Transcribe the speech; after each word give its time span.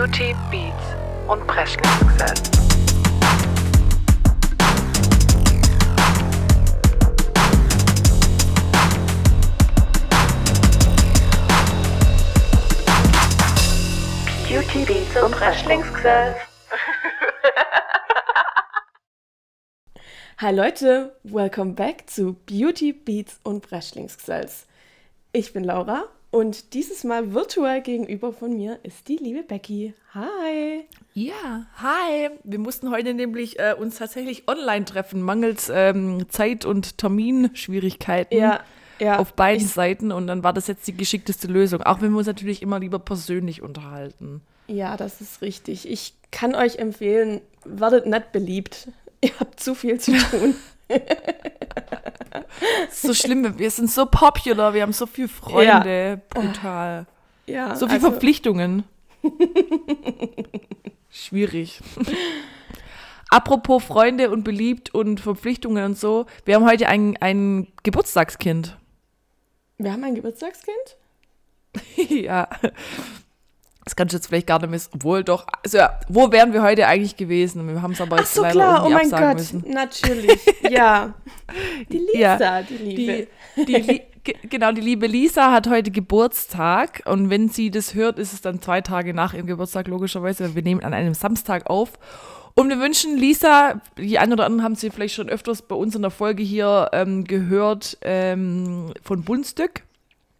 Beauty, 0.00 0.34
Beats 0.50 0.96
und 1.28 1.46
Presley-Success. 1.46 2.42
Beauty, 14.48 14.84
Beats 14.86 15.22
und 15.22 15.38
Wrestlingsgesell. 15.38 16.34
Hi 20.38 20.50
Leute, 20.54 21.14
welcome 21.24 21.74
back 21.74 22.08
zu 22.08 22.36
Beauty, 22.46 22.94
Beats 22.94 23.38
und 23.42 23.68
Breschlingsgesells. 23.68 24.66
Ich 25.32 25.52
bin 25.52 25.64
Laura 25.64 26.04
und 26.30 26.74
dieses 26.74 27.04
Mal 27.04 27.34
virtuell 27.34 27.80
gegenüber 27.80 28.32
von 28.32 28.56
mir 28.56 28.78
ist 28.84 29.08
die 29.08 29.16
liebe 29.16 29.42
Becky. 29.42 29.94
Hi. 30.14 30.84
Ja, 31.12 31.66
hi. 31.76 32.30
Wir 32.44 32.58
mussten 32.58 32.90
heute 32.90 33.14
nämlich 33.14 33.58
äh, 33.58 33.74
uns 33.76 33.96
tatsächlich 33.98 34.46
online 34.48 34.84
treffen, 34.84 35.22
mangels 35.22 35.70
ähm, 35.72 36.26
Zeit- 36.28 36.64
und 36.64 36.98
Terminschwierigkeiten 36.98 38.38
Ja, 38.38 38.60
ja. 39.00 39.18
auf 39.18 39.34
beiden 39.34 39.64
ich, 39.64 39.72
Seiten 39.72 40.12
und 40.12 40.28
dann 40.28 40.44
war 40.44 40.52
das 40.52 40.68
jetzt 40.68 40.86
die 40.86 40.96
geschickteste 40.96 41.48
Lösung. 41.48 41.82
Auch 41.82 42.00
wenn 42.00 42.12
wir 42.12 42.18
uns 42.18 42.28
natürlich 42.28 42.62
immer 42.62 42.78
lieber 42.78 43.00
persönlich 43.00 43.60
unterhalten. 43.62 44.40
Ja, 44.68 44.96
das 44.96 45.20
ist 45.20 45.42
richtig. 45.42 45.88
Ich 45.90 46.14
kann 46.30 46.54
euch 46.54 46.76
empfehlen, 46.78 47.40
werdet 47.64 48.06
nicht 48.06 48.30
beliebt. 48.30 48.88
Ihr 49.24 49.32
habt 49.38 49.60
zu 49.60 49.74
viel 49.74 50.00
zu 50.00 50.12
tun. 50.12 50.54
So 52.90 53.14
schlimm, 53.14 53.58
wir 53.58 53.70
sind 53.70 53.90
so 53.90 54.06
popular, 54.06 54.74
wir 54.74 54.82
haben 54.82 54.92
so 54.92 55.06
viele 55.06 55.28
Freunde, 55.28 56.20
brutal. 56.28 57.06
ja, 57.46 57.76
So 57.76 57.86
viele 57.86 57.98
also, 57.98 58.10
Verpflichtungen. 58.10 58.84
Schwierig. 61.10 61.80
Apropos 63.30 63.84
Freunde 63.84 64.30
und 64.30 64.42
beliebt 64.42 64.92
und 64.92 65.20
Verpflichtungen 65.20 65.84
und 65.84 65.98
so, 65.98 66.26
wir 66.44 66.56
haben 66.56 66.68
heute 66.68 66.88
ein, 66.88 67.16
ein 67.20 67.68
Geburtstagskind. 67.82 68.76
wir 69.78 69.92
haben 69.92 70.04
ein 70.04 70.16
Geburtstagskind? 70.16 70.96
ja. 72.08 72.48
Das 73.84 73.96
kannst 73.96 74.12
du 74.12 74.18
jetzt 74.18 74.26
vielleicht 74.26 74.46
gar 74.46 74.60
nicht 74.60 74.70
missen. 74.70 74.90
Obwohl 74.94 75.24
doch, 75.24 75.46
also 75.64 75.78
ja, 75.78 75.98
wo 76.08 76.30
wären 76.30 76.52
wir 76.52 76.62
heute 76.62 76.86
eigentlich 76.86 77.16
gewesen? 77.16 77.66
Wir 77.66 77.80
haben 77.80 77.92
es 77.92 78.00
aber 78.00 78.16
Ach 78.16 78.20
jetzt 78.20 78.34
so, 78.34 78.42
leider 78.42 78.52
klar. 78.52 78.86
Oh 78.86 78.90
mein 78.90 79.10
Gott. 79.10 79.34
müssen. 79.34 79.64
Natürlich. 79.66 80.40
Ja. 80.68 81.14
Die 81.90 81.98
Lisa, 81.98 82.38
Ja, 82.38 82.62
die 82.62 82.76
Liebe. 82.76 83.26
Die, 83.56 83.64
die, 83.64 84.02
genau, 84.48 84.72
die 84.72 84.80
liebe 84.80 85.06
Lisa 85.06 85.50
hat 85.50 85.68
heute 85.68 85.90
Geburtstag 85.90 87.02
und 87.06 87.30
wenn 87.30 87.48
sie 87.48 87.70
das 87.70 87.94
hört, 87.94 88.18
ist 88.18 88.32
es 88.32 88.40
dann 88.40 88.60
zwei 88.60 88.80
Tage 88.80 89.14
nach 89.14 89.34
ihrem 89.34 89.46
Geburtstag, 89.46 89.88
logischerweise. 89.88 90.44
weil 90.44 90.54
Wir 90.54 90.62
nehmen 90.62 90.82
an 90.82 90.94
einem 90.94 91.14
Samstag 91.14 91.68
auf. 91.68 91.92
Und 92.54 92.68
wir 92.68 92.78
wünschen 92.78 93.16
Lisa, 93.16 93.80
die 93.96 94.18
einen 94.18 94.32
oder 94.32 94.44
anderen 94.44 94.64
haben 94.64 94.74
sie 94.74 94.90
vielleicht 94.90 95.14
schon 95.14 95.28
öfters 95.28 95.62
bei 95.62 95.74
uns 95.74 95.94
in 95.94 96.02
der 96.02 96.10
Folge 96.10 96.42
hier 96.42 96.90
ähm, 96.92 97.24
gehört, 97.24 97.96
ähm, 98.02 98.92
von 99.02 99.22
Bundstück. 99.22 99.82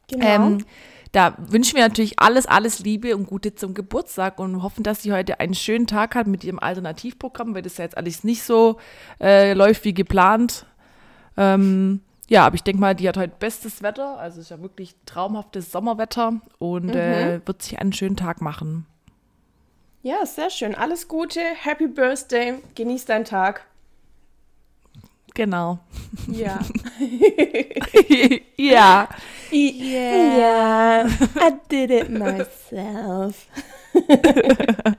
Genau. 0.09 0.27
Ähm, 0.27 0.65
da 1.12 1.34
wünschen 1.39 1.77
wir 1.77 1.83
natürlich 1.83 2.19
alles, 2.19 2.47
alles 2.47 2.78
Liebe 2.80 3.16
und 3.16 3.27
Gute 3.27 3.55
zum 3.55 3.75
Geburtstag 3.75 4.39
und 4.39 4.62
hoffen, 4.62 4.84
dass 4.84 5.03
sie 5.03 5.12
heute 5.12 5.41
einen 5.41 5.55
schönen 5.55 5.86
Tag 5.86 6.14
hat 6.14 6.27
mit 6.27 6.44
ihrem 6.44 6.58
Alternativprogramm, 6.58 7.55
weil 7.55 7.62
das 7.62 7.78
ja 7.78 7.84
jetzt 7.84 7.97
alles 7.97 8.22
nicht 8.22 8.42
so 8.42 8.78
äh, 9.20 9.55
läuft 9.55 9.84
wie 9.84 9.94
geplant. 9.94 10.66
Ähm, 11.36 12.00
ja, 12.28 12.47
aber 12.47 12.55
ich 12.55 12.62
denke 12.62 12.81
mal, 12.81 12.94
die 12.94 13.08
hat 13.08 13.16
heute 13.16 13.34
bestes 13.38 13.83
Wetter, 13.83 14.19
also 14.19 14.41
ist 14.41 14.50
ja 14.50 14.62
wirklich 14.62 14.94
traumhaftes 15.05 15.72
Sommerwetter 15.72 16.41
und 16.59 16.94
äh, 16.94 17.41
wird 17.44 17.62
sich 17.62 17.81
einen 17.81 17.93
schönen 17.93 18.16
Tag 18.16 18.41
machen. 18.41 18.87
Ja, 20.03 20.25
sehr 20.25 20.49
schön. 20.49 20.75
Alles 20.75 21.09
Gute. 21.09 21.41
Happy 21.41 21.87
Birthday. 21.87 22.54
Genieß 22.75 23.04
deinen 23.04 23.25
Tag. 23.25 23.66
Genau. 25.35 25.79
Ja. 26.27 26.59
ja. 28.57 29.09
yeah. 29.53 31.09
I 31.37 31.53
did 31.69 31.91
it 31.91 32.11
myself. 32.11 33.47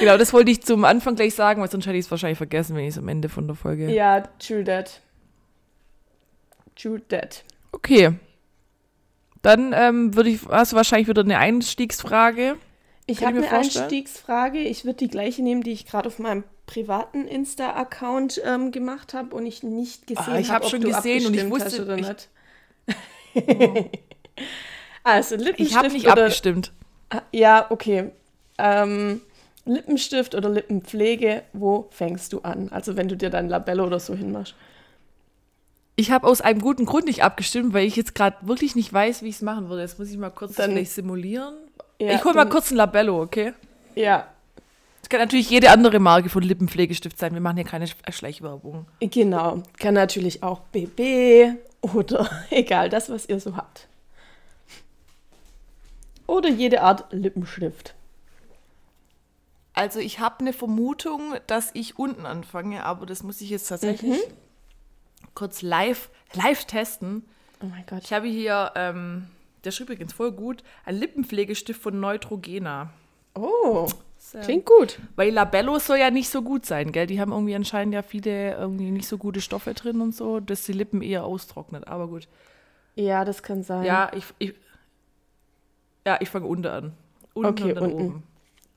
Genau, 0.00 0.16
das 0.18 0.32
wollte 0.32 0.50
ich 0.50 0.62
zum 0.62 0.84
Anfang 0.84 1.14
gleich 1.14 1.34
sagen, 1.34 1.60
weil 1.60 1.70
sonst 1.70 1.86
hätte 1.86 1.96
ich 1.96 2.06
es 2.06 2.10
wahrscheinlich 2.10 2.38
vergessen, 2.38 2.76
wenn 2.76 2.84
ich 2.84 2.90
es 2.90 2.98
am 2.98 3.08
Ende 3.08 3.28
von 3.28 3.46
der 3.46 3.56
Folge. 3.56 3.90
Ja, 3.90 4.22
true 4.38 4.64
that. 4.64 5.00
True 6.74 7.00
that. 7.08 7.44
Okay. 7.72 8.12
Dann 9.42 9.72
ähm, 9.74 10.14
würde 10.14 10.30
ich, 10.30 10.40
hast 10.48 10.72
du 10.72 10.76
wahrscheinlich 10.76 11.08
wieder 11.08 11.22
eine 11.22 11.38
Einstiegsfrage. 11.38 12.56
Ich 13.06 13.24
habe 13.24 13.38
eine 13.38 13.46
vorstellen. 13.46 13.84
Einstiegsfrage. 13.84 14.58
Ich 14.58 14.84
würde 14.84 14.98
die 14.98 15.08
gleiche 15.08 15.42
nehmen, 15.42 15.62
die 15.62 15.72
ich 15.72 15.86
gerade 15.86 16.08
auf 16.08 16.18
meinem 16.18 16.44
privaten 16.66 17.26
Insta-Account 17.28 18.42
ähm, 18.44 18.72
gemacht 18.72 19.14
habe 19.14 19.34
und 19.34 19.46
ich 19.46 19.62
nicht 19.62 20.06
gesehen 20.06 20.24
Ah, 20.26 20.38
ich 20.38 20.50
habe, 20.50 20.64
hab 20.64 20.70
schon 20.70 20.80
du 20.80 20.88
gesehen 20.88 21.26
und 21.26 21.34
ich 21.34 21.48
wusste- 21.48 21.94
nicht. 21.94 22.28
also 25.04 25.36
Lippenstift 25.36 25.70
Ich 25.70 25.76
habe 25.76 25.88
nicht 25.92 26.06
oder 26.06 26.24
abgestimmt. 26.24 26.72
Ah, 27.10 27.22
Ja, 27.32 27.66
okay. 27.70 28.10
Ähm, 28.58 29.20
Lippenstift 29.64 30.34
oder 30.34 30.48
Lippenpflege, 30.48 31.42
wo 31.52 31.88
fängst 31.90 32.32
du 32.32 32.40
an? 32.40 32.68
Also 32.70 32.96
wenn 32.96 33.08
du 33.08 33.16
dir 33.16 33.30
dein 33.30 33.48
Labello 33.48 33.84
oder 33.86 34.00
so 34.00 34.14
hinmachst. 34.14 34.54
Ich 35.96 36.10
habe 36.10 36.26
aus 36.26 36.40
einem 36.40 36.60
guten 36.60 36.84
Grund 36.84 37.06
nicht 37.06 37.22
abgestimmt, 37.22 37.72
weil 37.74 37.86
ich 37.86 37.96
jetzt 37.96 38.14
gerade 38.14 38.36
wirklich 38.42 38.76
nicht 38.76 38.92
weiß, 38.92 39.22
wie 39.22 39.28
ich 39.28 39.36
es 39.36 39.42
machen 39.42 39.68
würde. 39.68 39.82
Jetzt 39.82 39.98
muss 39.98 40.10
ich 40.10 40.18
mal 40.18 40.30
kurz 40.30 40.54
Dann- 40.54 40.84
simulieren. 40.84 41.54
Ja, 42.00 42.12
ich 42.14 42.24
hole 42.24 42.34
mal 42.34 42.48
kurz 42.48 42.70
ein 42.70 42.76
Labello, 42.76 43.22
okay? 43.22 43.54
Ja, 43.94 44.28
Es 45.06 45.08
kann 45.08 45.20
natürlich 45.20 45.48
jede 45.48 45.70
andere 45.70 46.00
Marke 46.00 46.28
von 46.28 46.42
Lippenpflegestift 46.42 47.16
sein. 47.16 47.32
Wir 47.32 47.40
machen 47.40 47.58
hier 47.58 47.64
keine 47.64 47.84
Sch- 47.86 47.94
Schleichwerbung. 48.12 48.86
genau. 48.98 49.62
Kann 49.78 49.94
natürlich 49.94 50.42
auch 50.42 50.58
BB 50.72 51.54
oder 51.80 52.28
egal, 52.50 52.88
das, 52.88 53.08
was 53.08 53.28
ihr 53.28 53.38
so 53.38 53.56
habt. 53.56 53.86
Oder 56.26 56.48
jede 56.48 56.82
Art 56.82 57.04
Lippenstift. 57.12 57.94
Also 59.74 60.00
ich 60.00 60.18
habe 60.18 60.40
eine 60.40 60.52
Vermutung, 60.52 61.34
dass 61.46 61.70
ich 61.74 62.00
unten 62.00 62.26
anfange, 62.26 62.84
aber 62.84 63.06
das 63.06 63.22
muss 63.22 63.40
ich 63.40 63.50
jetzt 63.50 63.68
tatsächlich 63.68 64.18
kurz 65.34 65.62
live, 65.62 66.10
live 66.32 66.64
testen. 66.64 67.24
Oh 67.62 67.66
mein 67.66 67.86
Gott. 67.86 68.02
Ich 68.02 68.12
habe 68.12 68.26
hier, 68.26 68.72
ähm, 68.74 69.28
der 69.62 69.68
ist 69.68 69.78
übrigens 69.78 70.12
voll 70.12 70.32
gut, 70.32 70.64
ein 70.84 70.96
Lippenpflegestift 70.96 71.80
von 71.80 72.00
Neutrogena. 72.00 72.90
Oh, 73.36 73.86
So. 74.26 74.40
klingt 74.40 74.66
gut. 74.66 74.98
Weil 75.14 75.32
Labello 75.32 75.78
soll 75.78 75.98
ja 75.98 76.10
nicht 76.10 76.28
so 76.28 76.42
gut 76.42 76.66
sein, 76.66 76.90
gell? 76.90 77.06
Die 77.06 77.20
haben 77.20 77.30
irgendwie 77.30 77.54
anscheinend 77.54 77.94
ja 77.94 78.02
viele 78.02 78.54
irgendwie 78.54 78.90
nicht 78.90 79.06
so 79.06 79.18
gute 79.18 79.40
Stoffe 79.40 79.72
drin 79.72 80.00
und 80.00 80.16
so, 80.16 80.40
dass 80.40 80.64
die 80.64 80.72
Lippen 80.72 81.00
eher 81.00 81.24
austrocknet. 81.24 81.86
Aber 81.86 82.08
gut. 82.08 82.26
Ja, 82.96 83.24
das 83.24 83.44
kann 83.44 83.62
sein. 83.62 83.84
Ja, 83.84 84.10
ich, 84.12 84.24
ich, 84.38 84.54
ja, 86.04 86.16
ich 86.20 86.28
fange 86.28 86.46
unten 86.46 86.66
an. 86.66 86.92
Unten 87.34 87.62
Okay, 87.62 87.68
und 87.70 87.74
dann 87.76 87.84
unten. 87.84 88.04
oben. 88.06 88.22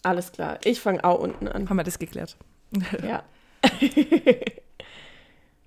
Alles 0.03 0.31
klar. 0.31 0.59
Ich 0.63 0.79
fange 0.79 1.03
auch 1.03 1.19
unten 1.19 1.47
an. 1.47 1.67
Haben 1.67 1.77
wir 1.77 1.83
das 1.83 1.97
geklärt? 1.97 2.37
Ja. 3.03 3.23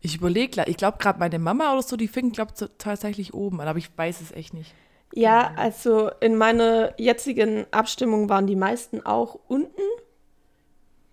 Ich 0.05 0.17
überlege, 0.17 0.65
ich 0.67 0.77
glaube 0.77 0.99
gerade 0.99 1.21
meine 1.21 1.39
Mama 1.39 1.73
oder 1.73 1.83
so, 1.83 1.97
die 1.97 2.09
fängt, 2.09 2.35
glaube 2.35 2.53
ich, 2.59 2.69
tatsächlich 2.77 3.35
oben 3.35 3.61
an, 3.61 3.69
aber 3.69 3.79
ich 3.79 3.97
weiß 3.97 4.21
es 4.21 4.33
echt 4.33 4.53
nicht. 4.53 4.75
Ja, 5.15 5.53
also 5.57 6.11
in 6.21 6.37
meiner 6.37 6.99
jetzigen 6.99 7.67
Abstimmung 7.71 8.29
waren 8.29 8.47
die 8.47 8.57
meisten 8.57 9.05
auch 9.05 9.39
unten, 9.47 9.83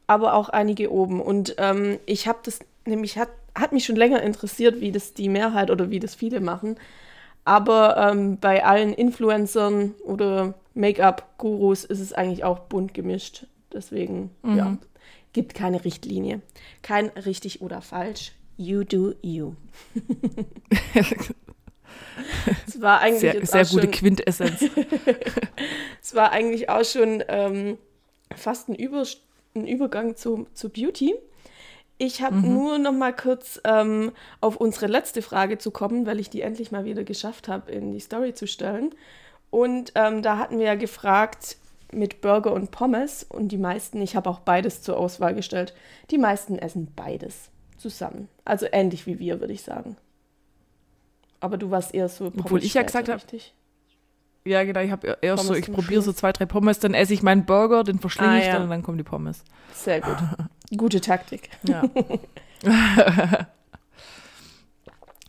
aber 0.07 0.33
auch 0.33 0.49
einige 0.49 0.91
oben. 0.91 1.21
Und 1.21 1.55
ähm, 1.57 1.99
ich 2.05 2.27
habe 2.27 2.39
das 2.43 2.59
nämlich, 2.85 3.17
hat, 3.17 3.29
hat 3.55 3.73
mich 3.73 3.85
schon 3.85 3.97
länger 3.97 4.21
interessiert, 4.21 4.79
wie 4.79 4.91
das 4.91 5.13
die 5.13 5.29
Mehrheit 5.29 5.69
oder 5.69 5.89
wie 5.89 5.99
das 5.99 6.15
viele 6.15 6.39
machen. 6.39 6.77
Aber 7.43 7.97
ähm, 7.97 8.37
bei 8.39 8.63
allen 8.63 8.93
Influencern 8.93 9.95
oder 10.05 10.53
Make-up-Gurus 10.75 11.83
ist 11.83 11.99
es 11.99 12.13
eigentlich 12.13 12.43
auch 12.43 12.59
bunt 12.59 12.93
gemischt. 12.93 13.47
Deswegen, 13.73 14.31
ja, 14.43 14.77
gibt 15.33 15.53
keine 15.53 15.83
Richtlinie. 15.83 16.41
Kein 16.81 17.07
richtig 17.09 17.61
oder 17.61 17.81
falsch. 17.81 18.33
You 18.57 18.83
do 18.83 19.13
you. 19.21 19.53
Es 22.67 22.81
war 22.81 22.99
eigentlich 23.01 23.19
Sehr, 23.19 23.45
sehr 23.45 23.65
gute 23.65 23.83
schon, 23.83 23.91
Quintessenz. 23.91 24.65
es 26.01 26.15
war 26.15 26.31
eigentlich 26.31 26.69
auch 26.69 26.85
schon 26.85 27.23
ähm, 27.27 27.77
fast 28.35 28.69
ein, 28.69 28.75
Über 28.75 29.03
ein 29.55 29.67
Übergang 29.67 30.15
zu, 30.15 30.47
zu 30.53 30.69
Beauty. 30.69 31.15
Ich 32.01 32.21
habe 32.21 32.37
nur 32.37 32.77
noch 32.77 32.93
mal 32.93 33.13
kurz 33.13 33.59
ähm, 33.65 34.13
auf 34.39 34.55
unsere 34.55 34.87
letzte 34.87 35.21
Frage 35.21 35.57
zu 35.57 35.69
kommen, 35.69 36.05
weil 36.05 36.21
ich 36.21 36.29
die 36.29 36.41
endlich 36.41 36.71
mal 36.71 36.85
wieder 36.85 37.03
geschafft 37.03 37.49
habe, 37.49 37.71
in 37.73 37.91
die 37.91 37.99
Story 37.99 38.33
zu 38.33 38.47
stellen. 38.47 38.95
Und 39.49 39.91
ähm, 39.95 40.21
da 40.21 40.37
hatten 40.37 40.59
wir 40.59 40.67
ja 40.67 40.75
gefragt 40.75 41.57
mit 41.91 42.21
Burger 42.21 42.53
und 42.53 42.71
Pommes 42.71 43.25
und 43.27 43.49
die 43.49 43.57
meisten, 43.57 44.01
ich 44.01 44.15
habe 44.15 44.29
auch 44.29 44.39
beides 44.39 44.81
zur 44.81 44.97
Auswahl 44.97 45.33
gestellt, 45.33 45.73
die 46.11 46.17
meisten 46.17 46.57
essen 46.57 46.93
beides 46.95 47.49
zusammen. 47.77 48.29
Also 48.45 48.67
ähnlich 48.71 49.05
wie 49.05 49.19
wir, 49.19 49.39
würde 49.39 49.53
ich 49.53 49.63
sagen. 49.63 49.97
Aber 51.39 51.57
du 51.57 51.71
warst 51.71 51.93
eher 51.93 52.09
so 52.09 52.27
Obwohl 52.27 52.63
ich 52.63 52.73
ja 52.73 52.83
gesagt 52.83 53.05
Pommes-Späße, 53.07 53.33
hab- 53.33 53.33
richtig? 53.33 53.53
Ja, 54.45 54.63
genau, 54.63 54.79
ich 54.79 54.91
habe 54.91 55.17
erst 55.21 55.45
so, 55.45 55.53
ich 55.53 55.71
probiere 55.71 56.01
so 56.01 56.13
zwei, 56.13 56.31
drei 56.31 56.45
Pommes, 56.45 56.79
dann 56.79 56.93
esse 56.93 57.13
ich 57.13 57.21
meinen 57.21 57.45
Burger, 57.45 57.83
den 57.83 57.99
verschlinge 57.99 58.31
Ah, 58.31 58.37
ich 58.39 58.45
ja. 58.45 58.53
dann 58.53 58.63
und 58.63 58.69
dann 58.69 58.83
kommen 58.83 58.97
die 58.97 59.03
Pommes. 59.03 59.43
Sehr 59.73 60.01
gut. 60.01 60.17
Gute 60.77 61.01
Taktik. 61.01 61.49
Ja. 61.67 61.83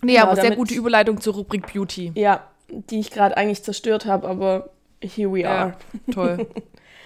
nee, 0.03 0.15
Genau, 0.15 0.23
aber 0.23 0.37
sehr 0.41 0.57
gute 0.57 0.75
Überleitung 0.75 1.21
zur 1.21 1.35
Rubrik 1.35 1.73
Beauty. 1.73 2.13
Ja, 2.15 2.45
die 2.69 3.01
ich 3.01 3.11
gerade 3.11 3.37
eigentlich 3.37 3.63
zerstört 3.63 4.07
habe, 4.07 4.29
aber 4.29 4.71
here 5.03 5.33
we 5.33 5.41
Ja. 5.41 5.51
are. 5.51 5.77
Toll. 6.13 6.47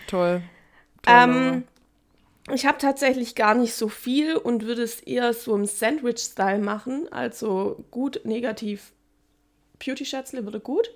Toll. 0.07 0.43
Toll. 1.03 1.13
Ähm, 1.15 1.65
ich 2.53 2.67
habe 2.67 2.79
tatsächlich 2.79 3.35
gar 3.35 3.55
nicht 3.55 3.75
so 3.75 3.89
viel 3.89 4.37
und 4.37 4.67
würde 4.67 4.83
es 4.83 5.01
eher 5.01 5.33
so 5.33 5.55
im 5.55 5.65
Sandwich-Style 5.65 6.59
machen. 6.59 7.11
Also 7.11 7.85
gut, 7.91 8.21
negativ. 8.25 8.93
Beauty-Schätzle 9.79 10.45
würde 10.45 10.61
gut. 10.61 10.91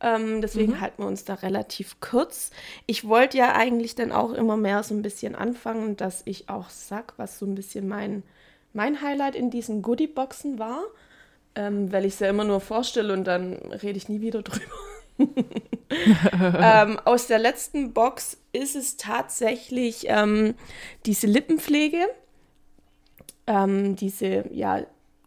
Ähm, 0.00 0.42
deswegen 0.42 0.80
halten 0.80 1.02
wir 1.02 1.06
uns 1.06 1.24
da 1.24 1.34
relativ 1.34 2.00
kurz. 2.00 2.50
Ich 2.84 3.08
wollte 3.08 3.38
ja 3.38 3.54
eigentlich 3.54 3.94
dann 3.94 4.12
auch 4.12 4.32
immer 4.32 4.58
mehr 4.58 4.82
so 4.82 4.94
ein 4.94 5.00
bisschen 5.00 5.34
anfangen, 5.34 5.96
dass 5.96 6.22
ich 6.26 6.50
auch 6.50 6.68
sag, 6.68 7.14
was 7.16 7.38
so 7.38 7.46
ein 7.46 7.54
bisschen 7.54 7.88
mein, 7.88 8.22
mein 8.74 9.00
Highlight 9.00 9.36
in 9.36 9.50
diesen 9.50 9.80
Goodie-Boxen 9.80 10.58
war. 10.58 10.82
Ähm, 11.54 11.92
weil 11.92 12.04
ich 12.04 12.14
es 12.14 12.20
ja 12.20 12.28
immer 12.28 12.44
nur 12.44 12.60
vorstelle 12.60 13.12
und 13.12 13.24
dann 13.24 13.54
rede 13.54 13.96
ich 13.96 14.08
nie 14.08 14.20
wieder 14.20 14.42
drüber. 14.42 14.66
ähm, 15.18 16.98
aus 17.04 17.26
der 17.26 17.38
letzten 17.38 17.92
Box 17.92 18.38
ist 18.52 18.76
es 18.76 18.96
tatsächlich 18.96 20.06
ähm, 20.08 20.54
diese 21.06 21.26
Lippenpflege. 21.26 22.06
Ähm, 23.46 23.96
diese, 23.96 24.44
ja, 24.52 24.84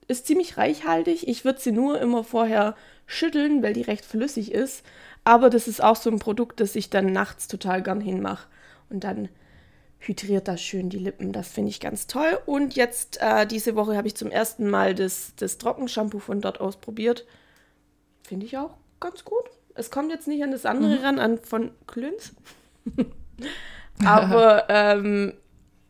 ist 0.07 0.27
ziemlich 0.27 0.57
reichhaltig. 0.57 1.27
Ich 1.27 1.45
würde 1.45 1.59
sie 1.59 1.71
nur 1.71 1.99
immer 1.99 2.23
vorher 2.23 2.75
schütteln, 3.05 3.61
weil 3.61 3.73
die 3.73 3.81
recht 3.81 4.05
flüssig 4.05 4.51
ist. 4.51 4.83
Aber 5.23 5.49
das 5.49 5.67
ist 5.67 5.83
auch 5.83 5.95
so 5.95 6.09
ein 6.09 6.19
Produkt, 6.19 6.59
das 6.59 6.75
ich 6.75 6.89
dann 6.89 7.11
nachts 7.11 7.47
total 7.47 7.83
gern 7.83 8.01
hinmache. 8.01 8.47
Und 8.89 9.03
dann 9.03 9.29
hydriert 9.99 10.47
das 10.47 10.61
schön 10.61 10.89
die 10.89 10.99
Lippen. 10.99 11.33
Das 11.33 11.49
finde 11.49 11.69
ich 11.69 11.79
ganz 11.79 12.07
toll. 12.07 12.39
Und 12.45 12.75
jetzt, 12.75 13.19
äh, 13.21 13.45
diese 13.45 13.75
Woche, 13.75 13.97
habe 13.97 14.07
ich 14.07 14.15
zum 14.15 14.31
ersten 14.31 14.69
Mal 14.69 14.95
das, 14.95 15.33
das 15.35 15.57
Trockenshampoo 15.57 16.19
von 16.19 16.41
dort 16.41 16.61
ausprobiert. 16.61 17.25
Finde 18.23 18.45
ich 18.45 18.57
auch 18.57 18.77
ganz 18.99 19.25
gut. 19.25 19.49
Es 19.77 19.91
kommt 19.91 20.11
jetzt 20.11 20.27
nicht 20.27 20.43
an 20.43 20.51
das 20.51 20.65
andere 20.65 21.03
ran, 21.03 21.19
an 21.19 21.37
von 21.39 21.71
Klüns. 21.85 22.33
Aber 24.05 24.69
ähm, 24.69 25.33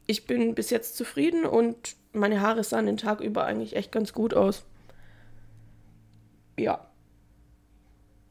ich 0.05 0.25
bin 0.25 0.55
bis 0.55 0.69
jetzt 0.69 0.95
zufrieden 0.97 1.45
und 1.45 1.95
meine 2.13 2.41
Haare 2.41 2.63
sahen 2.63 2.85
den 2.85 2.97
Tag 2.97 3.21
über 3.21 3.45
eigentlich 3.45 3.75
echt 3.75 3.91
ganz 3.91 4.13
gut 4.13 4.33
aus. 4.33 4.65
Ja. 6.57 6.87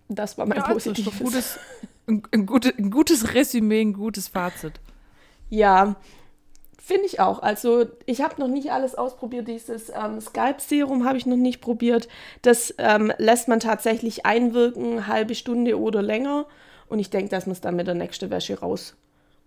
Das 0.09 0.39
war 0.39 0.47
mein 0.47 0.59
ja, 0.59 0.69
positives. 0.69 1.13
doch 1.13 1.19
gutes, 1.19 1.59
ein, 2.07 2.23
ein, 2.33 2.47
gute, 2.47 2.75
ein 2.77 2.91
gutes 2.91 3.35
Resümee, 3.35 3.81
ein 3.81 3.93
gutes 3.93 4.29
Fazit. 4.29 4.81
Ja, 5.51 5.97
finde 6.87 7.07
ich 7.07 7.19
auch. 7.19 7.43
Also 7.43 7.87
ich 8.07 8.21
habe 8.21 8.41
noch 8.41 8.47
nicht 8.47 8.71
alles 8.71 8.95
ausprobiert. 8.95 9.49
Dieses 9.49 9.91
ähm, 9.91 10.21
Scalp-Serum 10.21 11.05
habe 11.05 11.19
ich 11.19 11.27
noch 11.27 11.37
nicht 11.37 11.61
probiert. 11.61 12.07
Das 12.43 12.73
ähm, 12.79 13.13
lässt 13.19 13.49
man 13.49 13.59
tatsächlich 13.59 14.25
einwirken, 14.25 15.09
halbe 15.09 15.35
Stunde 15.35 15.81
oder 15.81 16.01
länger. 16.01 16.47
Und 16.89 17.01
ich 17.01 17.11
denke, 17.11 17.29
dass 17.29 17.47
man 17.47 17.55
es 17.55 17.61
dann 17.61 17.75
mit 17.75 17.89
der 17.89 17.97
nächsten 17.97 18.31
Wäsche 18.31 18.61
raus 18.61 18.95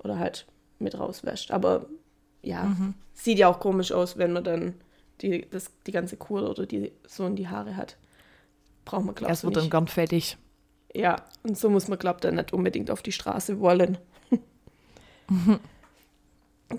oder 0.04 0.20
halt 0.20 0.48
mit 0.80 1.00
rauswäscht. 1.00 1.52
Aber 1.52 1.86
ja, 2.42 2.76
sieht 3.14 3.38
ja 3.38 3.48
auch 3.48 3.62
komisch 3.62 3.94
aus, 3.94 4.18
wenn 4.18 4.34
man 4.34 4.44
dann 4.44 4.74
die, 5.22 5.48
das, 5.50 5.72
die 5.88 5.94
ganze 5.94 6.18
Kur 6.18 6.50
oder 6.50 6.66
die 6.66 6.92
so 7.08 7.26
in 7.26 7.38
die 7.38 7.48
Haare 7.48 7.78
hat. 7.78 7.96
Braucht 8.84 9.06
man, 9.06 9.16
glaube 9.16 9.32
ich, 9.32 9.38
Es 9.38 9.46
wird 9.46 9.56
dann 9.56 9.64
nicht. 9.64 9.72
gern 9.72 9.88
fertig. 9.88 10.38
Ja, 10.94 11.16
und 11.44 11.58
so 11.58 11.70
muss 11.70 11.88
man, 11.88 12.00
glaubt, 12.00 12.26
dann 12.26 12.36
nicht 12.36 12.52
unbedingt 12.52 12.92
auf 12.92 13.02
die 13.02 13.14
Straße 13.14 13.62
wollen. 13.62 13.98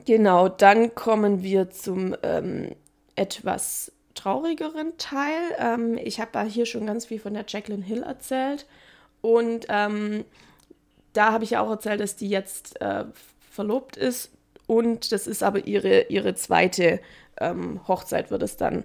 genau, 0.05 0.49
dann 0.49 0.95
kommen 0.95 1.43
wir 1.43 1.71
zum 1.71 2.17
ähm, 2.23 2.75
etwas 3.17 3.93
traurigeren 4.15 4.97
Teil. 4.99 5.41
Ähm, 5.59 5.99
ich 5.99 6.21
habe 6.21 6.43
hier 6.45 6.67
schon 6.67 6.87
ganz 6.87 7.07
viel 7.07 7.21
von 7.21 7.35
der 7.35 7.45
Jacqueline 7.47 7.85
Hill 7.85 8.03
erzählt. 8.03 8.67
Und 9.21 9.67
ähm, 9.69 10.25
da 11.13 11.33
habe 11.33 11.45
ich 11.45 11.51
ja 11.51 11.61
auch 11.61 11.71
erzählt, 11.71 12.01
dass 12.01 12.17
die 12.17 12.29
jetzt 12.29 12.81
äh, 12.81 13.05
verlobt 13.51 13.97
ist. 13.97 14.31
Und 14.67 15.13
das 15.13 15.27
ist 15.27 15.43
aber 15.43 15.67
ihre, 15.67 16.03
ihre 16.03 16.35
zweite 16.35 17.01
ähm, 17.41 17.81
Hochzeit, 17.89 18.31
wird 18.31 18.43
es 18.43 18.57
dann. 18.57 18.85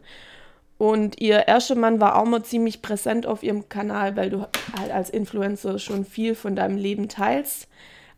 Und 0.77 1.21
ihr 1.21 1.47
erster 1.47 1.75
Mann 1.75 2.01
war 2.01 2.17
auch 2.17 2.25
mal 2.25 2.43
ziemlich 2.43 2.81
präsent 2.81 3.25
auf 3.25 3.43
ihrem 3.43 3.69
Kanal, 3.69 4.17
weil 4.17 4.29
du 4.29 4.47
halt 4.77 4.91
als 4.91 5.09
Influencer 5.09 5.79
schon 5.79 6.05
viel 6.05 6.35
von 6.35 6.55
deinem 6.55 6.77
Leben 6.77 7.07
teilst. 7.07 7.67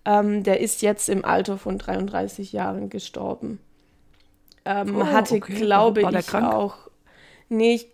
Ähm, 0.08 0.44
der 0.44 0.60
ist 0.62 0.82
jetzt 0.82 1.08
im 1.10 1.24
Alter 1.26 1.60
von 1.60 1.78
33 1.78 2.52
Jahren 2.54 2.90
gestorben. 2.90 3.60
Ähm, 4.66 4.96
Oh, 4.96 5.06
hatte, 5.12 5.36
okay. 5.36 5.56
glaube 5.56 6.02
War 6.02 6.12
der 6.12 6.24
ich, 6.24 6.28
krank? 6.28 6.54
auch. 6.54 6.90
Nee, 7.50 7.76
ich- 7.76 7.88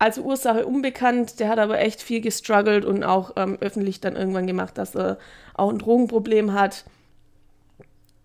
also 0.00 0.22
Ursache 0.22 0.64
unbekannt, 0.66 1.40
der 1.40 1.48
hat 1.48 1.58
aber 1.58 1.80
echt 1.80 2.02
viel 2.02 2.20
gestruggelt 2.20 2.84
und 2.84 3.02
auch 3.04 3.32
ähm, 3.36 3.58
öffentlich 3.60 4.00
dann 4.00 4.16
irgendwann 4.16 4.46
gemacht, 4.46 4.78
dass 4.78 4.94
er 4.94 5.18
auch 5.54 5.70
ein 5.70 5.78
Drogenproblem 5.78 6.52
hat. 6.52 6.84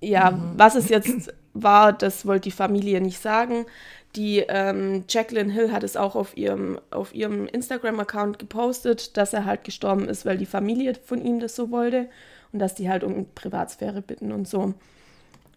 Ja, 0.01 0.31
Mhm. 0.31 0.57
was 0.57 0.75
es 0.75 0.89
jetzt 0.89 1.33
war, 1.53 1.93
das 1.93 2.25
wollte 2.25 2.43
die 2.49 2.51
Familie 2.51 2.99
nicht 3.01 3.21
sagen. 3.21 3.65
Die 4.15 4.39
ähm, 4.47 5.05
Jacqueline 5.09 5.51
Hill 5.51 5.71
hat 5.71 5.83
es 5.83 5.97
auch 5.97 6.15
auf 6.15 6.37
ihrem, 6.37 6.79
auf 6.91 7.15
ihrem 7.15 7.47
Instagram-Account 7.47 8.37
gepostet, 8.37 9.17
dass 9.17 9.33
er 9.33 9.45
halt 9.45 9.63
gestorben 9.63 10.07
ist, 10.07 10.25
weil 10.25 10.37
die 10.37 10.45
Familie 10.45 10.93
von 10.93 11.23
ihm 11.23 11.39
das 11.39 11.55
so 11.55 11.71
wollte 11.71 12.09
und 12.51 12.59
dass 12.59 12.75
die 12.75 12.89
halt 12.89 13.03
um 13.03 13.25
Privatsphäre 13.33 14.01
bitten 14.01 14.31
und 14.31 14.47
so. 14.47 14.75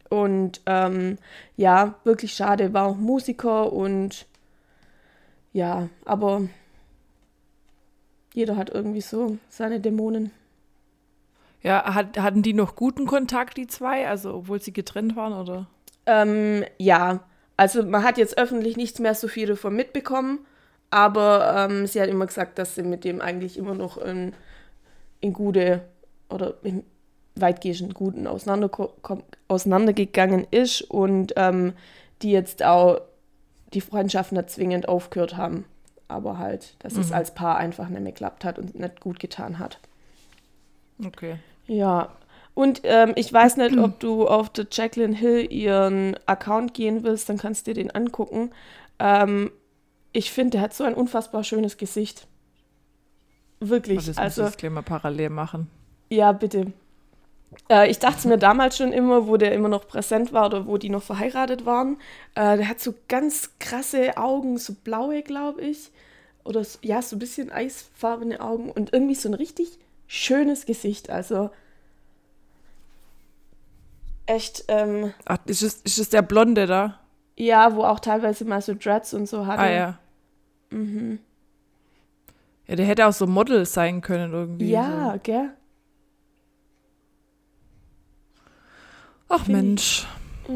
Und 0.08 0.61
ähm, 0.67 1.19
ja, 1.56 1.97
wirklich 2.05 2.32
schade, 2.32 2.73
war 2.73 2.87
auch 2.87 2.97
Musiker 2.97 3.73
und 3.73 4.26
ja, 5.52 5.88
aber 6.05 6.43
jeder 8.35 8.56
hat 8.56 8.70
irgendwie 8.70 9.00
so 9.00 9.38
seine 9.49 9.81
Dämonen. 9.81 10.31
Ja, 11.62 11.94
hat, 11.94 12.19
hatten 12.19 12.43
die 12.43 12.52
noch 12.52 12.76
guten 12.76 13.06
Kontakt, 13.06 13.56
die 13.56 13.67
zwei? 13.67 14.06
Also, 14.06 14.35
obwohl 14.35 14.61
sie 14.61 14.73
getrennt 14.73 15.17
waren, 15.17 15.32
oder? 15.32 15.67
Ähm, 16.05 16.64
ja, 16.79 17.20
also 17.56 17.82
man 17.82 18.02
hat 18.02 18.19
jetzt 18.19 18.38
öffentlich 18.38 18.76
nichts 18.76 18.99
mehr 18.99 19.14
so 19.14 19.28
viel 19.28 19.47
davon 19.47 19.75
mitbekommen, 19.75 20.40
aber 20.90 21.69
ähm, 21.69 21.87
sie 21.87 22.00
hat 22.00 22.09
immer 22.09 22.26
gesagt, 22.26 22.59
dass 22.59 22.75
sie 22.75 22.83
mit 22.83 23.04
dem 23.04 23.21
eigentlich 23.21 23.59
immer 23.59 23.75
noch 23.75 23.99
in, 23.99 24.35
in 25.21 25.33
gute 25.33 25.83
oder 26.28 26.54
in 26.62 26.85
weitgehend 27.35 27.95
guten 27.95 28.26
auseinandergegangen 28.26 30.47
ist 30.50 30.83
und 30.83 31.35
ähm, 31.37 31.75
die 32.23 32.31
jetzt 32.31 32.62
auch 32.62 33.00
die 33.75 33.83
Freundschaft 33.83 34.33
nicht 34.33 34.50
zwingend 34.50 34.88
aufgehört 34.88 35.37
haben, 35.37 35.66
aber 36.09 36.38
halt, 36.38 36.76
dass 36.78 36.97
es 36.97 37.12
als 37.12 37.35
Paar 37.35 37.59
einfach 37.59 37.88
nicht 37.88 38.00
mehr 38.00 38.12
geklappt 38.12 38.45
hat 38.45 38.59
und 38.59 38.78
nicht 38.78 39.00
gut 39.00 39.19
getan 39.19 39.59
hat. 39.59 39.81
Okay. 41.04 41.37
Ja, 41.66 42.12
und 42.57 42.81
ähm, 42.85 43.13
ich 43.17 43.31
weiß 43.31 43.59
nicht, 43.59 43.77
ob 43.77 44.01
du 44.01 44.27
auf 44.27 44.49
der 44.49 44.67
Jacqueline 44.73 45.15
Hill 45.15 45.53
ihren 45.53 46.17
Account 46.25 46.73
gehen 46.73 47.05
willst, 47.05 47.29
dann 47.29 47.37
kannst 47.37 47.67
du 47.67 47.75
dir 47.75 47.83
den 47.83 47.91
angucken. 47.91 48.51
Ähm, 48.99 49.53
ich 50.15 50.33
finde, 50.33 50.53
der 50.53 50.61
hat 50.63 50.73
so 50.73 50.83
ein 50.83 50.95
unfassbar 50.95 51.45
schönes 51.45 51.77
Gesicht. 51.77 52.27
Wirklich. 53.61 53.99
Das 53.99 54.07
muss 54.07 54.17
also, 54.17 54.41
ich 54.41 54.49
jetzt 54.49 54.59
gleich 54.59 54.73
mal 54.73 54.81
parallel 54.81 55.29
machen. 55.29 55.71
ja, 56.09 56.33
bitte. 56.33 56.73
Äh, 57.69 57.91
ich 57.91 57.99
dachte 57.99 58.27
mir 58.27 58.39
damals 58.39 58.79
schon 58.79 58.91
immer, 58.91 59.27
wo 59.27 59.37
der 59.37 59.53
immer 59.53 59.69
noch 59.69 59.87
präsent 59.87 60.33
war 60.33 60.47
oder 60.47 60.67
wo 60.67 60.79
die 60.79 60.89
noch 60.89 61.03
verheiratet 61.03 61.67
waren. 61.67 61.99
Äh, 62.37 62.57
der 62.57 62.71
hat 62.71 62.81
so 62.81 62.95
ganz 63.09 63.51
krasse 63.59 64.17
Augen, 64.17 64.57
so 64.57 64.73
blaue, 64.83 65.23
glaube 65.23 65.61
ich. 65.61 65.91
Oder 66.43 66.65
so, 66.65 66.79
ja, 66.81 67.03
so 67.03 67.17
ein 67.17 67.19
bisschen 67.19 67.53
eisfarbene 67.53 68.41
Augen 68.41 68.71
und 68.71 68.95
irgendwie 68.95 69.15
so 69.15 69.29
ein 69.29 69.35
richtig 69.35 69.79
schönes 70.07 70.65
Gesicht. 70.65 71.11
Also 71.11 71.51
echt, 74.26 74.64
ähm, 74.68 75.12
Ach, 75.25 75.38
ist 75.47 75.62
es, 75.62 75.75
ist 75.83 75.99
es 75.99 76.09
der 76.11 76.23
Blonde 76.23 76.66
da? 76.66 77.00
ja, 77.38 77.75
wo 77.75 77.85
auch 77.85 78.00
teilweise 78.00 78.45
mal 78.47 78.61
so 78.62 78.75
Dreads 78.75 79.12
und 79.14 79.26
so 79.28 79.47
hatte. 79.47 79.61
Ah, 79.62 79.71
ja. 79.71 79.99
Mhm. 80.71 81.18
Ja, 82.66 82.76
der 82.76 82.87
hätte 82.87 83.06
auch 83.06 83.12
so 83.12 83.26
Model 83.26 83.66
sein 83.66 84.00
können 84.00 84.33
irgendwie. 84.33 84.71
Ja, 84.71 85.16
gell? 85.23 85.50
So. 85.50 85.54
Ach 89.28 89.45
Find 89.45 89.49
ich- 89.49 89.52
Mensch. 89.54 90.06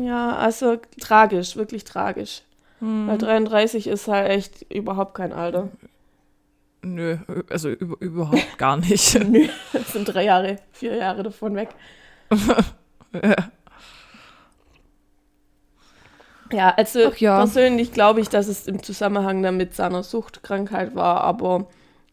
Ja, 0.06 0.36
also 0.36 0.78
tragisch, 1.00 1.56
wirklich 1.56 1.84
tragisch. 1.84 2.42
Hm. 2.78 3.08
Weil 3.08 3.18
33 3.18 3.86
ist 3.88 4.06
halt 4.08 4.30
echt 4.30 4.62
überhaupt 4.72 5.14
kein 5.14 5.32
Alter. 5.32 5.68
Nö, 6.82 7.18
also 7.50 7.68
über, 7.68 7.96
überhaupt 8.00 8.56
gar 8.56 8.76
nicht. 8.78 9.22
Nö, 9.28 9.48
das 9.72 9.92
sind 9.92 10.04
drei 10.06 10.24
Jahre, 10.24 10.56
vier 10.72 10.94
Jahre 10.96 11.24
davon 11.24 11.54
weg. 11.56 11.70
ja. 13.12 13.50
Ja, 16.52 16.70
also 16.76 17.12
ja. 17.16 17.36
persönlich 17.38 17.92
glaube 17.92 18.20
ich, 18.20 18.28
dass 18.28 18.48
es 18.48 18.66
im 18.66 18.82
Zusammenhang 18.82 19.42
damit 19.42 19.74
seiner 19.74 20.02
Suchtkrankheit 20.02 20.94
war, 20.94 21.20
aber 21.22 21.66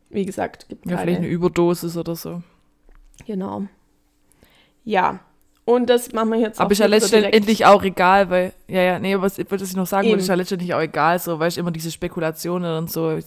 wie 0.10 0.26
gesagt, 0.26 0.70
gibt 0.70 0.86
Ja, 0.86 0.92
keine. 0.92 1.02
vielleicht 1.04 1.20
eine 1.20 1.28
Überdosis 1.28 1.98
oder 1.98 2.16
so. 2.16 2.42
Genau. 3.26 3.64
Ja. 4.84 5.20
Und 5.66 5.90
das 5.90 6.14
machen 6.14 6.32
wir 6.32 6.40
jetzt 6.40 6.62
Aber 6.62 6.72
ist 6.72 6.78
ja 6.80 6.88
nicht 6.88 7.02
so 7.02 7.10
direkt. 7.10 7.26
letztendlich 7.34 7.66
auch 7.66 7.84
egal, 7.84 8.30
weil, 8.30 8.54
ja, 8.70 8.82
ja, 8.84 9.00
nee, 9.00 9.20
was, 9.20 9.38
was 9.50 9.62
ich 9.62 9.76
noch 9.76 9.86
sagen 9.88 10.08
wollte, 10.08 10.22
ist 10.22 10.30
ja 10.30 10.36
letztendlich 10.36 10.74
auch 10.74 10.80
egal, 10.80 11.20
so, 11.20 11.40
weil 11.40 11.50
ich 11.50 11.58
immer 11.58 11.72
diese 11.72 11.92
Spekulationen 11.92 12.78
und 12.78 12.90
so, 12.90 13.20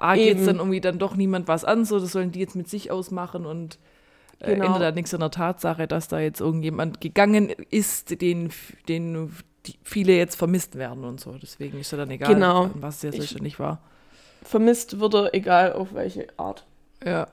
ah, 0.00 0.14
geht 0.16 0.36
Eben. 0.38 0.46
dann 0.46 0.56
irgendwie 0.56 0.80
dann 0.80 0.98
doch 0.98 1.14
niemand 1.14 1.46
was 1.46 1.64
an, 1.64 1.84
so, 1.84 2.00
das 2.00 2.10
sollen 2.10 2.32
die 2.32 2.40
jetzt 2.40 2.56
mit 2.56 2.68
sich 2.68 2.90
ausmachen 2.90 3.46
und 3.46 3.78
äh, 4.40 4.54
Genau. 4.54 4.64
ändert 4.64 4.82
da 4.82 4.90
nichts 4.90 5.14
an 5.14 5.20
der 5.20 5.30
Tatsache, 5.30 5.86
dass 5.86 6.08
da 6.08 6.18
jetzt 6.18 6.40
irgendjemand 6.40 7.00
gegangen 7.00 7.50
ist, 7.70 8.20
den, 8.20 8.50
den 8.88 9.30
die 9.66 9.74
viele 9.82 10.16
jetzt 10.16 10.36
vermisst 10.36 10.76
werden 10.76 11.04
und 11.04 11.20
so. 11.20 11.32
Deswegen 11.40 11.78
ist 11.80 11.90
ja 11.92 11.98
dann 11.98 12.10
egal, 12.10 12.32
Genau. 12.34 12.70
was 12.74 13.00
der 13.00 13.12
Ich- 13.12 13.20
letztendlich 13.20 13.58
war. 13.58 13.80
Vermisst 14.42 14.98
wurde, 15.00 15.32
egal 15.34 15.74
auf 15.74 15.92
welche 15.94 16.26
Art. 16.38 16.64
Ja. 17.04 17.28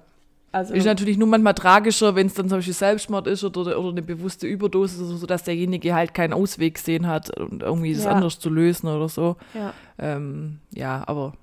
Also, 0.52 0.74
Ist 0.74 0.86
natürlich 0.86 1.18
nur 1.18 1.28
manchmal 1.28 1.54
tragischer, 1.54 2.16
wenn 2.16 2.28
es 2.28 2.34
dann 2.34 2.48
zum 2.50 2.58
Beispiel 2.58 2.74
Selbstmord 2.74 3.28
ist 3.28 3.44
oder, 3.44 3.78
oder 3.80 3.90
eine 3.90 4.02
bewusste 4.02 4.48
Überdosis, 4.48 5.00
oder 5.02 5.18
so 5.18 5.26
dass 5.28 5.44
derjenige 5.44 5.94
halt 5.94 6.14
keinen 6.14 6.34
Ausweg 6.34 6.76
gesehen 6.76 7.06
hat 7.08 7.38
und 7.38 7.62
irgendwie 7.64 7.94
das 7.94 8.06
Ja. 8.06 8.12
anders 8.12 8.40
zu 8.40 8.50
lösen 8.50 8.88
oder 8.88 9.08
so. 9.10 9.36
ja, 9.54 9.74
Ähm, 10.00 10.60
ja, 10.74 11.04
aber 11.06 11.34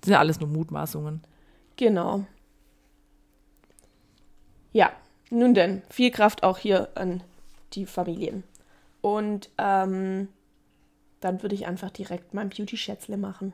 das 0.00 0.06
sind 0.06 0.12
ja 0.12 0.18
alles 0.20 0.40
nur 0.40 0.48
Mutmaßungen. 0.48 1.20
genau. 1.76 2.24
Ja, 4.72 4.90
nun 5.30 5.54
denn, 5.54 5.82
viel 5.90 6.10
Kraft 6.10 6.42
auch 6.42 6.58
hier 6.58 6.88
an 6.96 7.22
die 7.74 7.86
Familien. 7.86 8.44
Und 9.04 9.50
ähm, 9.58 10.28
dann 11.20 11.42
würde 11.42 11.54
ich 11.54 11.66
einfach 11.66 11.90
direkt 11.90 12.32
mein 12.32 12.48
Beauty-Schätzle 12.48 13.18
machen. 13.18 13.52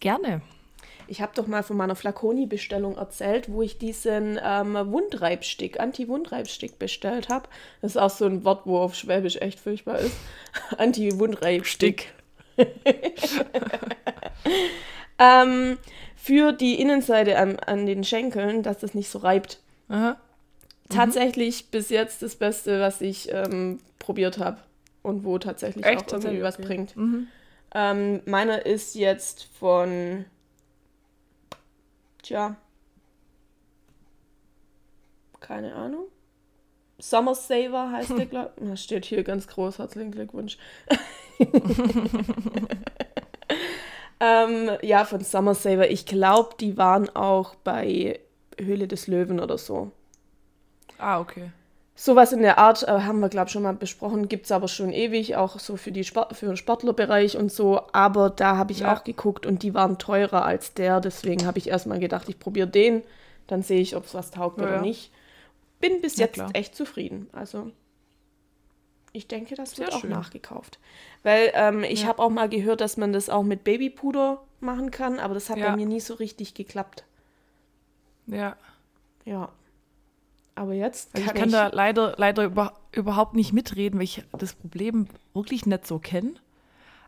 Gerne. 0.00 0.42
Ich 1.06 1.20
habe 1.20 1.30
doch 1.36 1.46
mal 1.46 1.62
von 1.62 1.76
meiner 1.76 1.94
Flaconi-Bestellung 1.94 2.96
erzählt, 2.96 3.52
wo 3.52 3.62
ich 3.62 3.78
diesen 3.78 4.40
ähm, 4.42 4.74
Wundreibstick, 4.74 5.78
Anti-Wundreibstick 5.78 6.76
bestellt 6.80 7.28
habe. 7.28 7.48
Das 7.80 7.92
ist 7.92 7.98
auch 7.98 8.10
so 8.10 8.24
ein 8.24 8.42
Wort, 8.44 8.62
wo 8.64 8.78
auf 8.78 8.96
Schwäbisch 8.96 9.36
echt 9.36 9.60
furchtbar 9.60 10.00
ist. 10.00 10.16
Anti-Wundreibstick. 10.76 12.12
ähm, 15.20 15.78
für 16.16 16.50
die 16.50 16.80
Innenseite 16.80 17.38
an, 17.38 17.60
an 17.60 17.86
den 17.86 18.02
Schenkeln, 18.02 18.64
dass 18.64 18.78
das 18.78 18.92
nicht 18.92 19.08
so 19.08 19.20
reibt. 19.20 19.60
Aha. 19.88 20.16
Tatsächlich 20.88 21.70
bis 21.70 21.90
jetzt 21.90 22.22
das 22.22 22.34
Beste, 22.34 22.80
was 22.80 23.00
ich 23.00 23.32
ähm, 23.32 23.78
probiert 24.06 24.38
habe. 24.38 24.58
Und 25.02 25.24
wo 25.24 25.38
tatsächlich 25.38 25.84
Echt? 25.84 25.98
auch 25.98 26.06
irgendwie 26.06 26.40
Tatsächlich? 26.40 26.42
was 26.42 26.58
Okay. 26.58 26.66
bringt. 26.66 26.96
Mhm. 26.96 27.28
Ähm, 27.74 28.22
meiner 28.24 28.64
ist 28.64 28.94
jetzt 28.94 29.44
von. 29.58 30.24
Tja. 32.22 32.56
Keine 35.40 35.74
Ahnung. 35.74 36.06
Summer 36.98 37.34
Saver 37.34 37.92
heißt 37.92 38.16
der, 38.16 38.26
glaube 38.26 38.52
ich. 38.56 38.68
Das 38.68 38.82
steht 38.82 39.04
hier 39.04 39.22
ganz 39.22 39.46
groß. 39.48 39.78
Herzlichen 39.78 40.12
Glückwunsch. 40.12 40.56
ähm, 44.20 44.70
ja, 44.82 45.04
von 45.04 45.20
Summer 45.22 45.54
Saver. 45.54 45.90
Ich 45.90 46.06
glaube, 46.06 46.56
die 46.58 46.76
waren 46.78 47.14
auch 47.14 47.54
bei 47.56 48.20
Höhle 48.58 48.88
des 48.88 49.06
Löwen 49.08 49.40
oder 49.40 49.58
so. 49.58 49.92
Ah, 50.98 51.20
okay. 51.20 51.50
Sowas 51.98 52.32
in 52.32 52.42
der 52.42 52.58
Art 52.58 52.82
äh, 52.82 52.88
haben 52.88 53.20
wir, 53.20 53.30
glaube 53.30 53.46
ich, 53.46 53.52
schon 53.52 53.62
mal 53.62 53.72
besprochen. 53.74 54.28
Gibt 54.28 54.44
es 54.44 54.52
aber 54.52 54.68
schon 54.68 54.92
ewig, 54.92 55.36
auch 55.36 55.58
so 55.58 55.76
für, 55.78 55.92
die 55.92 56.04
Sport, 56.04 56.36
für 56.36 56.44
den 56.46 56.56
Sportlerbereich 56.58 57.38
und 57.38 57.50
so. 57.50 57.80
Aber 57.92 58.28
da 58.28 58.56
habe 58.56 58.72
ich 58.72 58.80
Ja. 58.80 58.94
auch 58.94 59.02
geguckt 59.02 59.46
und 59.46 59.62
die 59.62 59.72
waren 59.72 59.96
teurer 59.98 60.44
als 60.44 60.74
der. 60.74 61.00
Deswegen 61.00 61.46
habe 61.46 61.58
ich 61.58 61.68
erstmal 61.68 61.98
gedacht, 61.98 62.28
ich 62.28 62.38
probiere 62.38 62.68
den. 62.68 63.02
Dann 63.46 63.62
sehe 63.62 63.80
ich, 63.80 63.96
ob 63.96 64.04
es 64.04 64.12
was 64.14 64.30
taugt 64.30 64.58
Ja, 64.58 64.64
oder 64.64 64.74
ja. 64.76 64.80
nicht. 64.82 65.10
Bin 65.80 66.02
bis 66.02 66.16
jetzt 66.18 66.42
echt 66.52 66.74
zufrieden. 66.74 67.28
Also, 67.32 67.70
ich 69.12 69.26
denke, 69.26 69.54
das 69.54 69.78
wird 69.78 69.88
Sehr 69.88 69.96
auch 69.96 70.02
schön. 70.02 70.10
nachgekauft. 70.10 70.78
Weil 71.22 71.50
ähm, 71.54 71.82
ich 71.82 72.04
habe 72.04 72.22
auch 72.22 72.28
mal 72.30 72.48
gehört, 72.50 72.82
dass 72.82 72.98
man 72.98 73.14
das 73.14 73.30
auch 73.30 73.42
mit 73.42 73.64
Babypuder 73.64 74.42
machen 74.60 74.90
kann. 74.90 75.18
Aber 75.18 75.32
das 75.32 75.48
hat 75.48 75.58
bei 75.58 75.74
mir 75.74 75.86
nie 75.86 76.00
so 76.00 76.12
richtig 76.14 76.52
geklappt. 76.52 77.04
Ja. 78.26 78.56
Ja. 79.24 79.48
Aber 80.56 80.72
jetzt 80.72 81.10
Also 81.14 81.26
ich 81.26 81.32
kann 81.32 81.40
kann 81.42 81.50
da 81.52 81.68
leider, 81.68 82.14
leider 82.16 82.44
über, 82.44 82.72
überhaupt 82.92 83.34
nicht 83.34 83.52
mitreden, 83.52 83.98
weil 83.98 84.04
ich 84.04 84.24
das 84.38 84.54
Problem 84.54 85.06
wirklich 85.34 85.66
nicht 85.66 85.86
so 85.86 85.98
kenne. 85.98 86.32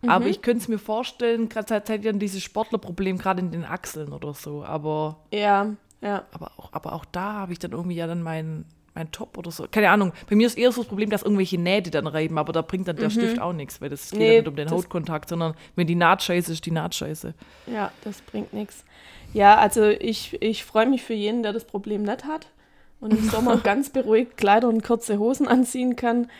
Aber 0.06 0.26
Mhm. 0.26 0.30
ich 0.30 0.42
könnte 0.42 0.62
es 0.62 0.68
mir 0.68 0.78
vorstellen, 0.78 1.48
gerade 1.48 1.66
seit 1.68 1.88
seit 1.88 2.04
dann 2.04 2.20
dieses 2.20 2.42
Sportlerproblem, 2.44 3.18
gerade 3.18 3.40
in 3.40 3.50
den 3.50 3.64
Achseln 3.64 4.12
oder 4.12 4.32
so. 4.34 4.62
Aber, 4.64 5.16
Ja, 5.32 5.74
ja. 6.00 6.24
aber, 6.30 6.52
auch, 6.56 6.72
aber 6.72 6.92
auch 6.92 7.04
da 7.06 7.32
habe 7.32 7.52
ich 7.52 7.58
dann 7.58 7.72
irgendwie 7.72 7.96
ja 7.96 8.06
dann 8.06 8.22
meinen 8.22 8.64
mein 8.94 9.10
Top 9.12 9.38
oder 9.38 9.50
so. 9.52 9.66
Keine 9.70 9.90
Ahnung. 9.90 10.12
Bei 10.28 10.34
mir 10.36 10.46
ist 10.46 10.58
eher 10.58 10.72
so 10.72 10.80
das 10.82 10.88
Problem, 10.88 11.08
dass 11.08 11.22
irgendwelche 11.22 11.56
Nähte 11.58 11.90
dann 11.90 12.06
reiben, 12.08 12.36
aber 12.36 12.52
da 12.52 12.62
bringt 12.62 12.88
dann 12.88 12.96
der 12.96 13.10
Stift 13.10 13.38
auch 13.40 13.52
nichts, 13.52 13.80
weil 13.80 13.88
das 13.90 14.10
geht 14.10 14.18
Mhm. 14.20 14.26
Nee, 14.26 14.32
ja 14.34 14.38
nicht 14.40 14.48
um 14.48 14.56
den 14.56 14.70
Hautkontakt, 14.70 15.28
sondern 15.28 15.54
wenn 15.76 15.86
die 15.86 15.94
Naht 15.94 16.22
scheiße 16.22 16.52
ist, 16.52 16.66
die 16.66 16.70
Naht 16.72 16.94
scheiße. 16.96 17.32
Ja, 17.72 17.92
das 18.02 18.20
bringt 18.22 18.52
nichts. 18.52 18.84
Ja, 19.32 19.56
also 19.58 19.84
ich, 19.88 20.40
ich 20.42 20.64
freue 20.64 20.86
mich 20.86 21.02
für 21.02 21.14
jeden, 21.14 21.42
der 21.42 21.52
das 21.52 21.64
Problem 21.64 22.02
nicht 22.02 22.24
hat 22.24 22.48
und 23.00 23.12
im 23.12 23.28
Sommer 23.30 23.56
ganz 23.62 23.90
beruhigt 23.90 24.36
Kleider 24.36 24.68
und 24.68 24.82
kurze 24.84 25.18
Hosen 25.18 25.46
anziehen 25.48 25.96
kann. 25.96 26.30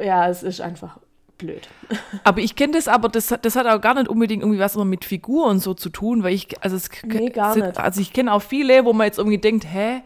Ja, 0.00 0.28
es 0.28 0.42
ist 0.42 0.60
einfach 0.60 0.98
blöd. 1.38 1.68
Aber 2.24 2.40
ich 2.40 2.56
kenne 2.56 2.72
das, 2.74 2.88
aber 2.88 3.08
das, 3.10 3.30
hat- 3.30 3.44
das 3.44 3.56
hat 3.56 3.66
auch 3.66 3.80
gar 3.80 3.94
nicht 3.94 4.08
unbedingt 4.08 4.42
irgendwie 4.42 4.58
was 4.58 4.74
mit 4.76 5.04
Figur 5.04 5.46
und 5.46 5.58
so 5.60 5.74
zu 5.74 5.90
tun, 5.90 6.22
weil 6.22 6.32
ich, 6.34 6.48
also 6.62 6.76
es, 6.76 6.88
Nee, 7.04 7.28
gar 7.28 7.52
sind- 7.52 7.66
nicht. 7.66 7.78
Also 7.78 8.00
ich 8.00 8.12
kenne 8.12 8.32
auch 8.32 8.40
viele, 8.42 8.84
wo 8.86 8.92
man 8.94 9.06
jetzt 9.06 9.18
irgendwie 9.18 9.36
denkt, 9.38 9.66
hä, 9.70 10.00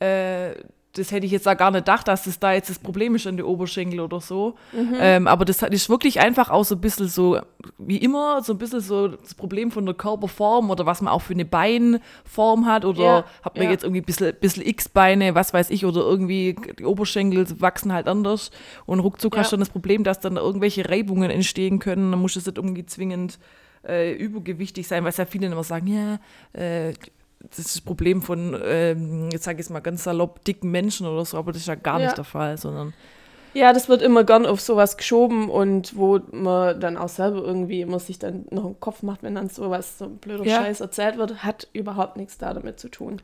äh, 0.00 0.54
das 0.94 1.10
hätte 1.10 1.24
ich 1.24 1.32
jetzt 1.32 1.46
da 1.46 1.54
gar 1.54 1.70
nicht 1.70 1.86
gedacht, 1.86 2.06
dass 2.06 2.24
das 2.24 2.38
da 2.38 2.52
jetzt 2.52 2.68
das 2.68 2.78
Problem 2.78 3.14
ist 3.14 3.26
an 3.26 3.38
die 3.38 3.42
Oberschenkel 3.42 4.00
oder 4.00 4.20
so. 4.20 4.56
Mhm. 4.72 4.96
Ähm, 5.00 5.26
aber 5.26 5.46
das 5.46 5.62
ist 5.62 5.88
wirklich 5.88 6.20
einfach 6.20 6.50
auch 6.50 6.64
so 6.64 6.74
ein 6.74 6.82
bisschen 6.82 7.08
so, 7.08 7.40
wie 7.78 7.96
immer, 7.96 8.42
so 8.42 8.52
ein 8.52 8.58
bisschen 8.58 8.80
so 8.80 9.08
das 9.08 9.34
Problem 9.34 9.70
von 9.70 9.86
der 9.86 9.94
Körperform 9.94 10.68
oder 10.70 10.84
was 10.84 11.00
man 11.00 11.10
auch 11.12 11.22
für 11.22 11.32
eine 11.32 11.46
Beinform 11.46 12.66
hat 12.66 12.84
oder 12.84 13.02
Ja, 13.02 13.24
hat 13.42 13.56
man 13.56 13.64
ja. 13.64 13.70
jetzt 13.70 13.84
irgendwie 13.84 14.02
ein 14.02 14.04
bisschen, 14.04 14.34
bisschen 14.38 14.66
X-Beine, 14.66 15.34
was 15.34 15.54
weiß 15.54 15.70
ich, 15.70 15.86
oder 15.86 16.02
irgendwie 16.02 16.56
die 16.78 16.84
Oberschenkel 16.84 17.46
wachsen 17.60 17.92
halt 17.92 18.06
anders 18.06 18.50
und 18.84 19.00
ruckzuck 19.00 19.34
Ja. 19.34 19.40
hast 19.40 19.52
du 19.52 19.56
dann 19.56 19.60
das 19.60 19.70
Problem, 19.70 20.04
dass 20.04 20.20
dann 20.20 20.36
irgendwelche 20.36 20.88
Reibungen 20.88 21.30
entstehen 21.30 21.78
können, 21.78 22.10
dann 22.10 22.20
muss 22.20 22.36
es 22.36 22.44
nicht 22.44 22.58
irgendwie 22.58 22.84
zwingend 22.84 23.38
äh, 23.88 24.12
übergewichtig 24.12 24.86
sein, 24.86 25.04
weil 25.04 25.12
ja 25.16 25.24
viele 25.24 25.46
immer 25.46 25.64
sagen, 25.64 25.86
ja, 25.86 26.20
äh, 26.60 26.92
das 27.50 27.58
ist 27.58 27.74
das 27.76 27.80
Problem 27.80 28.22
von, 28.22 28.58
ähm, 28.64 29.28
jetzt 29.32 29.44
sage 29.44 29.60
ich 29.60 29.66
es 29.66 29.70
mal 29.70 29.80
ganz 29.80 30.04
salopp, 30.04 30.44
dicken 30.44 30.70
Menschen 30.70 31.06
oder 31.06 31.24
so, 31.24 31.36
aber 31.38 31.52
das 31.52 31.62
ist 31.62 31.68
ja 31.68 31.74
gar 31.74 31.98
Ja. 31.98 32.06
nicht 32.06 32.16
der 32.16 32.24
Fall, 32.24 32.56
sondern 32.58 32.92
Ja, 33.54 33.72
das 33.74 33.88
wird 33.90 34.00
immer 34.00 34.24
gern 34.24 34.46
auf 34.46 34.60
sowas 34.62 34.96
geschoben 34.96 35.50
und 35.50 35.94
wo 35.96 36.20
man 36.32 36.80
dann 36.80 36.96
auch 36.96 37.10
selber 37.10 37.42
irgendwie 37.42 37.82
immer 37.82 37.98
sich 37.98 38.18
dann 38.18 38.46
noch 38.50 38.64
einen 38.64 38.80
Kopf 38.80 39.02
macht, 39.02 39.22
wenn 39.22 39.34
dann 39.34 39.50
sowas, 39.50 39.98
so 39.98 40.06
ein 40.06 40.16
blöder 40.16 40.44
Ja. 40.44 40.58
Scheiß 40.60 40.80
erzählt 40.80 41.18
wird, 41.18 41.44
hat 41.44 41.68
überhaupt 41.74 42.16
nichts 42.16 42.38
da 42.38 42.54
damit 42.54 42.80
zu 42.80 42.88
tun. 42.88 43.20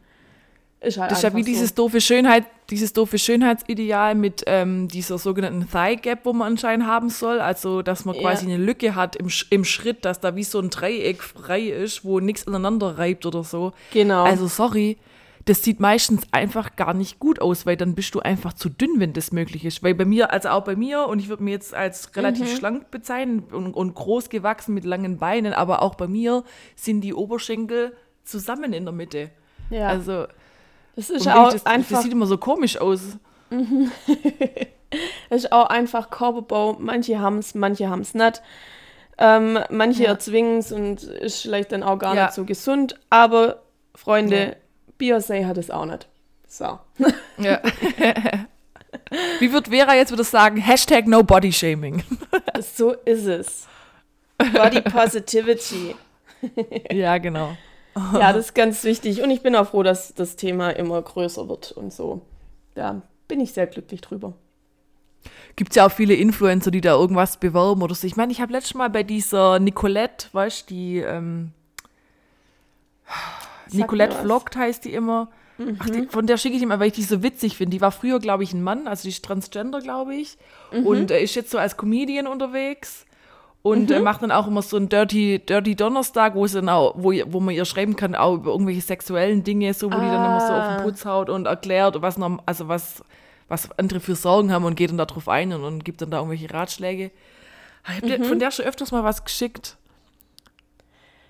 Ist 0.81 0.97
halt 0.99 1.11
Das 1.11 1.19
ist 1.19 1.25
ja 1.25 1.35
wie 1.35 1.43
dieses 1.43 1.75
doofe 1.75 2.01
Schönheit, 2.01 2.45
dieses 2.71 2.93
doofe 2.93 3.19
Schönheitsideal 3.19 4.15
mit 4.15 4.45
ähm, 4.47 4.87
dieser 4.89 5.19
sogenannten 5.19 5.69
Thigh 5.69 6.01
Gap, 6.01 6.21
wo 6.25 6.33
man 6.33 6.53
anscheinend 6.53 6.87
haben 6.87 7.09
soll. 7.11 7.41
Also, 7.41 7.83
dass 7.83 8.05
man 8.05 8.15
Ja. 8.15 8.21
quasi 8.23 8.47
eine 8.47 8.59
Lücke 8.59 8.95
hat 8.95 9.17
im, 9.17 9.29
im 9.51 9.65
Schritt, 9.65 10.05
dass 10.05 10.21
da 10.21 10.37
wie 10.37 10.45
so 10.45 10.61
ein 10.61 10.71
Dreieck 10.71 11.23
frei 11.23 11.63
ist, 11.63 12.05
wo 12.05 12.21
nichts 12.21 12.47
aneinander 12.47 12.97
reibt 12.97 13.27
oder 13.27 13.43
so. 13.43 13.73
Genau. 13.93 14.25
Also, 14.25 14.47
sorry, 14.47 14.99
das 15.47 15.65
sieht 15.65 15.81
meistens 15.81 16.25
einfach 16.31 16.77
gar 16.77 16.95
nicht 16.95 17.19
gut 17.19 17.41
aus, 17.41 17.65
weil 17.67 17.77
dann 17.77 17.95
bist 17.97 18.15
du 18.15 18.21
einfach 18.21 18.53
zu 18.53 18.69
dünn, 18.69 19.01
wenn 19.01 19.15
das 19.15 19.33
möglich 19.33 19.65
ist. 19.65 19.83
Weil 19.83 19.95
bei 19.95 20.05
mir, 20.05 20.31
also 20.33 20.51
auch 20.51 20.63
bei 20.63 20.77
mir, 20.77 21.07
und 21.09 21.19
ich 21.19 21.29
würde 21.29 21.43
mir 21.43 21.53
jetzt 21.53 21.75
als 21.75 22.15
relativ 22.15 22.53
Mhm. 22.53 22.57
schlank 22.57 22.91
bezeichnen 22.93 23.41
und, 23.51 23.73
und 23.75 23.95
groß 23.95 24.29
gewachsen 24.29 24.75
mit 24.75 24.85
langen 24.85 25.17
Beinen, 25.19 25.55
aber 25.55 25.83
auch 25.83 25.97
bei 25.97 26.07
mir 26.07 26.45
sind 26.77 27.01
die 27.01 27.15
Oberschenkel 27.15 27.97
zusammen 28.25 28.73
in 28.75 28.85
der 28.85 28.93
Mitte. 28.93 29.31
ja, 29.71 29.89
Also, 29.89 30.27
das 30.99 31.11
ist 31.11 31.29
auch 31.29 31.53
das, 31.53 31.65
einfach 31.65 31.91
das 31.97 32.03
sieht 32.03 32.13
immer 32.13 32.27
so 32.27 32.37
komisch 32.39 32.77
aus. 32.79 33.01
Das 33.51 33.59
ist 35.45 35.53
auch 35.53 35.67
einfach 35.67 36.11
Körperbau. 36.11 36.77
Manche 36.79 37.21
haben 37.21 37.39
es, 37.39 37.55
manche 37.55 37.89
haben 37.89 38.01
es 38.01 38.15
nicht. 38.15 38.43
Ähm, 39.17 39.59
manche 39.71 40.03
Ja. 40.05 40.11
erzwingen 40.11 40.59
es 40.59 40.73
und 40.73 41.03
ist 41.05 41.43
vielleicht 41.43 41.73
dann 41.73 41.83
auch 41.83 41.99
gar 41.99 42.15
Ja. 42.15 42.25
nicht 42.25 42.35
so 42.35 42.45
gesund. 42.45 42.97
Aber, 43.11 43.63
Freunde, 43.95 44.57
Ja. 45.01 45.17
Beyoncé 45.17 45.47
hat 45.47 45.57
es 45.59 45.71
auch 45.71 45.87
nicht. 45.87 46.09
So. 46.49 46.79
Ja. 47.39 47.61
Wie 49.39 49.53
wird 49.53 49.69
Vera 49.69 49.95
jetzt 49.95 50.11
wieder 50.13 50.25
sagen? 50.25 50.57
Hashtag 50.57 51.07
no 51.07 51.23
body 51.23 51.53
shaming. 51.53 52.03
so 52.61 52.93
ist 53.05 53.27
es. 53.27 53.69
Body 54.53 54.81
Positivity. 54.81 55.95
ja, 56.91 57.19
genau. 57.19 57.57
Ja, 58.13 58.33
das 58.33 58.47
ist 58.47 58.55
ganz 58.55 58.85
wichtig. 58.85 59.23
Und 59.23 59.31
ich 59.31 59.43
bin 59.43 59.55
auch 59.57 59.69
froh, 59.69 59.83
dass 59.83 60.15
das 60.15 60.37
Thema 60.37 60.71
immer 60.71 61.01
größer 61.01 61.49
wird 61.49 61.73
und 61.73 61.93
so. 61.93 62.23
Da 62.75 63.03
bin 63.27 63.41
ich 63.41 63.53
sehr 63.53 63.67
glücklich 63.67 64.01
drüber. 64.01 64.35
Gibt 65.57 65.73
es 65.73 65.77
ja 65.77 65.87
auch 65.87 65.93
viele 65.93 66.15
Influencer, 66.15 66.71
die 66.71 66.81
da 66.81 66.93
irgendwas 66.93 67.39
bewerben 67.39 67.83
oder 67.83 67.95
so. 67.95 68.07
Ich 68.07 68.17
meine, 68.17 68.31
ich 68.33 68.41
habe 68.41 68.53
letztes 68.53 68.75
Mal 68.75 68.91
bei 68.91 69.03
dieser 69.03 69.59
Nicolette, 69.59 70.29
weißt 70.33 70.71
du, 70.71 70.75
die, 70.75 70.99
ähm, 70.99 71.53
Nicolette. 73.73 74.17
Vlogt 74.17 74.57
heißt 74.57 74.85
die 74.85 74.93
immer. 74.93 75.29
Ach, 75.81 75.91
die, 75.91 76.07
von 76.07 76.27
der 76.27 76.37
schicke 76.37 76.57
ich 76.57 76.63
immer, 76.63 76.79
weil 76.79 76.89
ich 76.89 76.93
die 76.93 77.03
so 77.03 77.23
witzig 77.23 77.57
finde. 77.57 77.77
Die 77.77 77.81
war 77.81 77.91
früher, 77.91 78.21
glaube 78.21 78.45
ich, 78.45 78.53
ein 78.53 78.63
Mann, 78.63 78.87
also 78.87 79.03
die 79.03 79.09
ist 79.09 79.25
Transgender, 79.25 79.81
glaube 79.81 80.15
ich. 80.15 80.39
Und 80.71 81.11
äh, 81.11 81.21
ist 81.21 81.35
jetzt 81.35 81.51
so 81.51 81.59
als 81.59 81.77
Comedian 81.77 82.29
unterwegs. 82.29 83.05
Und 83.63 83.91
äh, 83.91 84.01
macht 84.01 84.23
dann 84.23 84.31
auch 84.31 84.47
immer 84.47 84.63
so 84.63 84.77
einen 84.77 84.89
Dirty, 84.89 85.41
Dirty 85.41 85.75
Donnerstag, 85.75 86.35
wo, 86.35 86.47
dann 86.47 86.69
auch, 86.69 86.95
wo, 86.97 87.13
wo 87.27 87.41
man 87.41 87.55
ihr 87.55 87.65
schreiben 87.65 87.97
kann, 87.97 88.15
auch 88.15 88.35
über 88.35 88.53
irgendwelche 88.53 88.81
sexuellen 88.81 89.43
Dinge, 89.45 89.75
so, 89.75 89.87
wo 89.89 89.97
die 89.97 90.07
dann 90.07 90.25
immer 90.25 90.41
so 90.41 90.53
auf 90.53 90.77
den 90.77 90.85
Putz 90.85 91.05
haut 91.05 91.29
und 91.29 91.47
erklärt, 91.47 92.01
was, 92.01 92.17
norm- 92.17 92.41
also 92.47 92.69
was, 92.69 93.03
was 93.49 93.71
andere 93.79 94.01
für 94.01 94.15
Sorgen 94.15 94.53
haben 94.53 94.65
und 94.65 94.77
geht 94.77 94.91
dann 94.91 94.99
darauf 94.99 95.29
ein 95.29 95.53
und, 95.53 95.65
und 95.65 95.85
gibt 95.85 96.01
dann 96.01 96.11
da 96.11 96.19
irgendwelche 96.19 96.53
Ratschläge. 96.55 97.11
Ah, 97.85 97.91
Ich 97.91 97.97
habe 98.03 98.19
dir 98.19 98.25
von 98.25 98.39
der 98.39 98.51
schon 98.53 98.65
öfters 98.65 98.93
mal 98.93 99.05
was 99.05 99.25
geschickt. 99.25 99.77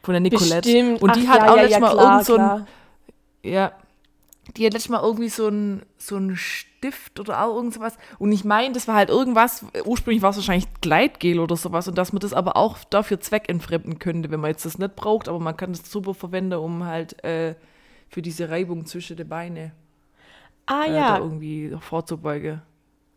Von 0.02 0.12
der 0.12 0.20
Nicolette. 0.20 0.60
Bestimmt. 0.60 1.02
Und 1.02 1.16
die 1.16 1.26
Ach, 1.28 1.32
hat 1.32 1.42
ja, 1.42 1.52
auch 1.52 1.56
ja, 1.56 1.62
letztes 1.62 1.72
ja, 1.72 1.80
Mal 1.80 1.96
irgend 1.96 2.24
so 2.26 2.36
ein, 2.36 2.66
ja, 3.42 3.72
die 4.58 4.66
hat 4.66 4.72
letztes 4.74 4.90
Mal 4.90 5.02
irgendwie 5.02 5.28
so 5.28 5.48
ein, 5.48 5.82
so 5.96 6.16
ein 6.16 6.36
Stift 6.36 7.18
oder 7.20 7.44
auch 7.44 7.56
irgend 7.56 7.74
sowas. 7.74 7.96
Und 8.18 8.30
ich 8.32 8.44
meine, 8.44 8.74
das 8.74 8.86
war 8.88 8.94
halt 8.96 9.08
irgendwas, 9.08 9.64
ursprünglich 9.84 10.22
war 10.22 10.30
es 10.30 10.36
wahrscheinlich 10.36 10.66
Gleitgel 10.80 11.40
oder 11.40 11.56
sowas 11.56 11.88
und 11.88 11.96
dass 11.96 12.12
man 12.12 12.20
das 12.20 12.32
aber 12.32 12.56
auch 12.56 12.78
dafür 12.84 13.20
zweckentfremden 13.20 13.98
könnte, 13.98 14.30
wenn 14.30 14.40
man 14.40 14.50
jetzt 14.50 14.64
das 14.64 14.78
nicht 14.78 14.96
braucht, 14.96 15.28
aber 15.28 15.38
man 15.40 15.56
kann 15.56 15.72
das 15.72 15.90
super 15.90 16.14
verwenden, 16.14 16.54
um 16.58 16.84
halt 16.84 17.22
äh, 17.24 17.54
für 18.08 18.22
diese 18.22 18.48
Reibung 18.50 18.84
zwischen 18.86 19.16
den 19.16 19.28
Beinen 19.28 19.72
Ah 20.66 20.84
äh, 20.86 20.94
ja, 20.94 21.18
irgendwie 21.18 21.74
vorzubeugen. 21.80 22.60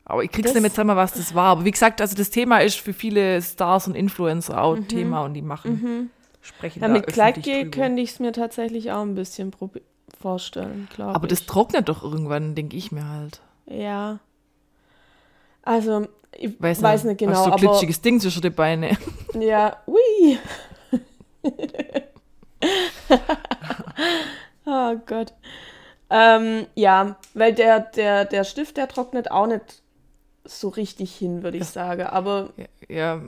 Aber 0.05 0.23
ich 0.23 0.31
krieg's 0.31 0.47
Das- 0.47 0.53
nicht 0.55 0.61
mehr 0.63 0.71
zusammen, 0.71 0.95
was 0.95 1.13
das 1.13 1.35
war. 1.35 1.51
Aber 1.51 1.65
wie 1.65 1.71
gesagt, 1.71 2.01
also 2.01 2.15
das 2.15 2.29
Thema 2.29 2.59
ist 2.59 2.79
für 2.79 2.93
viele 2.93 3.41
Stars 3.41 3.87
und 3.87 3.95
Influencer 3.95 4.61
auch 4.61 4.77
Thema 4.87 5.23
und 5.23 5.33
die 5.33 5.41
machen, 5.41 6.09
sprechen 6.41 6.79
Mhm. 6.79 6.81
ja 6.83 6.87
da 6.87 6.93
mit 6.93 7.07
Gleitgel 7.07 7.69
könnte 7.69 8.01
ich 8.01 8.11
es 8.11 8.19
mir 8.19 8.31
tatsächlich 8.31 8.91
auch 8.91 9.01
ein 9.03 9.15
bisschen 9.15 9.51
probi- 9.51 9.81
vorstellen, 10.21 10.87
glaube 10.93 11.15
Aber 11.15 11.25
ich. 11.25 11.29
das 11.29 11.45
trocknet 11.45 11.89
doch 11.89 12.03
irgendwann, 12.03 12.55
denke 12.55 12.77
ich 12.77 12.91
mir 12.91 13.07
halt. 13.07 13.41
Ja. 13.65 14.19
Also, 15.63 16.07
ich 16.37 16.59
Weiß, 16.61 16.81
weiß, 16.81 17.03
nicht 17.03 17.19
genau, 17.19 17.33
Hast 17.33 17.39
so 17.39 17.45
ein 17.45 17.53
aber 17.53 17.61
glitschiges 17.61 18.01
Ding 18.01 18.19
zwischen 18.19 18.41
den 18.41 18.53
Beinen. 18.53 18.97
ja, 19.39 19.77
ui. 19.87 20.37
oh 24.65 24.95
Gott. 25.05 25.33
Ähm, 26.09 26.67
ja, 26.75 27.15
weil 27.33 27.53
der, 27.53 27.79
der, 27.79 28.25
der 28.25 28.43
Stift, 28.43 28.77
der 28.77 28.87
trocknet 28.87 29.31
auch 29.31 29.47
nicht 29.47 29.81
so 30.43 30.69
richtig 30.69 31.15
hin, 31.15 31.43
würde 31.43 31.57
ich 31.57 31.65
sagen. 31.65 32.07
Aber 32.07 32.49
Ja, 32.57 32.65
ja, 32.87 33.21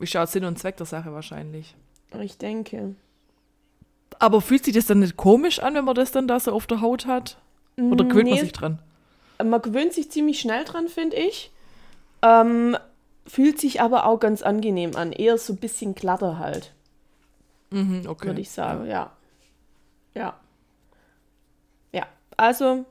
ja 0.00 0.22
auch 0.22 0.28
Sinn 0.28 0.44
und 0.44 0.58
Zweck 0.58 0.76
der 0.76 0.86
Sache 0.86 1.12
wahrscheinlich. 1.12 1.74
ich 2.20 2.38
denke. 2.38 2.94
Aber 4.22 4.40
fühlt 4.40 4.64
sich 4.64 4.74
das 4.74 4.86
dann 4.86 5.00
nicht 5.00 5.16
komisch 5.16 5.58
an, 5.58 5.74
wenn 5.74 5.84
man 5.84 5.94
das 5.96 6.12
dann 6.12 6.28
da 6.28 6.38
so 6.38 6.52
auf 6.52 6.66
der 6.68 6.80
Haut 6.80 7.06
hat? 7.06 7.38
Oder 7.76 8.04
gewöhnt 8.04 8.28
man 8.28 8.38
Nee, 8.38 8.44
sich 8.44 8.52
dran? 8.52 8.78
Man 9.42 9.60
gewöhnt 9.60 9.92
sich 9.92 10.10
ziemlich 10.10 10.38
schnell 10.40 10.64
dran, 10.64 10.86
finde 10.88 11.16
ich. 11.16 11.50
Ähm, 12.22 12.76
fühlt 13.26 13.58
sich 13.60 13.80
aber 13.80 14.06
auch 14.06 14.20
ganz 14.20 14.42
angenehm 14.42 14.94
an. 14.94 15.10
Eher 15.10 15.38
so 15.38 15.52
ein 15.54 15.56
bisschen 15.56 15.94
glatter 15.96 16.38
halt, 16.38 16.72
Mhm, 17.70 18.04
okay. 18.06 18.26
würde 18.26 18.40
ich 18.40 18.50
sagen, 18.50 18.86
ja. 18.86 19.10
Ja. 20.14 20.36
Ja, 21.92 22.06
also 22.36 22.84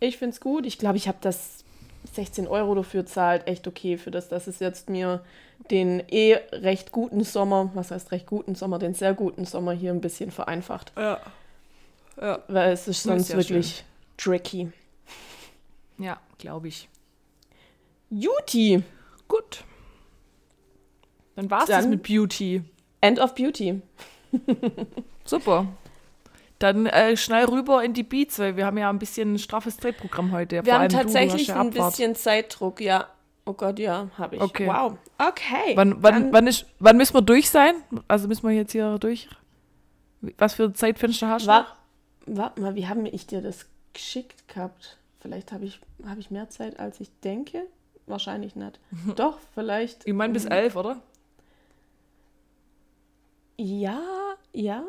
ich 0.00 0.18
finde 0.18 0.34
es 0.34 0.40
gut. 0.40 0.66
Ich 0.66 0.78
glaube, 0.78 0.98
ich 0.98 1.08
habe 1.08 1.18
das 1.22 1.64
16 2.06 2.46
Euro 2.48 2.74
dafür 2.74 3.04
zahlt. 3.06 3.46
Echt 3.46 3.66
okay 3.66 3.96
für 3.98 4.10
das, 4.10 4.28
dass 4.28 4.46
es 4.46 4.58
jetzt 4.60 4.88
mir 4.90 5.22
den 5.70 6.00
eh 6.08 6.34
recht 6.52 6.92
guten 6.92 7.24
Sommer, 7.24 7.70
was 7.74 7.90
heißt 7.90 8.12
recht 8.12 8.26
guten 8.26 8.54
Sommer, 8.54 8.78
den 8.78 8.94
sehr 8.94 9.14
guten 9.14 9.44
Sommer 9.44 9.72
hier 9.72 9.90
ein 9.92 10.00
bisschen 10.00 10.30
vereinfacht. 10.30 10.92
Ja. 10.96 11.20
Ja, 12.20 12.42
Weil 12.48 12.72
es 12.72 12.88
ist 12.88 13.02
sonst 13.02 13.28
sehr 13.28 13.36
wirklich 13.36 13.84
tricky. 14.16 14.72
ja 15.98 16.18
glaube 16.38 16.68
ich. 16.68 16.88
Juti, 18.10 18.82
Gut. 19.28 19.64
Dann 21.34 21.50
war's 21.50 21.66
das 21.66 21.82
Dann- 21.82 21.90
mit 21.90 22.02
Beauty. 22.02 22.62
End 23.00 23.18
of 23.18 23.34
Beauty. 23.34 23.82
Super. 25.24 25.66
Dann 26.58 26.86
äh, 26.86 27.16
schnell 27.16 27.44
rüber 27.44 27.84
in 27.84 27.92
die 27.92 28.02
Beats, 28.02 28.38
weil 28.38 28.56
wir 28.56 28.64
haben 28.64 28.78
ja 28.78 28.88
ein 28.88 28.98
bisschen 28.98 29.34
ein 29.34 29.38
straffes 29.38 29.76
Zeitprogramm 29.76 30.32
heute. 30.32 30.64
Wir 30.64 30.78
haben 30.78 30.88
tatsächlich 30.88 31.48
ja 31.48 31.60
ein 31.60 31.70
bisschen 31.70 32.14
Zeitdruck, 32.14 32.80
ja. 32.80 33.08
Oh 33.44 33.52
Gott, 33.52 33.78
ja, 33.78 34.08
habe 34.18 34.36
ich. 34.36 34.42
Okay. 34.42 34.66
Wow. 34.66 34.96
Okay. 35.18 35.76
Wann, 35.76 36.02
wann, 36.02 36.32
wann, 36.32 36.46
ist, 36.46 36.66
wann 36.80 36.96
müssen 36.96 37.14
wir 37.14 37.22
durch 37.22 37.48
sein? 37.48 37.74
Also 38.08 38.26
müssen 38.26 38.48
wir 38.48 38.54
jetzt 38.54 38.72
hier 38.72 38.98
durch? 38.98 39.28
Was 40.38 40.54
für 40.54 40.64
ein 40.64 40.74
Zeitfenster 40.74 41.28
hast 41.28 41.44
du? 41.44 41.50
Wa 41.50 41.66
Warte 42.26 42.60
mal, 42.60 42.74
wie 42.74 42.88
haben 42.88 43.06
ich 43.06 43.28
dir 43.28 43.40
das 43.40 43.66
geschickt 43.92 44.48
gehabt? 44.48 44.98
Vielleicht 45.20 45.52
habe 45.52 45.64
ich, 45.64 45.80
hab 46.04 46.18
ich 46.18 46.30
mehr 46.32 46.50
Zeit, 46.50 46.80
als 46.80 46.98
ich 47.00 47.08
denke. 47.20 47.62
Wahrscheinlich 48.06 48.56
nicht. 48.56 48.80
Doch, 49.16 49.38
vielleicht. 49.54 50.06
Ich 50.06 50.14
meine 50.14 50.32
bis 50.32 50.44
elf, 50.44 50.74
oder? 50.74 51.00
Ja, 53.56 54.00
ja. 54.52 54.84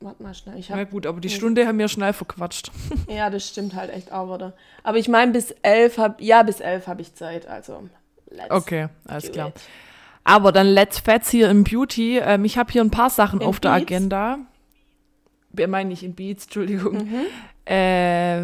Warte 0.00 0.22
mal 0.22 0.32
schnell. 0.32 0.56
Ich 0.58 0.70
Na 0.70 0.76
hab, 0.76 0.90
gut, 0.90 1.06
aber 1.06 1.20
die 1.20 1.28
Stunde 1.28 1.66
haben 1.66 1.78
wir 1.78 1.88
schnell 1.88 2.12
verquatscht. 2.12 2.70
ja, 3.08 3.30
das 3.30 3.48
stimmt 3.48 3.74
halt 3.74 3.90
echt 3.90 4.12
auch, 4.12 4.28
oder? 4.28 4.54
Aber 4.84 4.98
ich 4.98 5.08
meine, 5.08 5.32
bis 5.32 5.50
elf 5.62 5.98
habe 5.98 6.22
ja, 6.22 6.44
bis 6.44 6.60
elf 6.60 6.86
habe 6.86 7.02
ich 7.02 7.14
Zeit. 7.14 7.48
Also, 7.48 7.88
let's 8.30 8.50
Okay, 8.50 8.88
alles 9.06 9.32
klar. 9.32 9.48
it. 9.48 9.60
Aber 10.22 10.52
dann 10.52 10.66
Let's 10.66 11.00
Fats 11.00 11.30
hier 11.30 11.50
im 11.50 11.64
Beauty. 11.64 12.18
Ähm, 12.18 12.44
ich 12.44 12.58
habe 12.58 12.70
hier 12.70 12.82
ein 12.82 12.90
paar 12.90 13.10
Sachen 13.10 13.40
In 13.40 13.46
auf 13.46 13.60
der 13.60 13.70
Beats? 13.70 13.82
Agenda. 13.82 14.38
Ich 15.56 15.66
meine 15.66 15.88
nicht 15.88 16.02
in 16.02 16.14
Beats, 16.14 16.44
Entschuldigung. 16.44 16.98
Mhm. 16.98 17.26
Äh, 17.66 18.42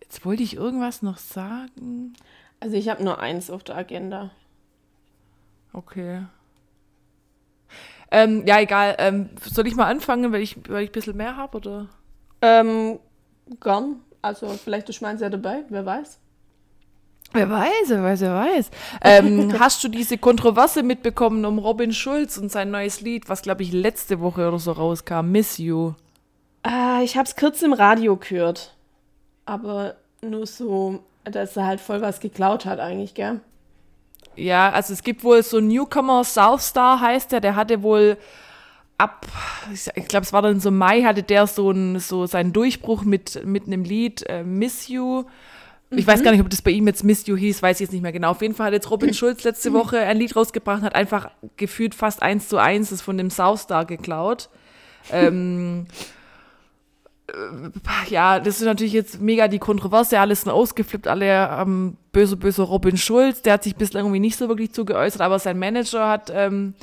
jetzt 0.00 0.24
wollte 0.24 0.42
ich 0.42 0.54
irgendwas 0.54 1.02
noch 1.02 1.16
sagen. 1.16 2.12
Also, 2.60 2.76
ich 2.76 2.88
habe 2.88 3.02
nur 3.02 3.18
eins 3.18 3.50
auf 3.50 3.64
der 3.64 3.76
Agenda. 3.76 4.30
Okay. 5.72 6.22
Ähm, 8.10 8.44
ja, 8.46 8.60
egal. 8.60 8.96
Ähm, 8.98 9.30
soll 9.42 9.66
ich 9.66 9.74
mal 9.74 9.86
anfangen, 9.86 10.32
weil 10.32 10.42
ich, 10.42 10.56
weil 10.68 10.84
ich 10.84 10.90
ein 10.90 10.92
bisschen 10.92 11.16
mehr 11.16 11.36
habe? 11.36 11.56
Oder? 11.56 11.88
Ähm, 12.42 12.98
gern. 13.60 14.00
Also, 14.22 14.48
vielleicht 14.48 14.88
ist 14.88 15.02
meins 15.02 15.20
ja 15.20 15.28
dabei, 15.28 15.64
wer 15.68 15.84
weiß. 15.84 16.18
Wer 17.32 17.50
weiß, 17.50 17.88
wer 17.88 18.02
weiß, 18.02 18.20
wer 18.20 18.34
weiß. 18.34 18.70
Ähm, 19.02 19.58
hast 19.58 19.82
du 19.84 19.88
diese 19.88 20.18
Kontroverse 20.18 20.82
mitbekommen 20.82 21.44
um 21.44 21.58
Robin 21.58 21.92
Schulz 21.92 22.38
und 22.38 22.50
sein 22.50 22.70
neues 22.70 23.00
Lied, 23.00 23.28
was, 23.28 23.42
glaube 23.42 23.62
ich, 23.62 23.72
letzte 23.72 24.20
Woche 24.20 24.48
oder 24.48 24.58
so 24.58 24.72
rauskam? 24.72 25.30
Miss 25.30 25.58
You. 25.58 25.94
Ah, 26.62 27.00
ich 27.02 27.16
habe 27.16 27.28
es 27.28 27.36
kurz 27.36 27.62
im 27.62 27.72
Radio 27.72 28.16
gehört. 28.16 28.74
Aber 29.44 29.96
nur 30.22 30.46
so, 30.46 31.00
dass 31.24 31.56
er 31.56 31.66
halt 31.66 31.80
voll 31.80 32.00
was 32.00 32.20
geklaut 32.20 32.64
hat 32.64 32.80
eigentlich, 32.80 33.14
gell? 33.14 33.40
Ja, 34.36 34.70
also 34.70 34.92
es 34.92 35.02
gibt 35.02 35.24
wohl 35.24 35.42
so 35.42 35.58
einen 35.58 35.68
Newcomer, 35.68 36.24
Southstar 36.24 37.00
heißt 37.00 37.32
der, 37.32 37.40
der 37.40 37.56
hatte 37.56 37.82
wohl 37.82 38.16
ab, 38.98 39.26
ich 39.72 40.08
glaube, 40.08 40.24
es 40.24 40.32
war 40.32 40.42
dann 40.42 40.60
so 40.60 40.70
Mai, 40.70 41.02
hatte 41.02 41.22
der 41.22 41.46
so, 41.46 41.70
ein, 41.70 41.98
so 41.98 42.26
seinen 42.26 42.52
Durchbruch 42.52 43.04
mit, 43.04 43.44
mit 43.44 43.66
einem 43.66 43.84
Lied 43.84 44.24
äh, 44.28 44.42
Miss 44.44 44.88
You. 44.88 45.24
Ich 45.90 46.06
weiß 46.06 46.22
gar 46.22 46.32
nicht, 46.32 46.40
ob 46.40 46.50
das 46.50 46.62
bei 46.62 46.72
ihm 46.72 46.86
jetzt 46.86 47.04
Miss 47.04 47.26
You 47.26 47.36
hieß, 47.36 47.62
weiß 47.62 47.76
ich 47.76 47.82
jetzt 47.82 47.92
nicht 47.92 48.02
mehr 48.02 48.12
genau. 48.12 48.30
Auf 48.30 48.42
jeden 48.42 48.54
Fall 48.54 48.66
hat 48.66 48.72
jetzt 48.72 48.90
Robin 48.90 49.14
Schulz 49.14 49.44
letzte 49.44 49.72
Woche 49.72 49.98
ein 50.00 50.18
Lied 50.18 50.34
rausgebracht, 50.34 50.82
hat 50.82 50.94
einfach 50.94 51.30
gefühlt 51.56 51.94
fast 51.94 52.22
eins 52.22 52.48
zu 52.48 52.58
eins 52.58 52.90
das 52.90 53.02
von 53.02 53.16
dem 53.18 53.30
Southstar 53.30 53.84
geklaut. 53.84 54.48
ähm, 55.12 55.86
äh, 55.88 55.94
ja, 58.08 58.38
das 58.38 58.60
ist 58.60 58.64
natürlich 58.64 58.92
jetzt 58.92 59.20
mega 59.20 59.48
die 59.48 59.58
Kontroverse, 59.58 60.20
alles 60.20 60.42
sind 60.42 60.52
ausgeflippt, 60.52 61.08
alle 61.08 61.48
ähm, 61.60 61.96
böse, 62.12 62.36
böse 62.36 62.62
Robin 62.62 62.96
Schulz, 62.96 63.42
der 63.42 63.54
hat 63.54 63.64
sich 63.64 63.76
bislang 63.76 64.04
irgendwie 64.04 64.20
nicht 64.20 64.36
so 64.36 64.48
wirklich 64.48 64.72
zu 64.72 64.84
geäußert, 64.84 65.20
aber 65.20 65.38
sein 65.38 65.58
Manager 65.58 66.08
hat 66.08 66.30
ähm, 66.32 66.74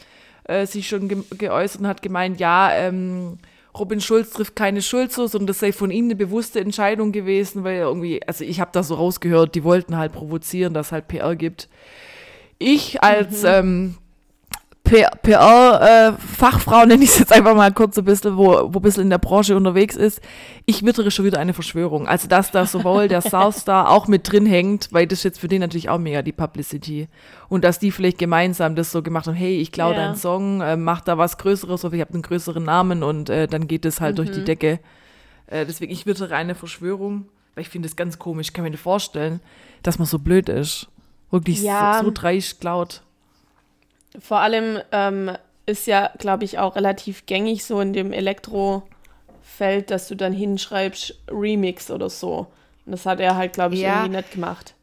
äh, 0.44 0.66
sich 0.66 0.88
schon 0.88 1.08
ge 1.08 1.24
geäußert 1.38 1.82
und 1.82 1.88
hat 1.88 2.02
gemeint, 2.02 2.40
ja, 2.40 2.74
ähm, 2.74 3.38
Robin 3.78 4.02
Schulz 4.02 4.32
trifft 4.32 4.56
keine 4.56 4.82
Schuld 4.82 5.12
so, 5.12 5.26
sondern 5.26 5.48
das 5.48 5.60
sei 5.60 5.72
von 5.72 5.90
ihm 5.90 6.06
eine 6.06 6.16
bewusste 6.16 6.60
Entscheidung 6.60 7.12
gewesen, 7.12 7.64
weil 7.64 7.78
irgendwie, 7.78 8.22
also 8.28 8.44
ich 8.44 8.60
habe 8.60 8.70
da 8.72 8.84
so 8.84 8.96
rausgehört, 8.96 9.56
die 9.56 9.64
wollten 9.64 9.98
halt 9.98 10.14
provozieren, 10.14 10.74
dass 10.74 10.92
halt 10.92 11.08
PR 11.08 11.36
gibt. 11.36 11.70
Ich 12.60 13.02
als 13.02 13.44
ähm, 13.44 13.96
PR-Fachfrau, 14.84 16.86
nenne 16.86 17.04
ich 17.04 17.10
es 17.12 17.20
jetzt 17.20 17.34
einfach 17.34 17.56
mal 17.56 17.72
kurz 17.74 17.98
ein 17.98 18.06
bisschen, 18.06 18.38
wo, 18.38 18.74
wo 18.74 18.80
ein 18.80 18.82
bisschen 18.82 19.04
in 19.04 19.10
der 19.10 19.18
Branche 19.18 19.56
unterwegs 19.56 19.96
ist, 19.96 20.22
ich 20.66 20.86
wittere 20.86 21.12
schon 21.12 21.26
wieder 21.26 21.40
eine 21.40 21.54
Verschwörung. 21.54 22.08
Also, 22.08 22.28
dass 22.28 22.52
da 22.52 22.66
sowohl 22.66 23.08
der 23.08 23.22
Southstar 23.22 23.90
auch 23.90 24.08
mit 24.08 24.32
drin 24.32 24.46
hängt, 24.46 24.90
weil 24.92 25.08
das 25.08 25.24
jetzt 25.24 25.40
für 25.40 25.48
den 25.48 25.62
natürlich 25.62 25.90
auch 25.90 26.00
mega 26.00 26.22
die 26.22 26.32
Publicity. 26.32 27.08
Und 27.50 27.64
dass 27.64 27.80
die 27.80 27.92
vielleicht 27.92 28.18
gemeinsam 28.18 28.76
das 28.76 28.92
so 28.92 29.02
gemacht 29.02 29.28
haben, 29.28 29.36
hey, 29.36 29.58
ich 29.60 29.72
klaue 29.72 29.94
Ja. 29.94 30.00
deinen 30.00 30.16
Song, 30.16 30.62
äh, 30.62 30.78
mach 30.78 31.02
da 31.02 31.18
was 31.18 31.38
Größeres 31.38 31.84
oder 31.86 31.96
ich 31.96 32.02
habe 32.02 32.14
einen 32.14 32.22
größeren 32.22 32.64
Namen 32.64 33.04
und 33.04 33.30
äh, 33.30 33.48
dann 33.48 33.68
geht 33.68 33.86
es 33.86 34.02
halt 34.02 34.18
durch 34.18 34.32
die 34.32 34.44
Decke. 34.44 34.80
Äh, 35.48 35.66
deswegen, 35.66 35.92
ich 35.92 36.06
wittere 36.06 36.36
eine 36.36 36.56
Verschwörung, 36.56 37.26
weil 37.56 37.64
ich 37.64 37.70
finde 37.70 37.88
es 37.88 37.96
ganz 37.96 38.20
komisch. 38.20 38.48
Ich 38.50 38.54
kann 38.54 38.64
mir 38.64 38.72
nicht 38.72 38.80
vorstellen, 38.82 39.40
dass 39.82 40.00
man 40.00 40.08
so 40.08 40.20
blöd 40.20 40.50
ist. 40.50 40.88
Wirklich 41.32 41.62
Ja. 41.64 41.98
so, 42.00 42.06
so 42.06 42.12
dreist 42.14 42.62
klaut. 42.62 43.02
Vor 44.20 44.40
allem 44.40 44.80
ähm, 44.92 45.32
ist 45.66 45.88
ja, 45.88 46.12
glaube 46.20 46.44
ich, 46.44 46.60
auch 46.60 46.76
relativ 46.76 47.26
gängig 47.26 47.64
so 47.64 47.80
in 47.82 47.94
dem 47.94 48.12
Elektro- 48.12 48.84
Feld, 49.46 49.92
dass 49.92 50.08
du 50.08 50.16
dann 50.16 50.34
hinschreibst 50.34 51.16
Remix 51.30 51.92
oder 51.92 52.10
so. 52.10 52.48
Und 52.86 52.92
das 52.92 53.06
hat 53.06 53.20
er 53.20 53.36
halt, 53.36 53.54
glaube 53.54 53.76
ich, 53.76 53.82
Ja. 53.82 53.98
irgendwie 54.02 54.18
nicht 54.18 54.32
gemacht. 54.32 54.74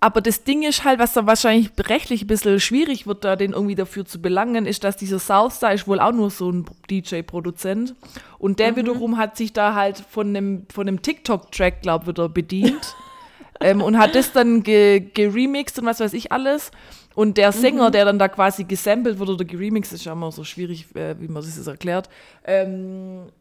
Aber 0.00 0.20
das 0.20 0.44
Ding 0.44 0.62
ist 0.62 0.84
halt, 0.84 0.98
was 0.98 1.14
da 1.14 1.26
wahrscheinlich 1.26 1.70
rechtlich 1.78 2.22
ein 2.22 2.26
bisschen 2.26 2.60
schwierig 2.60 3.06
wird, 3.06 3.24
da 3.24 3.34
den 3.36 3.52
irgendwie 3.52 3.74
dafür 3.74 4.04
zu 4.04 4.20
belangen, 4.20 4.66
ist, 4.66 4.84
dass 4.84 4.98
dieser 4.98 5.18
Southstar 5.18 5.72
ist 5.72 5.88
wohl 5.88 5.98
auch 6.00 6.12
nur 6.12 6.30
so 6.30 6.50
ein 6.50 6.66
DJ-Produzent. 6.90 7.94
Und 8.38 8.58
der 8.58 8.76
wiederum 8.76 9.16
hat 9.16 9.38
sich 9.38 9.54
da 9.54 9.74
halt 9.74 10.04
von 10.10 10.28
einem, 10.28 10.66
von 10.70 10.86
einem 10.86 11.00
TikTok-Track, 11.00 11.80
glaube 11.80 12.04
ich, 12.04 12.08
wieder 12.08 12.28
bedient. 12.28 12.94
ähm, 13.60 13.80
und 13.80 13.96
hat 13.98 14.14
das 14.14 14.32
dann 14.32 14.62
ge 14.62 15.00
geremixed 15.00 15.78
und 15.78 15.86
was 15.86 16.00
weiß 16.00 16.12
ich 16.12 16.30
alles. 16.32 16.70
Und 17.16 17.38
der 17.38 17.50
Sänger, 17.50 17.90
der 17.90 18.04
dann 18.04 18.18
da 18.18 18.28
quasi 18.28 18.64
gesampelt 18.64 19.18
wird 19.18 19.30
oder 19.30 19.44
geremixed, 19.46 19.94
ist 19.94 20.04
ja 20.04 20.12
immer 20.12 20.30
so 20.30 20.44
schwierig, 20.44 20.94
äh, 20.94 21.18
wie 21.18 21.28
man 21.28 21.42
sich 21.42 21.56
das 21.56 21.66
erklärt. 21.66 22.10
Ähm, 22.44 23.32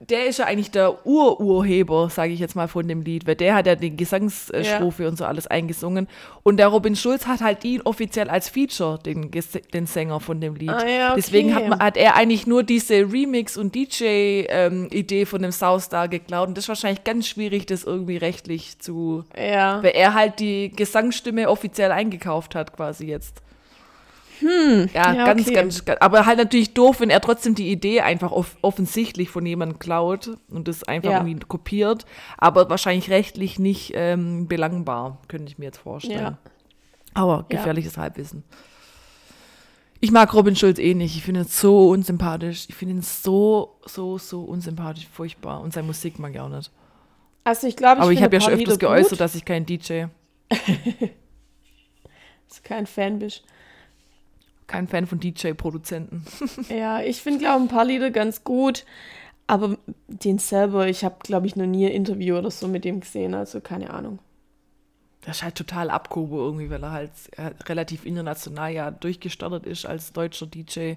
der 0.00 0.26
ist 0.26 0.38
ja 0.38 0.46
eigentlich 0.46 0.72
der 0.72 1.06
Ururheber, 1.06 2.10
sage 2.10 2.32
ich 2.32 2.40
jetzt 2.40 2.56
mal, 2.56 2.66
von 2.66 2.86
dem 2.88 3.02
Lied, 3.02 3.26
weil 3.26 3.36
der 3.36 3.54
hat 3.54 3.66
ja 3.66 3.76
die 3.76 3.96
Gesangsstrophe 3.96 5.06
und 5.06 5.16
so 5.16 5.24
alles 5.24 5.46
eingesungen. 5.46 6.08
Und 6.42 6.56
der 6.56 6.66
Robin 6.66 6.96
Schulz 6.96 7.26
hat 7.26 7.40
halt 7.40 7.64
ihn 7.64 7.80
offiziell 7.82 8.28
als 8.28 8.48
Feature, 8.48 8.98
den, 8.98 9.30
den 9.72 9.86
Sänger 9.86 10.18
von 10.18 10.40
dem 10.40 10.56
Lied. 10.56 10.70
Ah 10.70 10.86
ja, 10.86 11.06
okay. 11.12 11.14
Deswegen 11.16 11.54
hat, 11.54 11.68
man, 11.68 11.78
hat 11.78 11.96
er 11.96 12.16
eigentlich 12.16 12.46
nur 12.46 12.64
diese 12.64 12.94
Remix- 12.94 13.56
und 13.56 13.74
DJ-Idee 13.74 15.26
von 15.26 15.42
dem 15.42 15.52
Southstar 15.52 16.08
geklaut. 16.08 16.48
Und 16.48 16.58
das 16.58 16.64
ist 16.64 16.68
wahrscheinlich 16.68 17.04
ganz 17.04 17.28
schwierig, 17.28 17.66
das 17.66 17.84
irgendwie 17.84 18.16
rechtlich 18.16 18.80
zu. 18.80 19.24
Ja. 19.38 19.80
Weil 19.82 19.92
er 19.94 20.14
halt 20.14 20.40
die 20.40 20.72
Gesangsstimme 20.74 21.48
offiziell 21.48 21.92
eingekauft 21.92 22.56
hat, 22.56 22.76
quasi 22.76 23.06
jetzt. 23.06 23.42
Hm, 24.44 24.90
ja, 24.92 25.14
ja, 25.14 25.24
ganz, 25.24 25.42
okay. 25.42 25.54
ganz, 25.54 25.84
ganz, 25.84 26.00
aber 26.00 26.26
halt 26.26 26.36
natürlich 26.38 26.74
doof, 26.74 27.00
wenn 27.00 27.08
er 27.08 27.20
trotzdem 27.20 27.54
die 27.54 27.70
Idee 27.70 28.02
einfach 28.02 28.30
off 28.30 28.56
offensichtlich 28.60 29.30
von 29.30 29.46
jemandem 29.46 29.78
klaut 29.78 30.36
und 30.50 30.68
das 30.68 30.84
einfach 30.84 31.10
Ja. 31.10 31.18
irgendwie 31.18 31.46
kopiert, 31.46 32.04
aber 32.36 32.68
wahrscheinlich 32.68 33.10
rechtlich 33.10 33.58
nicht 33.58 33.92
ähm, 33.94 34.46
belangbar, 34.46 35.22
könnte 35.28 35.50
ich 35.50 35.56
mir 35.58 35.66
jetzt 35.66 35.78
vorstellen. 35.78 36.18
Ja. 36.18 36.38
Aber 37.14 37.46
gefährliches 37.48 37.96
Halbwissen. 37.96 38.44
Ich 40.00 40.10
mag 40.12 40.34
Robin 40.34 40.54
Schulz 40.54 40.78
eh 40.78 40.92
nicht. 40.92 41.16
Ich 41.16 41.22
finde 41.22 41.40
ihn 41.40 41.46
so 41.46 41.88
unsympathisch. 41.88 42.66
Ich 42.68 42.74
finde 42.74 42.96
ihn 42.96 43.02
so, 43.02 43.78
so, 43.86 44.18
so 44.18 44.42
unsympathisch, 44.42 45.08
furchtbar. 45.10 45.62
Und 45.62 45.72
seine 45.72 45.86
Musik 45.86 46.18
mag 46.18 46.34
ich 46.34 46.40
auch 46.40 46.50
nicht. 46.50 46.70
Also 47.44 47.66
ich 47.66 47.76
glaube, 47.76 48.00
ich 48.00 48.02
aber 48.02 48.12
ich 48.12 48.22
habe 48.22 48.36
ja 48.36 48.40
schon 48.40 48.52
öfters 48.52 48.74
Lieder 48.74 48.78
geäußert, 48.78 49.10
gut, 49.12 49.20
dass 49.20 49.34
ich 49.34 49.44
kein 49.46 49.64
DJ, 49.64 50.04
dass 50.48 50.58
du 52.56 52.62
kein 52.62 52.86
Fan 52.86 53.18
bist. 53.18 53.44
Kein 54.66 54.88
Fan 54.88 55.06
von 55.06 55.20
DJ-Produzenten. 55.20 56.24
Ja, 56.68 57.00
ich 57.00 57.22
finde, 57.22 57.40
glaube 57.40 57.62
ein 57.64 57.68
paar 57.68 57.84
Lieder 57.84 58.10
ganz 58.10 58.44
gut. 58.44 58.84
Aber 59.46 59.76
den 60.08 60.38
selber, 60.38 60.88
ich 60.88 61.04
habe, 61.04 61.16
glaube 61.22 61.46
ich, 61.46 61.54
noch 61.54 61.66
nie 61.66 61.84
ein 61.86 61.92
Interview 61.92 62.36
oder 62.38 62.50
so 62.50 62.66
mit 62.66 62.84
dem 62.84 63.00
gesehen. 63.00 63.34
Also 63.34 63.60
keine 63.60 63.90
Ahnung. 63.90 64.18
Das 65.26 65.36
ist 65.38 65.42
halt 65.42 65.54
total 65.54 65.90
abgehoben 65.90 66.36
irgendwie, 66.38 66.70
weil 66.70 66.82
er 66.82 66.92
halt 66.92 67.10
relativ 67.66 68.04
international 68.06 68.72
ja 68.72 68.90
durchgestartet 68.90 69.66
ist 69.66 69.84
als 69.86 70.12
deutscher 70.12 70.46
DJ. 70.46 70.94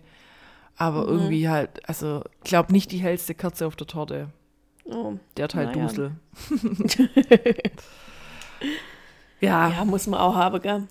Aber 0.78 1.04
Mhm. 1.04 1.10
irgendwie 1.10 1.50
halt, 1.50 1.88
also 1.90 2.24
ich 2.44 2.50
glaube 2.50 2.72
nicht 2.72 2.92
die 2.92 3.00
hellste 3.00 3.36
Kerze 3.36 3.68
auf 3.68 3.76
der 3.76 3.88
Torte. 3.88 4.30
Oh. 4.86 5.14
Der 5.36 5.44
hat 5.46 5.56
halt 5.56 5.76
Naja. 5.76 5.88
Dusel. 5.88 6.12
ja, 9.42 9.70
Ja, 9.70 9.86
muss 9.86 10.08
man 10.08 10.20
auch 10.20 10.36
haben, 10.36 10.62
gell? 10.62 10.84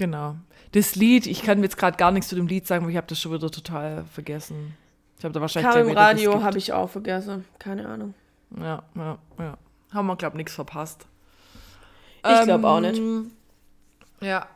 Genau. 0.00 0.36
Das 0.72 0.96
Lied, 0.96 1.26
ich 1.26 1.42
kann 1.42 1.62
jetzt 1.62 1.76
gerade 1.76 1.96
gar 1.96 2.10
nichts 2.10 2.28
zu 2.28 2.34
dem 2.34 2.46
Lied 2.46 2.66
sagen, 2.66 2.84
weil 2.84 2.90
ich 2.92 2.96
habe 2.96 3.06
das 3.06 3.20
schon 3.20 3.32
wieder 3.32 3.50
total 3.50 4.04
vergessen. 4.12 4.74
Ich 5.18 5.24
habe 5.24 5.34
da 5.34 5.40
wahrscheinlich 5.40 5.72
Kam 5.72 5.88
im 5.88 5.96
Radio, 5.96 6.42
habe 6.42 6.58
ich 6.58 6.72
auch 6.72 6.88
vergessen. 6.88 7.44
Keine 7.58 7.86
Ahnung. 7.86 8.14
Ja, 8.58 8.82
ja, 8.96 9.18
ja. 9.38 9.58
Haben 9.92 10.06
wir, 10.06 10.16
glaube 10.16 10.34
ich, 10.34 10.38
nichts 10.38 10.54
verpasst. 10.54 11.06
Ich 12.24 12.42
glaube 12.44 12.66
auch 12.66 12.80
nicht. 12.80 12.98
Ähm, 12.98 13.30
Ja. 14.20 14.46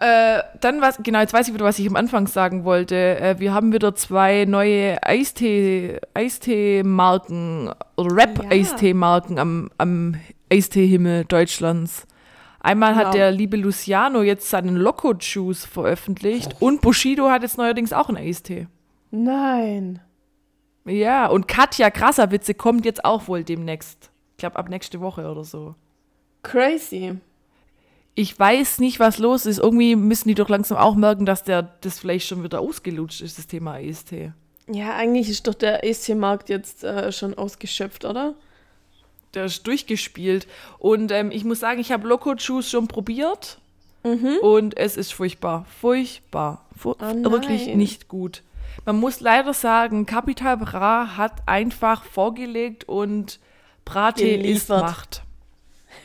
Äh, 0.00 0.42
dann 0.60 0.80
was, 0.80 0.98
genau, 1.00 1.20
jetzt 1.20 1.32
weiß 1.32 1.46
ich 1.46 1.54
wieder, 1.54 1.64
was 1.64 1.78
ich 1.78 1.86
am 1.88 1.94
Anfang 1.94 2.26
sagen 2.26 2.64
wollte. 2.64 2.96
Äh, 2.96 3.38
wir 3.38 3.54
haben 3.54 3.72
wieder 3.72 3.94
zwei 3.94 4.44
neue 4.46 5.00
Eistee, 5.04 6.00
Eistee-Marken 6.14 7.72
oder 7.96 8.16
Rap-Eistee-Marken 8.16 9.38
am, 9.38 9.70
am 9.78 10.16
Eistee-Himmel 10.50 11.26
Deutschlands. 11.26 12.08
Einmal 12.64 12.94
hat 12.94 13.06
Genau. 13.06 13.12
der 13.16 13.30
liebe 13.32 13.56
Luciano 13.56 14.22
jetzt 14.22 14.48
seinen 14.48 14.76
Loco 14.76 15.14
Juice 15.18 15.64
veröffentlicht 15.64 16.54
und 16.60 16.80
Bushido 16.80 17.28
hat 17.28 17.42
jetzt 17.42 17.58
neuerdings 17.58 17.92
auch 17.92 18.08
einen 18.08 18.18
Eistee. 18.18 18.68
Nein. 19.10 20.00
Ja, 20.84 21.26
und 21.26 21.48
Katja 21.48 21.90
Krasavitze 21.90 22.54
kommt 22.54 22.84
jetzt 22.84 23.04
auch 23.04 23.26
wohl 23.28 23.42
demnächst. 23.44 24.10
Ich 24.32 24.36
glaube, 24.38 24.56
ab 24.56 24.68
nächste 24.68 25.00
Woche 25.00 25.28
oder 25.30 25.44
so. 25.44 25.74
Crazy. 26.42 27.14
Ich 28.14 28.38
weiß 28.38 28.78
nicht, 28.78 29.00
was 29.00 29.18
los 29.18 29.46
ist. 29.46 29.58
Irgendwie 29.58 29.96
müssen 29.96 30.28
die 30.28 30.34
doch 30.34 30.48
langsam 30.48 30.78
auch 30.78 30.94
merken, 30.94 31.24
dass 31.26 31.44
der 31.44 31.62
das 31.80 31.98
vielleicht 31.98 32.26
schon 32.26 32.42
wieder 32.44 32.60
ausgelutscht 32.60 33.22
ist, 33.22 33.38
das 33.38 33.46
Thema 33.46 33.78
EST. 33.78 34.32
Ja, 34.68 34.94
eigentlich 34.94 35.28
ist 35.28 35.46
doch 35.46 35.54
der 35.54 35.84
ESC-Markt 35.84 36.48
jetzt 36.48 36.84
äh, 36.84 37.10
schon 37.10 37.34
ausgeschöpft, 37.34 38.04
oder? 38.04 38.34
Der 39.34 39.46
ist 39.46 39.66
durchgespielt. 39.66 40.46
Und 40.78 41.10
ähm, 41.10 41.30
ich 41.30 41.44
muss 41.44 41.60
sagen, 41.60 41.80
ich 41.80 41.90
habe 41.92 42.06
Loco 42.06 42.34
Juice 42.34 42.68
schon 42.70 42.88
probiert. 42.88 43.58
Und 44.40 44.76
es 44.76 44.96
ist 44.96 45.12
furchtbar. 45.14 45.64
Furchtbar. 45.80 46.66
Fu 46.76 46.94
Oh 47.00 47.30
wirklich 47.30 47.74
nicht 47.74 48.08
gut. 48.08 48.42
Man 48.84 48.98
muss 48.98 49.20
leider 49.20 49.54
sagen, 49.54 50.06
Capital 50.06 50.56
Bra 50.56 51.16
hat 51.16 51.42
einfach 51.46 52.04
vorgelegt 52.04 52.88
und 52.88 53.38
Brate 53.84 54.28
ist. 54.28 54.68
Macht. 54.68 55.22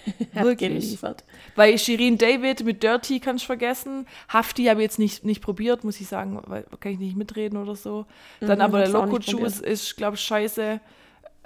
Wirklich. 0.34 0.84
geliefert. 0.84 1.24
Weil 1.56 1.78
Shirin 1.78 2.18
David 2.18 2.64
mit 2.64 2.84
Dirty 2.84 3.20
kann 3.20 3.38
ich 3.38 3.46
vergessen. 3.46 4.06
Hafti 4.30 4.66
habe 4.66 4.82
ich 4.82 4.86
jetzt 4.86 5.00
nicht, 5.00 5.26
nicht 5.26 5.42
probiert, 5.42 5.84
muss 5.84 6.00
ich 6.00 6.08
sagen, 6.08 6.42
weil 6.46 6.66
kann 6.80 6.92
ich 6.94 7.00
nicht 7.00 7.18
mitreden 7.18 7.58
oder 7.58 7.76
so. 7.76 8.06
Dann 8.40 8.60
Mhm, 8.60 8.62
aber 8.62 8.80
der 8.80 8.90
Loco 8.90 9.18
Juice 9.18 9.60
ist, 9.60 9.98
glaube 9.98 10.16
ich, 10.16 10.22
scheiße. 10.22 10.80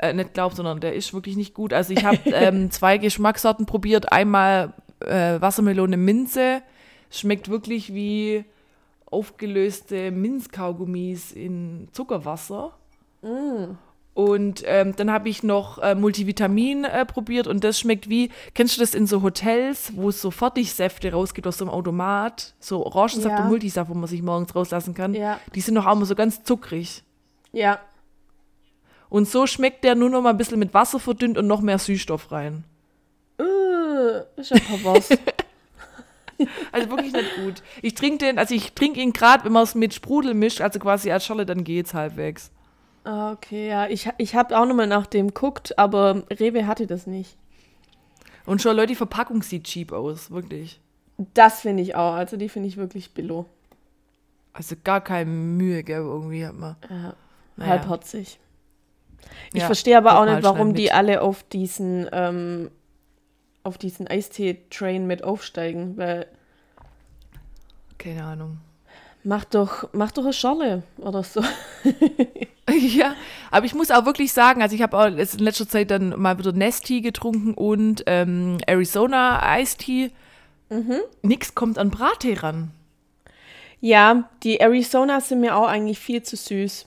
Äh, 0.02 0.14
nicht 0.14 0.34
glaub, 0.34 0.54
sondern 0.54 0.80
der 0.80 0.96
ist 0.96 1.14
wirklich 1.14 1.38
nicht 1.38 1.54
gut. 1.54 1.74
Also 1.74 1.94
ich 1.94 2.04
habe 2.04 2.18
ähm, 2.34 2.72
zwei 2.72 2.98
Geschmackssorten 2.98 3.66
probiert. 3.66 4.12
Einmal 4.12 4.74
äh, 5.00 5.40
Wassermelone 5.40 5.96
Minze. 5.98 6.62
Schmeckt 7.12 7.50
wirklich 7.50 7.94
wie 7.94 8.46
aufgelöste 9.06 10.12
Minzkaugummis 10.12 11.32
in 11.32 11.90
Zuckerwasser. 11.92 12.74
Und 14.14 14.64
ähm, 14.66 14.96
dann 14.96 15.12
habe 15.12 15.30
ich 15.30 15.44
noch 15.44 15.78
äh, 15.78 15.96
Multivitamin 15.96 16.84
äh, 16.86 17.06
probiert 17.06 17.48
und 17.48 17.64
das 17.64 17.80
schmeckt 17.80 18.10
wie, 18.10 18.30
kennst 18.54 18.76
du 18.76 18.82
das 18.82 18.94
in 18.94 19.08
so 19.08 19.22
Hotels, 19.22 19.94
wo 19.96 20.10
es 20.10 20.22
so 20.22 20.32
Fertigsäfte 20.32 21.12
rausgibt 21.14 21.48
aus 21.48 21.58
so 21.60 21.66
einem 21.66 21.74
Automat? 21.74 22.54
So 22.60 22.86
Orangensaft 22.86 23.38
Ja. 23.38 23.44
und 23.44 23.50
Multisaft, 23.50 23.90
wo 23.90 23.94
man 23.94 24.08
sich 24.08 24.22
morgens 24.22 24.54
rauslassen 24.56 24.94
kann. 24.94 25.14
Ja. 25.14 25.40
Die 25.56 25.62
sind 25.62 25.76
doch 25.76 25.86
auch 25.86 25.94
immer 25.96 26.06
so 26.06 26.16
ganz 26.16 26.44
zuckrig. 26.44 27.04
Ja. 27.54 27.80
Und 29.12 29.28
so 29.28 29.46
schmeckt 29.46 29.84
der 29.84 29.96
nur 29.96 30.10
noch 30.10 30.22
mal 30.22 30.30
ein 30.30 30.38
bisschen 30.38 30.58
mit 30.58 30.74
Wasser 30.74 30.98
verdünnt 30.98 31.38
und 31.38 31.46
noch 31.46 31.60
mehr 31.60 31.78
Süßstoff 31.78 32.32
rein. 32.32 32.64
Äh, 33.38 34.40
ist 34.40 34.52
ja 34.52 34.58
pervers. 34.58 35.10
Also 36.72 36.90
wirklich 36.90 37.14
nicht 37.14 37.36
gut. 37.36 37.62
Ich 37.84 37.94
trinke 37.94 38.26
den, 38.26 38.40
also 38.40 38.56
ich 38.56 38.74
trinke 38.74 39.00
ihn 39.00 39.14
gerade, 39.14 39.46
wenn 39.46 39.52
man 39.52 39.62
es 39.62 39.76
mit 39.76 39.94
Sprudel 39.94 40.34
mischt, 40.34 40.60
also 40.60 40.80
quasi 40.80 41.12
als 41.12 41.24
Scholle, 41.24 41.46
dann 41.46 41.64
geht's 41.64 41.94
halbwegs. 41.94 42.50
ah, 43.04 43.32
okay, 43.32 43.68
ja. 43.68 43.86
Ich, 43.88 44.10
ich 44.18 44.34
habe 44.34 44.58
auch 44.58 44.66
nochmal 44.66 44.88
nach 44.88 45.06
dem 45.06 45.28
geguckt, 45.28 45.78
aber 45.78 46.24
Rewe 46.32 46.66
hatte 46.66 46.88
das 46.88 47.06
nicht. 47.06 47.38
Und 48.48 48.60
schon 48.60 48.76
Leute, 48.76 48.88
die 48.88 48.96
Verpackung 48.96 49.44
sieht 49.44 49.66
cheap 49.66 49.92
aus, 49.92 50.32
wirklich. 50.32 50.82
Das 51.36 51.62
finde 51.62 51.84
ich 51.84 51.94
auch. 51.94 52.14
Also 52.14 52.38
die 52.38 52.50
finde 52.50 52.70
ich 52.70 52.78
wirklich 52.78 53.14
billo. 53.14 53.46
Also 54.54 54.76
gar 54.84 55.02
keine 55.02 55.30
Mühe, 55.30 55.84
gell, 55.84 56.02
irgendwie 56.02 56.44
hat 56.44 56.56
man. 56.56 56.76
Ja. 56.90 57.14
Naja. 57.56 57.70
Halbherzig. 57.70 58.40
Ich 59.54 59.60
Ja, 59.62 59.66
verstehe 59.66 59.98
aber 59.98 60.20
auch 60.20 60.26
nicht, 60.26 60.44
warum 60.44 60.74
die 60.74 60.92
alle 60.92 61.22
auf 61.22 61.44
diesen, 61.44 62.08
ähm, 62.12 62.72
auf 63.64 63.78
diesen 63.78 64.08
Eistee-Train 64.08 65.06
mit 65.08 65.24
aufsteigen, 65.24 65.98
weil 65.98 66.26
Keine 67.98 68.24
Ahnung. 68.24 68.58
mach 69.24 69.46
doch, 69.46 69.90
mach 69.94 70.12
doch 70.12 70.24
eine 70.24 70.34
Schorle 70.34 70.84
oder 70.98 71.24
so. 71.24 71.44
Ja, 72.74 73.16
aber 73.50 73.66
ich 73.66 73.74
muss 73.74 73.92
auch 73.92 74.06
wirklich 74.06 74.32
sagen, 74.32 74.62
also 74.62 74.74
ich 74.76 74.82
habe 74.82 74.98
auch 74.98 75.06
in 75.06 75.18
letzter 75.18 75.68
Zeit 75.68 75.92
dann 75.92 76.18
mal 76.18 76.38
wieder 76.40 76.54
Nestea 76.54 77.02
getrunken 77.02 77.54
und 77.54 78.04
ähm, 78.06 78.60
Arizona 78.66 79.60
Iced 79.60 79.80
Tea. 79.80 80.12
Nix 81.22 81.54
kommt 81.54 81.78
an 81.78 81.90
Brattee 81.90 82.36
ran. 82.36 82.72
Ja, 83.82 84.30
die 84.44 84.62
Arizona 84.62 85.20
sind 85.20 85.42
mir 85.42 85.58
auch 85.58 85.68
eigentlich 85.68 86.00
viel 86.00 86.24
zu 86.24 86.38
süß. 86.38 86.86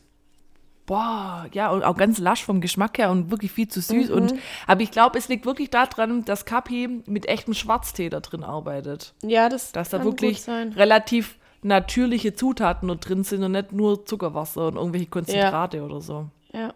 Boah, 0.86 1.46
ja, 1.52 1.70
und 1.70 1.82
auch 1.82 1.96
ganz 1.96 2.18
lasch 2.18 2.44
vom 2.44 2.60
Geschmack 2.60 2.98
her 2.98 3.10
und 3.10 3.30
wirklich 3.30 3.52
viel 3.52 3.68
zu 3.68 3.80
süß. 3.80 4.10
Und, 4.10 4.34
aber 4.66 4.82
ich 4.82 4.90
glaube, 4.90 5.18
es 5.18 5.28
liegt 5.28 5.46
wirklich 5.46 5.70
daran, 5.70 6.24
dass 6.26 6.44
Kapi 6.44 7.02
mit 7.06 7.26
echtem 7.26 7.54
Schwarztee 7.54 8.10
da 8.10 8.20
drin 8.20 8.44
arbeitet. 8.44 9.14
Ja, 9.22 9.48
das 9.48 9.72
Dass 9.72 9.88
da 9.88 10.04
wirklich 10.04 10.46
relativ 10.46 11.36
natürliche 11.62 12.34
Zutaten 12.34 12.88
nur 12.88 12.96
drin 12.96 13.24
sind 13.24 13.42
und 13.42 13.52
nicht 13.52 13.72
nur 13.72 14.04
Zuckerwasser 14.04 14.68
und 14.68 14.76
irgendwelche 14.76 15.06
Konzentrate 15.06 15.82
oder 15.82 16.02
so. 16.02 16.26
Ja. 16.52 16.74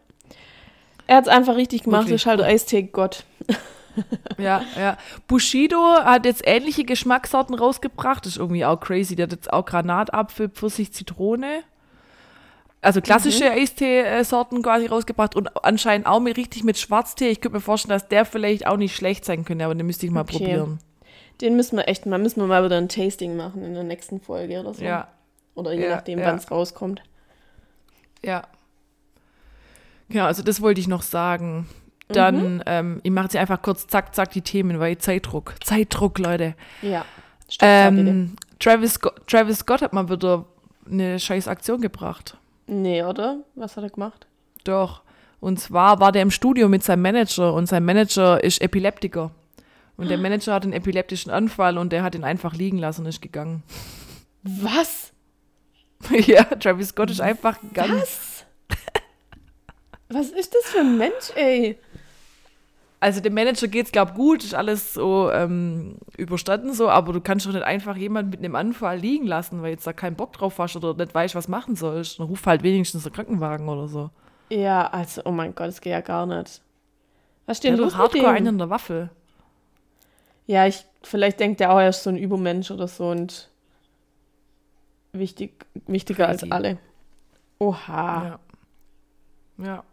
Er 1.07 1.17
hat 1.17 1.27
es 1.27 1.33
einfach 1.33 1.57
richtig 1.57 1.85
gemacht, 1.85 2.05
Wirklich. 2.05 2.23
ist 2.23 2.27
halt 2.27 2.41
Eistee-Gott. 2.41 3.25
Ja, 4.39 4.63
ja. 4.79 4.97
Bushido 5.27 5.81
hat 6.05 6.25
jetzt 6.25 6.43
ähnliche 6.47 6.85
Geschmackssorten 6.85 7.57
rausgebracht. 7.57 8.25
Das 8.25 8.35
ist 8.35 8.39
irgendwie 8.39 8.65
auch 8.65 8.79
crazy. 8.79 9.17
Der 9.17 9.25
hat 9.25 9.33
jetzt 9.33 9.53
auch 9.53 9.65
Granatapfel, 9.65 10.51
Pfirsich, 10.51 10.93
Zitrone. 10.93 11.65
Also 12.81 13.01
klassische 13.01 13.45
Mhm. 13.47 13.59
Eistee-Sorten 13.59 14.63
quasi 14.63 14.87
rausgebracht 14.87 15.35
und 15.35 15.65
anscheinend 15.65 16.07
auch 16.07 16.21
mit, 16.21 16.37
richtig 16.37 16.63
mit 16.65 16.79
Schwarztee. 16.79 17.29
Ich 17.31 17.41
könnte 17.41 17.57
mir 17.57 17.61
vorstellen, 17.61 17.99
dass 17.99 18.09
der 18.09 18.25
vielleicht 18.25 18.67
auch 18.67 18.77
nicht 18.77 18.95
schlecht 18.95 19.25
sein 19.25 19.45
könnte, 19.45 19.65
aber 19.65 19.75
den 19.75 19.85
müsste 19.87 20.07
ich 20.07 20.13
mal 20.13 20.21
Okay. 20.21 20.39
probieren. 20.39 20.79
Den 21.41 21.57
müssen 21.57 21.77
wir 21.77 21.89
echt 21.89 22.07
mal, 22.07 22.19
müssen 22.19 22.41
wir 22.41 22.47
mal 22.47 22.65
wieder 22.65 22.77
ein 22.77 22.89
Tasting 22.89 23.37
machen 23.37 23.63
in 23.65 23.75
der 23.75 23.83
nächsten 23.85 24.21
Folge 24.21 24.61
oder 24.61 24.75
so. 24.75 24.85
Ja, 24.85 25.09
Oder 25.55 25.73
je 25.73 25.85
Ja, 25.85 25.91
nachdem, 25.97 26.21
ja. 26.21 26.27
wann 26.27 26.37
es 26.37 26.51
rauskommt. 26.51 27.03
ja. 28.23 28.43
Genau, 30.09 30.25
also 30.25 30.43
das 30.43 30.63
wollte 30.63 30.81
ich 30.81 30.89
noch 30.89 31.03
sagen. 31.03 31.69
Dann, 32.09 32.63
ähm, 32.65 33.01
ich 33.03 33.11
mache 33.11 33.25
jetzt 33.25 33.37
einfach 33.37 33.61
kurz 33.61 33.87
zack, 33.87 34.15
zack 34.15 34.31
die 34.31 34.41
Themen, 34.41 34.79
weil 34.81 34.97
Zeitdruck. 34.97 35.55
Zeitdruck, 35.63 36.19
Leute. 36.19 36.55
Ja. 36.81 37.05
Ähm, 37.61 38.35
Travis, 38.59 38.99
Travis 39.27 39.59
Scott 39.59 39.83
hat 39.83 39.93
mal 39.93 40.09
wieder 40.09 40.47
eine 40.91 41.19
scheiß 41.21 41.47
Aktion 41.49 41.83
gebracht. 41.83 42.39
Nee, 42.69 43.03
oder? 43.03 43.41
Was 43.55 43.77
hat 43.77 43.85
er 43.85 43.91
gemacht? 43.91 44.27
Doch. 44.65 45.03
Und 45.41 45.59
zwar 45.59 46.01
war 46.01 46.13
der 46.13 46.23
im 46.23 46.31
Studio 46.31 46.69
mit 46.69 46.85
seinem 46.85 47.03
Manager 47.03 47.55
und 47.55 47.67
sein 47.67 47.85
Manager 47.85 48.43
ist 48.43 48.61
Epileptiker. 48.61 49.31
Und 49.97 50.11
der 50.11 50.19
Manager 50.19 50.55
hat 50.55 50.63
einen 50.63 50.75
epileptischen 50.75 51.33
Anfall 51.33 51.77
und 51.77 51.93
der 51.93 52.05
hat 52.05 52.15
ihn 52.15 52.23
einfach 52.23 52.55
liegen 52.55 52.79
lassen 52.79 53.01
und 53.03 53.09
ist 53.09 53.21
gegangen. 53.21 53.65
Was? 54.45 55.13
ja, 56.11 56.45
Travis 56.45 56.91
Scott 56.91 57.11
ist 57.11 57.21
einfach 57.21 57.61
gegangen. 57.61 58.01
Was? 58.01 58.45
Was 60.11 60.31
ist 60.31 60.55
das 60.55 60.65
für 60.71 60.81
ein 60.81 60.97
Mensch, 60.97 61.33
ey? 61.35 61.79
Also 63.01 63.21
dem 63.21 63.35
Manager 63.35 63.69
geht's 63.69 63.93
glaub 63.93 64.15
gut, 64.15 64.43
ist 64.43 64.55
alles 64.55 64.95
so 64.95 65.31
ähm, 65.31 65.99
überstanden 66.17 66.73
so, 66.73 66.89
aber 66.89 67.13
du 67.13 67.21
kannst 67.21 67.47
doch 67.47 67.53
nicht 67.53 67.63
einfach 67.63 67.97
jemanden 67.97 68.31
mit 68.31 68.41
einem 68.41 68.57
Anfall 68.57 68.99
liegen 68.99 69.27
lassen, 69.27 69.63
weil 69.63 69.71
jetzt 69.71 69.87
da 69.87 69.93
keinen 69.93 70.17
Bock 70.17 70.33
drauf 70.33 70.59
hast 70.59 70.75
oder 70.75 70.95
nicht 70.95 71.15
weißt, 71.15 71.37
was 71.37 71.47
machen 71.47 71.77
sollst. 71.77 72.19
Dann 72.19 72.27
ruf 72.27 72.45
halt 72.45 72.65
wenigstens 72.65 73.07
einen 73.07 73.15
Krankenwagen 73.15 73.69
oder 73.69 73.87
so. 73.87 74.11
Ja, 74.51 74.89
also, 74.89 75.23
oh 75.25 75.31
mein 75.31 75.55
Gott, 75.55 75.69
das 75.69 75.81
geht 75.81 75.93
ja 75.93 76.01
gar 76.01 76.27
nicht. 76.27 76.61
Was 77.47 77.59
steht 77.59 77.73
Der 77.73 77.79
los 77.79 77.97
hardcore 77.97 78.31
einen 78.31 78.47
in 78.47 78.59
der 78.59 78.71
Waffel. 78.71 79.11
Ja, 80.47 80.67
ich, 80.67 80.85
vielleicht 81.03 81.39
denkt 81.39 81.61
er 81.61 81.73
auch, 81.73 81.79
er 81.79 81.91
ist 81.91 82.03
so 82.03 82.11
ein 82.11 82.17
Übermensch 82.17 82.71
oder 82.71 82.89
so 82.89 83.11
und 83.11 83.49
wichtig, 85.13 85.67
wichtiger 85.87 86.27
Crazy. 86.27 86.45
als 86.45 86.53
alle. 86.53 86.79
Oha. 87.59 88.39
Ja. 89.59 89.65
Ja. 89.65 89.85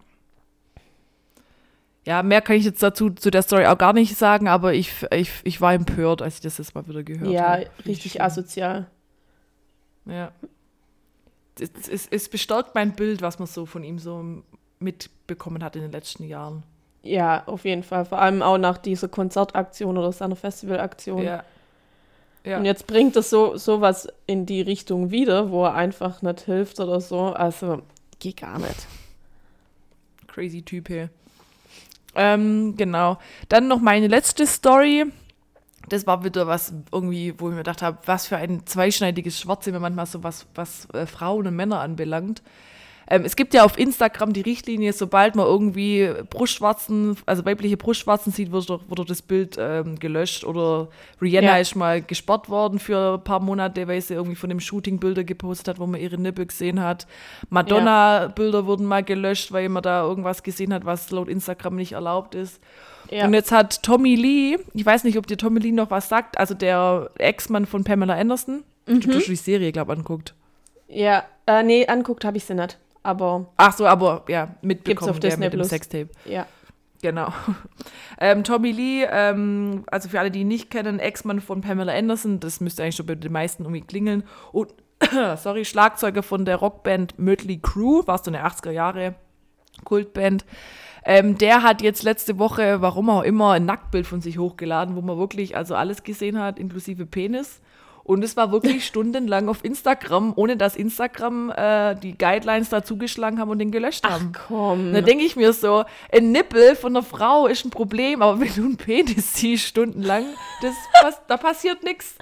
Ja, 2.06 2.22
mehr 2.22 2.42
kann 2.42 2.56
ich 2.56 2.66
jetzt 2.66 2.84
dazu 2.84 3.10
zu 3.10 3.32
der 3.32 3.42
Story 3.42 3.66
auch 3.66 3.78
gar 3.78 3.94
nicht 3.94 4.16
sagen, 4.16 4.48
aber 4.48 4.74
ich, 4.74 4.92
ich, 5.12 5.32
ich 5.44 5.60
war 5.60 5.74
empört, 5.74 6.22
als 6.22 6.36
ich 6.36 6.42
das 6.42 6.58
jetzt 6.60 6.76
mal 6.76 6.88
wieder 6.88 7.04
gehört 7.04 7.32
Ja, 7.32 7.54
habe. 7.54 7.68
richtig 7.86 8.14
schlimm. 8.14 8.24
asozial. 8.26 8.86
Ja. 10.06 10.32
Es, 11.60 11.72
es, 11.90 12.08
es 12.12 12.30
bestärkt 12.30 12.76
mein 12.76 12.94
Bild, 12.96 13.22
was 13.22 13.40
man 13.40 13.48
so 13.48 13.66
von 13.66 13.84
ihm 13.84 13.98
so 13.98 14.44
mitbekommen 14.80 15.64
hat 15.64 15.76
in 15.76 15.82
den 15.82 15.92
letzten 15.92 16.26
Jahren. 16.26 16.64
Ja, 17.02 17.44
auf 17.48 17.66
jeden 17.66 17.84
Fall. 17.84 18.06
Vor 18.06 18.20
allem 18.20 18.42
auch 18.42 18.58
nach 18.58 18.78
dieser 18.78 19.08
Konzertaktion 19.08 19.98
oder 19.98 20.12
seiner 20.12 20.36
Festivalaktion. 20.36 21.24
Ja. 21.24 21.44
Ja. 22.44 22.60
Und 22.60 22.66
jetzt 22.66 22.86
bringt 22.86 23.16
es 23.16 23.32
so 23.32 23.58
sowas 23.58 24.08
in 24.28 24.46
die 24.46 24.62
Richtung 24.62 25.10
wieder, 25.10 25.50
wo 25.50 25.64
er 25.66 25.74
einfach 25.74 26.22
nicht 26.22 26.42
hilft 26.42 26.80
oder 26.80 27.02
so. 27.02 27.34
Also, 27.34 27.82
geht 28.20 28.38
gar 28.38 28.60
nicht. 28.60 28.86
Crazy 30.28 30.62
Typ 30.62 30.88
hier. 30.88 31.10
Ähm, 32.16 32.76
genau. 32.78 33.18
Dann 33.50 33.68
noch 33.68 33.80
meine 33.80 34.08
letzte 34.08 34.48
Story. 34.48 35.06
Das 35.90 36.08
war 36.08 36.24
wieder 36.24 36.48
was 36.48 36.74
irgendwie, 36.92 37.34
wo 37.38 37.50
ich 37.50 37.52
mir 37.52 37.60
gedacht 37.60 37.82
habe, 37.82 38.00
was 38.06 38.28
für 38.28 38.38
ein 38.38 38.66
zweischneidiges 38.66 39.40
Schwert 39.40 39.64
sind 39.64 39.74
wir 39.74 39.80
manchmal 39.80 40.08
so 40.08 40.24
was, 40.24 40.48
was 40.56 40.88
äh, 40.94 41.06
Frauen 41.06 41.48
und 41.48 41.56
Männer 41.56 41.80
anbelangt. 41.82 42.42
Ähm, 43.08 43.24
es 43.24 43.36
gibt 43.36 43.54
ja 43.54 43.64
auf 43.64 43.78
Instagram 43.78 44.34
die 44.34 44.42
Richtlinie, 44.42 44.92
sobald 44.92 45.36
man 45.36 45.46
irgendwie 45.46 46.10
Brustwarzen, 46.30 47.16
also 47.28 47.46
weibliche 47.46 47.78
Brustwarzen 47.78 48.32
sieht, 48.32 48.52
wird 48.52 48.70
doch 48.70 49.06
das 49.06 49.22
Bild 49.22 49.58
ähm, 49.60 50.00
gelöscht. 50.00 50.44
Oder 50.44 50.88
Rihanna 51.22 51.54
Ja. 51.54 51.58
ist 51.58 51.76
mal 51.76 52.02
gesperrt 52.02 52.50
worden 52.50 52.80
für 52.80 53.16
ein 53.20 53.24
paar 53.24 53.40
Monate, 53.40 53.88
weil 53.88 54.02
sie 54.02 54.16
irgendwie 54.16 54.36
von 54.36 54.50
dem 54.50 54.60
Shooting 54.60 55.00
Bilder 55.00 55.24
gepostet 55.24 55.68
hat, 55.68 55.80
wo 55.80 55.86
man 55.86 56.02
ihre 56.02 56.18
Nippel 56.18 56.48
gesehen 56.48 56.82
hat. 56.82 57.06
Madonna-Bilder 57.50 58.66
wurden 58.66 58.86
mal 58.86 59.04
gelöscht, 59.04 59.52
weil 59.52 59.70
man 59.70 59.84
da 59.84 60.04
irgendwas 60.04 60.44
gesehen 60.44 60.74
hat, 60.74 60.86
was 60.86 61.12
laut 61.12 61.28
Instagram 61.30 61.76
nicht 61.76 61.94
erlaubt 61.94 62.36
ist. 62.36 62.60
Ja. 63.12 63.26
Und 63.26 63.34
jetzt 63.34 63.52
hat 63.52 63.84
Tommy 63.84 64.16
Lee, 64.16 64.58
ich 64.74 64.86
weiß 64.86 65.04
nicht, 65.04 65.18
ob 65.18 65.28
dir 65.28 65.38
Tommy 65.38 65.60
Lee 65.60 65.72
noch 65.72 65.92
was 65.92 66.10
sagt, 66.10 66.38
also 66.40 66.54
der 66.56 67.12
Ex-Mann 67.18 67.66
von 67.66 67.84
Pamela 67.84 68.16
Anderson. 68.16 68.64
Mhm. 68.88 68.98
Ich 69.00 69.08
habe 69.08 69.20
die 69.20 69.36
Serie, 69.36 69.72
glaube 69.72 69.94
ich, 69.94 70.00
anguckt. 70.00 70.34
ja, 70.88 71.24
äh, 71.48 71.62
nee, 71.64 71.86
anguckt 71.88 72.26
habe 72.26 72.38
ich 72.38 72.46
sie 72.46 72.56
nicht. 72.56 72.80
Aber 73.06 73.54
Ach 73.58 73.72
so, 73.72 73.86
aber 73.86 74.24
ja, 74.28 74.56
mitbekommen, 74.64 75.12
auf 75.12 75.20
der 75.20 75.30
Disney 75.30 75.46
mit 75.46 75.54
dem 75.54 75.58
Plus. 75.60 75.70
Sextape. 75.70 76.10
ja. 76.26 76.48
Genau. 77.02 77.32
Ähm, 78.18 78.46
Tommy 78.46 78.72
Lee, 78.72 79.06
ähm, 79.12 79.84
also 79.92 80.08
für 80.08 80.22
alle, 80.22 80.32
die 80.32 80.40
ihn 80.40 80.48
nicht 80.48 80.72
kennen, 80.72 81.00
Ex-Mann 81.00 81.42
von 81.42 81.60
Pamela 81.60 81.92
Anderson, 81.92 82.40
das 82.40 82.62
müsste 82.62 82.82
eigentlich 82.82 82.96
schon 82.96 83.06
bei 83.06 83.16
den 83.16 83.34
meisten 83.34 83.64
irgendwie 83.64 83.82
klingeln. 83.82 84.24
Und, 84.54 84.74
sorry, 85.36 85.66
Schlagzeuger 85.66 86.24
von 86.24 86.46
der 86.46 86.56
Rockband 86.56 87.20
Mötley 87.20 87.60
Crew, 87.62 88.04
war 88.06 88.18
so 88.20 88.32
eine 88.32 88.46
80er 88.46 88.72
Jahre 88.72 89.16
Kultband. 89.84 90.46
Ähm, 91.04 91.38
der 91.38 91.62
hat 91.62 91.82
jetzt 91.82 92.04
letzte 92.04 92.40
Woche, 92.40 92.82
warum 92.82 93.10
auch 93.10 93.24
immer, 93.24 93.52
ein 93.52 93.66
Nacktbild 93.66 94.08
von 94.08 94.22
sich 94.22 94.38
hochgeladen, 94.38 94.96
wo 94.96 95.02
man 95.02 95.18
wirklich 95.18 95.58
also 95.58 95.76
alles 95.76 96.04
gesehen 96.04 96.40
hat, 96.40 96.58
inklusive 96.58 97.06
Penis. 97.06 97.60
Und 98.06 98.24
es 98.24 98.38
war 98.38 98.52
wirklich 98.52 98.86
stundenlang 98.88 99.50
auf 99.50 99.66
Instagram, 99.66 100.32
ohne 100.36 100.56
dass 100.58 100.76
Instagram 100.76 101.50
äh, 101.50 101.96
die 101.96 102.16
Guidelines 102.18 102.70
da 102.70 102.84
zugeschlagen 102.84 103.40
haben 103.40 103.50
und 103.50 103.58
den 103.60 103.72
gelöscht 103.72 104.04
Ach 104.06 104.12
haben. 104.12 104.32
komm. 104.48 104.94
Da 104.94 105.02
denke 105.02 105.26
ich 105.26 105.36
mir 105.36 105.52
so, 105.54 105.84
ein 106.14 106.32
Nippel 106.32 106.76
von 106.76 106.96
einer 106.96 107.04
Frau 107.04 107.48
ist 107.48 107.66
ein 107.66 107.72
Problem, 107.72 108.22
aber 108.22 108.40
wenn 108.40 108.54
du 108.54 108.62
einen 108.64 108.78
Penis 108.78 109.34
siehst 109.34 109.66
stundenlang, 109.66 110.24
das, 110.62 111.20
da 111.28 111.36
passiert 111.38 111.84
nichts. 111.84 112.16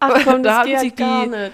Ach 0.00 0.18
komm, 0.24 0.42
da 0.42 0.64
das 0.64 0.72
haben 0.72 0.78
sich 0.80 0.96
gar 0.96 1.24
die- 1.24 1.30
nicht. 1.30 1.52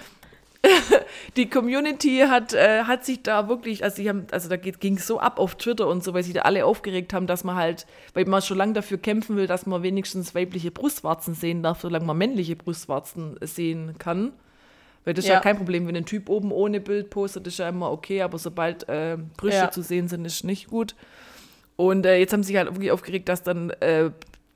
Die 1.36 1.48
Community 1.48 2.24
hat, 2.28 2.52
äh, 2.54 2.84
hat 2.84 3.04
sich 3.04 3.22
da 3.22 3.48
wirklich, 3.48 3.82
also, 3.82 4.02
haben, 4.04 4.26
also 4.30 4.48
da 4.48 4.56
ging 4.56 4.96
es 4.96 5.06
so 5.06 5.18
ab 5.18 5.38
auf 5.38 5.56
Twitter 5.56 5.88
und 5.88 6.04
so, 6.04 6.14
weil 6.14 6.22
sie 6.22 6.32
da 6.32 6.42
alle 6.42 6.64
aufgeregt 6.64 7.12
haben, 7.12 7.26
dass 7.26 7.42
man 7.44 7.56
halt, 7.56 7.86
weil 8.14 8.24
man 8.26 8.42
schon 8.42 8.58
lange 8.58 8.72
dafür 8.74 8.98
kämpfen 8.98 9.36
will, 9.36 9.46
dass 9.46 9.66
man 9.66 9.82
wenigstens 9.82 10.34
weibliche 10.34 10.70
Brustwarzen 10.70 11.34
sehen 11.34 11.62
darf, 11.62 11.80
solange 11.80 12.04
man 12.04 12.16
männliche 12.18 12.56
Brustwarzen 12.56 13.36
sehen 13.42 13.96
kann. 13.98 14.32
Weil 15.04 15.14
das 15.14 15.24
ist 15.24 15.30
ja. 15.30 15.34
Ja. 15.36 15.40
kein 15.40 15.56
Problem, 15.56 15.88
wenn 15.88 15.96
ein 15.96 16.04
Typ 16.04 16.28
oben 16.28 16.52
ohne 16.52 16.80
Bild 16.80 17.10
postet, 17.10 17.46
ist 17.48 17.58
ja 17.58 17.68
immer 17.68 17.90
okay, 17.90 18.22
aber 18.22 18.38
sobald 18.38 18.88
äh, 18.88 19.16
Brüste 19.36 19.62
Ja. 19.62 19.70
zu 19.70 19.82
sehen 19.82 20.06
sind, 20.06 20.24
ist 20.24 20.44
nicht 20.44 20.68
gut. 20.68 20.94
Und 21.74 22.06
äh, 22.06 22.18
jetzt 22.18 22.32
haben 22.32 22.44
sie 22.44 22.48
sich 22.48 22.56
halt 22.56 22.68
wirklich 22.68 22.92
aufgeregt, 22.92 23.28
dass 23.28 23.42
dann 23.42 23.70
äh, 23.80 24.10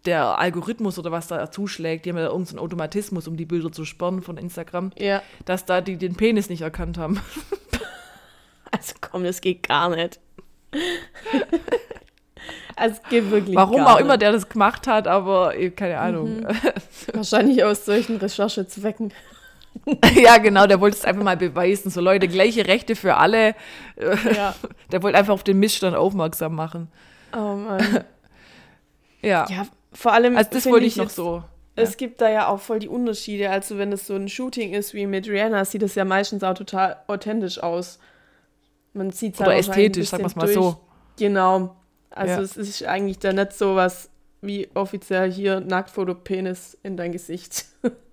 der 0.06 0.38
Algorithmus 0.38 0.98
oder 0.98 1.12
was 1.12 1.26
da 1.28 1.50
zuschlägt, 1.50 2.04
die 2.04 2.10
haben 2.10 2.18
ja 2.18 2.26
irgendeinen 2.26 2.60
Automatismus, 2.60 3.28
um 3.28 3.36
die 3.36 3.44
Bilder 3.44 3.72
zu 3.72 3.84
sperren 3.84 4.22
von 4.22 4.36
Instagram, 4.36 4.92
Ja, 4.98 5.22
dass 5.44 5.64
da 5.64 5.80
die 5.80 5.96
den 5.96 6.14
Penis 6.14 6.48
nicht 6.48 6.62
erkannt 6.62 6.98
haben. 6.98 7.20
also 8.70 8.94
komm, 9.00 9.24
das 9.24 9.40
geht 9.40 9.66
gar 9.66 9.90
nicht. 9.90 10.20
also 12.76 12.96
es 12.96 13.08
geht 13.08 13.30
wirklich 13.30 13.56
Warum 13.56 13.82
auch 13.82 13.98
immer 13.98 14.14
nicht. 14.14 14.22
der 14.22 14.32
das 14.32 14.48
gemacht 14.48 14.86
hat, 14.86 15.08
aber 15.08 15.56
eh, 15.56 15.70
keine 15.70 15.98
Ahnung. 15.98 16.46
Wahrscheinlich 17.12 17.64
aus 17.64 17.84
solchen 17.84 18.16
Recherchezwecken. 18.16 19.12
ja, 20.14 20.38
genau, 20.38 20.66
der 20.66 20.80
wollte 20.80 20.96
es 20.96 21.04
einfach 21.04 21.22
mal 21.22 21.36
beweisen. 21.36 21.90
So 21.90 22.00
Leute, 22.00 22.28
gleiche 22.28 22.66
Rechte 22.66 22.96
für 22.96 23.16
alle. 23.16 23.54
Ja. 24.34 24.54
Der 24.90 25.02
wollte 25.02 25.18
einfach 25.18 25.34
auf 25.34 25.44
den 25.44 25.58
Missstand 25.58 25.94
aufmerksam 25.96 26.54
machen. 26.54 26.88
Oh 27.34 27.54
Mann. 27.54 28.04
Ja. 29.22 29.46
Ja, 29.48 29.66
vor 29.96 30.12
allem. 30.12 30.36
also 30.36 30.50
das 30.52 30.66
wollte 30.66 30.86
ich 30.86 30.96
noch 30.96 31.04
jetzt- 31.04 31.16
so. 31.16 31.42
Es 31.78 31.98
gibt 31.98 32.22
da 32.22 32.30
ja 32.30 32.48
auch 32.48 32.60
voll 32.60 32.78
die 32.78 32.88
Unterschiede. 32.88 33.50
Also 33.50 33.76
wenn 33.76 33.92
es 33.92 34.06
so 34.06 34.14
ein 34.14 34.28
Shooting 34.30 34.72
ist 34.72 34.94
wie 34.94 35.06
mit 35.06 35.28
Rihanna, 35.28 35.62
sieht 35.66 35.82
es 35.82 35.94
ja 35.94 36.06
meistens 36.06 36.42
auch 36.42 36.54
total 36.54 36.96
authentisch 37.06 37.62
aus. 37.62 37.98
Man 38.94 39.10
sieht 39.10 39.34
es 39.34 39.40
halt 39.40 39.50
auch 39.50 39.54
ästhetisch, 39.58 40.08
sagen 40.08 40.22
wir 40.22 40.28
es 40.28 40.36
mal 40.36 40.44
durch. 40.46 40.54
so. 40.54 40.76
Genau. 41.18 41.76
Also 42.08 42.32
Ja. 42.32 42.40
es 42.40 42.56
ist 42.56 42.82
eigentlich 42.84 43.18
da 43.18 43.34
nicht 43.34 43.52
so 43.52 43.76
was 43.76 44.08
wie 44.40 44.68
offiziell 44.74 45.30
hier 45.30 45.60
Nacktfoto 45.60 46.14
Penis 46.14 46.78
in 46.82 46.96
dein 46.96 47.12
Gesicht. 47.12 47.66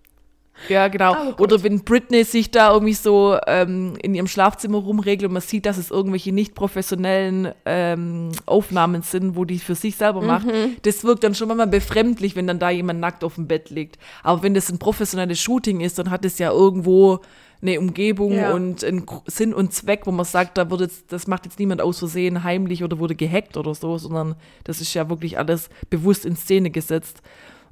Ja, 0.70 0.88
genau. 0.88 1.13
Gut. 1.32 1.39
Oder 1.42 1.63
wenn 1.63 1.84
Britney 1.84 2.24
sich 2.24 2.52
da 2.52 2.72
irgendwie 2.74 2.94
so 2.94 3.38
ähm, 3.48 3.96
in 4.02 4.13
ihrem 4.16 4.28
Schlafzimmer 4.28 4.78
rumregelt 4.78 5.28
und 5.28 5.34
man 5.34 5.42
sieht, 5.42 5.66
dass 5.66 5.78
es 5.78 5.89
irgendwelche 5.92 6.32
nicht 6.32 6.54
professionellen 6.56 7.52
ähm, 7.66 8.30
Aufnahmen 8.46 9.02
sind, 9.02 9.36
wo 9.36 9.46
die 9.46 9.60
für 9.60 9.76
sich 9.76 9.96
selber 9.96 10.22
macht, 10.22 10.46
Mhm. 10.46 10.78
das 10.84 11.04
wirkt 11.04 11.24
dann 11.24 11.36
schon 11.36 11.48
mal 11.50 11.66
befremdlich, 11.68 12.36
wenn 12.36 12.48
dann 12.48 12.60
da 12.60 12.70
jemand 12.70 13.00
nackt 13.00 13.24
auf 13.24 13.36
dem 13.36 13.48
Bett 13.48 13.70
liegt. 13.72 13.98
Aber 14.22 14.44
wenn 14.44 14.54
das 14.54 14.70
ein 14.70 14.80
professionelles 14.80 15.39
Shooting 15.42 15.82
ist, 15.82 15.98
dann 16.00 16.10
hat 16.12 16.24
es 16.24 16.38
ja 16.39 16.52
irgendwo 16.52 17.20
eine 17.62 17.80
Umgebung 17.80 18.34
Ja. 18.34 18.54
und 18.54 18.84
einen 18.84 19.06
Sinn 19.26 19.54
und 19.54 19.74
Zweck, 19.74 20.02
wo 20.06 20.12
man 20.12 20.26
sagt, 20.26 20.58
da 20.58 20.70
wird 20.70 20.82
jetzt, 20.82 21.12
das 21.12 21.28
macht 21.28 21.46
jetzt 21.46 21.60
niemand 21.60 21.82
aus 21.82 22.00
Versehen 22.00 22.44
heimlich 22.44 22.84
oder 22.84 23.00
wurde 23.00 23.16
gehackt 23.16 23.58
oder 23.58 23.74
so, 23.74 23.98
sondern 23.98 24.36
das 24.66 24.82
ist 24.82 24.94
ja 24.94 25.10
wirklich 25.10 25.38
alles 25.39 25.70
bewusst 25.89 26.26
in 26.26 26.36
Szene 26.36 26.70
gesetzt. 26.72 27.22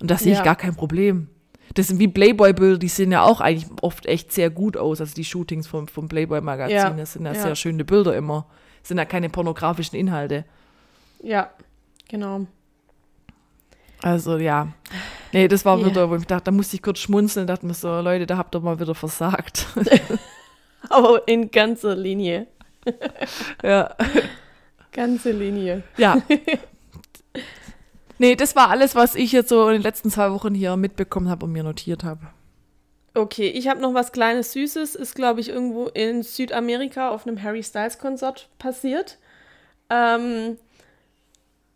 Und 0.02 0.10
da 0.10 0.18
sehe 0.18 0.32
ich 0.32 0.40
Ja. 0.40 0.44
gar 0.46 0.56
kein 0.56 0.76
Problem. 0.76 1.28
Das 1.76 1.88
sind 1.88 2.00
wie 2.00 2.08
Playboy-Bilder, 2.08 2.78
die 2.78 2.88
sehen 2.88 3.12
ja 3.12 3.24
auch 3.24 3.40
eigentlich 3.42 3.68
oft 3.82 4.06
echt 4.06 4.32
sehr 4.32 4.50
gut 4.50 4.76
aus. 4.78 5.00
Also 5.02 5.14
die 5.16 5.24
Shootings 5.26 5.68
vom, 5.68 5.88
vom 5.88 6.08
Playboy-Magazin, 6.10 6.76
Ja. 6.76 6.90
das 6.90 7.14
sind 7.14 7.26
ja, 7.26 7.34
Ja. 7.34 7.42
sehr 7.42 7.56
schöne 7.56 7.86
Bilder 7.86 8.16
immer. 8.16 8.46
Das 8.82 8.90
sind 8.90 8.98
ja 8.98 9.06
keine 9.06 9.30
pornografischen 9.30 9.96
Inhalte. 9.98 10.46
Ja, 11.24 11.52
genau. 12.10 12.48
Also 14.02 14.38
ja. 14.38 14.68
Nee, 15.32 15.48
das 15.48 15.64
war 15.64 15.84
wieder, 15.86 16.10
wo 16.10 16.16
ich 16.16 16.26
dachte, 16.26 16.46
da 16.46 16.52
musste 16.52 16.76
ich 16.76 16.82
kurz 16.82 17.00
schmunzeln, 17.00 17.46
dachte 17.48 17.66
mir 17.66 17.74
so, 17.74 18.02
Leute, 18.02 18.26
da 18.26 18.38
habt 18.38 18.56
ihr 18.56 18.60
mal 18.60 18.80
wieder 18.80 18.96
versagt. 18.96 19.68
Aber 20.90 21.28
in 21.28 21.52
ganzer 21.52 21.96
Linie. 21.96 22.48
ja. 23.64 23.96
Ganze 24.92 25.32
Linie. 25.32 25.84
Ja. 25.98 26.18
nee, 28.22 28.36
das 28.36 28.56
war 28.56 28.70
alles, 28.70 28.96
was 28.96 29.16
ich 29.16 29.32
jetzt 29.32 29.50
so 29.50 29.68
in 29.68 29.74
den 29.74 29.82
letzten 29.82 30.10
zwei 30.10 30.32
Wochen 30.32 30.54
hier 30.54 30.78
mitbekommen 30.78 31.30
habe 31.30 31.46
und 31.46 31.52
mir 31.52 31.64
notiert 31.64 32.04
habe. 32.04 32.28
Okay, 33.14 33.48
ich 33.48 33.68
habe 33.68 33.82
noch 33.82 33.94
was 33.94 34.14
kleines 34.14 34.54
Süßes. 34.54 34.96
Ist, 34.96 35.16
glaube 35.16 35.42
ich, 35.42 35.50
irgendwo 35.50 35.88
in 35.88 36.24
Südamerika 36.24 37.10
auf 37.10 37.28
einem 37.28 37.44
Harry 37.44 37.64
Styles 37.64 37.98
Konzert 37.98 38.48
passiert. 38.58 39.18
Ähm, 39.90 40.58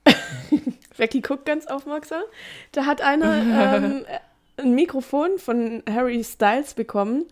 Becky 0.97 1.19
guckt 1.19 1.45
ganz 1.45 1.67
aufmerksam. 1.67 2.21
Da 2.71 2.85
hat 2.85 3.01
einer 3.01 3.35
ähm, 3.35 4.05
ein 4.57 4.75
Mikrofon 4.75 5.37
von 5.37 5.83
Harry 5.89 6.23
Styles 6.23 6.73
bekommen, 6.73 7.25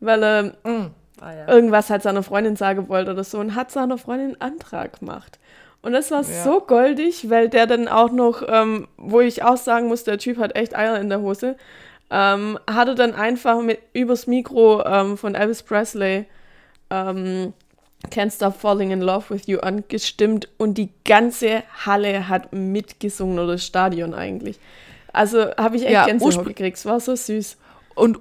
weil 0.00 0.22
er 0.22 0.54
Ah, 1.20 1.32
ja. 1.32 1.48
irgendwas 1.48 1.90
halt 1.90 2.02
seiner 2.02 2.22
Freundin 2.22 2.56
sagen 2.56 2.88
wollte 2.88 3.12
oder 3.12 3.24
so 3.24 3.38
und 3.38 3.54
hat 3.54 3.70
seiner 3.70 3.98
Freundin 3.98 4.36
einen 4.40 4.52
Antrag 4.52 5.00
gemacht. 5.00 5.38
Und 5.82 5.92
das 5.92 6.10
war 6.10 6.22
Ja. 6.22 6.44
so 6.44 6.60
goldig, 6.60 7.30
weil 7.30 7.48
der 7.48 7.66
dann 7.66 7.88
auch 7.88 8.10
noch, 8.10 8.42
ähm, 8.48 8.88
wo 8.96 9.20
ich 9.20 9.42
auch 9.44 9.56
sagen 9.56 9.88
muss, 9.88 10.04
der 10.04 10.18
Typ 10.18 10.38
hat 10.38 10.56
echt 10.56 10.76
Eier 10.76 10.98
in 11.00 11.08
der 11.08 11.20
Hose, 11.20 11.56
ähm, 12.10 12.58
hat 12.68 12.88
er 12.88 12.94
dann 12.94 13.14
einfach 13.14 13.60
mit 13.62 13.78
übers 13.92 14.26
Mikro 14.26 14.84
ähm, 14.84 15.16
von 15.16 15.34
Elvis 15.34 15.62
Presley 15.62 16.24
ähm, 16.90 17.52
Can't 18.10 18.34
Stop 18.34 18.58
Falling 18.60 18.90
in 18.92 19.00
Love 19.00 19.26
with 19.30 19.46
You 19.46 19.58
angestimmt 19.58 20.48
und 20.56 20.78
die 20.78 20.88
ganze 21.04 21.62
Halle 21.84 22.28
hat 22.28 22.52
mitgesungen 22.52 23.38
oder 23.38 23.52
das 23.52 23.64
Stadion 23.66 24.14
eigentlich. 24.14 24.58
Also 25.12 25.54
habe 25.56 25.76
ich 25.76 25.82
echt 25.82 25.92
Ja, 25.92 26.06
Gänsehaut 26.06 26.44
gekriegt. 26.46 26.76
Es 26.78 26.86
war 26.86 27.00
so 27.00 27.14
süß. 27.16 27.56
Und 27.94 28.20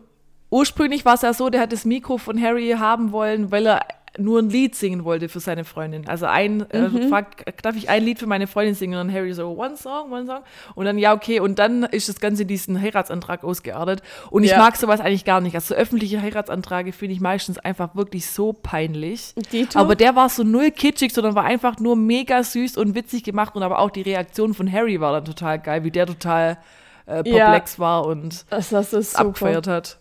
ursprünglich 0.50 1.06
war 1.06 1.14
es 1.14 1.22
ja 1.22 1.34
so, 1.34 1.50
der 1.50 1.62
hat 1.62 1.72
das 1.72 1.86
Mikro 1.86 2.18
von 2.18 2.42
Harry 2.42 2.76
haben 2.78 3.12
wollen, 3.12 3.52
weil 3.52 3.68
er 3.68 3.82
nur 4.20 4.40
ein 4.40 4.50
Lied 4.50 4.76
singen 4.76 5.04
wollte 5.04 5.30
für 5.30 5.40
seine 5.40 5.64
Freundin. 5.64 6.08
Also 6.08 6.26
ein, 6.26 6.70
äh, 6.72 7.08
fragt, 7.10 7.46
darf 7.66 7.76
ich 7.76 7.90
ein 7.90 8.04
Lied 8.04 8.20
für 8.20 8.26
meine 8.28 8.48
Freundin 8.48 8.76
singen? 8.76 8.94
Und 9.00 9.08
dann 9.08 9.16
Harry 9.16 9.34
so, 9.34 9.50
one 9.58 9.76
song, 9.78 10.12
one 10.12 10.26
song. 10.26 10.40
Und 10.76 10.86
dann, 10.86 10.98
ja, 10.98 11.14
okay. 11.14 11.40
Und 11.40 11.60
dann 11.60 11.84
ist 11.84 12.10
das 12.10 12.20
Ganze 12.20 12.42
in 12.44 12.48
diesen 12.48 12.82
Heiratsantrag 12.82 13.44
ausgeartet. 13.44 14.02
Und 14.30 14.44
ich 14.44 14.52
Ja. 14.52 14.58
mag 14.60 14.76
sowas 14.76 15.00
eigentlich 15.00 15.26
gar 15.26 15.42
nicht. 15.42 15.56
Also 15.56 15.76
öffentliche 15.76 16.22
Heiratsanträge 16.22 16.92
finde 16.92 17.14
ich 17.14 17.22
meistens 17.22 17.58
einfach 17.60 17.96
wirklich 17.96 18.28
so 18.30 18.54
peinlich. 18.54 19.34
Dito? 19.52 19.78
Aber 19.80 19.96
der 19.96 20.16
war 20.16 20.30
so 20.30 20.44
null 20.44 20.72
kitschig, 20.72 21.14
sondern 21.14 21.36
war 21.36 21.44
einfach 21.46 21.80
nur 21.80 21.96
mega 21.96 22.44
süß 22.44 22.78
und 22.78 22.96
witzig 22.96 23.24
gemacht. 23.24 23.56
Und 23.56 23.64
aber 23.64 23.80
auch 23.80 23.90
die 23.92 24.02
Reaktion 24.02 24.54
von 24.54 24.72
Harry 24.72 25.00
war 25.02 25.14
dann 25.14 25.26
total 25.26 25.60
geil, 25.60 25.84
wie 25.84 25.92
der 25.92 26.06
total 26.08 26.58
äh, 27.06 27.18
Ja. 27.30 27.46
perplex 27.46 27.80
war 27.80 28.06
und 28.06 28.46
Das 28.50 28.70
super. 28.70 29.20
abgefeiert 29.20 29.68
hat. 29.68 29.98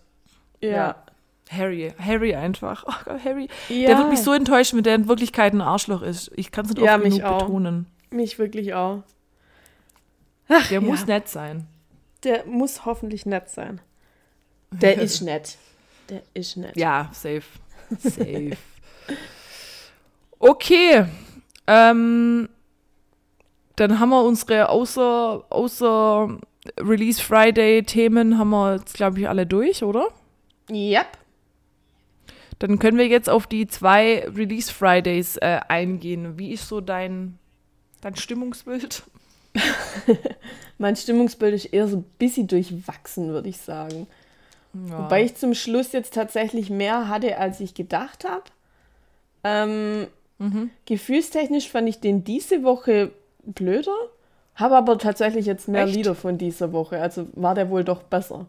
Ja. 0.61 0.95
Harry, 1.49 1.93
Harry 1.97 2.35
einfach. 2.35 2.83
Oh 2.87 2.93
Gott, 3.05 3.23
Harry. 3.23 3.47
Ja. 3.69 3.87
Der 3.87 3.97
wird 3.99 4.09
mich 4.09 4.21
so 4.21 4.33
enttäuschen, 4.33 4.77
wenn 4.77 4.83
der 4.83 4.95
in 4.95 5.07
Wirklichkeit 5.07 5.53
ein 5.53 5.61
Arschloch 5.61 6.01
ist. 6.01 6.31
Ich 6.35 6.51
kann 6.51 6.65
es 6.65 6.71
nicht 6.73 6.83
Ja, 6.83 6.95
oft 6.95 7.03
mich 7.03 7.15
genug 7.15 7.29
auch. 7.29 7.39
betonen. 7.43 7.87
Mich 8.09 8.39
wirklich 8.39 8.73
auch. 8.73 9.03
Der 10.49 10.59
ja. 10.69 10.81
muss 10.81 11.05
nett 11.05 11.27
sein. 11.27 11.67
Der 12.23 12.45
muss 12.45 12.85
hoffentlich 12.85 13.25
nett 13.25 13.49
sein. 13.49 13.81
Der 14.71 14.97
ist 14.99 15.21
nett. 15.21 15.57
Der 16.09 16.21
ist 16.33 16.57
nett. 16.57 16.75
Ja, 16.75 17.09
safe. 17.13 17.43
Safe. 17.99 18.51
Okay. 20.39 21.05
Ähm, 21.65 22.47
dann 23.75 23.99
haben 23.99 24.09
wir 24.09 24.23
unsere 24.23 24.69
außer, 24.69 25.45
außer 25.49 26.37
Release 26.79 27.21
Friday 27.21 27.81
Themen 27.83 28.37
haben 28.37 28.51
wir 28.51 28.75
jetzt, 28.75 28.93
glaube 28.93 29.19
ich, 29.19 29.27
alle 29.27 29.47
durch, 29.47 29.83
oder? 29.83 30.09
Yep. 30.69 31.07
Dann 32.59 32.79
können 32.79 32.97
wir 32.97 33.07
jetzt 33.07 33.29
auf 33.29 33.45
die 33.47 33.67
zwei 33.67 34.27
Release 34.27 34.71
Fridays 34.73 35.37
äh, 35.37 35.59
eingehen. 35.67 36.37
Wie 36.39 36.51
ist 36.51 36.67
so 36.67 36.81
dein, 36.81 37.37
dein 38.01 38.15
Stimmungsbild? 38.15 39.03
Mein 40.77 40.95
Stimmungsbild 40.95 41.53
ist 41.55 41.65
eher 41.65 41.87
so 41.87 41.97
ein 41.97 42.05
bisschen 42.17 42.47
durchwachsen, 42.47 43.29
würde 43.29 43.49
ich 43.49 43.57
sagen. 43.57 44.07
Ja. 44.89 45.03
Wobei 45.03 45.23
ich 45.23 45.35
zum 45.35 45.53
Schluss 45.53 45.91
jetzt 45.91 46.13
tatsächlich 46.13 46.69
mehr 46.69 47.07
hatte, 47.07 47.37
als 47.37 47.59
ich 47.59 47.73
gedacht 47.73 48.25
habe. 48.25 48.43
Ähm, 49.43 50.07
Mhm. 50.39 50.69
Gefühlstechnisch 50.85 51.67
fand 51.67 51.89
ich 51.89 51.99
den 51.99 52.23
diese 52.23 52.61
Woche 52.63 53.11
blöder, 53.43 53.95
habe 54.53 54.75
aber 54.77 54.99
tatsächlich 54.99 55.47
jetzt 55.47 55.67
mehr 55.67 55.85
Echt? 55.85 55.95
Lieder 55.95 56.13
von 56.13 56.37
dieser 56.37 56.71
Woche. 56.73 57.01
Also 57.01 57.27
war 57.33 57.55
der 57.55 57.71
wohl 57.71 57.83
doch 57.83 58.03
besser. 58.03 58.45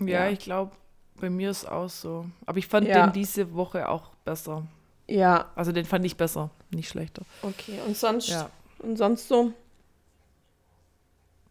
Ja, 0.00 0.06
Ja. 0.24 0.30
ich 0.30 0.38
glaube, 0.38 0.72
bei 1.20 1.30
mir 1.30 1.50
ist 1.50 1.64
auch 1.66 1.88
so. 1.88 2.26
Aber 2.46 2.58
ich 2.58 2.66
fand 2.66 2.86
Ja. 2.88 3.06
den 3.06 3.12
diese 3.12 3.54
Woche 3.54 3.88
auch 3.88 4.10
besser. 4.24 4.66
Ja, 5.08 5.50
Also 5.54 5.70
den 5.72 5.84
fand 5.84 6.04
ich 6.06 6.16
besser, 6.16 6.50
nicht 6.70 6.88
schlechter. 6.88 7.22
okay. 7.42 7.78
Und 7.86 7.96
sonst, 7.96 8.28
Ja. 8.30 8.50
und 8.78 8.96
sonst 8.96 9.28
so? 9.28 9.52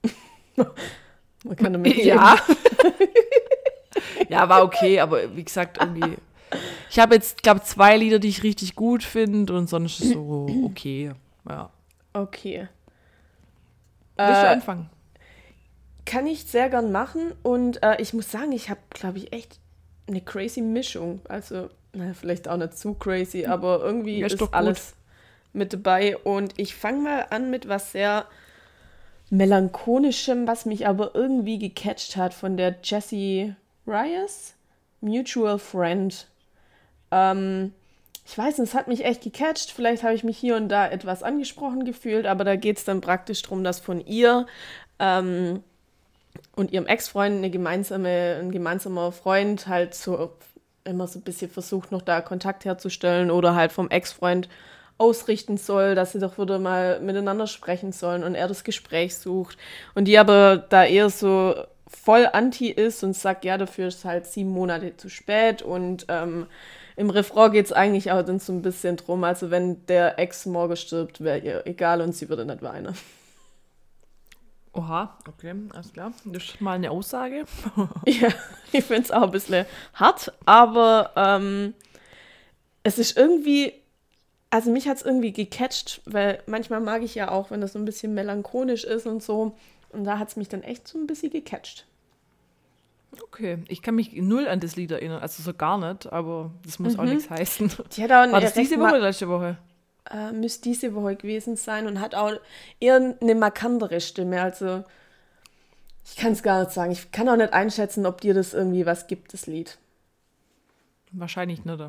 Man 1.43 1.55
kann 1.55 1.73
damit 1.73 1.95
Ja. 2.03 2.37
ja, 4.29 4.47
war 4.49 4.63
okay, 4.63 4.99
aber 4.99 5.35
wie 5.35 5.43
gesagt, 5.43 5.77
irgendwie. 5.79 6.17
Ich 6.89 6.99
habe 6.99 7.15
jetzt, 7.15 7.41
glaube 7.43 7.61
zwei 7.61 7.97
Lieder, 7.97 8.19
die 8.19 8.27
ich 8.29 8.43
richtig 8.43 8.75
gut 8.75 9.03
finde 9.03 9.55
und 9.55 9.67
sonst 9.67 9.97
so 9.97 10.47
okay. 10.65 11.11
Ja. 11.49 11.69
Okay. 12.13 12.67
Willst 14.15 14.41
du 14.41 14.45
Äh, 14.45 14.49
anfangen? 14.49 14.89
Kann 16.05 16.27
ich 16.27 16.45
sehr 16.45 16.69
gern 16.69 16.91
machen 16.91 17.33
und 17.43 17.81
äh, 17.83 18.01
ich 18.01 18.13
muss 18.13 18.31
sagen, 18.31 18.51
ich 18.51 18.69
habe, 18.69 18.79
glaube 18.89 19.17
ich, 19.17 19.33
echt 19.33 19.59
eine 20.07 20.21
crazy 20.21 20.61
Mischung. 20.61 21.21
Also, 21.27 21.69
naja, 21.93 22.13
vielleicht 22.13 22.47
auch 22.47 22.57
nicht 22.57 22.77
zu 22.77 22.93
crazy, 22.93 23.45
aber 23.45 23.81
irgendwie 23.81 24.19
Ja, 24.19 24.27
ist 24.27 24.41
ist, 24.41 24.53
alles 24.53 24.93
mit 25.53 25.73
dabei. 25.73 26.17
Und 26.17 26.59
ich 26.59 26.75
fange 26.75 27.01
mal 27.01 27.25
an 27.29 27.49
mit 27.49 27.67
was 27.69 27.91
sehr 27.91 28.25
melancholischem, 29.29 30.47
was 30.47 30.65
mich 30.65 30.87
aber 30.87 31.15
irgendwie 31.15 31.57
gecatcht 31.57 32.17
hat 32.17 32.33
von 32.33 32.57
der 32.57 32.75
Jessie 32.83 33.55
Rias, 33.87 34.53
Mutual 35.01 35.59
Friend. 35.59 36.27
Ähm, 37.11 37.73
ich 38.25 38.37
weiß 38.37 38.57
nicht, 38.57 38.69
es 38.69 38.75
hat 38.75 38.87
mich 38.87 39.05
echt 39.05 39.21
gecatcht. 39.23 39.71
Vielleicht 39.71 40.03
habe 40.03 40.13
ich 40.13 40.23
mich 40.23 40.37
hier 40.37 40.55
und 40.55 40.69
da 40.69 40.87
etwas 40.87 41.23
angesprochen 41.23 41.85
gefühlt, 41.85 42.25
aber 42.25 42.43
da 42.43 42.55
geht 42.55 42.77
es 42.77 42.85
dann 42.85 43.01
praktisch 43.01 43.41
darum, 43.41 43.63
dass 43.63 43.79
von 43.79 44.05
ihr 44.05 44.45
ähm, 44.99 45.63
und 46.55 46.71
ihrem 46.71 46.85
Ex-Freund 46.85 47.37
eine 47.37 47.49
gemeinsame, 47.49 48.37
ein 48.39 48.51
gemeinsamer 48.51 49.11
Freund 49.11 49.67
halt 49.67 49.95
so 49.95 50.31
immer 50.83 51.07
so 51.07 51.19
ein 51.19 51.23
bisschen 51.23 51.49
versucht, 51.49 51.91
noch 51.91 52.01
da 52.01 52.21
Kontakt 52.21 52.65
herzustellen 52.65 53.31
oder 53.31 53.55
halt 53.55 53.71
vom 53.71 53.89
Ex-Freund 53.89 54.49
ausrichten 54.97 55.57
soll, 55.57 55.95
dass 55.95 56.11
sie 56.11 56.19
doch 56.19 56.37
wieder 56.37 56.59
mal 56.59 56.99
miteinander 56.99 57.47
sprechen 57.47 57.91
sollen 57.91 58.23
und 58.23 58.35
er 58.35 58.47
das 58.47 58.63
Gespräch 58.63 59.15
sucht. 59.15 59.57
Und 59.95 60.05
die 60.05 60.17
aber 60.17 60.57
da 60.57 60.85
eher 60.85 61.09
so 61.09 61.55
voll 61.87 62.27
anti 62.31 62.69
ist 62.69 63.03
und 63.03 63.15
sagt, 63.15 63.45
ja, 63.45 63.57
dafür 63.57 63.87
ist 63.87 64.05
halt 64.05 64.25
sieben 64.25 64.49
Monate 64.49 64.95
zu 64.97 65.09
spät 65.09 65.61
und 65.61 66.05
ähm, 66.09 66.47
im 66.95 67.09
Refrain 67.09 67.51
geht 67.51 67.65
es 67.65 67.73
eigentlich 67.73 68.11
auch 68.11 68.23
dann 68.23 68.39
so 68.39 68.53
ein 68.53 68.61
bisschen 68.61 68.97
drum, 68.97 69.23
also 69.23 69.51
wenn 69.51 69.85
der 69.87 70.19
Ex 70.19 70.45
morgen 70.45 70.75
stirbt, 70.75 71.23
wäre 71.23 71.39
ihr 71.39 71.61
egal 71.65 72.01
und 72.01 72.13
sie 72.15 72.29
würde 72.29 72.45
nicht 72.45 72.61
weinen. 72.61 72.95
Oha, 74.73 75.17
okay, 75.27 75.53
alles 75.73 75.93
klar. 75.93 76.13
Das 76.25 76.43
ist 76.43 76.61
mal 76.61 76.73
eine 76.73 76.89
Aussage. 76.91 77.45
Ja, 78.07 78.29
ich 78.71 78.83
finde 78.83 79.03
es 79.03 79.11
auch 79.11 79.23
ein 79.23 79.31
bisschen 79.31 79.65
hart, 79.93 80.33
aber 80.45 81.11
ähm, 81.15 81.73
es 82.81 82.97
ist 82.97 83.15
irgendwie, 83.15 83.73
also 84.49 84.71
mich 84.71 84.87
hat 84.87 84.97
es 84.97 85.03
irgendwie 85.03 85.31
gecatcht, 85.31 86.01
weil 86.05 86.41
manchmal 86.47 86.81
mag 86.81 87.03
ich 87.03 87.13
ja 87.15 87.29
auch, 87.29 87.51
wenn 87.51 87.61
das 87.61 87.73
so 87.73 87.79
ein 87.79 87.85
bisschen 87.85 88.13
melancholisch 88.13 88.83
ist 88.83 89.05
und 89.05 89.21
so. 89.21 89.55
Und 89.89 90.05
da 90.05 90.17
hat 90.17 90.29
es 90.29 90.35
mich 90.35 90.49
dann 90.49 90.63
echt 90.63 90.87
so 90.87 90.97
ein 90.97 91.05
bisschen 91.05 91.29
gecatcht. 91.29 91.85
Okay, 93.21 93.59
ich 93.67 93.83
kann 93.83 93.93
mich 93.93 94.13
null 94.13 94.47
an 94.47 94.59
das 94.59 94.75
Lied 94.75 94.89
erinnern, 94.89 95.21
also 95.21 95.43
so 95.43 95.53
gar 95.53 95.77
nicht, 95.77 96.11
aber 96.11 96.49
das 96.65 96.79
muss 96.79 96.97
auch 96.97 97.03
nichts 97.03 97.29
heißen. 97.29 97.71
Die 97.95 98.03
hat 98.03 98.11
auch 98.11 98.31
War 98.31 98.41
das 98.41 98.55
diese 98.55 98.79
Woche 98.79 98.89
oder 98.89 98.99
letzte 99.01 99.29
Woche? 99.29 99.57
Äh, 100.11 100.31
müsste 100.31 100.63
diese 100.63 100.93
Woche 100.95 101.15
gewesen 101.15 101.55
sein 101.55 101.87
und 101.87 101.99
hat 101.99 102.15
auch 102.15 102.33
eher 102.79 103.15
eine 103.21 103.35
markantere 103.35 104.01
Stimme. 104.01 104.41
Also 104.41 104.83
ich 106.05 106.15
kann 106.17 106.33
es 106.33 106.43
gar 106.43 106.59
nicht 106.61 106.71
sagen. 106.71 106.91
Ich 106.91 107.11
kann 107.11 107.29
auch 107.29 107.35
nicht 107.37 107.53
einschätzen, 107.53 108.05
ob 108.05 108.21
dir 108.21 108.33
das 108.33 108.53
irgendwie 108.53 108.85
was 108.85 109.07
gibt, 109.07 109.33
das 109.33 109.47
Lied. 109.47 109.77
Wahrscheinlich 111.11 111.63
nicht. 111.63 111.79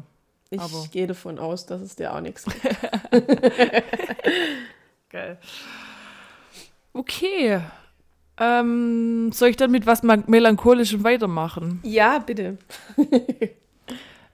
Ich 0.50 0.60
Aber- 0.60 0.86
gehe 0.92 1.06
davon 1.06 1.38
aus, 1.38 1.66
dass 1.66 1.80
es 1.80 1.96
dir 1.96 2.14
auch 2.14 2.20
nichts 2.20 2.44
gibt. 2.62 2.76
Geil. 5.10 5.38
Okay. 6.92 7.60
Ähm, 8.38 9.30
soll 9.32 9.48
ich 9.50 9.56
dann 9.56 9.70
mit 9.70 9.86
was 9.86 10.02
Melancholischem 10.02 11.04
weitermachen? 11.04 11.80
ja, 11.84 12.18
bitte. 12.18 12.58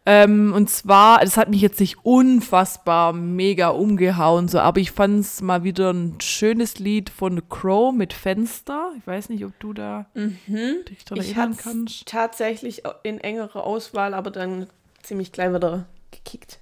Ähm, 0.07 0.55
und 0.55 0.71
zwar, 0.71 1.21
das 1.21 1.37
hat 1.37 1.51
mich 1.51 1.61
jetzt 1.61 1.79
nicht 1.79 1.99
unfassbar 2.05 3.13
mega 3.13 3.69
umgehauen, 3.69 4.49
so, 4.49 4.59
aber 4.59 4.81
ich 4.81 4.93
fand 4.93 5.21
es 5.21 5.43
mal 5.43 5.63
wieder 5.63 5.93
ein 5.93 6.19
schönes 6.21 6.79
Lied 6.79 7.11
von 7.11 7.47
Crow 7.51 7.95
mit 7.95 8.15
Fenster. 8.15 8.93
Ich 8.99 9.07
weiß 9.07 9.29
nicht, 9.29 9.45
ob 9.45 9.59
du 9.61 9.75
da 9.75 10.07
dich 10.15 11.05
dran 11.05 11.19
Ich 11.19 11.37
erinnern 11.37 11.57
kannst. 11.57 12.07
tatsächlich 12.07 12.83
in 13.03 13.19
engerer 13.19 13.65
Auswahl, 13.65 14.15
aber 14.15 14.31
dann 14.31 14.69
ziemlich 15.03 15.33
gleich 15.33 15.53
wieder 15.53 15.87
gekickt. 16.11 16.61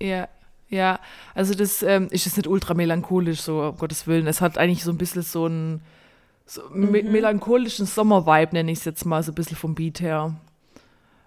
Ja, 0.00 0.28
ja. 0.68 1.00
Also 1.34 1.54
das 1.54 1.82
ähm, 1.82 2.08
ist 2.10 2.24
jetzt 2.24 2.36
nicht 2.36 2.46
ultra 2.46 2.74
melancholisch, 2.74 3.40
so 3.40 3.62
um 3.62 3.76
Gottes 3.78 4.06
Willen. 4.06 4.28
Es 4.28 4.40
hat 4.40 4.58
eigentlich 4.58 4.84
so 4.84 4.92
ein 4.92 4.98
bisschen 4.98 5.22
so 5.22 5.46
einen 5.46 5.82
so 6.46 6.62
me 6.70 7.02
melancholischen 7.02 7.86
Sommer-Vibe, 7.86 8.52
nenne 8.52 8.70
ich 8.70 8.78
es 8.78 8.84
jetzt 8.84 9.04
mal, 9.04 9.22
so 9.24 9.32
ein 9.32 9.34
bisschen 9.34 9.56
vom 9.56 9.74
Beat 9.74 10.00
her. 10.00 10.36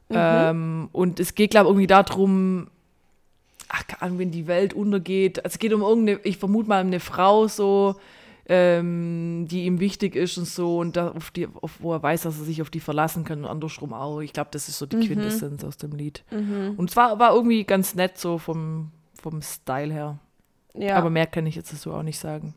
Ähm, 0.10 0.90
und 0.92 1.20
es 1.20 1.36
geht, 1.36 1.52
glaube 1.52 1.68
ich, 1.68 1.72
irgendwie 1.72 1.88
darum, 1.88 2.68
ach, 3.68 3.86
keine 3.88 4.02
Ahnung, 4.02 4.20
wenn 4.20 4.32
die 4.32 4.48
Welt 4.48 4.74
untergeht. 4.74 5.44
Also 5.44 5.56
es 5.56 5.60
geht 5.60 5.74
um 5.74 5.82
irgendeine, 5.82 6.20
ich 6.24 6.38
vermute 6.38 6.70
mal, 6.70 6.82
um 6.82 6.88
eine 6.88 7.00
Frau 7.00 7.48
so, 7.48 7.96
ähm, 8.48 9.46
die 9.48 9.66
ihm 9.66 9.80
wichtig 9.80 10.16
ist 10.16 10.38
und 10.38 10.48
so 10.48 10.80
und 10.80 10.98
da 10.98 11.12
auf 11.12 11.30
die, 11.30 11.48
auf, 11.62 11.78
wo 11.80 11.94
er 11.94 12.02
weiß, 12.02 12.24
dass 12.24 12.40
er 12.40 12.46
sich 12.46 12.62
auf 12.64 12.72
die 12.72 12.80
verlassen 12.80 13.24
kann 13.24 13.44
und 13.44 13.50
andersrum 13.50 13.94
auch. 13.94 14.22
Ich 14.22 14.34
glaube, 14.34 14.50
das 14.52 14.68
ist 14.68 14.80
so 14.80 14.88
die 14.88 15.06
Quintessenz 15.06 15.64
aus 15.64 15.78
dem 15.78 15.92
Lied. 15.92 16.24
Und 16.32 16.90
es 16.90 16.96
war, 16.96 17.20
war 17.20 17.36
irgendwie 17.36 17.64
ganz 17.64 17.94
nett 17.94 18.18
so 18.18 18.40
vom, 18.40 18.92
vom 19.14 19.42
Style 19.44 19.94
her. 19.94 20.18
Ja. 20.74 20.96
Aber 20.96 21.10
mehr 21.10 21.28
kann 21.28 21.46
ich 21.46 21.56
jetzt 21.56 21.76
so 21.78 21.94
auch 21.94 22.04
nicht 22.04 22.18
sagen. 22.18 22.56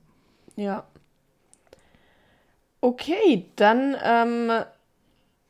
Ja. 0.57 0.85
Okay, 2.81 3.47
dann 3.57 3.97
ähm, 4.03 4.51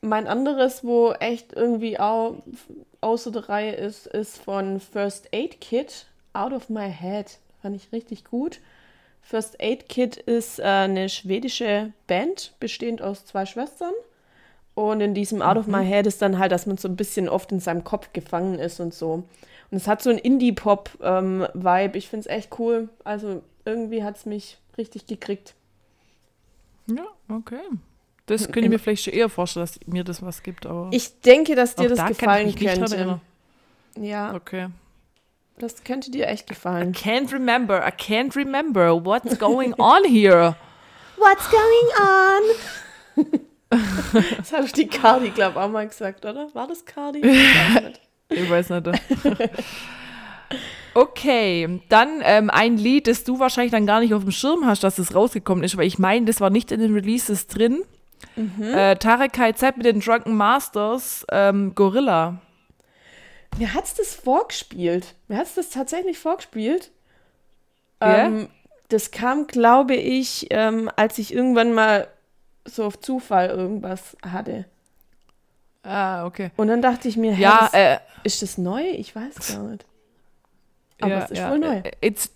mein 0.02 0.26
anderes, 0.26 0.84
wo 0.84 1.12
echt 1.12 1.52
irgendwie 1.52 1.98
auch 1.98 2.42
außer 3.00 3.30
der 3.30 3.48
Reihe 3.48 3.72
ist, 3.72 4.06
ist 4.06 4.38
von 4.38 4.80
First 4.80 5.28
Aid 5.32 5.60
Kit, 5.60 6.06
Out 6.32 6.52
of 6.52 6.68
My 6.68 6.92
Head. 6.92 7.38
Fand 7.62 7.76
ich 7.76 7.92
richtig 7.92 8.24
gut. 8.24 8.60
First 9.22 9.60
Aid 9.60 9.88
Kit 9.88 10.16
ist 10.16 10.58
äh, 10.58 10.64
eine 10.64 11.08
schwedische 11.08 11.92
Band, 12.08 12.52
bestehend 12.58 13.00
aus 13.00 13.24
zwei 13.24 13.46
Schwestern. 13.46 13.94
Und 14.74 15.00
in 15.00 15.14
diesem 15.14 15.40
Out 15.40 15.56
of 15.56 15.66
My 15.66 15.84
Head 15.84 16.06
ist 16.06 16.20
dann 16.20 16.38
halt, 16.38 16.50
dass 16.50 16.66
man 16.66 16.78
so 16.78 16.88
ein 16.88 16.96
bisschen 16.96 17.28
oft 17.28 17.52
in 17.52 17.60
seinem 17.60 17.84
Kopf 17.84 18.12
gefangen 18.12 18.58
ist 18.58 18.80
und 18.80 18.92
so. 18.92 19.24
Und 19.70 19.76
es 19.76 19.86
hat 19.86 20.02
so 20.02 20.10
einen 20.10 20.18
Indie-Pop-Vibe. 20.18 21.98
ich 21.98 22.08
finde 22.08 22.20
es 22.20 22.34
echt 22.34 22.58
cool. 22.58 22.88
Also 23.04 23.42
irgendwie 23.64 24.02
hat 24.02 24.16
es 24.16 24.26
mich 24.26 24.58
richtig 24.76 25.06
gekriegt. 25.06 25.54
Ja, 26.88 27.06
okay. 27.28 27.60
Das 28.32 28.46
könnte 28.52 28.60
ich 28.60 28.68
mir 28.70 28.78
vielleicht 28.78 29.04
schon 29.04 29.12
eher 29.14 29.28
vorstellen, 29.28 29.66
dass 29.66 29.78
mir 29.86 30.04
das 30.04 30.22
was 30.22 30.42
gibt, 30.42 30.66
aber 30.66 30.88
Ich 30.90 31.20
denke, 31.20 31.54
dass 31.54 31.74
dir 31.74 31.88
das 31.88 31.98
da 31.98 32.10
ich 32.10 32.18
gefallen 32.18 32.54
könnte. 32.54 33.20
Ja, 34.00 34.34
Okay. 34.34 34.68
das 35.58 35.84
könnte 35.84 36.10
dir 36.10 36.26
echt 36.28 36.50
I 36.50 36.54
gefallen. 36.54 36.92
can't 36.92 37.32
remember, 37.32 37.86
I 37.86 37.90
can't 37.90 38.34
remember 38.36 39.04
what's 39.04 39.38
going 39.38 39.74
on 39.74 40.04
here. 40.04 40.56
What's 41.18 41.48
going 41.50 43.26
on? 43.28 43.40
das 44.38 44.52
hat 44.52 44.64
doch 44.64 44.70
die 44.72 44.88
Cardi, 44.88 45.30
glaube 45.30 45.52
ich, 45.52 45.64
auch 45.64 45.70
mal 45.70 45.86
gesagt, 45.86 46.24
oder? 46.24 46.48
War 46.52 46.66
das 46.66 46.84
Cardi? 46.84 47.20
Ich 48.28 48.50
weiß 48.50 48.70
nicht. 48.70 48.88
Ich. 48.88 49.50
Okay, 50.94 51.80
dann 51.88 52.20
ähm, 52.22 52.50
ein 52.50 52.76
Lied, 52.76 53.06
das 53.06 53.24
du 53.24 53.38
wahrscheinlich 53.38 53.72
dann 53.72 53.86
gar 53.86 54.00
nicht 54.00 54.12
auf 54.12 54.22
dem 54.24 54.32
Schirm 54.32 54.66
hast, 54.66 54.82
dass 54.84 54.98
es 54.98 55.14
rausgekommen 55.14 55.64
ist, 55.64 55.72
aber 55.74 55.84
ich 55.84 55.98
meine, 55.98 56.26
das 56.26 56.40
war 56.40 56.50
nicht 56.50 56.70
in 56.70 56.80
den 56.80 56.92
Releases 56.92 57.46
drin. 57.46 57.82
Äh, 58.60 58.96
Tarek 58.96 59.32
KZ 59.32 59.76
mit 59.76 59.86
den 59.86 60.00
Drunken 60.00 60.34
Masters, 60.36 61.26
ähm, 61.30 61.74
Gorilla. 61.74 62.40
Mir 63.58 63.74
hat's 63.74 63.94
das 63.94 64.14
vorgespielt. 64.14 65.14
Mir 65.28 65.36
hat's 65.38 65.54
das 65.54 65.70
tatsächlich 65.70 66.18
vorgespielt. 66.18 66.90
Ja? 68.00 68.26
Ähm, 68.26 68.48
das 68.88 69.10
kam, 69.10 69.46
glaube 69.46 69.94
ich, 69.94 70.46
ähm, 70.50 70.90
als 70.96 71.18
ich 71.18 71.32
irgendwann 71.34 71.72
mal 71.74 72.08
so 72.64 72.84
auf 72.84 72.98
Zufall 73.00 73.48
irgendwas 73.50 74.16
hatte. 74.26 74.64
Ah, 75.82 76.24
okay. 76.26 76.50
Und 76.56 76.68
dann 76.68 76.80
dachte 76.80 77.08
ich 77.08 77.16
mir, 77.16 77.32
hä, 77.34 77.42
Ja, 77.42 77.58
das, 77.62 77.74
äh, 77.74 77.98
ist 78.22 78.40
das 78.42 78.56
neu? 78.56 78.82
Ich 78.82 79.14
weiß 79.16 79.54
gar 79.54 79.64
nicht. 79.64 79.84
Aber 81.00 81.10
ja, 81.10 81.24
es 81.24 81.30
ist 81.32 81.38
ja, 81.38 81.48
voll 81.48 81.58
neu. 81.58 81.76
äh, 81.78 81.90
It's, 82.00 82.30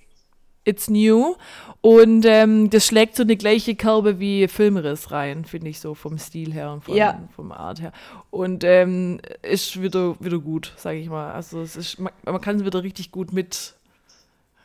it's 0.66 0.90
new. 0.90 1.36
Und 1.80 2.24
ähm, 2.26 2.68
das 2.70 2.84
schlägt 2.86 3.14
so 3.16 3.22
eine 3.22 3.36
gleiche 3.36 3.74
Kerbe 3.76 4.18
wie 4.18 4.48
Filmriss 4.48 5.10
rein, 5.12 5.44
finde 5.44 5.68
ich 5.68 5.78
so 5.80 5.94
vom 5.94 6.18
Stil 6.18 6.52
her 6.52 6.72
und 6.72 6.84
vom, 6.84 6.96
Ja. 6.96 7.20
vom 7.36 7.52
Art 7.52 7.80
her. 7.80 7.92
Und 8.30 8.64
ähm, 8.64 9.20
ist 9.42 9.80
wieder, 9.80 10.16
wieder 10.20 10.38
gut, 10.38 10.72
sage 10.76 10.98
ich 10.98 11.08
mal. 11.08 11.32
Also 11.32 11.60
es 11.60 11.76
ist, 11.76 11.98
man, 12.00 12.12
man 12.24 12.40
kann 12.40 12.56
es 12.56 12.64
wieder 12.64 12.82
richtig 12.82 13.12
gut 13.12 13.32
mit, 13.32 13.74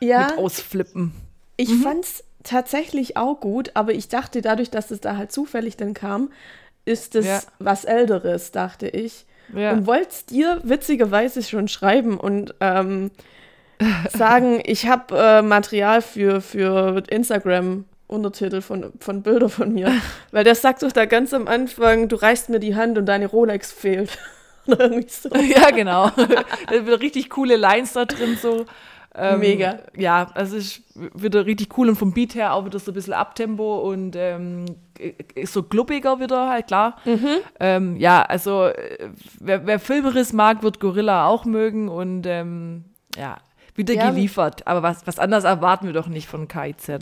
Ja, 0.00 0.26
mit 0.28 0.38
ausflippen. 0.38 1.12
Ich 1.56 1.72
fand's 1.76 2.24
tatsächlich 2.42 3.16
auch 3.16 3.38
gut, 3.38 3.70
aber 3.74 3.92
ich 3.92 4.08
dachte, 4.08 4.40
dadurch, 4.42 4.70
dass 4.70 4.90
es 4.90 5.00
da 5.00 5.16
halt 5.16 5.30
zufällig 5.30 5.76
dann 5.76 5.94
kam, 5.94 6.30
ist 6.84 7.14
es 7.14 7.24
Ja. 7.26 7.40
was 7.60 7.84
Älteres, 7.84 8.50
dachte 8.50 8.88
ich. 8.88 9.26
Ja. 9.54 9.72
Und 9.72 9.86
wollte 9.86 10.08
es 10.10 10.26
dir 10.26 10.60
witzigerweise 10.64 11.42
schon 11.44 11.68
schreiben 11.68 12.16
und 12.18 12.54
ähm, 12.60 13.10
sagen, 14.10 14.60
ich 14.64 14.86
habe 14.86 15.16
äh, 15.16 15.42
Material 15.42 16.02
für, 16.02 16.40
für 16.40 17.02
Instagram. 17.08 17.84
Untertitel 18.08 18.60
von, 18.60 18.92
von 19.00 19.22
Bilder 19.22 19.48
von 19.48 19.72
mir. 19.72 19.90
Weil 20.32 20.44
der 20.44 20.54
sagt 20.54 20.82
doch 20.82 20.92
da 20.92 21.06
ganz 21.06 21.32
am 21.32 21.48
Anfang, 21.48 22.08
du 22.08 22.16
reichst 22.16 22.50
mir 22.50 22.60
die 22.60 22.76
Hand 22.76 22.98
und 22.98 23.06
deine 23.06 23.26
Rolex 23.26 23.72
fehlt. 23.72 24.18
So. 24.64 25.28
Ja, 25.34 25.70
genau. 25.70 26.10
da 26.10 26.44
sind 26.70 26.86
wieder 26.86 27.00
richtig 27.00 27.30
coole 27.30 27.56
Lines 27.56 27.94
da 27.94 28.04
drin, 28.04 28.38
so. 28.40 28.64
Ähm, 29.14 29.40
Mega. 29.40 29.80
Ja, 29.96 30.28
also 30.34 30.56
ist 30.56 30.82
wieder 30.94 31.44
richtig 31.44 31.76
cool 31.76 31.88
und 31.88 31.96
vom 31.96 32.12
Beat 32.12 32.34
her 32.34 32.54
auch 32.54 32.64
wieder 32.64 32.78
so 32.78 32.92
ein 32.92 32.94
bisschen 32.94 33.12
Abtempo 33.12 33.80
und 33.80 34.16
ähm, 34.16 34.64
ist 35.34 35.52
so 35.52 35.64
glubbiger 35.64 36.18
wieder, 36.20 36.48
halt 36.48 36.68
klar. 36.68 36.96
Mhm. 37.04 37.28
Ähm, 37.60 37.96
ja, 37.96 38.22
also 38.22 38.66
äh, 38.66 39.10
wer, 39.38 39.66
wer 39.66 39.80
Filmriss 39.80 40.32
mag, 40.32 40.62
wird 40.62 40.80
Gorilla 40.80 41.26
auch 41.26 41.44
mögen 41.44 41.88
und 41.88 42.24
ähm, 42.26 42.84
ja, 43.16 43.36
wieder 43.74 43.94
Ja. 43.94 44.10
geliefert. 44.10 44.66
Aber 44.66 44.82
was, 44.82 45.06
was 45.06 45.18
anderes 45.18 45.44
erwarten 45.44 45.86
wir 45.86 45.92
doch 45.92 46.08
nicht 46.08 46.28
von 46.28 46.48
KIZ. 46.48 46.98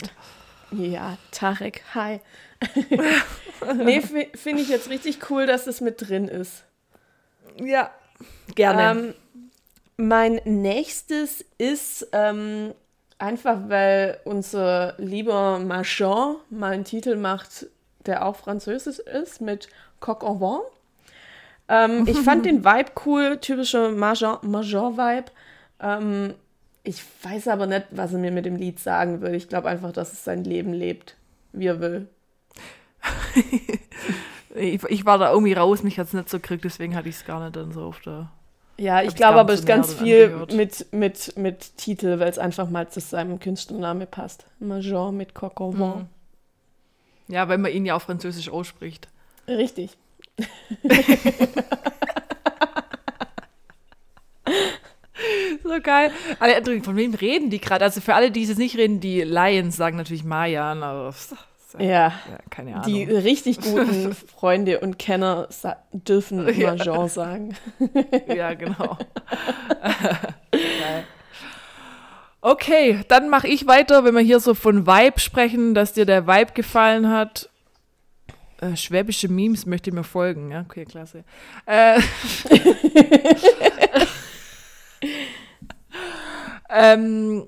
Ja, 0.71 1.17
Tarek, 1.31 1.83
hi. 1.93 2.19
nee, 3.75 4.01
fi- 4.01 4.29
finde 4.35 4.61
ich 4.63 4.69
jetzt 4.69 4.89
richtig 4.89 5.29
cool, 5.29 5.45
dass 5.45 5.67
es 5.67 5.81
mit 5.81 6.07
drin 6.07 6.27
ist. 6.27 6.63
Ja, 7.57 7.91
gerne. 8.55 8.99
Ähm, 8.99 9.13
mein 9.97 10.39
nächstes 10.45 11.43
ist 11.57 12.07
ähm, 12.13 12.73
einfach, 13.19 13.57
weil 13.67 14.19
unser 14.23 14.95
lieber 14.97 15.59
Marchand 15.59 16.37
mal 16.49 16.71
einen 16.71 16.85
Titel 16.85 17.15
macht, 17.17 17.67
der 18.05 18.25
auch 18.25 18.35
französisch 18.37 18.99
ist, 18.99 19.41
mit 19.41 19.67
Coq 19.99 20.23
au 20.23 20.39
vent. 20.39 20.63
Ähm, 21.67 22.07
ich 22.07 22.17
fand 22.19 22.45
den 22.45 22.63
Vibe 22.63 22.91
cool, 23.05 23.37
typischer 23.37 23.89
Marchand- 23.91 24.43
Marchand-Vibe. 24.43 25.31
Ähm, 25.81 26.33
ich 26.83 27.01
weiß 27.23 27.47
aber 27.47 27.67
nicht, 27.67 27.87
was 27.91 28.13
er 28.13 28.19
mir 28.19 28.31
mit 28.31 28.45
dem 28.45 28.55
Lied 28.55 28.79
sagen 28.79 29.21
will. 29.21 29.35
Ich 29.35 29.47
glaube 29.47 29.69
einfach, 29.69 29.91
dass 29.91 30.13
es 30.13 30.23
sein 30.23 30.43
Leben 30.43 30.73
lebt, 30.73 31.15
wie 31.53 31.67
er 31.67 31.79
will. 31.79 32.07
ich, 34.55 34.83
ich 34.83 35.05
war 35.05 35.17
da 35.17 35.31
irgendwie 35.31 35.53
raus, 35.53 35.83
mich 35.83 35.99
hat 35.99 36.07
es 36.07 36.13
nicht 36.13 36.29
so 36.29 36.37
gekriegt, 36.37 36.63
deswegen 36.63 36.95
hatte 36.95 37.09
ich 37.09 37.15
es 37.15 37.25
gar 37.25 37.43
nicht 37.43 37.55
dann 37.55 37.71
so 37.71 37.83
auf 37.83 37.99
der. 38.01 38.31
Ja, 38.77 39.03
ich 39.03 39.13
glaube 39.13 39.39
aber, 39.39 39.53
es 39.53 39.59
ist 39.59 39.65
ganz 39.67 39.93
viel 39.93 40.25
angehört. 40.25 40.53
mit, 40.53 40.91
mit, 40.91 41.37
mit 41.37 41.77
Titel, 41.77 42.19
weil 42.19 42.29
es 42.29 42.39
einfach 42.39 42.67
mal 42.67 42.89
zu 42.89 42.99
seinem 42.99 43.39
Künstlername 43.39 44.07
passt. 44.07 44.47
Major 44.59 45.11
mit 45.11 45.39
vent. 45.39 45.77
Mhm. 45.77 46.07
Ja, 47.27 47.47
weil 47.47 47.59
man 47.59 47.71
ihn 47.71 47.85
ja 47.85 47.95
auf 47.95 48.03
Französisch 48.03 48.49
ausspricht. 48.49 49.07
Richtig. 49.47 49.97
So 55.63 55.79
geil. 55.81 56.11
Alle, 56.39 56.81
von 56.81 56.95
wem 56.95 57.13
reden 57.13 57.49
die 57.49 57.59
gerade? 57.61 57.85
Also 57.85 58.01
für 58.01 58.15
alle, 58.15 58.31
die 58.31 58.43
es 58.43 58.49
jetzt 58.49 58.57
nicht 58.57 58.77
reden, 58.77 58.99
die 58.99 59.21
Lions 59.21 59.75
sagen 59.77 59.97
natürlich 59.97 60.23
Mayan, 60.23 60.83
aber 60.83 61.13
Ja, 61.77 61.85
Ja, 61.87 62.13
keine 62.49 62.71
Ahnung. 62.75 62.85
die 62.85 63.03
richtig 63.03 63.61
guten 63.61 64.13
Freunde 64.37 64.79
und 64.79 64.97
Kenner 64.99 65.47
dürfen 65.93 66.47
Ja. 66.57 66.71
Major 66.75 67.07
sagen. 67.09 67.55
Ja, 68.27 68.53
genau. 68.53 68.97
Okay, 72.41 73.01
dann 73.07 73.29
mache 73.29 73.47
ich 73.47 73.67
weiter, 73.67 74.03
wenn 74.03 74.15
wir 74.15 74.21
hier 74.21 74.39
so 74.39 74.55
von 74.55 74.87
Vibe 74.87 75.19
sprechen, 75.19 75.75
dass 75.75 75.93
dir 75.93 76.05
der 76.05 76.25
Vibe 76.25 76.53
gefallen 76.53 77.09
hat. 77.09 77.49
Äh, 78.59 78.75
schwäbische 78.75 79.27
Memes 79.27 79.65
möchte 79.65 79.91
mir 79.91 80.03
folgen, 80.03 80.51
ja, 80.51 80.61
okay, 80.61 80.85
klasse. 80.85 81.23
Äh, 81.65 81.99
ähm, 86.71 87.47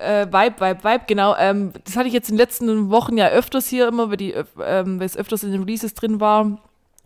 äh, 0.00 0.26
Vibe, 0.26 0.60
Vibe, 0.60 0.84
Vibe, 0.84 1.04
genau. 1.06 1.36
Ähm, 1.36 1.72
das 1.84 1.96
hatte 1.96 2.08
ich 2.08 2.14
jetzt 2.14 2.30
in 2.30 2.36
den 2.36 2.40
letzten 2.40 2.90
Wochen 2.90 3.16
ja 3.16 3.28
öfters 3.28 3.68
hier 3.68 3.88
immer, 3.88 4.10
weil, 4.10 4.16
die, 4.16 4.32
ähm, 4.32 4.98
weil 4.98 5.06
es 5.06 5.16
öfters 5.16 5.42
in 5.42 5.52
den 5.52 5.62
Releases 5.62 5.94
drin 5.94 6.20
war, 6.20 6.58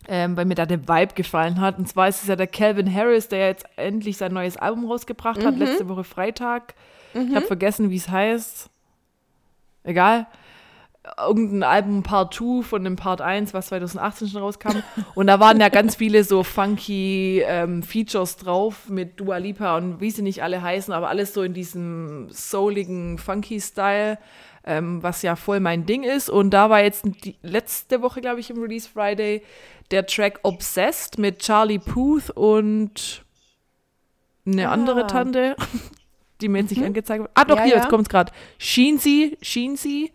ähm, 0.08 0.36
weil 0.36 0.44
mir 0.44 0.54
da 0.54 0.66
der 0.66 0.88
Vibe 0.88 1.14
gefallen 1.14 1.60
hat. 1.60 1.78
Und 1.78 1.88
zwar 1.88 2.08
ist 2.08 2.22
es 2.22 2.28
ja 2.28 2.36
der 2.36 2.46
Calvin 2.46 2.92
Harris, 2.92 3.28
der 3.28 3.46
jetzt 3.48 3.66
endlich 3.76 4.16
sein 4.16 4.32
neues 4.32 4.56
Album 4.56 4.86
rausgebracht 4.86 5.44
hat, 5.44 5.56
letzte 5.56 5.88
Woche 5.88 6.04
Freitag. 6.04 6.74
Ich 7.14 7.34
habe 7.34 7.46
vergessen, 7.46 7.90
wie 7.90 7.96
es 7.96 8.08
heißt. 8.08 8.70
Egal. 9.84 10.26
Irgendein 11.18 11.64
Album 11.64 12.02
Part 12.04 12.32
2 12.34 12.62
von 12.62 12.84
dem 12.84 12.94
Part 12.94 13.20
1, 13.20 13.52
was 13.54 13.66
2018 13.68 14.28
schon 14.28 14.40
rauskam. 14.42 14.82
Und 15.16 15.26
da 15.26 15.40
waren 15.40 15.60
ja 15.60 15.68
ganz 15.68 15.96
viele 15.96 16.22
so 16.22 16.44
funky 16.44 17.42
ähm, 17.44 17.82
Features 17.82 18.36
drauf 18.36 18.88
mit 18.88 19.18
Dua 19.18 19.38
Lipa 19.38 19.76
und 19.76 20.00
wie 20.00 20.12
sie 20.12 20.22
nicht 20.22 20.44
alle 20.44 20.62
heißen, 20.62 20.94
aber 20.94 21.08
alles 21.08 21.34
so 21.34 21.42
in 21.42 21.54
diesem 21.54 22.28
souligen, 22.30 23.18
funky 23.18 23.60
Style, 23.60 24.16
ähm, 24.64 25.02
was 25.02 25.22
ja 25.22 25.34
voll 25.34 25.58
mein 25.58 25.86
Ding 25.86 26.04
ist. 26.04 26.30
Und 26.30 26.50
da 26.50 26.70
war 26.70 26.80
jetzt 26.80 27.04
die 27.24 27.34
letzte 27.42 28.00
Woche, 28.00 28.20
glaube 28.20 28.38
ich, 28.38 28.48
im 28.50 28.60
Release 28.62 28.88
Friday 28.88 29.42
der 29.90 30.06
Track 30.06 30.38
Obsessed 30.44 31.18
mit 31.18 31.40
Charlie 31.40 31.80
Puth 31.80 32.30
und 32.30 33.24
eine 34.46 34.68
Ah. 34.68 34.72
andere 34.72 35.08
Tante, 35.08 35.56
die 36.40 36.48
mir 36.48 36.60
jetzt 36.60 36.70
nicht 36.70 36.84
angezeigt 36.84 37.22
wird. 37.22 37.30
Ah, 37.34 37.44
doch, 37.44 37.56
Ja, 37.56 37.64
hier, 37.64 37.74
ja. 37.74 37.80
jetzt 37.80 37.88
kommt 37.90 38.02
es 38.04 38.08
gerade. 38.08 38.30
Sheensy, 38.58 39.36
Sheensy. 39.42 40.12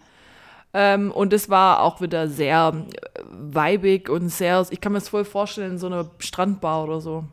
Ähm, 0.79 1.11
und 1.11 1.33
es 1.33 1.49
war 1.49 1.81
auch 1.81 2.01
wieder 2.01 2.27
sehr 2.27 2.71
äh, 2.75 3.21
weibig 3.31 4.09
und 4.09 4.29
sehr, 4.29 4.63
ich 4.69 4.79
kann 4.79 4.91
mir 4.91 4.99
das 4.99 5.09
voll 5.09 5.25
vorstellen, 5.25 5.79
so 5.79 5.87
einer 5.87 6.11
Strandbar 6.19 6.83
oder 6.83 7.01
so. 7.01 7.23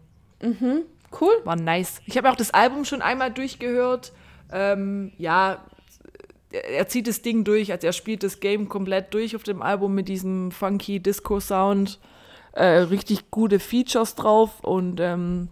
Cool. 1.20 1.34
War 1.45 1.57
nice. 1.57 2.01
Ich 2.07 2.16
habe 2.16 2.30
auch 2.30 2.36
das 2.36 2.53
Album 2.53 2.86
schon 2.86 3.03
einmal 3.03 3.30
durchgehört. 3.30 4.12
Ähm, 4.51 5.12
ja, 5.18 5.62
er 6.53 6.88
zieht 6.88 7.07
das 7.07 7.20
Ding 7.20 7.45
durch, 7.45 7.70
also 7.70 7.86
er 7.86 7.92
spielt 7.92 8.22
das 8.22 8.40
Game 8.40 8.70
komplett 8.70 9.12
durch 9.12 9.36
auf 9.36 9.42
dem 9.42 9.61
Album 9.61 9.95
mit 9.95 10.09
diesem 10.09 10.51
funky 10.51 11.01
Disco-Sound. 11.01 12.01
Äh, 12.53 12.64
richtig 12.64 13.30
gute 13.30 13.61
Features 13.61 14.14
drauf 14.14 14.61
und 14.61 15.01
ähm, 15.01 15.49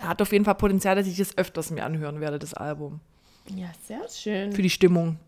hat 0.00 0.20
auf 0.22 0.32
jeden 0.32 0.44
Fall 0.44 0.56
Potenzial, 0.56 0.96
dass 0.96 1.06
ich 1.06 1.18
das 1.18 1.38
öfters 1.38 1.70
mir 1.70 1.84
anhören 1.84 2.20
werde, 2.20 2.40
das 2.40 2.54
Album. 2.54 2.98
Ja, 3.54 3.68
sehr 3.86 4.08
schön. 4.08 4.52
Für 4.52 4.62
die 4.62 4.70
Stimmung. 4.70 5.18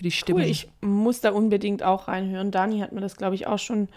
Für 0.00 0.04
die 0.04 0.12
Stimmung. 0.12 0.40
Cool, 0.40 0.48
ich 0.48 0.66
muss 0.80 1.20
da 1.20 1.30
unbedingt 1.30 1.82
auch 1.82 2.08
reinhören. 2.08 2.50
Dani 2.50 2.78
hat 2.80 2.92
mir 2.92 3.02
das, 3.02 3.18
glaube 3.18 3.34
ich, 3.34 3.46
auch 3.46 3.58
schon 3.58 3.90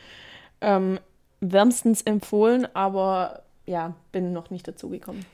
ähm, 0.60 1.00
wärmstens 1.40 2.02
empfohlen, 2.02 2.68
aber 2.74 3.44
ja, 3.66 3.94
bin 4.12 4.34
noch 4.34 4.50
nicht 4.50 4.68
dazu 4.68 4.90
gekommen. 4.90 5.26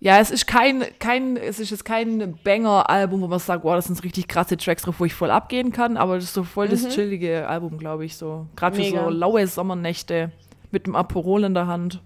Ja, 0.00 0.18
es 0.18 0.30
ist 0.30 0.46
kein, 0.46 0.84
kein, 0.98 1.38
es 1.38 1.58
ist 1.58 1.70
jetzt 1.70 1.86
kein 1.86 2.38
Banger-Album, 2.44 3.22
wo 3.22 3.28
man 3.28 3.38
sagt, 3.38 3.64
wow, 3.64 3.76
das 3.76 3.86
sind 3.86 3.96
so 3.96 4.02
richtig 4.02 4.28
krasse 4.28 4.58
Tracks 4.58 4.82
drauf, 4.82 4.96
wo 5.00 5.06
ich 5.06 5.14
voll 5.14 5.30
abgehen 5.30 5.72
kann, 5.72 5.96
aber 5.96 6.16
das 6.16 6.24
ist 6.24 6.34
so 6.34 6.44
voll 6.44 6.68
das 6.68 6.86
chillige 6.90 7.48
Album, 7.48 7.78
glaube 7.78 8.04
ich, 8.04 8.18
so. 8.18 8.46
Gerade 8.56 8.76
für 8.76 8.90
so 8.90 9.08
laue 9.08 9.46
Sommernächte 9.46 10.32
mit 10.70 10.84
dem 10.84 10.96
Aperol 10.96 11.44
in 11.44 11.54
der 11.54 11.66
Hand. 11.66 12.02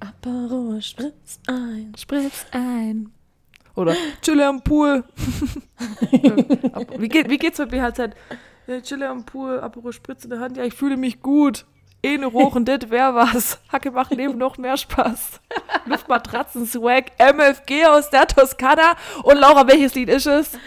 Aperol 0.00 0.82
spritz 0.82 1.40
ein. 1.46 1.94
Spritz 1.96 2.44
ein. 2.50 3.13
Oder 3.76 3.96
chille 4.22 4.46
am 4.46 4.62
Pool. 4.62 5.04
wie, 6.98 7.08
geht, 7.08 7.28
wie 7.28 7.38
geht's 7.38 7.58
mit 7.58 7.70
BHZ? 7.70 8.10
Ja, 8.66 8.80
chille 8.80 9.08
am 9.08 9.24
Pool, 9.24 9.60
Aperol 9.60 9.92
Spritz 9.92 10.24
in 10.24 10.30
der 10.30 10.40
Hand. 10.40 10.56
Ja, 10.56 10.64
ich 10.64 10.74
fühle 10.74 10.96
mich 10.96 11.20
gut. 11.20 11.66
Ehne 12.02 12.26
rochen, 12.26 12.64
das 12.64 12.90
wär 12.90 13.14
was. 13.14 13.58
Hacke 13.72 13.90
macht 13.90 14.14
Leben 14.14 14.36
noch 14.36 14.58
mehr 14.58 14.76
Spaß. 14.76 15.40
Luftmatratzen, 15.86 16.66
Swag, 16.66 17.12
MFG 17.18 17.86
aus 17.86 18.10
der 18.10 18.26
Toskana. 18.26 18.94
Und 19.22 19.38
Laura, 19.38 19.66
welches 19.66 19.94
Lied 19.94 20.10
ist 20.10 20.26
es? 20.26 20.58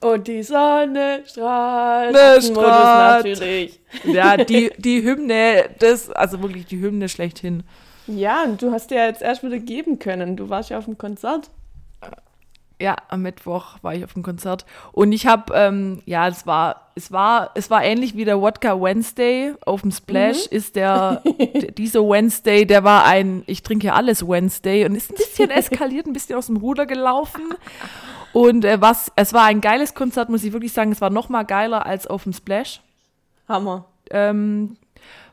Und 0.00 0.28
die 0.28 0.42
Sonne 0.42 1.22
strahlt. 1.26 2.12
Ne, 2.12 2.40
strahlt. 2.40 3.24
natürlich. 3.24 3.80
Ja, 4.04 4.36
die, 4.36 4.70
die 4.78 5.02
Hymne, 5.02 5.70
das, 5.78 6.10
also 6.10 6.40
wirklich 6.42 6.66
die 6.66 6.80
Hymne 6.80 7.08
schlechthin. 7.08 7.64
Ja, 8.06 8.44
und 8.44 8.62
du 8.62 8.70
hast 8.70 8.90
dir 8.90 8.98
ja 8.98 9.06
jetzt 9.06 9.22
erst 9.22 9.42
wieder 9.42 9.58
geben 9.58 9.98
können. 9.98 10.36
Du 10.36 10.48
warst 10.48 10.70
ja 10.70 10.78
auf 10.78 10.84
dem 10.84 10.96
Konzert. 10.96 11.50
Ja, 12.78 12.96
am 13.08 13.22
Mittwoch 13.22 13.78
war 13.80 13.94
ich 13.94 14.04
auf 14.04 14.12
dem 14.12 14.22
Konzert 14.22 14.66
und 14.92 15.12
ich 15.12 15.26
habe, 15.26 15.54
ähm, 15.54 16.02
ja, 16.04 16.28
es 16.28 16.46
war, 16.46 16.90
es 16.94 17.10
war, 17.10 17.52
es 17.54 17.70
war 17.70 17.82
ähnlich 17.82 18.16
wie 18.16 18.26
der 18.26 18.38
Wodka 18.38 18.78
Wednesday 18.78 19.54
auf 19.64 19.80
dem 19.80 19.90
Splash. 19.90 20.46
Ist 20.46 20.76
der 20.76 21.22
dieser 21.78 22.00
Wednesday, 22.00 22.66
der 22.66 22.84
war 22.84 23.06
ein, 23.06 23.44
ich 23.46 23.62
trinke 23.62 23.94
alles 23.94 24.28
Wednesday 24.28 24.84
und 24.84 24.94
ist 24.94 25.10
ein 25.10 25.16
bisschen 25.16 25.50
eskaliert, 25.52 26.06
ein 26.06 26.12
bisschen 26.12 26.36
aus 26.36 26.46
dem 26.46 26.58
Ruder 26.58 26.84
gelaufen. 26.84 27.54
Und 28.34 28.66
äh, 28.66 28.78
was, 28.78 29.10
es 29.16 29.32
war 29.32 29.44
ein 29.44 29.62
geiles 29.62 29.94
Konzert, 29.94 30.28
muss 30.28 30.44
ich 30.44 30.52
wirklich 30.52 30.74
sagen. 30.74 30.92
Es 30.92 31.00
war 31.00 31.08
noch 31.08 31.30
mal 31.30 31.44
geiler 31.44 31.86
als 31.86 32.06
auf 32.06 32.24
dem 32.24 32.34
Splash. 32.34 32.82
Hammer. 33.48 33.86
Ähm, 34.10 34.76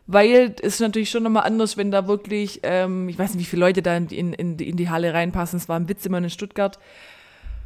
weil 0.08 0.56
es 0.62 0.76
ist 0.76 0.80
natürlich 0.80 1.10
schon 1.10 1.24
nochmal 1.24 1.44
anders, 1.44 1.76
wenn 1.76 1.92
da 1.92 2.08
wirklich, 2.08 2.62
ähm, 2.64 3.10
ich 3.10 3.20
weiß 3.20 3.34
nicht, 3.34 3.42
wie 3.42 3.50
viele 3.50 3.66
Leute 3.66 3.82
da 3.82 3.96
in, 3.98 4.08
in, 4.10 4.58
in 4.58 4.78
die 4.78 4.90
Halle 4.90 5.14
reinpassen. 5.14 5.58
Es 5.58 5.68
war 5.68 5.78
ein 5.78 5.90
Witz 5.90 6.06
immer 6.06 6.18
in 6.18 6.30
Stuttgart. 6.30 6.80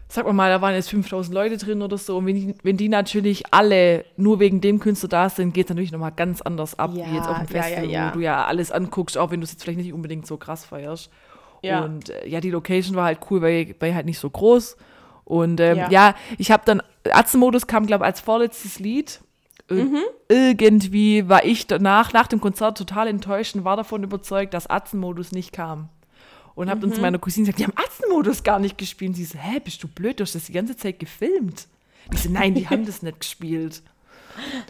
Sag 0.10 0.26
mal 0.26 0.32
mal, 0.34 0.50
da 0.50 0.62
waren 0.62 0.74
jetzt 0.74 0.90
5000 0.90 1.34
Leute 1.34 1.58
drin 1.58 1.82
oder 1.82 1.98
so. 1.98 2.18
Und 2.18 2.26
wenn 2.28 2.36
die, 2.36 2.56
wenn 2.64 2.78
die 2.78 2.88
natürlich 2.88 3.44
alle 3.54 4.06
nur 4.16 4.40
wegen 4.40 4.62
dem 4.62 4.80
Künstler 4.80 5.10
da 5.10 5.30
sind, 5.30 5.54
geht 5.54 5.66
es 5.66 5.70
natürlich 5.70 5.92
nochmal 5.92 6.14
ganz 6.14 6.42
anders 6.42 6.80
ab, 6.80 6.92
Ja, 6.94 7.06
wie 7.12 7.16
jetzt 7.16 7.28
auf 7.28 7.38
dem 7.40 7.48
ja, 7.48 7.56
ja, 7.56 7.62
Festival, 7.64 7.90
ja. 7.92 8.10
wo 8.10 8.14
du 8.18 8.24
ja 8.24 8.46
alles 8.46 8.72
anguckst, 8.72 9.18
auch 9.18 9.32
wenn 9.32 9.42
du 9.42 9.44
es 9.44 9.52
jetzt 9.52 9.64
vielleicht 9.64 9.80
nicht 9.80 9.92
unbedingt 9.94 10.26
so 10.26 10.38
krass 10.38 10.64
feierst. 10.66 11.10
Und 11.84 12.10
äh, 12.10 12.26
ja, 12.28 12.40
die 12.40 12.52
Location 12.52 12.96
war 12.96 13.06
halt 13.06 13.20
cool, 13.30 13.42
weil, 13.42 13.76
weil 13.80 13.94
halt 13.94 14.06
nicht 14.06 14.20
so 14.20 14.30
groß. 14.30 14.78
Und 15.26 15.60
ähm, 15.60 15.86
Ja. 15.90 16.16
ich 16.38 16.52
habe 16.52 16.64
dann, 16.66 16.82
Atzenmodus 17.12 17.68
kam, 17.68 17.86
glaube 17.86 18.06
ich, 18.06 18.08
als 18.08 18.22
vorletztes 18.22 18.80
Lied. 18.80 19.20
Ir- 19.70 19.88
Irgendwie 20.30 21.28
war 21.28 21.44
ich 21.44 21.68
danach, 21.68 22.14
nach 22.14 22.28
dem 22.28 22.40
Konzert 22.40 22.78
total 22.78 23.08
enttäuscht 23.10 23.56
und 23.56 23.66
war 23.66 23.76
davon 23.76 24.04
überzeugt, 24.04 24.54
dass 24.54 24.70
Atzenmodus 24.70 25.34
nicht 25.34 25.52
kam. 25.52 25.90
Und 26.58 26.72
habe 26.72 26.82
dann 26.82 26.92
zu 26.92 27.00
meiner 27.02 27.20
Cousine 27.20 27.46
gesagt, 27.46 27.60
die 27.60 27.66
haben 27.66 27.74
Atzenmodus 27.76 28.42
gar 28.42 28.58
nicht 28.58 28.80
gespielt. 28.80 29.10
Und 29.10 29.16
sie 29.16 29.26
so, 29.26 29.38
hä, 29.38 29.60
bist 29.64 29.84
du 29.84 29.88
blöd, 29.88 30.20
du 30.20 30.24
hast 30.24 30.34
das 30.34 30.46
die 30.46 30.54
ganze 30.54 30.76
Zeit 30.76 30.98
gefilmt. 30.98 31.68
Ich 32.12 32.24
so, 32.24 32.30
nein, 32.32 32.56
die 32.56 32.68
haben 32.68 32.84
das 32.84 33.04
nicht 33.04 33.20
gespielt. 33.20 33.84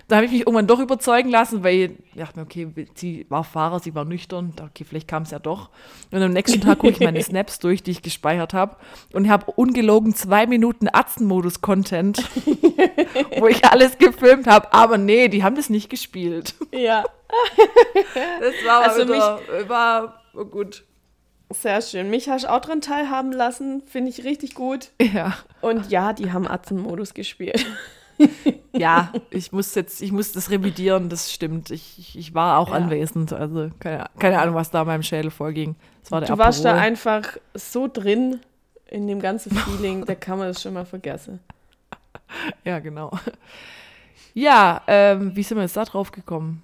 Da 0.10 0.18
habe 0.18 0.26
ich 0.26 0.32
mich 0.34 0.42
irgendwann 0.42 0.68
doch 0.68 0.80
überzeugen 0.80 1.30
lassen, 1.30 1.64
weil 1.64 1.98
ich 2.14 2.18
dachte 2.18 2.40
mir, 2.40 2.46
okay, 2.46 2.68
sie 2.96 3.26
war 3.30 3.46
Fahrer, 3.46 3.80
sie 3.80 3.96
war 3.96 4.04
nüchtern. 4.04 4.54
Okay, 4.62 4.84
vielleicht 4.84 5.08
kam 5.08 5.24
es 5.24 5.32
ja 5.32 5.40
doch. 5.40 5.70
Und 6.12 6.22
am 6.22 6.34
nächsten 6.34 6.60
Tag 6.60 6.80
gucke 6.80 6.92
ich 6.92 7.00
meine 7.00 7.24
Snaps 7.24 7.60
durch, 7.60 7.84
die 7.84 7.92
ich 7.92 8.02
gespeichert 8.02 8.54
habe. 8.54 8.76
Und 9.14 9.30
habe 9.30 9.50
ungelogen 9.52 10.14
zwei 10.14 10.46
Minuten 10.46 10.90
Atzenmodus-Content, 10.92 12.22
wo 13.38 13.48
ich 13.48 13.64
alles 13.64 13.98
gefilmt 13.98 14.48
habe. 14.48 14.74
Aber 14.74 14.98
nee, 14.98 15.30
die 15.30 15.42
haben 15.44 15.56
das 15.56 15.70
nicht 15.70 15.90
gespielt. 15.90 16.54
Ja, 16.74 17.06
Das 18.42 18.54
war 18.66 18.84
Also 18.90 19.08
wieder, 19.08 19.70
war 19.70 20.22
gut. 20.52 20.84
Sehr 21.50 21.82
schön. 21.82 22.10
Mich 22.10 22.30
hast 22.30 22.46
du 22.46 22.52
auch 22.52 22.60
dran 22.62 22.82
teilhaben 22.82 23.32
lassen. 23.32 23.82
Finde 23.86 24.10
ich 24.10 24.24
richtig 24.24 24.54
gut. 24.56 24.92
Ja. 25.02 25.38
Und 25.62 25.90
ja, 25.90 26.14
die 26.14 26.32
haben 26.32 26.48
Atzenmodus 26.48 27.14
gespielt. 27.14 27.66
Ja, 28.74 29.12
ich 29.30 29.52
muss 29.52 29.76
jetzt, 29.76 30.02
ich 30.02 30.12
muss 30.12 30.32
das 30.32 30.50
revidieren, 30.50 31.08
das 31.10 31.32
stimmt. 31.32 31.70
Ich, 31.70 32.16
ich, 32.18 32.34
war 32.34 32.58
auch 32.58 32.70
Ja. 32.70 32.76
anwesend, 32.76 33.32
also 33.32 33.70
keine, 33.80 34.06
keine 34.18 34.40
Ahnung, 34.40 34.56
was 34.56 34.72
da 34.72 34.82
in 34.82 34.88
meinem 34.88 35.04
Schädel 35.04 35.30
vorging. 35.32 35.76
Das 36.02 36.12
war 36.12 36.22
der 36.22 36.30
Du 36.30 36.38
warst 36.40 36.66
da 36.66 36.70
Aperol. 36.72 36.84
einfach 36.88 37.38
so 37.54 37.88
drin 37.88 38.40
in 38.88 39.08
dem 39.08 39.20
ganzen 39.20 39.52
Feeling, 39.56 40.06
da 40.06 40.16
kann 40.16 40.40
man 40.40 40.48
das 40.48 40.62
schon 40.62 40.74
mal 40.74 40.86
vergessen. 40.86 41.40
Ja, 42.64 42.80
genau. 42.80 43.12
Ja, 44.34 44.82
ähm, 44.88 45.36
wie 45.36 45.44
sind 45.44 45.58
wir 45.58 45.64
jetzt 45.64 45.78
da 45.78 45.86
drauf 45.86 46.12
gekommen? 46.12 46.62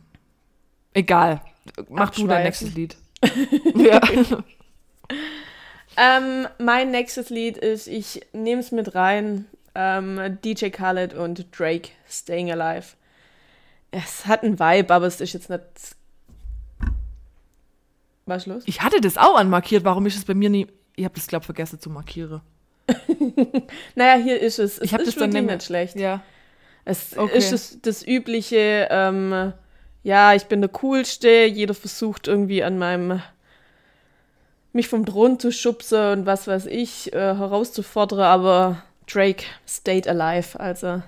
Egal. 0.94 1.42
Mach 1.90 2.10
du 2.12 2.26
dein 2.28 2.48
Abschweifen. 2.48 2.74
nächstes 2.74 2.74
Lied. 2.76 2.98
ja. 3.76 4.02
Ähm, 5.96 6.48
mein 6.58 6.92
nächstes 6.92 7.30
Lied 7.30 7.58
ist, 7.58 7.88
ich 7.88 8.22
nehme 8.34 8.62
es 8.62 8.72
mit 8.72 8.96
rein, 8.96 9.46
ähm, 9.76 10.40
DJ 10.44 10.70
Khaled 10.70 11.14
und 11.14 11.46
Drake, 11.58 11.90
Staying 12.10 12.52
Alive. 12.52 12.96
Es 13.92 14.26
hat 14.26 14.44
einen 14.44 14.60
Vibe, 14.60 14.94
aber 14.94 15.06
es 15.06 15.22
ist 15.22 15.34
jetzt 15.34 15.50
nicht... 15.50 15.62
Was 18.26 18.44
ist 18.44 18.48
los? 18.48 18.64
Ich 18.66 18.82
hatte 18.82 19.02
das 19.02 19.18
auch 19.18 19.36
anmarkiert. 19.36 19.84
Warum 19.84 20.06
ist 20.06 20.16
es 20.16 20.26
bei 20.26 20.34
mir 20.34 20.50
nie. 20.50 20.68
Ich 20.96 21.04
habe 21.04 21.14
das, 21.16 21.28
glaube 21.28 21.44
ich, 21.44 21.46
vergessen 21.48 21.80
zu 21.80 21.90
markieren. 21.90 22.42
Naja, 23.96 24.22
hier 24.22 24.40
ist 24.40 24.60
es. 24.60 24.78
Es 24.78 24.84
Ich 24.86 24.94
habe 24.94 25.04
das 25.04 25.16
dann 25.16 25.30
nicht 25.30 25.46
nicht 25.46 25.64
schlecht. 25.64 25.96
Ja. 25.96 26.22
Es 26.86 27.18
Okay. 27.18 27.38
ist 27.38 27.52
das, 27.52 27.78
das 27.82 28.06
übliche, 28.06 28.88
ähm, 28.92 29.54
ja, 30.04 30.34
ich 30.34 30.46
bin 30.46 30.62
der 30.62 30.70
Coolste, 30.70 31.46
jeder 31.46 31.74
versucht 31.74 32.28
irgendwie 32.28 32.64
an 32.64 32.78
meinem, 32.78 33.22
mich 34.74 34.88
vom 34.90 35.06
Thron 35.06 35.40
zu 35.40 35.52
schubsen 35.52 36.20
und 36.20 36.26
was 36.26 36.48
weiß 36.48 36.66
ich, 36.66 37.14
äh, 37.14 37.36
herauszufordern, 37.36 38.20
aber 38.20 38.82
Drake 39.08 39.44
stayed 39.68 40.08
alive, 40.08 40.60
also 40.60 41.02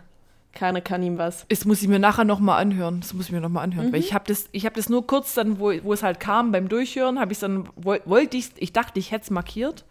keiner 0.53 0.79
kann 0.81 1.03
ihm 1.03 1.17
was. 1.17 1.45
Das 1.49 1.65
muss 1.65 1.81
ich 1.81 1.87
mir 1.89 1.99
nachher 1.99 2.23
nochmal 2.23 2.61
anhören. 2.61 3.01
Das 3.01 3.13
muss 3.13 3.25
ich 3.25 3.31
mir 3.33 3.41
nochmal 3.41 3.65
anhören. 3.65 3.91
Weil 3.91 3.99
ich 3.99 4.13
habe 4.13 4.23
das, 4.27 4.45
ich 4.53 4.65
hab 4.65 4.73
das 4.75 4.87
nur 4.87 5.05
kurz 5.05 5.33
dann, 5.33 5.59
wo, 5.59 5.73
wo 5.83 5.91
es 5.91 6.01
halt 6.01 6.21
kam 6.21 6.53
beim 6.53 6.69
Durchhören, 6.69 7.19
habe 7.19 7.33
ich 7.33 7.39
dann, 7.39 7.67
woll- 7.75 8.01
wollte 8.05 8.37
ich, 8.37 8.51
ich 8.57 8.71
dachte, 8.71 8.97
ich 8.99 9.11
hätte 9.11 9.23
es 9.25 9.29
markiert. 9.31 9.83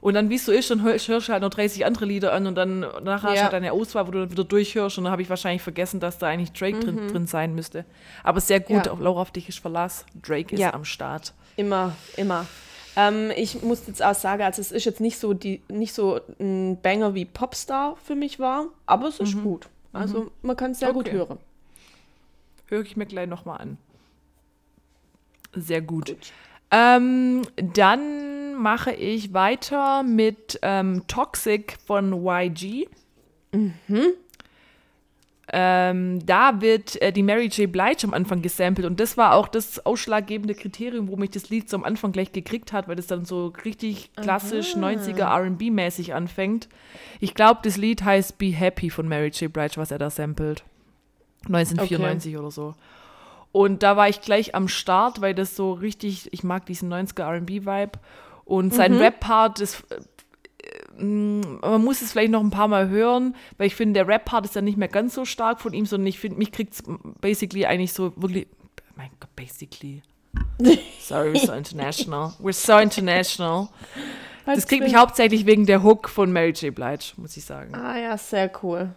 Und 0.00 0.14
dann, 0.14 0.28
wie 0.30 0.34
es 0.36 0.44
so 0.44 0.50
ist, 0.52 0.70
dann 0.70 0.82
hör- 0.82 0.92
hörst 0.98 1.28
du 1.28 1.32
halt 1.32 1.42
noch 1.42 1.50
30 1.50 1.84
andere 1.86 2.04
Lieder 2.04 2.32
an 2.32 2.46
und 2.48 2.54
dann 2.56 2.80
nachher 2.80 3.22
hast 3.28 3.30
du 3.30 3.34
Ja. 3.36 3.42
halt 3.44 3.54
eine 3.54 3.72
Auswahl, 3.72 4.06
wo 4.08 4.10
du 4.12 4.20
dann 4.20 4.30
wieder 4.32 4.44
durchhörst 4.44 4.98
und 4.98 5.04
dann 5.04 5.12
habe 5.12 5.22
ich 5.22 5.30
wahrscheinlich 5.30 5.62
vergessen, 5.62 6.00
dass 6.00 6.18
da 6.18 6.26
eigentlich 6.28 6.52
Drake 6.52 6.78
drin, 6.80 7.08
drin 7.08 7.26
sein 7.28 7.54
müsste. 7.54 7.84
Aber 8.24 8.40
sehr 8.40 8.58
gut, 8.60 8.86
Ja. 8.86 8.92
auf 8.92 9.00
Laura, 9.00 9.20
auf 9.22 9.30
dich 9.32 9.48
ist 9.48 9.58
Verlass. 9.60 10.04
Drake 10.22 10.54
ist 10.54 10.60
Ja. 10.60 10.72
am 10.74 10.84
Start. 10.84 11.32
Immer, 11.56 11.92
immer. 12.16 12.46
Ähm, 12.96 13.30
ich 13.36 13.62
muss 13.62 13.86
jetzt 13.86 14.02
auch 14.02 14.14
sagen, 14.14 14.42
also 14.42 14.60
es 14.60 14.72
ist 14.72 14.84
jetzt 14.84 15.00
nicht 15.00 15.18
so, 15.18 15.34
die, 15.34 15.62
nicht 15.68 15.92
so 15.94 16.20
ein 16.40 16.80
Banger 16.82 17.14
wie 17.14 17.24
Popstar 17.24 17.96
für 18.02 18.14
mich 18.14 18.38
war, 18.38 18.66
aber 18.86 19.08
es 19.08 19.20
ist 19.20 19.40
gut. 19.42 19.68
Also 19.92 20.30
man 20.42 20.56
kann 20.56 20.72
es 20.72 20.80
sehr 20.80 20.92
gut 20.92 21.06
Okay. 21.08 21.16
hören. 21.16 21.38
Höre 22.66 22.82
ich 22.82 22.96
mir 22.96 23.06
gleich 23.06 23.28
nochmal 23.28 23.60
an. 23.60 23.78
Sehr 25.54 25.80
gut. 25.80 26.14
Ähm, 26.70 27.42
dann 27.56 28.54
mache 28.54 28.92
ich 28.92 29.32
weiter 29.32 30.02
mit 30.02 30.58
ähm, 30.62 31.04
Toxic 31.06 31.78
von 31.86 32.12
YG. 32.12 32.88
Ähm, 35.50 36.24
da 36.26 36.60
wird 36.60 37.00
äh, 37.00 37.10
die 37.10 37.22
Mary 37.22 37.46
J. 37.46 37.72
Blige 37.72 38.04
am 38.04 38.12
Anfang 38.12 38.42
gesampelt 38.42 38.86
und 38.86 39.00
das 39.00 39.16
war 39.16 39.34
auch 39.34 39.48
das 39.48 39.84
ausschlaggebende 39.86 40.54
Kriterium, 40.54 41.08
wo 41.08 41.16
mich 41.16 41.30
das 41.30 41.48
Lied 41.48 41.70
so 41.70 41.78
am 41.78 41.84
Anfang 41.84 42.12
gleich 42.12 42.32
gekriegt 42.32 42.74
hat, 42.74 42.86
weil 42.86 42.96
das 42.96 43.06
dann 43.06 43.24
so 43.24 43.54
richtig 43.64 44.10
klassisch 44.14 44.76
90er 44.76 45.24
RB-mäßig 45.24 46.12
anfängt. 46.12 46.68
Ich 47.18 47.34
glaube, 47.34 47.60
das 47.62 47.78
Lied 47.78 48.04
heißt 48.04 48.36
Be 48.36 48.46
Happy 48.46 48.90
von 48.90 49.08
Mary 49.08 49.28
J. 49.28 49.50
Blige, 49.50 49.78
was 49.78 49.90
er 49.90 49.98
da 49.98 50.10
samplet. 50.10 50.64
1994 51.46 52.36
oder 52.36 52.50
so. 52.50 52.74
Und 53.50 53.82
da 53.82 53.96
war 53.96 54.08
ich 54.08 54.20
gleich 54.20 54.54
am 54.54 54.68
Start, 54.68 55.22
weil 55.22 55.34
das 55.34 55.56
so 55.56 55.72
richtig, 55.72 56.32
ich 56.32 56.44
mag 56.44 56.66
diesen 56.66 56.92
90er 56.92 57.38
RB-Vibe. 57.38 57.98
Und 58.44 58.74
sein 58.74 58.94
Rap-Part 58.94 59.60
ist, 59.60 59.84
mm, 60.98 61.60
man 61.60 61.84
muss 61.84 62.02
es 62.02 62.12
vielleicht 62.12 62.30
noch 62.30 62.42
ein 62.42 62.50
paar 62.50 62.68
Mal 62.68 62.88
hören, 62.88 63.34
weil 63.56 63.66
ich 63.66 63.74
finde, 63.74 63.94
der 63.94 64.08
Rap-Part 64.08 64.44
ist 64.44 64.54
ja 64.54 64.60
nicht 64.60 64.76
mehr 64.78 64.88
ganz 64.88 65.14
so 65.14 65.24
stark 65.24 65.60
von 65.60 65.72
ihm, 65.72 65.86
sondern 65.86 66.06
ich 66.06 66.18
finde, 66.18 66.38
mich 66.38 66.52
kriegt 66.52 66.74
es 66.74 66.82
basically 67.20 67.66
eigentlich 67.66 67.92
so 67.92 68.12
wirklich, 68.16 68.46
mein 68.96 69.10
Gott, 69.20 69.34
basically. 69.36 70.02
Sorry, 71.00 71.32
we're 71.32 71.46
so 71.46 71.52
international. 71.52 72.32
We're 72.40 72.52
so 72.52 72.78
international. 72.78 73.68
Das 74.44 74.66
kriegt 74.66 74.82
mich 74.82 74.94
hauptsächlich 74.94 75.46
wegen 75.46 75.66
der 75.66 75.82
Hook 75.82 76.08
von 76.08 76.32
Mary 76.32 76.50
J. 76.50 76.74
Blige, 76.74 77.12
muss 77.16 77.36
ich 77.36 77.44
sagen. 77.44 77.74
Ah 77.74 77.98
ja, 77.98 78.16
sehr 78.16 78.50
cool. 78.62 78.94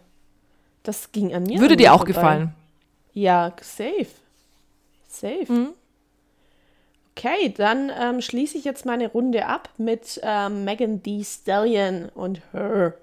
Das 0.82 1.12
ging 1.12 1.34
an 1.34 1.44
mir. 1.44 1.60
Würde 1.60 1.74
an 1.74 1.78
dir 1.78 1.92
auch 1.92 1.98
vorbei. 1.98 2.12
gefallen. 2.12 2.54
Ja, 3.12 3.52
safe. 3.60 4.06
Safe. 5.08 5.46
Mhm. 5.48 5.68
Okay, 7.14 7.52
dann 7.54 7.90
ähm, 7.94 8.20
schließe 8.20 8.56
ich 8.56 8.64
jetzt 8.64 8.86
meine 8.86 9.08
Runde 9.08 9.46
ab 9.46 9.68
mit 9.76 10.20
ähm, 10.22 10.64
Megan 10.64 11.02
Thee 11.02 11.22
Stallion 11.24 12.08
und 12.10 12.40
Her. 12.52 12.94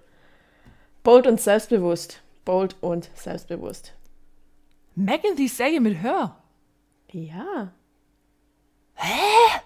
Bold 1.04 1.28
und 1.28 1.40
selbstbewusst. 1.40 2.22
Bold 2.44 2.76
und 2.82 3.10
selbstbewusst. 3.14 3.94
Megan 4.96 5.36
Thee 5.36 5.48
Stallion 5.48 5.84
mit 5.84 6.02
Her. 6.02 6.36
Ja. 7.12 7.72
Hä? 8.96 9.60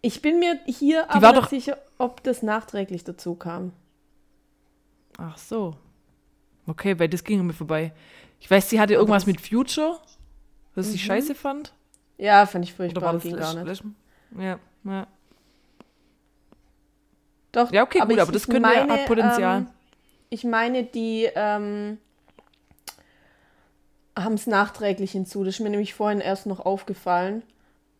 Ich 0.00 0.22
bin 0.22 0.38
mir 0.38 0.58
hier 0.66 1.06
war 1.08 1.16
aber 1.16 1.40
nicht 1.40 1.50
sicher, 1.50 1.78
ob 1.98 2.22
das 2.22 2.42
nachträglich 2.42 3.04
dazu 3.04 3.34
kam. 3.34 3.72
Ach 5.16 5.38
so. 5.38 5.76
Okay, 6.66 6.98
weil 6.98 7.08
das 7.08 7.24
ging 7.24 7.44
mir 7.46 7.52
vorbei. 7.52 7.92
Ich 8.40 8.50
weiß, 8.50 8.68
sie 8.70 8.80
hatte 8.80 8.94
irgendwas 8.94 9.26
mit 9.26 9.40
Future, 9.40 9.98
was 10.74 10.92
sie 10.92 10.98
scheiße 10.98 11.34
fand. 11.34 11.72
Ja, 12.18 12.46
fand 12.46 12.64
ich 12.64 12.74
Oder 12.86 13.02
furchtbar. 13.02 13.02
war 13.02 13.14
das 13.14 13.22
ging 13.22 13.36
gar 13.36 13.54
nicht. 13.54 13.82
Ja, 14.38 14.58
ja. 14.84 15.06
Doch, 17.52 17.72
Ja, 17.72 17.82
okay, 17.82 18.00
gut, 18.00 18.10
ich- 18.12 18.18
aber 18.18 18.32
das 18.32 18.48
könnte 18.48 18.60
meine, 18.60 18.88
hat 18.88 19.04
Potenzial. 19.04 19.60
Ähm, 19.60 19.66
ich 20.30 20.44
meine, 20.44 20.84
die 20.84 21.28
ähm, 21.34 21.98
haben 24.16 24.34
es 24.34 24.46
nachträglich 24.46 25.12
hinzu. 25.12 25.44
Das 25.44 25.54
ist 25.54 25.60
mir 25.60 25.70
nämlich 25.70 25.94
vorhin 25.94 26.20
erst 26.20 26.46
noch 26.46 26.60
aufgefallen. 26.60 27.42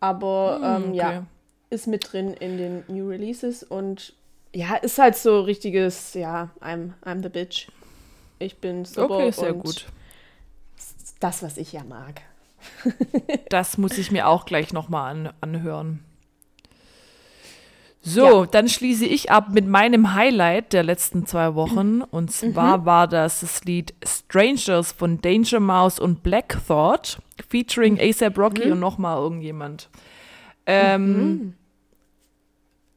Aber 0.00 0.60
ähm, 0.62 0.82
Hm, 0.84 0.92
okay. 0.92 0.94
ja, 0.96 1.26
ist 1.70 1.86
mit 1.86 2.12
drin 2.12 2.32
in 2.34 2.56
den 2.56 2.84
New 2.88 3.08
Releases 3.08 3.62
und 3.62 4.14
ja, 4.54 4.76
ist 4.76 4.98
halt 4.98 5.16
so 5.16 5.40
richtiges, 5.42 6.14
ja, 6.14 6.50
I'm, 6.60 6.92
I'm 7.04 7.22
the 7.22 7.28
bitch. 7.28 7.68
Ich 8.38 8.58
bin 8.58 8.84
super 8.84 9.14
Okay, 9.14 9.32
sehr 9.32 9.52
und 9.52 9.62
gut. 9.62 9.86
das, 11.20 11.42
was 11.42 11.56
ich 11.56 11.72
ja 11.72 11.84
mag. 11.84 12.22
Das 13.48 13.78
muss 13.78 13.98
ich 13.98 14.10
mir 14.10 14.28
auch 14.28 14.44
gleich 14.44 14.72
nochmal 14.72 15.10
an, 15.10 15.32
anhören. 15.40 16.00
So, 18.00 18.42
Ja. 18.42 18.46
dann 18.46 18.68
schließe 18.68 19.04
ich 19.04 19.30
ab 19.30 19.48
mit 19.52 19.66
meinem 19.66 20.14
Highlight 20.14 20.72
der 20.72 20.82
letzten 20.82 21.26
zwei 21.26 21.54
Wochen. 21.54 22.02
Und 22.10 22.30
zwar 22.32 22.86
war 22.86 23.08
das 23.08 23.40
das 23.40 23.64
Lied 23.64 23.92
Strangers 24.04 24.92
von 24.92 25.20
Danger 25.20 25.60
Mouse 25.60 25.98
und 25.98 26.22
Black 26.22 26.58
Thought, 26.66 27.18
featuring 27.48 27.98
ASAP 28.00 28.38
Rocky 28.38 28.70
und 28.70 28.80
nochmal 28.80 29.18
irgendjemand. 29.18 29.88
Ähm, 30.66 31.54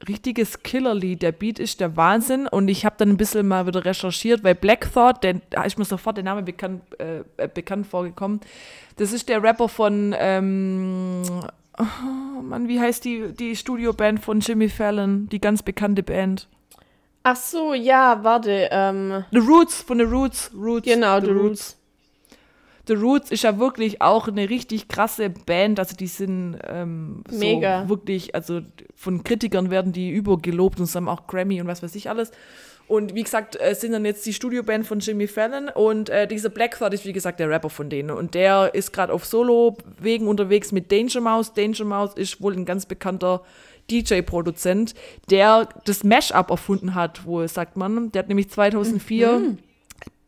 Richtiges 0.08 0.64
Killerlied. 0.64 1.22
Der 1.22 1.32
Beat 1.32 1.60
ist 1.60 1.80
der 1.80 1.96
Wahnsinn. 1.96 2.48
Und 2.48 2.68
ich 2.68 2.86
habe 2.86 2.96
dann 2.98 3.10
ein 3.10 3.18
bisschen 3.18 3.48
mal 3.48 3.68
wieder 3.68 3.86
recherchiert, 3.86 4.44
weil 4.44 4.56
Black 4.56 4.92
Thought, 4.94 5.24
der, 5.24 5.42
da 5.50 5.64
ist 5.64 5.78
mir 5.78 5.86
sofort 5.86 6.18
der 6.18 6.24
Name 6.24 6.44
bekannt, 6.44 6.82
äh, 7.00 7.48
bekannt 7.48 7.88
vorgekommen. 7.88 8.42
Das 8.98 9.14
ist 9.14 9.30
der 9.30 9.42
Rapper 9.42 9.70
von, 9.70 10.16
ähm, 10.18 11.24
oh 11.78 12.42
Mann, 12.42 12.68
wie 12.68 12.80
heißt 12.80 13.06
die, 13.06 13.34
die 13.34 13.56
Studioband 13.56 14.20
von 14.20 14.40
Jimmy 14.40 14.70
Fallon? 14.70 15.28
Die 15.30 15.40
ganz 15.40 15.64
bekannte 15.64 16.04
Band. 16.04 16.48
Ach 17.24 17.36
so, 17.36 17.74
ja, 17.74 18.24
warte. 18.24 18.70
Ähm, 18.72 19.24
The 19.32 19.38
Roots, 19.38 19.82
von 19.82 20.00
The 20.00 20.06
Roots. 20.06 20.52
Roots 20.56 20.86
genau, 20.86 21.20
The 21.20 21.30
Roots. 21.30 21.78
The 22.88 22.94
Roots 22.94 23.32
ist 23.32 23.44
ja 23.44 23.60
wirklich 23.60 24.02
auch 24.02 24.28
eine 24.28 24.50
richtig 24.50 24.88
krasse 24.88 25.30
Band. 25.30 25.80
Also 25.80 25.96
die 25.96 26.08
sind 26.08 26.58
ähm, 26.68 27.24
so 27.30 27.38
Mega. 27.40 27.88
wirklich, 27.88 28.34
also 28.34 28.62
von 28.96 29.24
Kritikern 29.24 29.70
werden 29.70 29.94
die 29.94 30.10
übergelobt 30.10 30.80
und 30.80 30.88
sie 30.88 30.98
haben 30.98 31.08
auch 31.08 31.28
Grammy 31.28 31.62
und 31.62 31.68
was 31.68 31.84
weiß 31.84 31.96
ich 31.96 32.10
alles. 32.10 32.32
Und 32.88 33.16
wie 33.16 33.24
gesagt, 33.24 33.58
äh, 33.62 33.74
sind 33.74 33.94
dann 33.94 34.04
jetzt 34.04 34.26
die 34.26 34.34
Studioband 34.34 34.86
von 34.86 35.00
Jimmy 35.00 35.28
Fallon 35.28 35.70
und 35.70 36.10
äh, 36.10 36.28
dieser 36.28 36.50
Black 36.50 36.78
Thought 36.78 36.94
ist 36.94 37.06
wie 37.06 37.14
gesagt 37.14 37.40
der 37.40 37.50
Rapper 37.50 37.70
von 37.70 37.90
denen. 37.90 38.12
Und 38.12 38.34
der 38.34 38.76
ist 38.76 38.92
gerade 38.92 39.14
auf 39.14 39.26
Solo-Wegen 39.26 40.28
unterwegs 40.28 40.72
mit 40.72 40.92
Danger 40.92 41.22
Mouse. 41.22 41.54
Danger 41.54 41.86
Mouse 41.86 42.14
ist 42.16 42.42
wohl 42.42 42.54
ein 42.54 42.66
ganz 42.66 42.86
bekannter 42.86 43.44
DJ-Produzent, 43.90 44.94
der 45.30 45.70
das 45.86 46.04
Mash-up 46.04 46.50
erfunden 46.50 46.94
hat, 46.96 47.26
wo 47.26 47.46
sagt 47.48 47.78
man. 47.78 48.12
Der 48.12 48.24
hat 48.24 48.28
nämlich 48.28 48.50
2004 48.50 49.58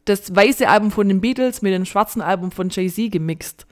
das 0.05 0.35
weiße 0.35 0.67
Album 0.67 0.91
von 0.91 1.07
den 1.07 1.21
Beatles 1.21 1.61
mit 1.61 1.73
dem 1.73 1.85
schwarzen 1.85 2.21
Album 2.21 2.51
von 2.51 2.69
Jay-Z 2.69 3.11
gemixt 3.11 3.65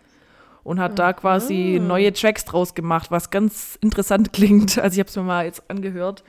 und 0.64 0.80
hat 0.80 1.00
da 1.00 1.14
quasi 1.14 1.80
neue 1.82 2.14
Tracks 2.14 2.46
draus 2.46 2.76
gemacht, 2.76 3.12
was 3.12 3.30
ganz 3.30 3.78
interessant 3.82 4.34
klingt. 4.34 4.78
Also 4.78 4.96
ich 4.96 5.00
habe 5.00 5.10
es 5.10 5.16
mir 5.16 5.24
mal 5.24 5.46
jetzt 5.46 5.70
angehört. 5.70 6.24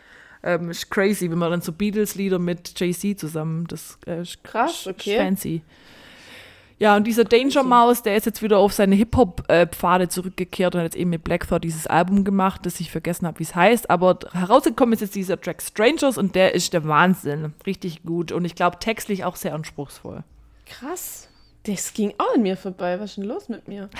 Ähm, 0.44 0.70
ist 0.70 0.90
crazy, 0.90 1.30
wenn 1.30 1.38
man 1.38 1.52
dann 1.52 1.60
so 1.60 1.70
Beatles-Lieder 1.70 2.40
mit 2.40 2.78
Jay-Z 2.78 3.20
zusammen, 3.20 3.66
das 3.68 3.98
äh, 4.06 4.22
ist 4.22 4.42
Krass, 4.42 4.88
okay. 4.88 5.16
fancy. 5.16 5.62
Ja, 6.82 6.96
und 6.96 7.04
dieser 7.06 7.22
Danger 7.22 7.62
Mouse, 7.62 8.02
der 8.02 8.16
ist 8.16 8.26
jetzt 8.26 8.42
wieder 8.42 8.58
auf 8.58 8.72
seine 8.72 8.96
Hip-Hop-Pfade 8.96 10.08
zurückgekehrt 10.08 10.74
und 10.74 10.80
hat 10.80 10.86
jetzt 10.86 10.96
eben 10.96 11.10
mit 11.10 11.22
Black 11.22 11.46
Thought 11.46 11.62
dieses 11.62 11.86
Album 11.86 12.24
gemacht, 12.24 12.66
das 12.66 12.80
ich 12.80 12.90
vergessen 12.90 13.24
habe, 13.24 13.38
wie 13.38 13.44
es 13.44 13.54
heißt. 13.54 13.88
Aber 13.88 14.18
herausgekommen 14.32 14.92
ist 14.92 15.00
jetzt 15.00 15.14
dieser 15.14 15.40
Track 15.40 15.62
Strangers 15.62 16.18
und 16.18 16.34
der 16.34 16.56
ist 16.56 16.72
der 16.72 16.84
Wahnsinn. 16.84 17.54
Richtig 17.66 18.02
gut. 18.02 18.32
Und 18.32 18.44
ich 18.44 18.56
glaube, 18.56 18.80
textlich 18.80 19.24
auch 19.24 19.36
sehr 19.36 19.54
anspruchsvoll. 19.54 20.24
Krass. 20.66 21.28
Das 21.62 21.94
ging 21.94 22.14
auch 22.18 22.34
an 22.34 22.42
mir 22.42 22.56
vorbei. 22.56 22.98
Was 22.98 23.10
ist 23.10 23.18
denn 23.18 23.24
los 23.26 23.48
mit 23.48 23.68
mir? 23.68 23.88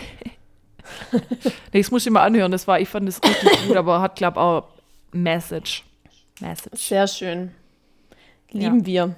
Nee, 1.73 1.81
das 1.81 1.93
muss 1.93 2.05
ich 2.05 2.11
mal 2.11 2.25
anhören. 2.25 2.51
Das 2.51 2.67
war, 2.67 2.81
ich 2.81 2.89
fand 2.89 3.07
das 3.07 3.21
richtig 3.23 3.69
gut, 3.69 3.77
aber 3.77 4.01
hat, 4.01 4.17
glaube 4.17 4.41
auch 4.41 4.65
Message. 5.13 5.85
Message. 6.41 6.89
Sehr 6.89 7.07
schön. 7.07 7.53
Lieben 8.51 8.85
wir. 8.85 9.15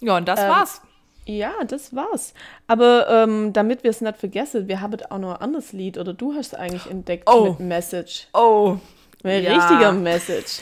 Ja, 0.00 0.16
und 0.16 0.26
das 0.26 0.40
Ähm, 0.40 0.48
war's. 0.48 0.82
Ja, 1.26 1.52
das 1.66 1.94
war's. 1.94 2.34
Aber 2.68 3.08
ähm, 3.10 3.52
damit 3.52 3.82
wir 3.82 3.90
es 3.90 4.00
nicht 4.00 4.16
vergessen, 4.16 4.68
wir 4.68 4.80
haben 4.80 4.96
auch 5.10 5.18
noch 5.18 5.34
ein 5.34 5.40
anderes 5.42 5.72
Lied 5.72 5.98
oder 5.98 6.14
du 6.14 6.34
hast 6.34 6.48
es 6.48 6.54
eigentlich 6.54 6.88
entdeckt 6.90 7.28
Oh. 7.28 7.50
mit 7.50 7.60
Message. 7.60 8.28
Oh, 8.32 8.76
Ein 9.24 9.42
Ja. 9.42 9.54
richtiger 9.54 9.92
Message. 9.92 10.60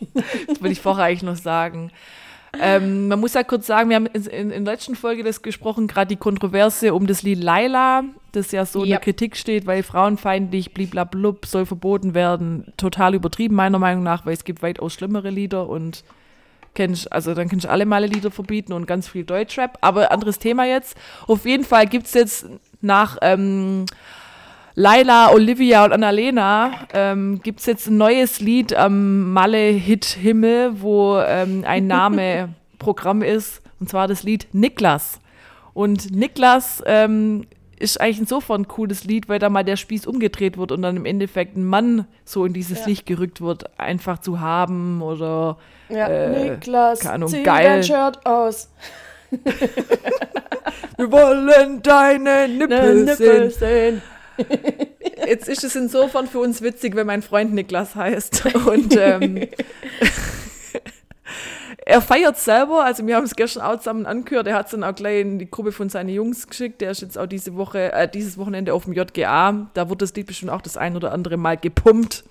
das 0.48 0.60
will 0.60 0.72
ich 0.72 0.80
vorher 0.80 1.04
eigentlich 1.04 1.22
noch 1.22 1.36
sagen. 1.36 1.92
ähm, 2.60 3.08
man 3.08 3.20
muss 3.20 3.32
ja 3.34 3.44
kurz 3.44 3.66
sagen, 3.66 3.88
wir 3.88 3.96
haben 3.96 4.06
in, 4.06 4.26
in, 4.26 4.50
in 4.50 4.64
der 4.64 4.74
letzten 4.74 4.94
Folge 4.96 5.22
das 5.22 5.40
gesprochen, 5.40 5.86
gerade 5.86 6.08
die 6.08 6.16
Kontroverse 6.16 6.92
um 6.92 7.06
das 7.06 7.22
Lied 7.22 7.42
Laila, 7.42 8.02
das 8.32 8.50
ja 8.52 8.66
so 8.66 8.82
in 8.82 8.90
Ja. 8.90 8.96
der 8.96 9.04
Kritik 9.04 9.36
steht, 9.36 9.66
weil 9.66 9.82
frauenfeindlich, 9.84 10.74
bliblablub, 10.74 11.46
soll 11.46 11.64
verboten 11.64 12.12
werden. 12.14 12.72
Total 12.76 13.14
übertrieben, 13.14 13.54
meiner 13.54 13.78
Meinung 13.78 14.02
nach, 14.02 14.26
weil 14.26 14.34
es 14.34 14.44
gibt 14.44 14.62
weitaus 14.62 14.92
schlimmere 14.92 15.30
Lieder 15.30 15.68
und 15.68 16.02
kennst, 16.74 17.12
also 17.12 17.34
dann 17.34 17.48
kannst 17.48 17.64
du 17.64 17.70
alle 17.70 17.86
Male 17.86 18.06
Lieder 18.06 18.30
verbieten 18.30 18.72
und 18.72 18.86
ganz 18.86 19.08
viel 19.08 19.24
Deutschrap. 19.24 19.78
Aber 19.80 20.12
anderes 20.12 20.38
Thema 20.38 20.66
jetzt. 20.66 20.96
Auf 21.26 21.44
jeden 21.44 21.64
Fall 21.64 21.86
gibt 21.86 22.06
es 22.06 22.14
jetzt 22.14 22.46
nach 22.80 23.18
ähm, 23.22 23.86
Laila, 24.74 25.30
Olivia 25.32 25.84
und 25.84 25.92
Annalena 25.92 26.72
ähm, 26.94 27.40
gibt 27.42 27.60
es 27.60 27.66
jetzt 27.66 27.88
ein 27.88 27.98
neues 27.98 28.40
Lied 28.40 28.74
am 28.74 29.32
Malle-Hit-Himmel, 29.32 30.80
wo 30.80 31.18
ähm, 31.18 31.64
ein 31.66 31.86
Name 31.86 32.54
Programm 32.78 33.22
ist, 33.22 33.60
und 33.80 33.90
zwar 33.90 34.08
das 34.08 34.22
Lied 34.22 34.48
Niklas. 34.52 35.20
Und 35.74 36.14
Niklas 36.14 36.82
ähm, 36.86 37.44
ist 37.82 38.00
eigentlich 38.00 38.20
insofern 38.20 38.62
ein 38.62 38.68
cooles 38.68 39.04
Lied, 39.04 39.28
weil 39.28 39.38
da 39.38 39.50
mal 39.50 39.64
der 39.64 39.76
Spieß 39.76 40.06
umgedreht 40.06 40.56
wird 40.56 40.72
und 40.72 40.82
dann 40.82 40.96
im 40.96 41.04
Endeffekt 41.04 41.56
ein 41.56 41.64
Mann 41.64 42.06
so 42.24 42.44
in 42.44 42.52
dieses 42.52 42.80
Ja. 42.80 42.86
Licht 42.86 43.06
gerückt 43.06 43.40
wird, 43.40 43.78
einfach 43.78 44.18
zu 44.18 44.40
haben 44.40 45.02
oder 45.02 45.58
Ja, 45.88 46.06
Äh, 46.08 46.50
Niklas, 46.52 47.00
keine 47.00 47.14
Ahnung, 47.14 47.28
zieh 47.28 47.42
geil. 47.42 47.64
dein 47.64 47.82
Shirt 47.84 48.24
aus. 48.24 48.70
wir 50.96 51.10
wollen 51.10 51.82
deine 51.82 52.48
Nippel, 52.48 53.04
Nippel 53.04 53.50
sehen. 53.50 54.00
sehen. 54.00 54.02
Jetzt 55.26 55.48
ist 55.48 55.64
es 55.64 55.76
insofern 55.76 56.26
für 56.26 56.38
uns 56.40 56.62
witzig, 56.62 56.96
wenn 56.96 57.06
mein 57.06 57.22
Freund 57.22 57.52
Niklas 57.54 57.94
heißt. 57.94 58.44
Und 58.66 58.96
ähm, 58.98 59.46
er 61.84 62.00
feiert 62.00 62.38
selber, 62.38 62.84
also 62.84 63.06
wir 63.06 63.16
haben 63.16 63.24
es 63.24 63.34
gestern 63.34 63.62
auch 63.62 63.76
zusammen 63.78 64.06
angehört, 64.06 64.46
er 64.46 64.54
hat 64.54 64.66
es 64.66 64.70
dann 64.72 64.84
auch 64.84 64.94
gleich 64.94 65.20
in 65.20 65.38
die 65.38 65.50
Gruppe 65.50 65.72
von 65.72 65.88
seinen 65.88 66.08
Jungs 66.10 66.46
geschickt, 66.46 66.80
der 66.80 66.90
ist 66.92 67.02
jetzt 67.02 67.18
auch 67.18 67.26
diese 67.26 67.56
Woche, 67.56 67.92
äh, 67.92 68.08
dieses 68.08 68.38
Wochenende 68.38 68.72
auf 68.74 68.84
dem 68.84 68.92
JGA, 68.92 69.66
da 69.74 69.88
wird 69.90 70.02
das 70.02 70.14
Lied 70.14 70.26
bestimmt 70.26 70.52
auch 70.52 70.62
das 70.62 70.76
ein 70.76 70.96
oder 70.96 71.12
andere 71.12 71.36
Mal 71.36 71.56
gepumpt. 71.56 72.24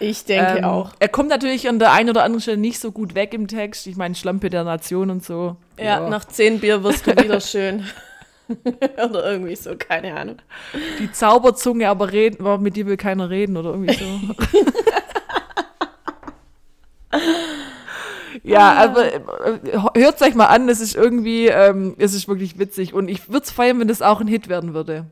Ich 0.00 0.24
denke 0.24 0.58
Ähm, 0.58 0.64
auch. 0.64 0.90
Er 0.98 1.08
kommt 1.08 1.28
natürlich 1.28 1.68
an 1.68 1.78
der 1.78 1.92
einen 1.92 2.10
oder 2.10 2.24
anderen 2.24 2.40
Stelle 2.40 2.56
nicht 2.56 2.80
so 2.80 2.90
gut 2.92 3.14
weg 3.14 3.32
im 3.32 3.46
Text, 3.46 3.86
ich 3.86 3.96
meine 3.96 4.14
Schlampe 4.14 4.50
der 4.50 4.64
Nation 4.64 5.10
und 5.10 5.24
so. 5.24 5.56
Ja, 5.78 6.08
nach 6.08 6.24
zehn 6.24 6.60
Bier 6.60 6.82
wirst 6.82 7.06
du 7.06 7.16
wieder 7.16 7.40
schön. 7.40 7.84
oder 8.96 9.30
irgendwie 9.30 9.56
so, 9.56 9.74
keine 9.78 10.14
Ahnung. 10.16 10.36
die 10.98 11.10
Zauberzunge, 11.12 11.88
aber 11.88 12.12
reden, 12.12 12.40
aber 12.40 12.58
mit 12.58 12.76
dir 12.76 12.86
will 12.86 12.96
keiner 12.96 13.30
reden 13.30 13.56
oder 13.56 13.70
irgendwie 13.70 13.94
so. 13.94 14.04
ja, 18.44 18.72
aber 18.74 19.12
äh, 19.14 19.20
hört 19.94 20.20
euch 20.22 20.34
mal 20.34 20.46
an, 20.46 20.68
es 20.68 20.80
ist 20.80 20.94
irgendwie, 20.94 21.46
ähm, 21.48 21.94
es 21.98 22.14
ist 22.14 22.28
wirklich 22.28 22.58
witzig 22.58 22.94
und 22.94 23.08
ich 23.08 23.28
würde 23.28 23.44
es 23.44 23.50
feiern, 23.50 23.80
wenn 23.80 23.88
das 23.88 24.02
auch 24.02 24.20
ein 24.20 24.26
Hit 24.28 24.48
werden 24.48 24.74
würde. 24.74 25.06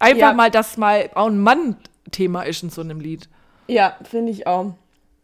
Einfach 0.00 0.28
Ja. 0.28 0.32
mal, 0.32 0.50
dass 0.50 0.76
mal 0.76 1.10
auch 1.14 1.26
ein 1.26 1.40
Mann-Thema 1.40 2.42
ist 2.42 2.62
in 2.62 2.70
so 2.70 2.80
einem 2.80 3.00
Lied. 3.00 3.28
Ja, 3.66 3.96
finde 4.04 4.32
ich 4.32 4.46
auch. 4.46 4.74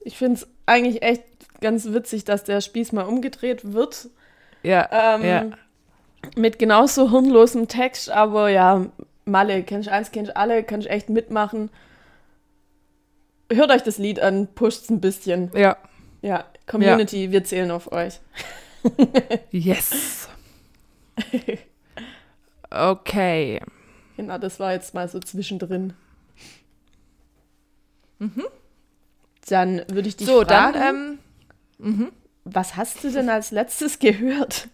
Ich 0.01 0.19
finde 0.19 0.41
es 0.41 0.47
eigentlich 0.67 1.03
echt 1.03 1.23
ganz 1.61 1.87
witzig, 1.87 2.25
dass 2.25 2.45
der 2.45 2.61
Spieß 2.61 2.93
mal 2.93 3.05
umgedreht 3.05 3.73
wird. 3.73 4.09
Ja, 4.62 4.89
Ähm, 4.93 5.25
ja. 5.25 5.45
Mit 6.37 6.59
genauso 6.59 7.11
hirnlosem 7.11 7.69
Text, 7.69 8.11
aber 8.11 8.49
ja, 8.49 8.87
Malle, 9.27 9.62
kennst 9.62 9.89
eins, 9.89 10.11
kennst 10.11 10.37
alle, 10.37 10.62
kannst 10.62 10.89
echt 10.89 11.09
mitmachen. 11.11 11.71
Hört 13.53 13.71
euch 13.71 13.83
das 13.83 13.99
Lied 13.99 14.21
an, 14.21 14.49
pusht's 14.55 14.91
ein 14.91 15.01
bisschen. 15.01 15.51
ja. 15.55 15.77
Ja, 16.25 16.47
Community, 16.66 17.31
wir 17.33 17.45
zählen 17.45 17.70
auf 17.70 17.93
euch. 17.93 18.20
Yes. 19.51 20.29
Okay. 22.70 23.61
Genau, 24.16 24.37
das 24.39 24.61
war 24.61 24.72
jetzt 24.72 24.95
mal 24.95 25.09
so 25.09 25.20
zwischendrin. 25.20 25.95
Dann 29.49 29.83
würde 29.89 30.09
ich 30.09 30.16
dich 30.16 30.27
So, 30.27 30.43
fragen, 30.43 30.72
dann, 30.75 31.18
ähm, 31.79 32.12
was 32.45 32.77
hast 32.77 33.03
du 33.05 33.11
denn 33.11 33.29
als 33.31 33.51
letztes 33.51 33.99
gehört? 33.99 34.68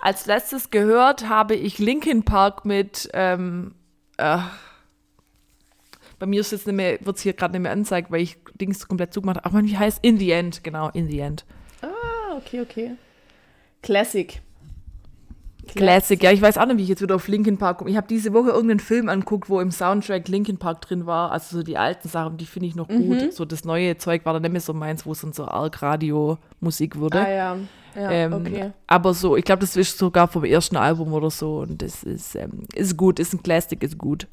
Als 0.00 0.26
letztes 0.26 0.70
gehört 0.70 1.28
habe 1.28 1.54
ich 1.54 1.78
Linkin 1.78 2.24
Park 2.24 2.64
mit, 2.64 3.08
ähm, 3.14 3.74
äh, 4.18 4.38
bei 6.22 6.26
mir 6.26 6.40
ist 6.40 6.52
jetzt 6.52 6.68
nicht 6.68 6.76
mehr, 6.76 6.98
wird 7.00 7.16
es 7.16 7.22
hier 7.24 7.32
gerade 7.32 7.50
nicht 7.50 7.62
mehr 7.62 7.72
angezeigt, 7.72 8.12
weil 8.12 8.20
ich 8.20 8.38
Dings 8.60 8.86
komplett 8.86 9.12
zugemacht 9.12 9.38
habe. 9.38 9.48
Ach 9.48 9.50
man, 9.50 9.66
wie 9.66 9.76
heißt 9.76 9.98
In 10.02 10.20
the 10.20 10.30
End, 10.30 10.62
genau, 10.62 10.88
In 10.90 11.08
the 11.08 11.18
End. 11.18 11.44
Ah, 11.80 12.36
okay, 12.36 12.60
okay. 12.60 12.92
Classic. 13.82 14.40
Classic, 15.74 16.22
ja, 16.22 16.30
ich 16.30 16.40
weiß 16.40 16.58
auch 16.58 16.66
nicht, 16.66 16.76
wie 16.78 16.82
ich 16.84 16.88
jetzt 16.90 17.02
wieder 17.02 17.16
auf 17.16 17.26
Linkin 17.26 17.58
Park 17.58 17.78
komme. 17.78 17.90
Ich 17.90 17.96
habe 17.96 18.06
diese 18.06 18.32
Woche 18.32 18.50
irgendeinen 18.50 18.78
Film 18.78 19.08
anguckt, 19.08 19.50
wo 19.50 19.58
im 19.58 19.72
Soundtrack 19.72 20.28
Linkin 20.28 20.58
Park 20.58 20.82
drin 20.82 21.06
war, 21.06 21.32
also 21.32 21.56
so 21.56 21.64
die 21.64 21.76
alten 21.76 22.06
Sachen, 22.06 22.36
die 22.36 22.46
finde 22.46 22.68
ich 22.68 22.76
noch 22.76 22.86
gut. 22.86 23.32
So 23.32 23.44
das 23.44 23.64
neue 23.64 23.96
Zeug 23.96 24.24
war 24.24 24.32
dann 24.32 24.42
nicht 24.42 24.52
mehr 24.52 24.60
so 24.60 24.74
meins, 24.74 25.04
wo 25.04 25.10
es 25.10 25.22
dann 25.22 25.32
so 25.32 25.46
Arc-Radio-Musik 25.46 27.00
wurde. 27.00 27.20
Ah 27.20 27.30
ja, 27.30 27.56
ja, 27.96 28.10
Ähm, 28.12 28.32
okay. 28.34 28.70
Aber 28.86 29.12
so, 29.12 29.36
ich 29.36 29.44
glaube, 29.44 29.62
das 29.62 29.74
ist 29.74 29.98
sogar 29.98 30.28
vom 30.28 30.44
ersten 30.44 30.76
Album 30.76 31.12
oder 31.14 31.30
so 31.30 31.62
und 31.62 31.82
das 31.82 32.04
ist, 32.04 32.36
ähm, 32.36 32.68
ist 32.76 32.96
gut, 32.96 33.18
ist 33.18 33.34
ein 33.34 33.42
Classic, 33.42 33.82
ist 33.82 33.98
gut. 33.98 34.28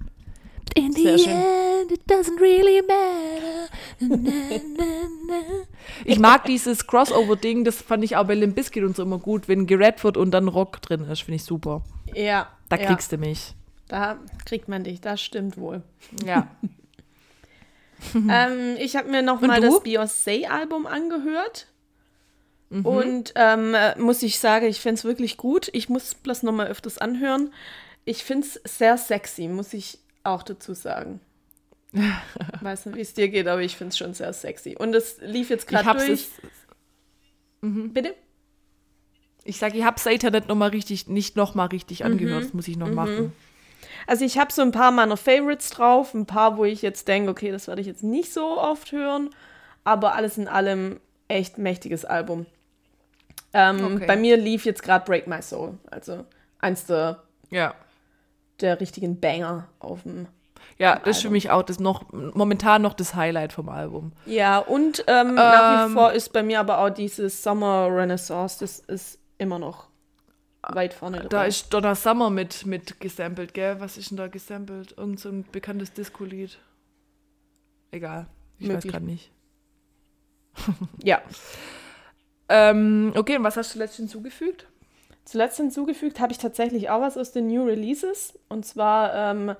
In 0.76 0.92
Sehr 0.94 1.18
the 1.18 1.24
schön. 1.24 1.34
end, 1.34 1.92
it 1.92 2.02
doesn't 2.08 2.40
really 2.40 2.82
matter. 2.82 3.70
Na, 4.00 4.18
na, 4.78 4.86
na. 5.28 5.42
Ich 6.06 6.20
mag 6.20 6.46
dieses 6.46 6.88
Crossover-Ding, 6.88 7.64
das 7.64 7.82
fand 7.82 8.04
ich 8.04 8.16
auch 8.16 8.26
bei 8.26 8.36
Limp 8.36 8.56
Bizkit 8.56 8.84
und 8.84 8.96
so 8.96 9.04
immer 9.04 9.20
gut, 9.20 9.48
wenn 9.48 9.68
gerappt 9.68 10.04
wird 10.04 10.18
und 10.18 10.32
dann 10.32 10.48
Rock 10.48 10.82
drin 10.82 11.06
ist, 11.06 11.22
finde 11.22 11.36
ich 11.38 11.44
super. 11.44 11.84
Ja. 12.14 12.50
Da 12.70 12.78
ja, 12.78 12.86
kriegst 12.86 13.12
du 13.12 13.18
mich. 13.18 13.54
Da 13.88 14.20
kriegt 14.46 14.68
man 14.68 14.84
dich, 14.84 15.02
das 15.02 15.22
stimmt 15.22 15.58
wohl. 15.58 15.82
Ja. 16.26 16.48
ähm, 18.14 18.76
ich 18.80 18.96
habe 18.96 19.10
mir 19.10 19.22
noch 19.22 19.42
Und 19.42 19.48
mal 19.48 19.62
du? 19.62 19.68
das 19.68 19.84
Beyoncé-Album 19.84 20.86
angehört. 20.86 21.68
Und 22.84 23.34
ähm, 23.36 23.74
äh, 23.74 23.98
muss 23.98 24.22
ich 24.22 24.38
sagen, 24.38 24.68
ich 24.68 24.80
finde 24.80 24.96
es 24.96 25.04
wirklich 25.04 25.38
gut. 25.38 25.70
Ich 25.74 25.90
muss 25.90 26.14
bloß 26.14 26.44
noch 26.44 26.52
mal 26.52 26.68
öfters 26.68 27.00
anhören. 27.00 27.52
Ich 28.06 28.24
finde 28.24 28.46
es 28.46 28.62
sehr 28.64 28.96
sexy, 28.98 29.48
muss 29.48 29.74
ich 29.74 29.98
auch 30.30 30.44
dazu 30.44 30.74
sagen. 30.74 31.20
Weiß 32.62 32.86
nicht, 32.86 32.96
wie 32.96 33.02
es 33.02 33.14
dir 33.14 33.30
geht, 33.30 33.48
aber 33.48 33.62
ich 33.62 33.76
finde 33.76 33.90
es 33.90 33.98
schon 33.98 34.14
sehr 34.14 34.32
sexy. 34.34 34.76
Und 34.78 34.94
es 34.96 35.18
lief 35.22 35.50
jetzt 35.50 35.68
gerade 35.68 35.98
durch. 35.98 36.10
es, 36.10 36.30
Bitte? 37.62 38.16
ich 39.44 39.58
sage, 39.58 39.78
ich 39.78 39.84
habe 39.84 40.00
seither 40.00 40.32
nicht 40.32 40.48
nochmal 40.48 40.70
richtig, 40.70 41.08
nicht 41.08 41.36
nochmal 41.36 41.68
richtig 41.68 42.06
angehört, 42.06 42.46
das 42.46 42.54
muss 42.54 42.68
ich 42.68 42.78
noch 42.78 42.92
machen. 42.92 43.34
Also 44.06 44.24
ich 44.24 44.38
habe 44.38 44.52
so 44.52 44.62
ein 44.62 44.72
paar 44.72 44.92
meiner 44.92 45.18
Favorites 45.18 45.70
drauf, 45.72 46.14
ein 46.14 46.26
paar, 46.26 46.58
wo 46.58 46.66
ich 46.66 46.82
jetzt 46.82 47.08
denke, 47.08 47.32
okay, 47.32 47.52
das 47.52 47.68
werde 47.68 47.82
ich 47.82 47.88
jetzt 47.88 48.04
nicht 48.04 48.32
so 48.32 48.60
oft 48.60 48.92
hören, 48.92 49.30
aber 49.84 50.14
alles 50.16 50.38
in 50.38 50.48
allem 50.48 51.00
echt 51.28 51.58
mächtiges 51.58 52.06
Album. 52.06 52.46
Ähm, 53.54 53.96
Okay. 53.96 54.06
Bei 54.06 54.16
mir 54.16 54.38
lief 54.38 54.66
jetzt 54.66 54.84
gerade 54.84 55.06
Break 55.06 55.28
My 55.28 55.42
Soul, 55.42 55.78
also 55.90 56.26
eins 56.60 56.86
der, 56.86 57.24
Ja. 57.50 57.74
Der 58.62 58.80
richtigen 58.80 59.20
Banger 59.20 59.68
auf 59.80 60.04
dem. 60.04 60.28
Ja, 60.78 60.98
das 61.00 61.18
ist 61.18 61.24
für 61.24 61.30
mich 61.30 61.50
auch 61.52 61.64
das 61.64 61.80
noch, 61.80 62.12
momentan 62.12 62.82
noch 62.82 62.94
das 62.94 63.14
Highlight 63.16 63.52
vom 63.54 63.68
Album. 63.70 64.14
Ja, 64.26 64.60
und 64.60 65.04
ähm, 65.08 65.36
nach 65.36 65.82
wie 65.82 65.86
Ähm. 65.88 65.94
vor 65.94 66.14
ist 66.14 66.32
bei 66.32 66.42
mir 66.44 66.60
aber 66.60 66.80
auch 66.80 66.90
dieses 66.90 67.44
Summer 67.44 67.88
Renaissance, 67.92 68.60
das 68.60 68.80
ist 68.80 69.20
immer 69.38 69.60
noch 69.60 69.88
weit 70.62 70.94
vorne. 70.94 71.26
Da 71.30 71.44
ist 71.46 71.74
Donna 71.74 71.96
Summer 71.96 72.30
mit, 72.30 72.66
mit 72.66 73.00
gesampelt, 73.00 73.54
gell? 73.54 73.80
Was 73.80 73.98
ist 73.98 74.12
denn 74.12 74.18
da 74.18 74.28
gesampelt? 74.28 74.94
Irgend 74.98 75.20
so 75.20 75.30
ein 75.30 75.46
bekanntes 75.52 75.92
Disco-Lied. 75.94 76.60
Egal. 77.92 78.28
Ich 78.58 78.68
Möglich. 78.68 78.86
weiß 78.86 78.92
gerade 78.92 79.06
nicht. 79.06 79.32
ja. 81.04 81.22
Ähm, 82.52 83.14
okay, 83.16 83.38
und 83.38 83.44
was 83.44 83.58
hast 83.58 83.76
du 83.76 83.78
letztens 83.78 84.12
hinzugefügt? 84.12 84.66
Zuletzt 85.30 85.58
hinzugefügt 85.58 86.20
habe 86.20 86.32
ich 86.32 86.40
tatsächlich 86.40 86.90
auch 86.90 87.02
was 87.02 87.16
aus 87.16 87.32
den 87.32 87.46
New 87.46 87.64
Releases. 87.64 88.34
Und 88.50 88.66
zwar 88.66 89.14
ähm, 89.14 89.56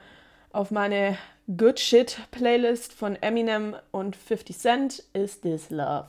auf 0.52 0.72
meine 0.72 1.16
Good 1.46 1.80
Shit 1.80 2.18
Playlist 2.32 2.92
von 2.92 3.16
Eminem 3.16 3.76
und 3.92 4.16
50 4.16 4.58
Cent 4.58 5.04
Is 5.14 5.42
This 5.42 5.70
Love. 5.70 6.08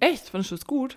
Echt? 0.00 0.30
Fandest 0.30 0.52
du 0.52 0.56
das 0.56 0.66
gut? 0.66 0.96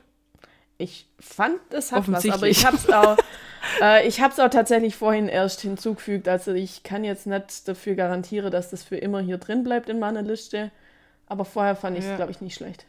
Ich 0.77 1.05
fand, 1.19 1.59
es 1.71 1.91
hat 1.91 2.09
was, 2.09 2.29
aber 2.29 2.47
ich 2.47 2.65
habe 2.65 2.77
es 2.77 2.89
auch, 2.89 3.17
äh, 3.81 4.07
ich 4.07 4.23
auch 4.23 4.29
tatsächlich 4.49 4.95
vorhin 4.95 5.27
erst 5.27 5.59
hinzugefügt. 5.59 6.29
Also 6.29 6.53
ich 6.53 6.83
kann 6.83 7.03
jetzt 7.03 7.27
nicht 7.27 7.67
dafür 7.67 7.95
garantieren, 7.95 8.51
dass 8.53 8.69
das 8.69 8.83
für 8.83 8.95
immer 8.95 9.19
hier 9.19 9.37
drin 9.37 9.65
bleibt 9.65 9.89
in 9.89 9.99
meiner 9.99 10.21
Liste. 10.21 10.71
Aber 11.25 11.43
vorher 11.43 11.75
fand 11.75 11.97
ich 11.97 12.05
es, 12.05 12.09
Ja. 12.11 12.15
glaube 12.15 12.31
ich, 12.31 12.39
nicht 12.39 12.55
schlecht. 12.55 12.85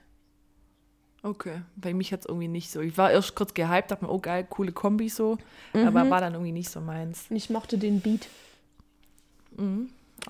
Okay. 1.29 1.61
Bei 1.76 1.93
mich 1.93 2.12
hat 2.12 2.20
es 2.20 2.26
irgendwie 2.26 2.49
nicht 2.49 2.70
so. 2.70 2.81
Ich 2.81 2.97
war 2.97 3.11
erst 3.11 3.35
kurz 3.35 3.53
gehypt, 3.53 3.91
dachte 3.91 4.05
mir, 4.05 4.11
oh 4.11 4.18
geil, 4.18 4.47
coole 4.49 4.72
Kombi 4.72 5.09
so. 5.11 5.37
Aber 5.74 6.09
war 6.09 6.20
dann 6.20 6.33
irgendwie 6.33 6.53
nicht 6.53 6.70
so 6.70 6.81
meins. 6.81 7.26
Und 7.29 7.37
ich 7.37 7.51
mochte 7.51 7.76
den 7.76 8.01
Beat. 8.01 8.29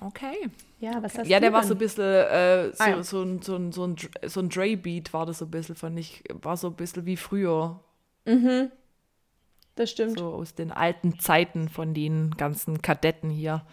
Okay. 0.01 0.49
Ja, 0.79 1.01
was 1.01 1.17
hast 1.17 1.27
Ja, 1.27 1.39
der 1.39 1.53
war 1.53 1.63
so 1.63 1.73
ein 1.73 1.77
bisschen, 1.77 2.03
äh, 2.03 2.71
so, 2.73 2.83
Ah, 2.83 2.89
ja. 2.89 3.03
so, 3.03 3.21
ein, 3.21 3.41
so, 3.41 3.55
ein, 3.55 3.71
so, 3.71 3.85
ein, 3.85 3.95
so 4.25 4.39
ein 4.41 4.49
Dre-Beat 4.49 5.13
war 5.13 5.25
das 5.25 5.39
so 5.39 5.45
ein 5.45 5.51
bisschen, 5.51 5.75
fand 5.75 5.97
ich. 5.99 6.23
War 6.41 6.57
so 6.57 6.67
ein 6.67 6.73
bisschen 6.73 7.05
wie 7.05 7.17
früher. 7.17 7.79
Das 9.75 9.89
stimmt. 9.91 10.19
So 10.19 10.33
aus 10.33 10.55
den 10.55 10.71
alten 10.71 11.19
Zeiten 11.19 11.69
von 11.69 11.93
den 11.93 12.31
ganzen 12.31 12.81
Kadetten 12.81 13.29
hier. 13.29 13.65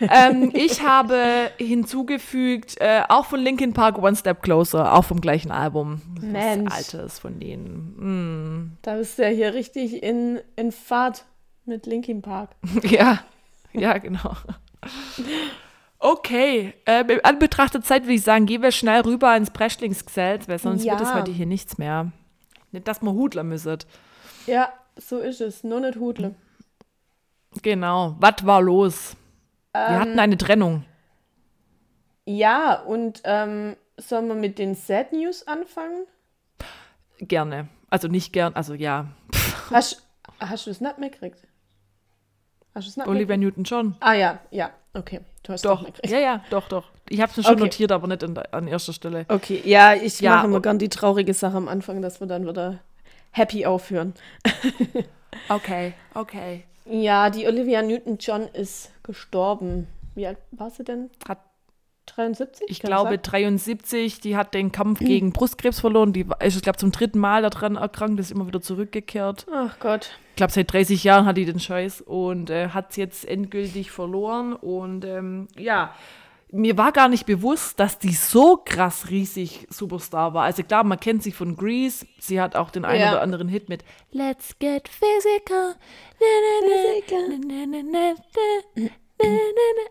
Ähm, 0.00 0.50
ich 0.54 0.82
habe 0.82 1.50
hinzugefügt, 1.58 2.76
äh, 2.80 3.02
auch 3.08 3.26
von 3.26 3.40
Linkin 3.40 3.72
Park 3.72 3.98
One 3.98 4.16
Step 4.16 4.42
Closer, 4.42 4.92
auch 4.92 5.04
vom 5.04 5.20
gleichen 5.20 5.50
Album. 5.50 6.02
Mensch. 6.20 6.70
Was 6.70 6.94
Altes 6.94 7.18
von 7.18 7.38
denen. 7.40 7.94
Mm. 7.96 8.76
Da 8.82 8.96
bist 8.96 9.18
du 9.18 9.22
ja 9.22 9.28
hier 9.28 9.54
richtig 9.54 10.02
in, 10.02 10.40
in 10.56 10.72
Fahrt 10.72 11.24
mit 11.64 11.86
Linkin 11.86 12.22
Park. 12.22 12.50
Ja, 12.82 13.20
ja, 13.72 13.98
genau. 13.98 14.36
Okay, 15.98 16.74
äh, 16.84 17.20
Anbetracht 17.22 17.74
der 17.74 17.80
Zeit 17.82 18.02
würde 18.02 18.14
ich 18.14 18.22
sagen, 18.22 18.46
gehen 18.46 18.62
wir 18.62 18.72
schnell 18.72 19.00
rüber 19.00 19.34
ins 19.36 19.50
Preschlingsgesetz, 19.50 20.48
weil 20.48 20.58
sonst 20.58 20.84
wird 20.84 21.00
es 21.00 21.08
Ja. 21.08 21.14
heute 21.14 21.30
hier 21.30 21.46
nichts 21.46 21.78
mehr. 21.78 22.12
Nicht, 22.72 22.86
dass 22.88 23.00
wir 23.00 23.12
Hudler 23.12 23.42
müssen. 23.42 23.78
Ja, 24.46 24.68
so 24.96 25.18
ist 25.18 25.40
es. 25.40 25.64
Nur 25.64 25.80
nicht 25.80 25.96
Hudle. 25.98 26.34
Genau. 27.62 28.16
Was 28.20 28.44
war 28.44 28.60
los? 28.60 29.16
Ähm. 29.74 29.90
Wir 29.92 30.00
hatten 30.00 30.18
eine 30.18 30.36
Trennung. 30.38 30.84
Ja, 32.26 32.80
und 32.80 33.20
ähm, 33.24 33.76
sollen 33.98 34.28
wir 34.28 34.34
mit 34.34 34.58
den 34.58 34.74
Sad 34.74 35.12
News 35.12 35.46
anfangen? 35.46 36.06
Gerne. 37.18 37.68
Also 37.90 38.08
nicht 38.08 38.32
gern, 38.32 38.54
also 38.54 38.74
ja. 38.74 39.08
Hast, 39.70 40.06
hast 40.40 40.66
du 40.66 40.70
es 40.70 40.80
nicht 40.80 40.98
mitgekriegt? 40.98 41.38
Hast 42.74 42.86
du 42.86 42.90
es 42.90 42.96
nicht 42.96 43.06
Olivia 43.06 43.36
mitgekriegt? 43.36 43.68
Newton-John. 43.68 43.96
Ah 44.00 44.14
ja, 44.14 44.40
ja, 44.50 44.70
okay. 44.94 45.20
Du 45.42 45.52
hast 45.52 45.64
es 45.64 45.70
Doch. 45.70 45.82
mitgekriegt. 45.82 46.12
Ja, 46.12 46.18
ja, 46.18 46.44
doch, 46.50 46.66
doch. 46.68 46.90
Ich 47.08 47.20
habe 47.20 47.30
es 47.30 47.36
mir 47.36 47.42
schon 47.44 47.52
Okay. 47.54 47.62
notiert, 47.64 47.92
aber 47.92 48.06
nicht 48.08 48.24
an, 48.24 48.36
an 48.50 48.66
erster 48.66 48.92
Stelle. 48.94 49.26
Okay, 49.28 49.60
ja, 49.64 49.94
ich 49.94 50.20
Ja, 50.20 50.36
mache 50.36 50.46
immer 50.46 50.60
gern 50.60 50.78
die 50.78 50.88
traurige 50.88 51.34
Sache 51.34 51.56
am 51.56 51.68
Anfang, 51.68 52.00
dass 52.02 52.20
wir 52.20 52.26
dann 52.26 52.46
wieder 52.48 52.80
happy 53.30 53.66
aufhören. 53.66 54.14
Okay, 55.48 55.94
okay. 56.14 56.64
Ja, 56.86 57.30
die 57.30 57.46
Olivia 57.46 57.82
Newton-John 57.82 58.48
ist 58.48 58.92
gestorben. 59.02 59.86
Wie 60.14 60.26
alt 60.26 60.38
war 60.50 60.70
sie 60.70 60.84
denn? 60.84 61.10
Hat 61.26 61.38
73? 62.06 62.66
Ich 62.68 62.80
glaube 62.80 63.10
sein? 63.10 63.22
73, 63.22 64.20
die 64.20 64.36
hat 64.36 64.52
den 64.54 64.72
Kampf 64.72 64.98
gegen 64.98 65.32
Brustkrebs 65.32 65.80
verloren. 65.80 66.12
Die 66.12 66.26
ist, 66.40 66.56
ich 66.56 66.62
glaube, 66.62 66.78
zum 66.78 66.92
dritten 66.92 67.18
Mal 67.18 67.42
daran 67.42 67.76
erkrankt, 67.76 68.20
ist 68.20 68.30
immer 68.30 68.46
wieder 68.46 68.60
zurückgekehrt. 68.60 69.46
Ach 69.52 69.78
Gott. 69.78 70.18
Ich 70.30 70.36
glaube, 70.36 70.52
seit 70.52 70.72
30 70.72 71.02
Jahren 71.04 71.26
hat 71.26 71.36
die 71.36 71.46
den 71.46 71.60
Scheiß 71.60 72.02
und 72.02 72.50
äh, 72.50 72.68
hat 72.68 72.90
es 72.90 72.96
jetzt 72.96 73.24
endgültig 73.26 73.90
verloren. 73.90 74.52
Und 74.52 75.04
ähm, 75.04 75.48
ja, 75.56 75.94
mir 76.54 76.78
war 76.78 76.92
gar 76.92 77.08
nicht 77.08 77.26
bewusst, 77.26 77.80
dass 77.80 77.98
die 77.98 78.12
so 78.12 78.56
krass 78.64 79.10
riesig 79.10 79.66
Superstar 79.70 80.34
war. 80.34 80.44
Also 80.44 80.62
klar, 80.62 80.84
man 80.84 81.00
kennt 81.00 81.22
sie 81.22 81.32
von 81.32 81.56
Grease. 81.56 82.06
Sie 82.18 82.40
hat 82.40 82.54
auch 82.54 82.70
den 82.70 82.84
einen 82.84 83.00
ja. 83.00 83.10
oder 83.10 83.22
anderen 83.22 83.48
Hit 83.48 83.68
mit 83.68 83.84
Let's 84.12 84.56
Get 84.58 84.88
Physical. 84.88 85.74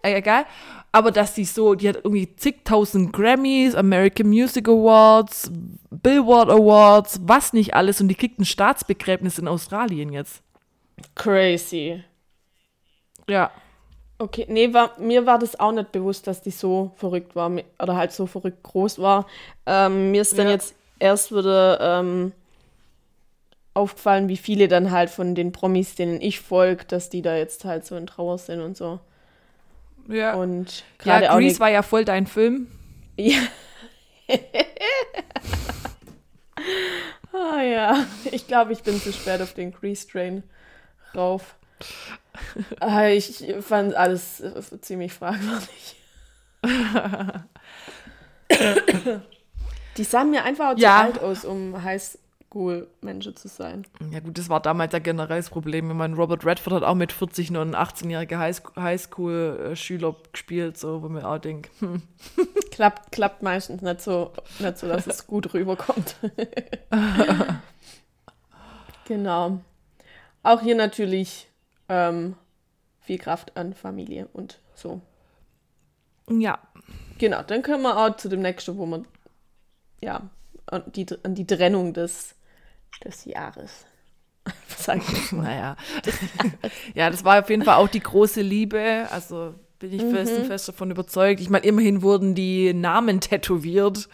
Egal. 0.03 0.45
Ah, 0.45 0.85
Aber 0.91 1.11
dass 1.11 1.35
sie 1.35 1.45
so, 1.45 1.75
die 1.75 1.89
hat 1.89 1.97
irgendwie 1.97 2.35
zigtausend 2.35 3.13
Grammys, 3.13 3.75
American 3.75 4.27
Music 4.27 4.67
Awards, 4.67 5.51
Billboard 5.89 6.49
Awards, 6.49 7.19
was 7.23 7.53
nicht 7.53 7.73
alles. 7.73 7.99
Und 7.99 8.07
die 8.07 8.15
kriegt 8.15 8.39
ein 8.39 8.45
Staatsbegräbnis 8.45 9.37
in 9.37 9.47
Australien 9.47 10.13
jetzt. 10.13 10.41
Crazy. 11.15 12.03
Ja. 13.27 13.51
Okay, 14.23 14.45
nee, 14.47 14.73
war, 14.73 14.97
mir 14.99 15.25
war 15.25 15.37
das 15.37 15.59
auch 15.59 15.73
nicht 15.73 15.91
bewusst, 15.91 16.27
dass 16.27 16.41
die 16.41 16.51
so 16.51 16.91
verrückt 16.95 17.35
war 17.35 17.51
oder 17.77 17.97
halt 17.97 18.13
so 18.13 18.25
verrückt 18.25 18.63
groß 18.63 18.99
war. 18.99 19.27
Ähm, 19.65 20.11
mir 20.11 20.21
ist 20.21 20.37
dann 20.37 20.45
Ja. 20.45 20.53
jetzt 20.53 20.75
erst 20.97 21.33
wieder 21.35 21.99
ähm, 21.99 22.31
aufgefallen, 23.73 24.29
wie 24.29 24.37
viele 24.37 24.69
dann 24.69 24.91
halt 24.91 25.09
von 25.09 25.35
den 25.35 25.51
Promis, 25.51 25.95
denen 25.95 26.21
ich 26.21 26.39
folge, 26.39 26.85
dass 26.85 27.09
die 27.09 27.21
da 27.21 27.35
jetzt 27.35 27.65
halt 27.65 27.85
so 27.85 27.97
in 27.97 28.07
Trauer 28.07 28.37
sind 28.37 28.61
und 28.61 28.77
so. 28.77 29.01
Ja. 30.07 30.35
Und 30.35 30.85
gerade 30.99 31.25
ja, 31.25 31.35
Grease 31.35 31.59
war 31.59 31.69
ja 31.69 31.81
voll 31.81 32.05
dein 32.05 32.25
Film. 32.25 32.67
Ja. 33.15 33.41
ah 37.33 37.61
ja, 37.61 38.05
ich 38.31 38.47
glaube, 38.47 38.71
ich 38.73 38.81
bin 38.81 38.99
zu 38.99 39.13
spät 39.13 39.39
auf 39.39 39.53
den 39.53 39.71
Grease 39.71 40.07
Train 40.07 40.41
rauf. 41.13 41.55
Ah, 42.79 43.07
ich 43.07 43.43
fand 43.61 43.95
alles 43.95 44.43
ziemlich 44.81 45.13
fragwürdig. 45.13 45.95
Die 49.97 50.03
sahen 50.03 50.31
mir 50.31 50.43
einfach 50.43 50.77
Ja. 50.77 50.99
zu 50.99 51.03
alt 51.05 51.19
aus, 51.19 51.45
um 51.45 51.83
Highschool-Menschen 51.83 53.35
zu 53.35 53.47
sein. 53.47 53.85
Ja 54.11 54.19
gut, 54.21 54.37
das 54.37 54.49
war 54.49 54.59
damals 54.59 54.91
ja 54.93 54.99
generell 54.99 55.37
das 55.37 55.49
Problem. 55.49 55.89
Ich 55.91 55.95
meine, 55.95 56.15
Robert 56.15 56.45
Redford 56.45 56.73
hat 56.73 56.83
auch 56.83 56.95
mit 56.95 57.11
40 57.11 57.51
nur 57.51 57.61
einen 57.61 57.75
18-jährigen 57.75 58.39
Highschool- 58.39 58.81
Highschool-Schüler 58.81 60.15
gespielt, 60.31 60.77
so 60.77 61.03
wo 61.03 61.09
man 61.09 61.23
auch 61.23 61.37
denkt, 61.37 61.69
hm. 61.79 62.01
Klappt, 62.71 63.11
klappt 63.11 63.43
meistens 63.43 63.81
nicht 63.83 64.01
so, 64.01 64.31
nicht 64.59 64.77
so, 64.79 64.87
dass 64.87 65.05
es 65.05 65.27
gut 65.27 65.53
rüberkommt. 65.53 66.15
genau. 69.05 69.59
Auch 70.41 70.61
hier 70.61 70.75
natürlich 70.75 71.47
ähm, 71.93 72.35
viel 73.01 73.19
Kraft 73.19 73.55
an 73.55 73.73
Familie 73.73 74.27
und 74.33 74.59
so. 74.73 75.01
ja. 76.29 76.57
Genau, 77.19 77.43
dann 77.43 77.61
können 77.61 77.83
wir 77.83 77.95
auch 77.97 78.17
zu 78.17 78.27
dem 78.27 78.41
nächsten, 78.41 78.75
wo 78.77 78.85
man 78.87 79.05
ja 80.01 80.29
an 80.65 80.83
die, 80.93 81.05
an 81.23 81.35
die 81.35 81.45
Trennung 81.45 81.93
des, 81.93 82.35
des 83.05 83.25
Jahres. 83.25 83.85
Sag 84.67 84.97
ich? 84.97 85.31
Naja. 85.31 85.77
ja, 86.95 87.09
das 87.11 87.23
war 87.23 87.39
auf 87.41 87.49
jeden 87.49 87.63
Fall 87.63 87.75
auch 87.75 87.87
die 87.87 87.99
große 88.01 88.41
Liebe. 88.41 89.07
Also 89.11 89.53
bin 89.79 89.93
ich 89.93 90.01
fest 90.01 90.33
und 90.35 90.45
fest 90.47 90.67
davon 90.67 90.89
überzeugt. 90.91 91.39
Ich 91.39 91.49
meine, 91.49 91.65
immerhin 91.65 92.01
wurden 92.01 92.33
die 92.35 92.73
Namen 92.73 93.21
tätowiert. 93.21 94.09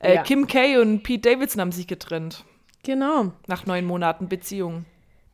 Äh, 0.00 0.16
Ja. 0.16 0.22
Kim 0.24 0.46
K. 0.48 0.78
und 0.78 1.02
Pete 1.04 1.30
Davidson 1.30 1.60
haben 1.60 1.72
sich 1.72 1.86
getrennt. 1.86 2.44
Genau. 2.82 3.32
Nach 3.46 3.66
neun 3.66 3.84
Monaten 3.84 4.28
Beziehung. 4.28 4.84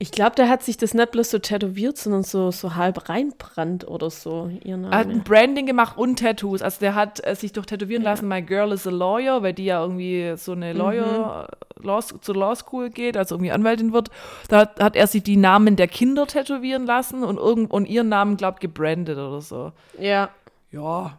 Ich 0.03 0.11
glaube, 0.11 0.35
der 0.35 0.49
hat 0.49 0.65
sich 0.65 0.77
das 0.77 0.95
nicht 0.95 1.13
bloß 1.13 1.31
so 1.31 1.39
tätowiert, 1.39 1.97
sondern 1.97 2.25
so, 2.25 2.51
so 2.51 2.75
halb 2.75 3.09
reinbrannt 3.09 3.87
oder 3.87 4.11
so, 4.11 4.51
ihr 4.65 4.77
Er 4.77 4.99
hat 4.99 5.07
ein 5.07 5.09
Name. 5.11 5.21
Branding 5.21 5.65
gemacht 5.65 5.97
und 5.97 6.19
Tattoos. 6.19 6.61
Also 6.61 6.81
der 6.81 6.97
hat 6.97 7.25
äh, 7.25 7.37
sich 7.37 7.53
doch 7.53 7.65
tätowieren 7.65 8.03
lassen, 8.03 8.27
My 8.27 8.43
Girl 8.43 8.73
is 8.73 8.85
a 8.85 8.91
Lawyer, 8.91 9.45
weil 9.45 9.53
die 9.53 9.67
ja 9.67 9.81
irgendwie 9.81 10.35
so 10.37 10.53
eine 10.53 10.73
Lawyer, 10.73 11.47
Law, 11.81 12.01
zur 12.01 12.35
Law 12.35 12.57
School 12.57 12.91
geht, 12.91 13.17
also 13.17 13.37
irgendwie 13.37 13.53
Anwältin 13.53 13.93
wird. 13.93 14.09
Da 14.49 14.59
hat, 14.63 14.81
hat 14.81 14.97
er 14.97 15.07
sich 15.07 15.23
die 15.23 15.37
Namen 15.37 15.77
der 15.77 15.87
Kinder 15.87 16.27
tätowieren 16.27 16.85
lassen 16.85 17.23
und, 17.23 17.37
irgend, 17.37 17.71
und 17.71 17.87
ihren 17.87 18.09
Namen, 18.09 18.37
glaubt, 18.37 18.61
gebrandet 18.61 19.19
oder 19.19 19.41
so. 19.41 19.71
Ja. 20.01 20.31
Ja, 20.73 21.17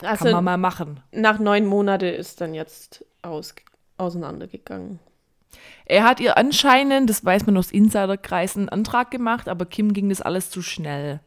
kann 0.00 0.08
Also 0.10 0.30
man 0.32 0.44
mal 0.44 0.58
machen. 0.58 1.00
nach 1.12 1.38
neun 1.38 1.64
Monaten 1.64 2.12
ist 2.12 2.42
dann 2.42 2.52
jetzt 2.52 3.06
aus, 3.22 3.54
auseinandergegangen. 3.96 4.98
Er 5.86 6.04
hat 6.04 6.20
ihr 6.20 6.36
anscheinend, 6.36 7.08
das 7.08 7.24
weiß 7.24 7.46
man 7.46 7.56
aus 7.56 7.70
Insiderkreisen, 7.70 8.62
einen 8.62 8.68
Antrag 8.68 9.10
gemacht, 9.10 9.48
aber 9.48 9.66
Kim 9.66 9.92
ging 9.92 10.08
das 10.08 10.20
alles 10.20 10.50
zu 10.50 10.60
schnell. 10.62 11.20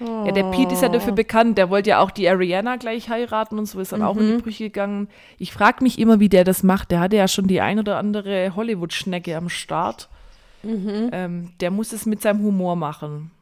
Ja, 0.00 0.30
der 0.30 0.44
Pete 0.52 0.74
ist 0.74 0.82
ja 0.82 0.88
dafür 0.88 1.12
bekannt, 1.12 1.58
der 1.58 1.70
wollte 1.70 1.90
ja 1.90 1.98
auch 1.98 2.12
die 2.12 2.28
Ariana 2.28 2.76
gleich 2.76 3.08
heiraten 3.08 3.58
und 3.58 3.66
so 3.66 3.80
ist 3.80 3.90
dann 3.90 4.02
auch 4.02 4.16
in 4.16 4.36
die 4.36 4.42
Brüche 4.42 4.64
gegangen. 4.64 5.08
Ich 5.38 5.52
frage 5.52 5.82
mich 5.82 5.98
immer, 5.98 6.20
wie 6.20 6.28
der 6.28 6.44
das 6.44 6.62
macht. 6.62 6.92
Der 6.92 7.00
hatte 7.00 7.16
ja 7.16 7.26
schon 7.26 7.48
die 7.48 7.60
ein 7.60 7.80
oder 7.80 7.98
andere 7.98 8.54
Hollywood-Schnecke 8.54 9.36
am 9.36 9.48
Start. 9.48 10.08
Ähm, 10.62 11.52
der 11.58 11.72
muss 11.72 11.92
es 11.92 12.06
mit 12.06 12.22
seinem 12.22 12.44
Humor 12.44 12.76
machen. 12.76 13.32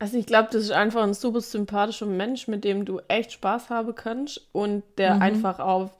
Also 0.00 0.16
ich 0.18 0.26
glaube, 0.26 0.48
das 0.50 0.62
ist 0.62 0.72
einfach 0.72 1.02
ein 1.02 1.14
super 1.14 1.40
sympathischer 1.40 2.06
Mensch, 2.06 2.48
mit 2.48 2.64
dem 2.64 2.84
du 2.84 3.00
echt 3.06 3.32
Spaß 3.32 3.70
haben 3.70 3.94
kannst 3.94 4.48
und 4.50 4.82
der 4.98 5.20
einfach 5.20 5.60
auch 5.60 5.90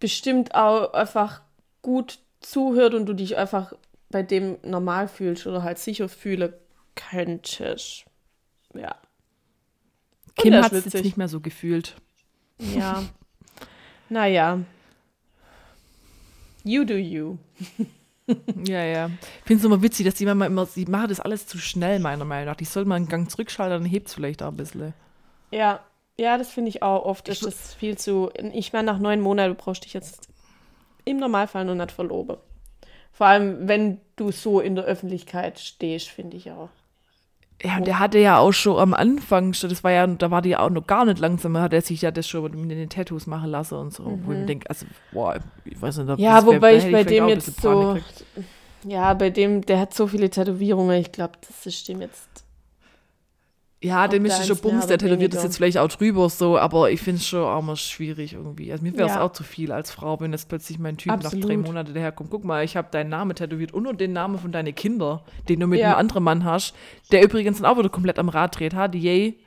bestimmt 0.00 0.54
auch 0.54 0.94
einfach 0.94 1.42
gut 1.82 2.20
zuhört 2.42 2.94
und 2.94 3.06
du 3.06 3.14
dich 3.14 3.36
einfach 3.36 3.72
bei 4.10 4.22
dem 4.22 4.58
normal 4.62 5.08
fühlst 5.08 5.46
oder 5.46 5.62
halt 5.62 5.78
sicher 5.78 6.08
fühlen 6.08 6.52
könntest. 6.94 8.04
Ja. 8.74 8.96
Und 10.28 10.36
Kim 10.36 10.54
hat 10.54 10.72
es 10.72 10.84
jetzt 10.84 11.04
nicht 11.04 11.16
mehr 11.16 11.28
so 11.28 11.40
gefühlt. 11.40 11.96
Ja. 12.58 13.02
naja. 14.08 14.60
You 16.64 16.84
do 16.84 16.94
you. 16.94 17.38
Ja, 18.64 18.84
ja. 18.84 19.06
Ich 19.40 19.46
finde 19.46 19.60
es 19.60 19.64
immer 19.64 19.82
witzig, 19.82 20.06
dass 20.06 20.14
die 20.14 20.24
Mama 20.24 20.46
immer, 20.46 20.66
die 20.74 20.86
machen 20.86 21.08
das 21.08 21.20
alles 21.20 21.46
zu 21.46 21.58
schnell, 21.58 21.98
meiner 21.98 22.24
Meinung 22.24 22.46
nach. 22.46 22.56
Die 22.56 22.64
soll 22.64 22.84
mal 22.84 22.94
einen 22.94 23.08
Gang 23.08 23.28
zurückschalten, 23.30 23.82
dann 23.82 23.90
hebt 23.90 24.08
es 24.08 24.14
vielleicht 24.14 24.42
auch 24.42 24.48
ein 24.48 24.56
bisschen. 24.56 24.94
Ja, 25.50 25.80
ja, 26.16 26.38
das 26.38 26.50
finde 26.50 26.68
ich 26.68 26.82
auch 26.82 27.04
oft. 27.04 27.28
Ist 27.28 27.44
das 27.44 27.74
viel 27.74 27.98
zu. 27.98 28.30
Ich 28.52 28.72
meine, 28.72 28.86
nach 28.86 28.98
neun 29.00 29.20
Monaten 29.20 29.56
brauchst 29.56 29.82
du 29.82 29.86
dich 29.86 29.94
jetzt 29.94 30.28
im 31.04 31.18
Normalfall 31.18 31.64
noch 31.64 31.74
nicht 31.74 31.92
verloben. 31.92 32.36
Vor 33.12 33.26
allem, 33.26 33.68
wenn 33.68 34.00
du 34.16 34.30
so 34.32 34.60
in 34.60 34.74
der 34.74 34.84
Öffentlichkeit 34.84 35.58
stehst, 35.58 36.08
finde 36.08 36.36
ich 36.36 36.50
auch. 36.50 36.70
Ja, 37.62 37.76
und 37.76 37.86
der 37.86 38.00
hatte 38.00 38.18
ja 38.18 38.38
auch 38.38 38.50
schon 38.52 38.76
am 38.78 38.92
Anfang, 38.92 39.52
schon- 39.54 39.70
das 39.70 39.84
war 39.84 39.92
ja, 39.92 40.04
da 40.06 40.30
war 40.32 40.42
die 40.42 40.48
ja 40.48 40.60
auch 40.60 40.70
noch 40.70 40.84
gar 40.86 41.04
nicht 41.04 41.20
langsam, 41.20 41.56
hat 41.58 41.72
er 41.72 41.80
sich 41.82 42.02
ja 42.02 42.10
das 42.10 42.26
schon 42.26 42.50
mit 42.66 42.70
den 42.76 42.88
Tattoos 42.88 43.26
machen 43.28 43.50
lassen 43.50 43.74
und 43.78 43.92
so. 43.94 44.04
Wo 44.04 44.32
ich 44.32 44.38
mir 44.38 44.46
denke, 44.46 44.68
also, 44.68 44.86
boah, 45.12 45.38
ich 45.64 45.80
weiß 45.80 45.98
nicht, 45.98 46.10
ob 46.10 46.18
Mhm. 46.18 46.24
Ja, 46.24 46.36
das 46.36 46.46
wär- 46.46 46.54
wobei 46.56 46.70
da 46.72 46.76
ich 46.78 46.82
bei 46.84 46.88
vielleicht 47.04 47.10
dem 47.10 47.28
jetzt 47.28 47.60
so. 47.60 47.98
Ja, 48.84 49.14
bei 49.14 49.30
dem, 49.30 49.60
der 49.64 49.78
hat 49.78 49.94
so 49.94 50.08
viele 50.08 50.28
Tätowierungen. 50.28 51.00
Ich 51.00 51.12
glaube, 51.12 51.34
das 51.46 51.64
ist 51.66 51.86
dem 51.88 52.00
jetzt. 52.00 52.41
Ja, 53.82 54.06
den 54.06 54.24
schon 54.30 54.46
mehr 54.46 54.54
Bums, 54.56 54.86
der 54.86 54.96
tätowiert 54.98 55.32
ist 55.32 55.38
weniger. 55.38 55.42
jetzt 55.42 55.56
vielleicht 55.56 55.78
auch 55.78 55.88
drüber 55.88 56.28
so, 56.30 56.56
aber 56.56 56.90
ich 56.92 57.00
finde 57.00 57.18
es 57.20 57.26
schon 57.26 57.42
auch 57.42 57.62
mal 57.62 57.74
schwierig 57.76 58.34
irgendwie. 58.34 58.70
Also 58.70 58.84
mir 58.84 58.96
wäre 58.96 59.08
es 59.08 59.14
Ja. 59.16 59.22
auch 59.22 59.32
zu 59.32 59.42
viel 59.42 59.72
als 59.72 59.90
Frau, 59.90 60.20
wenn 60.20 60.30
jetzt 60.32 60.48
plötzlich 60.48 60.78
mein 60.78 60.96
Typ 60.96 61.10
nach 61.12 61.18
drei 61.30 61.36
Absolut. 61.38 61.66
Monaten 61.66 61.92
daherkommt. 61.92 62.30
Guck 62.30 62.44
mal, 62.44 62.64
ich 62.64 62.76
habe 62.76 62.88
deinen 62.92 63.10
Namen 63.10 63.34
tätowiert 63.34 63.72
und 63.74 63.82
nur 63.82 63.94
den 63.94 64.12
Namen 64.12 64.38
von 64.38 64.52
deinen 64.52 64.74
Kinder, 64.74 65.24
den 65.48 65.58
du 65.58 65.66
mit 65.66 65.80
Ja. 65.80 65.88
einem 65.90 65.98
anderen 65.98 66.22
Mann 66.22 66.44
hast, 66.44 66.74
der 67.10 67.24
übrigens 67.24 67.60
dann 67.60 67.66
auch 67.66 67.76
wieder 67.76 67.88
komplett 67.88 68.18
am 68.20 68.28
Rad 68.28 68.58
dreht, 68.58 68.74
ha, 68.74 68.86
die 68.86 69.00
Yay. 69.00 69.38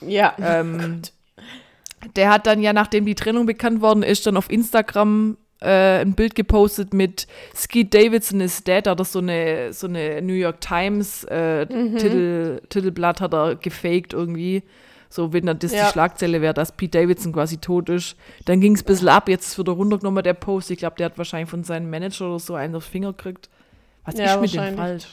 Ja. 0.00 0.34
Ähm, 0.40 1.02
der 2.16 2.30
hat 2.30 2.46
dann 2.46 2.62
ja, 2.62 2.72
nachdem 2.72 3.04
die 3.04 3.14
Trennung 3.14 3.46
bekannt 3.46 3.80
worden 3.82 4.02
ist, 4.02 4.26
dann 4.26 4.36
auf 4.36 4.50
Instagram 4.50 5.36
äh, 5.60 6.00
ein 6.00 6.14
Bild 6.14 6.34
gepostet 6.34 6.92
mit 6.92 7.26
Skeet 7.54 7.92
Davidson 7.94 8.40
is 8.40 8.62
dead, 8.64 8.86
oder 8.88 9.04
so 9.04 9.20
eine, 9.20 9.72
so 9.72 9.86
eine 9.86 10.20
New 10.22 10.34
York 10.34 10.60
Times 10.60 11.24
äh, 11.24 11.64
Mhm. 11.66 11.96
Titel, 11.98 12.60
Titelblatt 12.68 13.20
hat 13.20 13.32
er 13.34 13.56
gefaked 13.56 14.12
irgendwie. 14.12 14.62
So, 15.08 15.32
wenn 15.32 15.46
dann 15.46 15.58
das 15.58 15.72
Ja. 15.72 15.86
die 15.86 15.92
Schlagzeile 15.92 16.42
wäre, 16.42 16.52
dass 16.52 16.72
Pete 16.72 16.98
Davidson 16.98 17.32
quasi 17.32 17.58
tot 17.58 17.88
ist. 17.88 18.16
Dann 18.44 18.60
ging 18.60 18.74
es 18.74 18.82
ein 18.82 18.86
bisschen 18.86 19.08
ab, 19.08 19.28
jetzt 19.28 19.46
ist 19.46 19.58
wieder 19.58 19.72
runtergenommen 19.72 20.22
der 20.22 20.34
Post. 20.34 20.70
Ich 20.70 20.78
glaube, 20.78 20.96
der 20.96 21.06
hat 21.06 21.16
wahrscheinlich 21.16 21.48
von 21.48 21.64
seinem 21.64 21.88
Manager 21.88 22.26
oder 22.28 22.38
so 22.40 22.54
einen 22.54 22.74
aufs 22.74 22.88
Finger 22.88 23.12
gekriegt. 23.12 23.48
Was 24.04 24.16
Ja, 24.18 24.34
ist 24.34 24.40
mit 24.40 24.54
dem 24.54 24.76
falsch? 24.76 25.06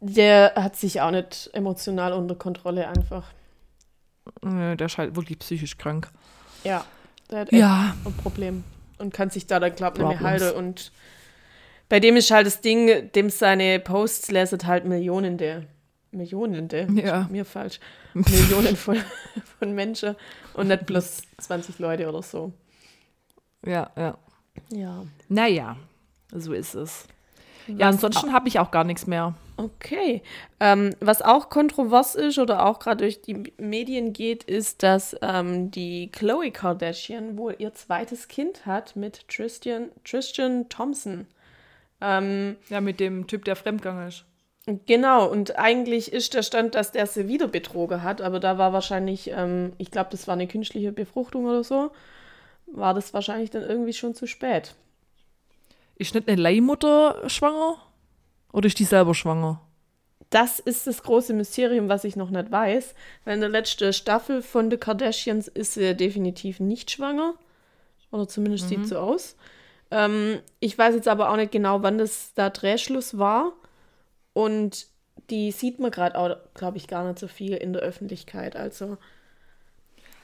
Der 0.00 0.52
hat 0.54 0.76
sich 0.76 1.00
auch 1.00 1.10
nicht 1.10 1.50
emotional 1.54 2.12
unter 2.12 2.34
Kontrolle 2.34 2.86
einfach. 2.88 3.24
Der 4.42 4.78
ist 4.80 4.98
halt 4.98 5.16
wirklich 5.16 5.38
psychisch 5.38 5.78
krank. 5.78 6.08
Ja. 6.64 6.84
Der 7.30 7.40
hat 7.40 7.52
echt 7.52 7.58
Ja, 7.60 7.96
ein 8.04 8.12
Problem. 8.14 8.64
Und 8.98 9.12
kann 9.12 9.30
sich 9.30 9.46
da 9.46 9.60
dann, 9.60 9.74
glaub 9.74 9.94
nicht 9.94 10.06
mehr 10.06 10.16
Problems. 10.16 10.42
halten. 10.42 10.58
Und 10.58 10.92
bei 11.88 12.00
dem 12.00 12.16
ist 12.16 12.30
halt 12.30 12.46
das 12.46 12.60
Ding, 12.60 13.10
dem 13.12 13.30
seine 13.30 13.78
Posts 13.78 14.30
lesen 14.30 14.66
halt 14.66 14.84
Millionen 14.84 15.38
der. 15.38 15.64
Millionen 16.10 16.68
der. 16.68 16.90
Ja. 16.90 17.28
Mir 17.30 17.44
falsch. 17.44 17.78
Millionen 18.14 18.76
von, 18.76 18.96
von 19.58 19.72
Menschen 19.74 20.16
und 20.54 20.68
nicht 20.68 20.86
bloß 20.86 21.22
20 21.38 21.78
Leute 21.78 22.08
oder 22.08 22.22
so. 22.22 22.52
ja, 23.64 23.90
ja. 23.96 24.16
Ja. 24.70 25.04
Naja, 25.28 25.76
so 26.32 26.54
ist 26.54 26.74
es. 26.74 27.06
Ja, 27.66 27.88
ansonsten 27.88 28.32
habe 28.32 28.48
ich 28.48 28.58
auch 28.58 28.70
gar 28.70 28.84
nichts 28.84 29.06
mehr. 29.06 29.34
Okay. 29.58 30.22
Ähm, 30.60 30.94
was 31.00 31.22
auch 31.22 31.48
kontrovers 31.48 32.14
ist 32.14 32.38
oder 32.38 32.66
auch 32.66 32.78
gerade 32.78 32.98
durch 32.98 33.22
die 33.22 33.52
Medien 33.56 34.12
geht, 34.12 34.44
ist, 34.44 34.82
dass 34.82 35.16
ähm, 35.22 35.70
die 35.70 36.10
Chloe 36.12 36.50
Kardashian 36.50 37.38
wohl 37.38 37.56
ihr 37.58 37.72
zweites 37.72 38.28
Kind 38.28 38.66
hat 38.66 38.96
mit 38.96 39.26
Tristan, 39.28 39.90
Tristan 40.04 40.68
Thompson. 40.68 41.26
Ähm, 42.02 42.56
Ja, 42.68 42.82
mit 42.82 43.00
dem 43.00 43.26
Typ, 43.26 43.46
der 43.46 43.56
fremdgegangen 43.56 44.08
ist. 44.08 44.24
genau, 44.84 45.26
und 45.26 45.58
eigentlich 45.58 46.12
ist 46.12 46.34
der 46.34 46.42
Stand, 46.42 46.74
dass 46.74 46.92
der 46.92 47.06
sie 47.06 47.26
wieder 47.26 47.48
betrogen 47.48 48.02
hat, 48.02 48.20
aber 48.20 48.40
da 48.40 48.58
war 48.58 48.74
wahrscheinlich, 48.74 49.30
ähm, 49.30 49.72
ich 49.78 49.90
glaube, 49.90 50.10
das 50.10 50.28
war 50.28 50.34
eine 50.34 50.48
künstliche 50.48 50.92
Befruchtung 50.92 51.46
oder 51.46 51.64
so, 51.64 51.92
war 52.66 52.92
das 52.92 53.14
wahrscheinlich 53.14 53.50
dann 53.50 53.62
irgendwie 53.62 53.94
schon 53.94 54.14
zu 54.14 54.26
spät. 54.26 54.74
Ist 55.96 56.14
nicht 56.14 56.28
eine 56.28 56.40
Leihmutter 56.40 57.22
schwanger? 57.28 57.78
Oder 58.52 58.66
ist 58.66 58.78
die 58.78 58.84
selber 58.84 59.14
schwanger? 59.14 59.60
Das 60.30 60.58
ist 60.58 60.86
das 60.86 61.02
große 61.02 61.34
Mysterium, 61.34 61.88
was 61.88 62.04
ich 62.04 62.16
noch 62.16 62.30
nicht 62.30 62.50
weiß. 62.50 62.94
Weil 63.24 63.34
in 63.34 63.40
der 63.40 63.48
letzten 63.50 63.92
Staffel 63.92 64.42
von 64.42 64.70
The 64.70 64.76
Kardashians 64.76 65.48
ist 65.48 65.74
sie 65.74 65.94
definitiv 65.94 66.58
nicht 66.60 66.90
schwanger. 66.90 67.34
Oder 68.10 68.26
zumindest 68.28 68.68
sieht 68.68 68.86
so 68.86 68.98
aus. 68.98 69.36
Ähm, 69.90 70.40
ich 70.60 70.76
weiß 70.76 70.94
jetzt 70.94 71.08
aber 71.08 71.30
auch 71.30 71.36
nicht 71.36 71.52
genau, 71.52 71.82
wann 71.82 71.98
das 71.98 72.32
da 72.34 72.50
Drehschluss 72.50 73.18
war. 73.18 73.52
Und 74.32 74.86
die 75.30 75.50
sieht 75.52 75.78
man 75.80 75.90
gerade 75.90 76.16
auch, 76.18 76.36
glaube 76.54 76.76
ich, 76.78 76.88
gar 76.88 77.04
nicht 77.06 77.18
so 77.18 77.28
viel 77.28 77.54
in 77.54 77.72
der 77.72 77.82
Öffentlichkeit. 77.82 78.56
Also, 78.56 78.98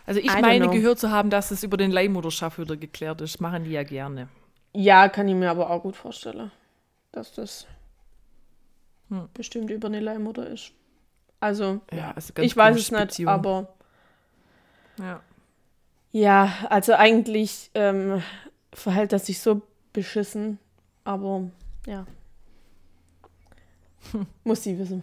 Also 0.07 0.21
ich 0.21 0.39
meine 0.39 0.69
know. 0.69 0.71
gehört 0.71 0.99
zu 0.99 1.11
haben, 1.11 1.31
dass 1.31 1.51
es 1.51 1.63
über 1.63 1.77
den 1.77 1.91
Leihmutterschaft 1.91 2.59
wieder 2.59 2.77
geklärt 2.77 3.21
ist. 3.21 3.41
Machen 3.41 3.65
die 3.65 3.71
ja 3.73 3.83
gerne. 3.85 4.29
ja, 4.75 5.09
kann 5.09 5.29
ich 5.29 5.35
mir 5.35 5.51
aber 5.51 5.71
auch 5.71 5.83
gut 5.83 5.97
vorstellen, 5.97 6.51
dass 7.13 7.33
das 7.33 7.67
Hm. 9.13 9.29
bestimmt 9.35 9.71
über 9.71 9.89
eine 9.89 10.01
Leihmutter 10.01 10.47
ist. 10.47 10.73
Also, 11.41 11.81
Ja, 11.93 12.13
also 12.13 12.33
ich 12.41 12.57
weiß 12.57 12.77
es 12.77 12.91
nicht, 12.91 13.01
Beziehung. 13.01 13.29
aber 13.31 13.75
Ja. 14.99 15.21
Ja, 16.13 16.53
also 16.69 16.95
eigentlich 16.95 17.71
ähm, 17.75 18.23
verhält 18.73 19.13
das 19.13 19.27
sich 19.27 19.41
so 19.41 19.63
beschissen, 19.93 20.59
aber 21.05 21.45
ja. 21.87 22.07
Muss 24.45 24.63
sie 24.63 24.79
wissen. 24.79 25.03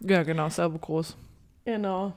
ja, 0.00 0.22
genau, 0.22 0.48
selber 0.48 0.78
groß. 0.78 1.16
Genau. 1.64 2.12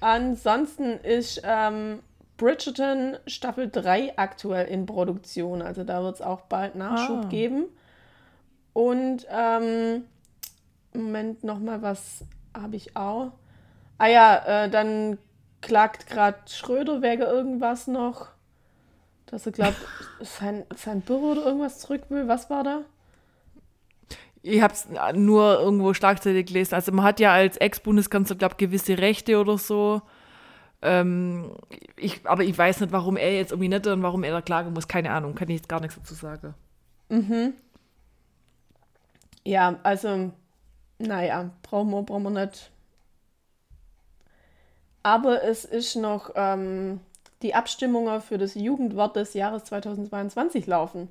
Ansonsten 0.00 0.98
ist 1.00 1.40
ähm, 1.44 2.00
Bridgerton 2.36 3.16
Staffel 3.26 3.70
3 3.70 4.18
aktuell 4.18 4.66
in 4.66 4.86
Produktion. 4.86 5.62
Also 5.62 5.84
da 5.84 6.02
wird 6.02 6.16
es 6.16 6.20
auch 6.20 6.42
bald 6.42 6.74
Nachschub 6.74 7.24
Ah. 7.24 7.28
geben. 7.28 7.66
Und 8.74 9.26
ähm, 9.30 10.04
Moment, 10.92 11.42
nochmal 11.42 11.80
was 11.80 12.24
habe 12.54 12.76
ich 12.76 12.96
auch. 12.96 13.32
Ah 13.98 14.08
ja, 14.08 14.64
äh, 14.64 14.70
dann 14.70 15.18
klagt 15.62 16.08
gerade 16.08 16.38
Schröder 16.48 17.00
wegen 17.00 17.22
irgendwas 17.22 17.86
noch. 17.86 18.28
Dass 19.26 19.46
er 19.46 19.52
glaubt, 19.52 19.76
sein, 20.20 20.64
sein 20.76 21.00
Büro 21.00 21.32
oder 21.32 21.46
irgendwas 21.46 21.78
zurück 21.78 22.02
will. 22.10 22.28
Was 22.28 22.50
war 22.50 22.62
da? 22.62 22.82
Ich 24.42 24.60
habe 24.60 24.74
es 24.74 24.86
nur 25.14 25.58
irgendwo 25.58 25.94
Schlagzeile 25.94 26.44
gelesen. 26.44 26.74
Also 26.74 26.92
man 26.92 27.04
hat 27.04 27.18
ja 27.18 27.32
als 27.32 27.56
Ex-Bundeskanzler, 27.56 28.36
glaube 28.36 28.56
gewisse 28.56 28.98
Rechte 28.98 29.40
oder 29.40 29.56
so. 29.56 30.02
Ähm, 30.82 31.56
ich, 31.96 32.20
aber 32.24 32.42
ich 32.44 32.56
weiß 32.56 32.80
nicht, 32.80 32.92
warum 32.92 33.16
er 33.16 33.34
jetzt 33.34 33.52
irgendwie 33.52 33.70
nicht 33.70 33.86
und 33.86 34.02
warum 34.02 34.22
er 34.22 34.32
da 34.32 34.42
klagen 34.42 34.74
muss. 34.74 34.86
Keine 34.86 35.12
Ahnung, 35.12 35.34
kann 35.34 35.48
ich 35.48 35.56
jetzt 35.56 35.68
gar 35.68 35.80
nichts 35.80 35.96
dazu 35.96 36.14
sagen. 36.14 36.54
Ja, 39.44 39.78
also, 39.82 40.32
naja, 40.98 41.50
brauchen 41.62 41.90
wir, 41.92 42.02
brauchen 42.04 42.24
wir 42.24 42.30
nicht. 42.46 42.72
Aber 45.04 45.42
es 45.44 45.64
ist 45.64 45.94
noch 45.96 46.32
ähm, 46.34 47.00
die 47.42 47.54
Abstimmungen 47.54 48.20
für 48.20 48.38
das 48.38 48.54
Jugendwort 48.56 49.14
des 49.16 49.34
Jahres 49.34 49.64
2022 49.64 50.66
laufen. 50.66 51.08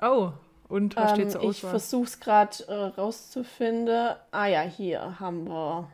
Oh, 0.00 0.32
und 0.68 0.98
was 0.98 1.10
steht 1.10 1.30
Ähm, 1.30 1.30
zur 1.30 1.42
ich 1.42 1.64
Auswahl? 1.64 1.70
versuche 1.70 2.04
es 2.06 2.18
gerade 2.20 2.64
äh, 2.68 2.74
rauszufinden. 3.00 4.16
Ah 4.32 4.46
ja, 4.46 4.62
hier 4.62 5.20
haben 5.20 5.46
wir 5.48 5.88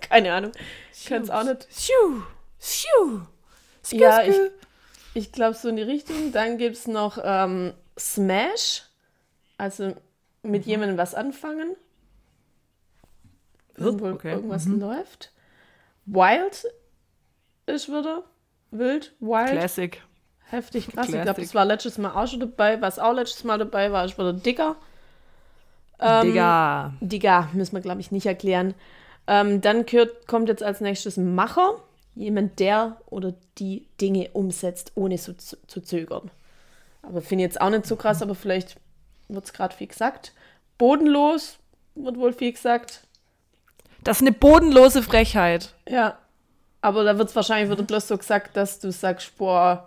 Keine 0.00 0.32
Ahnung. 0.32 0.52
Ich 0.92 1.06
kann 1.06 1.22
es 1.22 1.30
auch 1.30 1.44
nicht. 1.44 1.68
Ja, 3.92 4.22
skü. 4.22 4.50
Ich 5.14 5.32
glaube, 5.32 5.54
so 5.54 5.68
in 5.68 5.76
die 5.76 5.82
Richtung. 5.82 6.32
Dann 6.32 6.58
gibt 6.58 6.76
es 6.76 6.86
noch 6.86 7.18
ähm, 7.22 7.74
Smash. 7.98 8.82
Also 9.58 9.94
mit 10.42 10.66
jemandem 10.66 10.96
was 10.98 11.14
anfangen. 11.14 11.76
Wenn 13.76 14.00
wohl 14.00 14.12
okay, 14.12 14.32
irgendwas 14.32 14.66
läuft. 14.66 15.32
Wild 16.06 16.66
ist 17.66 17.88
wieder. 17.88 18.24
Wild, 18.70 19.14
wild. 19.20 19.50
Classic. 19.50 20.02
Heftig 20.50 20.88
krass. 20.92 21.06
Ich 21.06 21.12
glaube, 21.12 21.24
Classic. 21.24 21.44
das 21.44 21.54
war 21.54 21.64
letztes 21.64 21.98
Mal 21.98 22.12
auch 22.12 22.26
schon 22.26 22.40
dabei. 22.40 22.80
Was 22.80 22.98
auch 22.98 23.12
letztes 23.12 23.44
Mal 23.44 23.58
dabei 23.58 23.92
war, 23.92 24.04
ist 24.04 24.18
wieder 24.18 24.32
Dicker. 24.32 24.76
Ähm, 26.00 26.26
Digga. 26.26 26.94
Digga, 27.00 27.48
müssen 27.52 27.74
wir, 27.74 27.80
glaube 27.80 28.00
ich, 28.00 28.10
nicht 28.10 28.26
erklären. 28.26 28.74
Ähm, 29.26 29.60
dann 29.60 29.86
gehört, 29.86 30.26
kommt 30.26 30.48
jetzt 30.48 30.62
als 30.62 30.80
nächstes 30.80 31.16
Macher. 31.16 31.74
Jemand, 32.14 32.58
der 32.58 32.96
oder 33.06 33.34
die 33.58 33.86
Dinge 34.00 34.30
umsetzt, 34.32 34.92
ohne 34.96 35.16
zu, 35.16 35.36
zu, 35.36 35.56
zu 35.66 35.80
zögern. 35.80 36.30
Aber 37.02 37.22
finde 37.22 37.44
ich 37.44 37.50
jetzt 37.50 37.60
auch 37.60 37.70
nicht 37.70 37.86
so 37.86 37.96
krass, 37.96 38.22
aber 38.22 38.34
vielleicht 38.34 38.76
wird 39.28 39.44
es 39.44 39.52
gerade 39.52 39.74
viel 39.74 39.86
gesagt. 39.86 40.32
Bodenlos 40.76 41.58
wird 41.94 42.16
wohl 42.16 42.32
viel 42.32 42.52
gesagt. 42.52 43.06
Das 44.02 44.18
ist 44.18 44.22
eine 44.22 44.32
bodenlose 44.32 45.02
Frechheit. 45.02 45.74
Ja. 45.88 46.18
Aber 46.82 47.04
da 47.04 47.18
wird 47.18 47.28
es 47.28 47.36
wahrscheinlich 47.36 47.70
wieder 47.70 47.82
bloß 47.82 48.08
so 48.08 48.16
gesagt, 48.16 48.56
dass 48.56 48.80
du 48.80 48.90
sagst, 48.90 49.36
boah, 49.36 49.84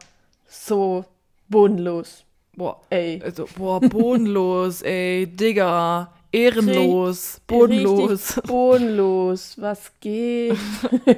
so 0.47 1.05
bodenlos. 1.49 2.23
Boah, 2.55 2.79
Ey. 2.89 3.19
also, 3.23 3.47
boah, 3.55 3.79
bodenlos, 3.79 4.81
ey, 4.83 5.25
Digga, 5.25 6.13
ehrenlos, 6.31 7.41
bodenlos. 7.47 8.09
Richtig 8.09 8.43
bodenlos. 8.47 9.59
Was 9.59 9.91
geht? 9.99 10.55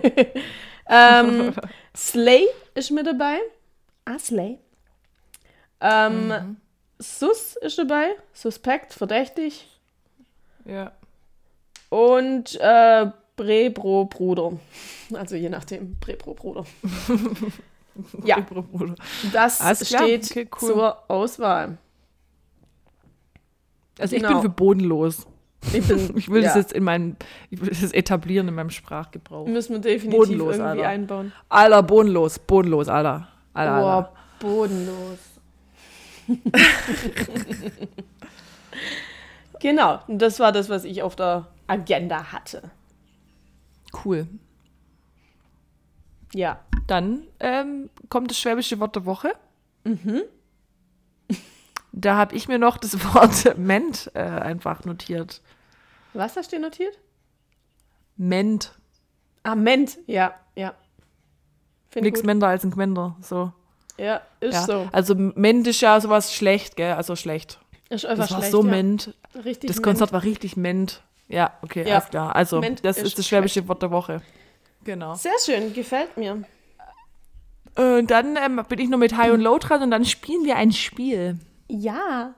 ähm, 0.90 1.54
Slay 1.96 2.48
ist 2.74 2.92
mit 2.92 3.06
dabei. 3.06 3.40
Ah, 4.06 4.18
Slay. 4.18 4.60
Ähm, 5.82 6.58
Sus 7.00 7.58
ist 7.58 7.78
dabei. 7.78 8.16
Suspekt, 8.34 8.94
verdächtig. 8.94 9.68
Ja. 10.66 10.94
Und 11.90 12.56
äh, 12.62 13.12
Bre, 13.36 13.70
Bro, 13.70 14.06
Bruder. 14.06 14.54
Also 15.14 15.36
je 15.36 15.50
nachdem, 15.50 15.98
Bre, 16.00 16.16
Bro, 16.16 16.34
Bruder. 16.36 16.66
Ja. 18.26 18.46
Das 19.32 19.62
Alles 19.62 19.88
steht 19.88 20.26
okay, 20.32 20.48
cool. 20.62 20.70
zur 20.74 21.10
Auswahl. 21.10 21.78
Also 24.00 24.16
ich 24.16 24.22
Genau. 24.22 24.34
bin 24.34 24.42
für 24.44 24.50
bodenlos. 24.50 25.26
Ich, 25.74 25.88
bin, 25.88 26.16
Ich 26.18 26.30
will 26.30 26.42
das 26.42 26.56
ja, 26.56 26.62
jetzt 26.62 26.74
in 26.74 26.84
meinen, 26.84 27.16
ich 27.50 27.62
will 27.62 27.70
das 27.70 27.92
etablieren 27.92 28.48
in 28.48 28.56
meinem 28.56 28.70
Sprachgebrauch. 28.70 29.48
Müssen 29.48 29.74
wir 29.74 29.80
definitiv 29.80 30.20
Bodenlos, 30.20 30.58
irgendwie 30.58 30.80
Alter. 30.82 30.88
einbauen. 30.90 31.32
Alter, 31.50 31.84
bodenlos, 31.84 32.40
bodenlos, 32.40 32.88
Alter. 32.90 33.28
Alter, 33.54 33.72
Alter. 33.74 33.82
Boah, 33.82 34.12
bodenlos. 34.40 35.20
genau, 39.60 40.00
das 40.08 40.40
war 40.40 40.52
das, 40.52 40.70
was 40.70 40.84
ich 40.84 41.02
auf 41.04 41.16
der 41.16 41.48
Agenda 41.68 42.32
hatte. 42.32 42.64
Cool. 44.04 44.28
Ja. 46.36 46.60
Dann 46.88 47.24
ähm, 47.40 47.90
kommt 48.10 48.30
das 48.30 48.38
schwäbische 48.40 48.80
Wort 48.80 48.96
der 48.96 49.06
Woche. 49.06 49.32
Da 51.98 52.18
habe 52.18 52.36
ich 52.36 52.50
mir 52.50 52.60
noch 52.60 52.76
das 52.78 52.94
Wort 53.14 53.58
Ment 53.58 54.12
äh, 54.16 54.20
einfach 54.20 54.84
notiert. 54.84 55.42
Was 56.14 56.36
hast 56.36 56.52
du 56.52 56.60
notiert? 56.60 56.98
Ment. 58.18 58.74
Ah, 59.44 59.56
Ment. 59.56 59.98
Ja, 60.06 60.34
ja. 60.56 60.74
Gut. 61.94 62.24
Mender 62.26 62.48
als 62.50 62.66
ein 62.66 62.72
Gwender. 62.72 63.16
So. 63.22 63.54
Ja, 63.98 64.20
ist 64.42 64.54
Ja. 64.56 64.62
so. 64.64 64.90
Also 64.92 65.16
Ment 65.16 65.66
ist 65.68 65.80
ja 65.80 66.02
sowas 66.02 66.34
schlecht, 66.34 66.76
gell? 66.76 66.94
Also 66.96 67.16
schlecht. 67.16 67.60
Ist 67.90 68.06
einfach 68.06 68.24
Das 68.26 68.32
war 68.32 68.40
schlecht, 68.40 68.52
so 68.52 68.62
ja. 68.66 68.70
Ment. 68.72 69.14
Richtig 69.46 69.70
Das 69.70 69.78
Ment. 69.78 69.84
Konzert 69.86 70.12
war 70.12 70.24
richtig 70.24 70.58
Ment. 70.58 71.02
Ja, 71.30 71.54
okay, 71.62 71.88
Ja. 71.88 71.96
alles 71.96 72.10
klar. 72.10 72.36
Also, 72.36 72.60
Ment 72.60 72.84
das 72.84 72.98
ist 72.98 73.04
ist 73.06 73.20
das 73.20 73.28
schwäbische 73.28 73.66
Wort 73.70 73.82
der 73.82 73.92
Woche. 73.92 74.22
Genau. 74.86 75.16
Sehr 75.16 75.34
schön, 75.44 75.74
gefällt 75.74 76.16
mir. 76.16 76.44
Und 77.76 78.10
dann 78.10 78.38
ähm, 78.38 78.62
bin 78.70 78.80
ich 78.80 78.88
noch 78.88 78.98
mit 78.98 79.18
High 79.18 79.34
und 79.34 79.42
Low 79.42 79.58
dran 79.58 79.84
und 79.84 79.92
dann 79.92 80.06
spielen 80.06 80.46
wir 80.46 80.56
ein 80.56 80.72
Spiel. 80.72 81.38
Ja. 81.68 82.36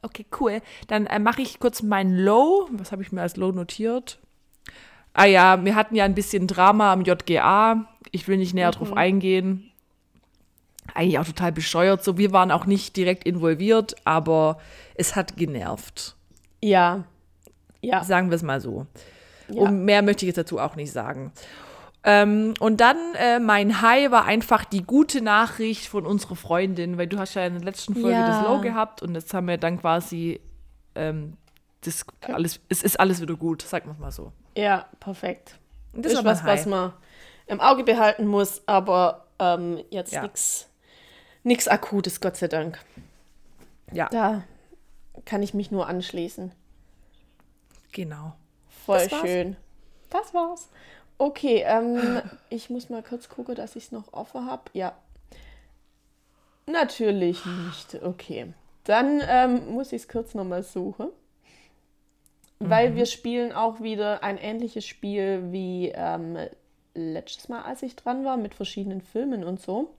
Okay, 0.00 0.24
cool. 0.40 0.62
Dann 0.86 1.06
äh, 1.06 1.18
mache 1.18 1.42
ich 1.42 1.60
kurz 1.60 1.82
mein 1.82 2.16
Low. 2.16 2.68
Was 2.72 2.92
habe 2.92 3.02
ich 3.02 3.12
mir 3.12 3.20
als 3.20 3.36
Low 3.36 3.52
notiert? 3.52 4.18
Ah 5.12 5.26
ja, 5.26 5.62
wir 5.62 5.74
hatten 5.74 5.94
ja 5.94 6.04
ein 6.04 6.14
bisschen 6.14 6.46
Drama 6.46 6.92
am 6.92 7.02
JGA. 7.02 7.86
Ich 8.12 8.26
will 8.26 8.38
nicht 8.38 8.54
näher 8.54 8.70
drauf 8.70 8.96
eingehen. 8.96 9.70
Eigentlich 10.94 11.18
auch 11.18 11.26
total 11.26 11.52
bescheuert. 11.52 12.04
So, 12.04 12.16
wir 12.16 12.32
waren 12.32 12.50
auch 12.50 12.66
nicht 12.66 12.96
direkt 12.96 13.24
involviert, 13.24 13.96
aber 14.04 14.58
es 14.94 15.16
hat 15.16 15.36
genervt. 15.36 16.16
Ja. 16.62 17.04
Ja. 17.80 18.04
Sagen 18.04 18.30
wir 18.30 18.36
es 18.36 18.42
mal 18.42 18.60
so. 18.60 18.86
Ja. 19.48 19.62
Und 19.62 19.84
mehr 19.84 20.02
möchte 20.02 20.24
ich 20.24 20.28
jetzt 20.28 20.38
dazu 20.38 20.58
auch 20.58 20.76
nicht 20.76 20.92
sagen. 20.92 21.32
Ähm, 22.06 22.52
und 22.60 22.80
dann 22.82 22.96
äh, 23.14 23.38
mein 23.40 23.80
High 23.80 24.10
war 24.10 24.26
einfach 24.26 24.64
die 24.64 24.82
gute 24.82 25.22
Nachricht 25.22 25.86
von 25.88 26.04
unserer 26.04 26.36
Freundin, 26.36 26.98
weil 26.98 27.06
du 27.06 27.18
hast 27.18 27.34
ja 27.34 27.46
in 27.46 27.54
der 27.54 27.62
letzten 27.64 27.94
Folge 27.94 28.10
Ja. 28.10 28.26
das 28.26 28.42
Low 28.46 28.60
gehabt 28.60 29.00
und 29.02 29.14
jetzt 29.14 29.32
haben 29.32 29.48
wir 29.48 29.56
dann 29.56 29.80
quasi 29.80 30.40
ähm, 30.94 31.36
das 31.80 32.04
alles, 32.22 32.60
es 32.68 32.82
ist 32.82 33.00
alles 33.00 33.20
wieder 33.22 33.36
gut, 33.36 33.62
sagen 33.62 33.88
wir 33.90 33.98
mal 33.98 34.10
so. 34.12 34.32
ja, 34.56 34.86
perfekt. 35.00 35.58
Und 35.94 36.04
Das 36.04 36.12
ist 36.12 36.24
was, 36.24 36.44
was 36.44 36.66
man 36.66 36.92
im 37.46 37.60
Auge 37.60 37.84
behalten 37.84 38.26
muss, 38.26 38.62
aber 38.66 39.26
ähm, 39.38 39.82
jetzt 39.90 40.12
Ja. 40.12 40.22
nichts 40.22 40.68
nix 41.42 41.68
Akutes, 41.68 42.20
Gott 42.20 42.36
sei 42.36 42.48
Dank. 42.48 42.78
Ja, 43.92 44.08
Da 44.10 44.42
kann 45.24 45.42
ich 45.42 45.54
mich 45.54 45.70
nur 45.70 45.86
anschließen. 45.86 46.52
genau. 47.92 48.34
Voll 48.84 48.98
Das 48.98 49.12
war's. 49.12 49.20
schön. 49.22 49.56
Das 50.10 50.34
war's. 50.34 50.68
Okay, 51.18 51.62
ähm, 51.66 52.20
ich 52.50 52.70
muss 52.70 52.88
mal 52.90 53.02
kurz 53.02 53.28
gucken, 53.28 53.54
dass 53.54 53.76
ich 53.76 53.84
es 53.84 53.92
noch 53.92 54.12
offen 54.12 54.46
habe. 54.46 54.62
Ja. 54.72 54.94
Natürlich 56.66 57.44
nicht. 57.44 58.02
Okay. 58.02 58.52
Dann 58.84 59.22
ähm, 59.26 59.70
muss 59.72 59.92
ich 59.92 60.02
es 60.02 60.08
kurz 60.08 60.34
nochmal 60.34 60.62
suchen. 60.62 61.08
Weil 62.60 62.94
wir 62.94 63.04
spielen 63.04 63.52
auch 63.52 63.80
wieder 63.80 64.22
ein 64.22 64.38
ähnliches 64.38 64.86
Spiel 64.86 65.52
wie 65.52 65.92
ähm, 65.94 66.38
letztes 66.94 67.50
Mal, 67.50 67.60
als 67.62 67.82
ich 67.82 67.94
dran 67.94 68.24
war, 68.24 68.38
mit 68.38 68.54
verschiedenen 68.54 69.02
Filmen 69.02 69.44
und 69.44 69.60
so. 69.60 69.92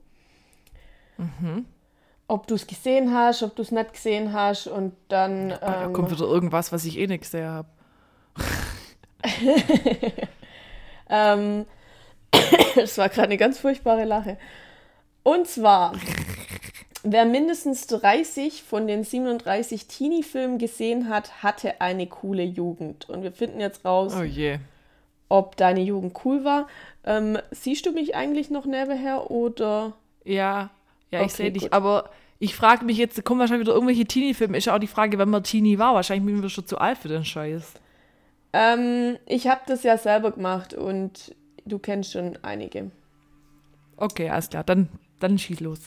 Ob 2.27 2.47
du 2.47 2.55
es 2.55 2.65
gesehen 2.65 3.13
hast, 3.13 3.43
ob 3.43 3.55
du 3.55 3.61
es 3.61 3.71
nicht 3.71 3.93
gesehen 3.93 4.33
hast 4.33 4.65
und 4.67 4.93
dann. 5.09 5.49
Da 5.49 5.86
Ähm, 5.86 5.93
kommt 5.93 6.09
wieder 6.09 6.25
irgendwas, 6.25 6.71
was 6.71 6.86
ich 6.86 6.97
eh 6.97 7.05
nicht 7.05 7.21
gesehen 7.21 7.47
habe. 7.47 7.67
Ähm, 11.09 11.65
das 12.76 12.97
war 12.97 13.09
gerade 13.09 13.28
eine 13.28 13.38
ganz 13.38 13.59
furchtbare 13.59 14.05
Lache. 14.05 14.38
Und 15.23 15.47
zwar, 15.47 15.93
wer 17.03 17.26
mindestens 17.26 17.88
30 17.88 18.63
von 18.63 18.88
den 18.88 19.03
37 19.03 19.88
Teenie-Filmen 19.88 20.57
gesehen 20.57 21.09
hat, 21.09 21.43
hatte 21.43 21.80
eine 21.82 22.07
coole 22.07 22.43
Jugend. 22.43 23.09
Und 23.09 23.23
wir 23.23 23.32
finden 23.32 23.59
jetzt 23.59 23.86
raus, 23.86 24.15
Oh 24.19 24.23
je. 24.23 24.57
ob 25.30 25.55
deine 25.57 25.82
Jugend 25.82 26.17
cool 26.26 26.43
war. 26.43 26.67
Ähm, 27.03 27.38
siehst 27.51 27.86
du 27.86 27.91
mich 27.91 28.15
eigentlich 28.15 28.49
noch 28.49 28.65
nebenher 28.65 29.30
oder? 29.30 29.93
Ja, 30.23 30.71
ja, 31.11 31.19
ich 31.19 31.26
Okay, 31.26 31.30
sehe 31.36 31.51
dich. 31.51 31.71
Aber 31.73 32.09
ich 32.39 32.55
frage 32.55 32.84
mich 32.84 32.97
jetzt, 32.97 33.23
kommen 33.26 33.39
wahrscheinlich 33.39 33.67
wieder 33.67 33.76
irgendwelche 33.76 34.05
Teenie-Filme. 34.05 34.57
Ist 34.57 34.65
ja 34.65 34.76
auch 34.76 34.80
die 34.80 34.88
Frage, 34.88 35.17
wenn 35.19 35.30
man 35.30 35.43
Teenie 35.43 35.78
war. 35.80 35.93
Wahrscheinlich 35.93 36.26
bin 36.26 36.43
ich 36.43 36.53
schon 36.53 36.65
zu 36.65 36.80
alt 36.80 36.97
für 36.97 37.07
den 37.09 37.26
Scheiß. 37.26 37.73
Ähm, 38.57 39.17
ich 39.25 39.47
habe 39.47 39.61
das 39.67 39.83
ja 39.83 39.97
selber 39.97 40.31
gemacht 40.31 40.73
und 40.73 41.35
du 41.65 41.77
kennst 41.77 42.13
schon 42.13 42.39
einige. 42.41 42.89
Okay, 43.97 44.29
alles 44.29 44.49
klar. 44.49 44.63
Dann, 44.63 44.87
dann 45.19 45.37
schieß 45.37 45.59
los. 45.59 45.79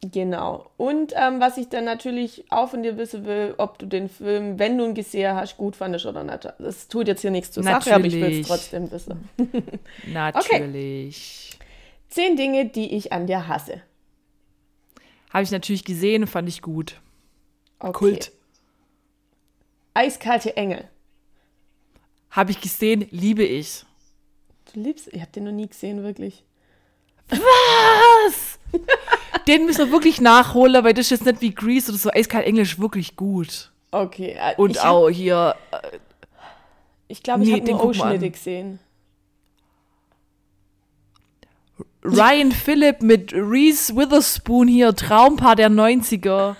Genau. 0.00 0.70
Und 0.76 1.12
ähm, 1.16 1.40
was 1.40 1.56
ich 1.56 1.68
dann 1.68 1.84
natürlich 1.84 2.44
auch 2.50 2.68
von 2.70 2.84
dir 2.84 2.96
wissen 2.96 3.24
will, 3.24 3.54
ob 3.58 3.80
du 3.80 3.86
den 3.86 4.08
Film, 4.08 4.60
wenn 4.60 4.78
du 4.78 4.84
ihn 4.84 4.94
gesehen 4.94 5.34
hast, 5.34 5.56
gut 5.56 5.74
fandest 5.74 6.06
oder 6.06 6.22
nicht. 6.22 6.48
Das 6.60 6.86
tut 6.86 7.08
jetzt 7.08 7.22
hier 7.22 7.32
nichts 7.32 7.50
zur 7.50 7.64
Sache, 7.64 7.92
aber 7.92 8.04
ich 8.04 8.12
will 8.14 8.22
es 8.22 8.28
Natürlich. 8.28 8.46
trotzdem 8.46 8.90
wissen. 8.92 9.28
Natürlich. 10.12 11.58
Zehn 12.08 12.36
Dinge, 12.36 12.66
die 12.66 12.94
ich 12.94 13.12
an 13.12 13.26
dir 13.26 13.48
hasse. 13.48 13.82
Habe 15.32 15.42
ich 15.42 15.50
natürlich 15.50 15.84
gesehen, 15.84 16.28
fand 16.28 16.48
ich 16.48 16.62
gut. 16.62 17.00
Okay. 17.80 17.92
Kult. 17.92 18.32
Eiskalte 19.94 20.56
Engel. 20.56 20.88
Habe 22.36 22.50
ich 22.50 22.60
gesehen, 22.60 23.06
liebe 23.10 23.42
ich. 23.44 23.84
Du 24.72 24.80
liebst, 24.80 25.08
ich 25.12 25.20
habe 25.22 25.32
den 25.32 25.44
noch 25.44 25.52
nie 25.52 25.66
gesehen, 25.68 26.02
wirklich. 26.02 26.44
Was? 27.30 28.58
Den 29.48 29.64
müssen 29.64 29.86
wir 29.86 29.90
wirklich 29.92 30.20
nachholen, 30.20 30.84
weil 30.84 30.92
das 30.92 31.06
ist 31.10 31.10
jetzt 31.10 31.24
nicht 31.26 31.40
wie 31.40 31.54
Grease 31.54 31.90
oder 31.90 31.98
so. 31.98 32.10
Eiskalt 32.10 32.46
Englisch 32.46 32.78
wirklich 32.78 33.16
gut. 33.16 33.72
Okay. 33.90 34.36
äh, 34.38 34.54
Und 34.56 34.78
hab- 34.78 34.86
auch 34.90 35.08
hier. 35.08 35.54
Ich 37.08 37.22
glaube, 37.22 37.42
ich 37.44 37.48
Nee, 37.48 37.54
habe 37.56 37.64
den 37.64 37.76
nur 37.76 37.84
Ausschnitte 37.86 38.30
gesehen. 38.30 38.80
Ryan 42.04 42.52
Phillip 42.52 43.02
mit 43.02 43.32
Reese 43.32 43.96
Witherspoon 43.96 44.68
hier, 44.68 44.94
Traumpaar 44.94 45.56
der 45.56 45.70
90er. 45.70 46.54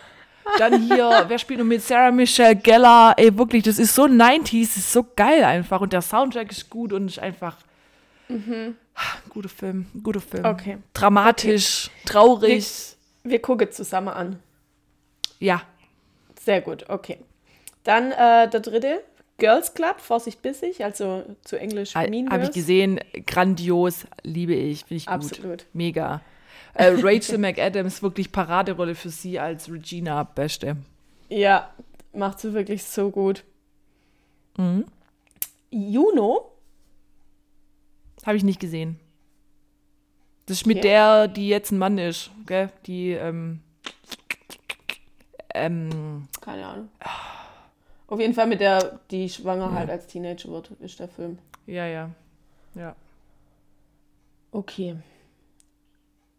Dann 0.59 0.83
hier, 0.83 1.25
wer 1.29 1.39
spielt 1.39 1.59
noch 1.59 1.67
mit 1.67 1.83
Sarah 1.83 2.11
Michelle 2.11 2.57
Gellar? 2.57 3.15
Ey, 3.19 3.37
wirklich, 3.37 3.63
das 3.65 3.79
ist 3.79 3.95
so 3.95 4.05
90s, 4.05 4.69
das 4.69 4.77
ist 4.79 4.93
so 4.93 5.05
geil 5.17 5.45
einfach. 5.45 5.81
Und 5.81 5.93
der 5.93 6.03
Soundtrack 6.03 6.51
ist 6.51 6.71
gut 6.71 6.93
und 6.93 7.07
ist 7.09 7.19
einfach. 7.19 7.57
Guter 9.29 9.49
Film, 9.49 9.87
guter 10.03 10.21
Film. 10.21 10.45
Okay. 10.45 10.79
Dramatisch, 10.95 11.91
traurig. 12.05 12.67
Wir 13.23 13.41
gucken 13.41 13.71
zusammen 13.71 14.09
an. 14.09 14.39
Ja, 15.39 15.63
Sehr 16.41 16.61
gut, 16.61 16.89
okay. 16.89 17.19
Dann 17.85 18.11
äh, 18.13 18.49
der 18.49 18.61
dritte, 18.61 19.03
Girls 19.39 19.75
Club, 19.75 20.01
Vorsicht 20.01 20.41
bissig, 20.43 20.83
also 20.83 21.25
zu 21.43 21.59
Englisch 21.59 21.95
Mean 21.95 22.31
Habe 22.31 22.45
ich 22.45 22.53
gesehen, 22.53 23.01
grandios, 23.27 24.07
liebe 24.23 24.55
ich, 24.55 24.85
finde 24.85 24.97
ich 24.97 25.07
gut. 25.07 25.15
Absolut. 25.15 25.67
Mega. 25.73 26.23
Äh, 26.75 26.93
Rachel 27.03 27.39
McAdams, 27.39 28.03
wirklich 28.03 28.31
Paraderolle 28.33 28.95
für 28.95 29.11
sie 29.11 29.39
als 29.39 29.71
Regina, 29.71 30.23
beste. 30.25 30.77
Ja, 31.29 31.71
macht 32.13 32.39
sie 32.41 32.53
wirklich 32.53 32.85
so 32.85 33.11
gut. 33.11 33.45
Mhm. 34.59 34.85
Juno, 35.71 36.53
Habe 38.25 38.37
ich 38.37 38.45
nicht 38.45 38.61
gesehen. 38.61 38.99
Das 40.47 40.59
ist 40.59 40.67
mit 40.67 40.79
Okay. 40.79 40.89
der, 40.89 41.29
die 41.29 41.49
jetzt 41.49 41.71
ein 41.73 41.79
Mann 41.79 41.99
ist, 41.99 42.31
gell? 42.47 42.71
Die, 42.87 43.11
ähm, 43.13 43.61
ähm, 45.55 46.29
keine 46.41 46.67
Ahnung. 46.67 46.89
Auf 48.09 48.21
jeden 48.21 48.35
Fall 48.35 48.47
mit 48.47 48.61
der, 48.61 49.01
die 49.11 49.29
schwanger 49.29 49.73
halt 49.73 49.91
als 49.91 50.07
Teenager 50.07 50.49
wird, 50.51 50.71
ist 50.81 50.99
der 51.01 51.09
Film. 51.09 51.39
ja, 51.67 51.87
ja. 51.87 52.11
Ja. 52.75 52.95
Okay. 54.53 54.97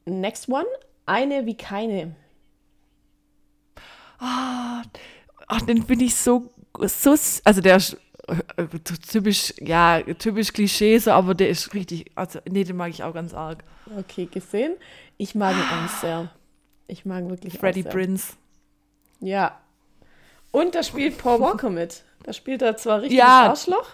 Next 0.08 0.50
one. 0.50 0.66
Eine 1.06 1.46
wie 1.46 1.56
keine. 1.56 2.16
Ach, 4.20 5.62
den 5.68 5.84
finde 5.84 6.06
ich 6.06 6.16
so, 6.16 6.50
so, 6.82 7.12
also 7.44 7.62
der 7.62 7.78
ist 7.78 7.98
äh, 8.28 8.64
äh, 8.64 8.68
typisch, 9.12 9.54
ja, 9.60 10.02
typisch 10.02 10.52
Klischee, 10.52 10.98
so, 10.98 11.12
aber 11.12 11.36
der 11.36 11.50
ist 11.50 11.74
richtig, 11.74 12.12
also, 12.16 12.40
nee, 12.50 12.64
den 12.64 12.76
mag 12.76 12.90
ich 12.90 13.04
auch 13.04 13.14
ganz 13.14 13.34
arg. 13.34 13.64
Okay, 13.98 14.26
gesehen. 14.26 14.76
Ich 15.18 15.36
mag 15.36 15.56
ihn 15.56 15.62
auch 15.62 15.90
sehr. 16.02 16.32
Ich 16.88 17.06
mag 17.06 17.28
wirklich 17.30 17.54
sehr. 17.54 17.84
Prince. 17.84 18.34
Ja. 19.20 19.60
Und 20.52 20.76
da 20.76 20.84
spielt 20.84 21.18
Paul 21.18 21.40
Walker 21.42 21.70
mit. 21.70 22.04
Da 22.24 22.34
spielt 22.34 22.62
er 22.62 22.76
zwar 22.78 23.02
richtig 23.02 23.20
Ja. 23.20 23.50
Arschloch, 23.50 23.90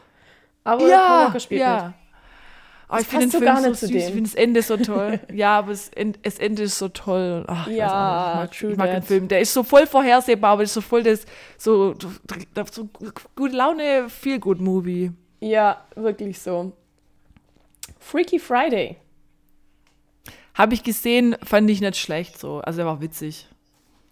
aber 0.63 0.79
Paul 0.81 0.89
Ja, 0.89 1.25
Walker 1.25 1.39
spielt 1.39 1.61
ja. 1.61 1.85
mit. 1.87 2.02
Aber 2.87 2.97
Das 2.97 3.01
ich 3.01 3.07
finde 3.07 3.27
den 3.27 3.41
Film 3.41 3.63
so 3.63 3.73
süß, 3.73 3.89
ich 3.91 4.03
finde 4.05 4.21
das 4.23 4.35
Ende 4.35 4.61
so 4.61 4.77
toll. 4.77 5.19
ja, 5.33 5.57
aber 5.59 5.71
das 5.71 5.89
Ende, 5.89 6.19
das 6.21 6.37
Ende 6.37 6.63
ist 6.63 6.77
so 6.77 6.89
toll. 6.89 7.43
Ach, 7.47 7.67
ich 7.67 7.75
Ja, 7.77 8.41
nicht. 8.43 8.55
ich 8.55 8.63
mag, 8.63 8.71
ich 8.71 8.77
mag 8.77 8.91
den. 8.91 9.01
Film. 9.03 9.27
Der 9.27 9.39
ist 9.41 9.53
so 9.53 9.63
voll 9.63 9.87
vorhersehbar, 9.87 10.51
aber 10.51 10.63
ist 10.63 10.73
so 10.73 10.81
voll 10.81 11.03
das, 11.03 11.25
so, 11.57 11.95
so 12.71 12.89
gute 13.35 13.55
Laune, 13.55 14.09
viel 14.09 14.39
gut 14.39 14.59
Movie. 14.61 15.11
Ja, 15.39 15.81
wirklich 15.95 16.39
so. 16.39 16.73
Freaky 17.99 18.39
Friday. 18.39 18.97
Habe 20.53 20.73
ich 20.75 20.83
gesehen, 20.83 21.35
fand 21.43 21.69
ich 21.69 21.81
nicht 21.81 21.97
schlecht 21.97 22.39
so. 22.39 22.59
Also 22.59 22.81
er 22.81 22.85
war 22.85 23.01
witzig. 23.01 23.47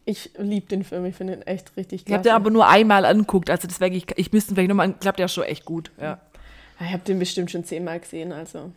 Ich 0.06 0.32
liebe 0.38 0.66
den 0.66 0.84
Film, 0.84 1.06
ich 1.06 1.16
finde 1.16 1.34
ihn 1.34 1.42
echt 1.44 1.78
richtig 1.78 2.04
Ich 2.08 2.12
habe 2.12 2.24
den 2.24 2.32
aber 2.32 2.50
nur 2.50 2.68
einmal 2.68 3.06
anguckt, 3.06 3.52
also 3.52 3.68
deswegen, 3.68 3.96
ich, 3.96 4.08
ich 4.16 4.32
müsste 4.34 4.52
ihn 4.52 4.56
vielleicht 4.56 4.70
nochmal, 4.70 4.94
klappt 4.94 5.20
der 5.20 5.28
schon 5.28 5.44
echt 5.44 5.64
gut. 5.66 5.92
Ja. 6.02 6.20
Ich 6.86 6.94
habe 6.94 7.04
den 7.04 7.20
bestimmt 7.20 7.52
schon 7.52 7.64
zehnmal 7.64 8.00
gesehen, 8.00 8.32
also 8.32 8.72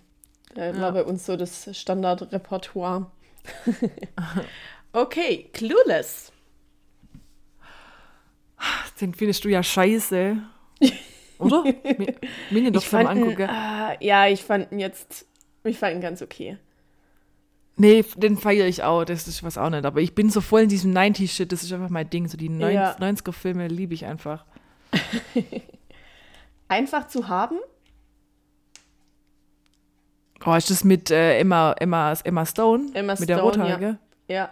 der 0.56 0.78
war 0.81 0.93
bei 0.93 1.05
uns 1.05 1.26
so 1.26 1.36
das 1.36 1.68
Standardrepertoire. 1.76 3.10
okay, 4.93 5.48
Clueless. 5.52 6.32
Den 9.01 9.14
findest 9.14 9.44
du 9.44 9.48
ja 9.48 9.62
scheiße. 9.62 10.39
Oder? 11.39 11.64
Mir, 12.51 12.70
doch 12.70 12.93
ihn, 12.93 13.06
angucken. 13.06 13.51
ah, 13.51 13.97
ja, 14.01 14.28
ich 14.28 14.43
fand 14.43 14.70
ihn 14.70 14.78
jetzt, 14.78 15.26
ich 15.64 15.78
fand 15.78 15.97
ihn 15.97 16.01
ganz 16.01 16.22
okay. 16.22 16.56
Nee, 17.76 18.05
den 18.16 18.36
feiere 18.36 18.68
ich 18.68 18.85
auch, 18.85 19.05
das 19.05 19.26
ist 19.26 19.43
was 19.43 19.59
auch 19.59 19.68
nicht. 19.68 19.85
Aber 19.85 20.01
ich 20.01 20.14
bin 20.14 20.31
so 20.31 20.40
voll 20.40 20.62
in 20.62 20.68
diesem 20.68 20.93
90s-Shit, 20.93 21.51
das 21.51 21.64
ist 21.64 21.72
einfach 21.72 21.89
mein 21.89 22.09
Ding. 22.09 22.28
So 22.28 22.36
die 22.36 22.48
90, 22.48 22.74
Ja. 22.74 22.97
90er-Filme 22.98 23.66
liebe 23.66 23.94
ich 23.94 24.06
einfach. 24.06 24.44
Einfach 26.68 27.09
zu 27.09 27.28
haben? 27.28 27.59
Oh, 30.47 30.55
ist 30.55 30.71
das 30.71 30.85
mit 30.85 31.11
äh, 31.11 31.39
Emma, 31.39 31.73
Emma, 31.79 32.12
Emma 32.25 32.45
Stone? 32.45 32.91
Emma 32.93 33.15
mit 33.19 33.29
der 33.29 33.39
Stone, 33.39 33.51
Rothaarige? 33.51 33.99
Ja. 34.29 34.51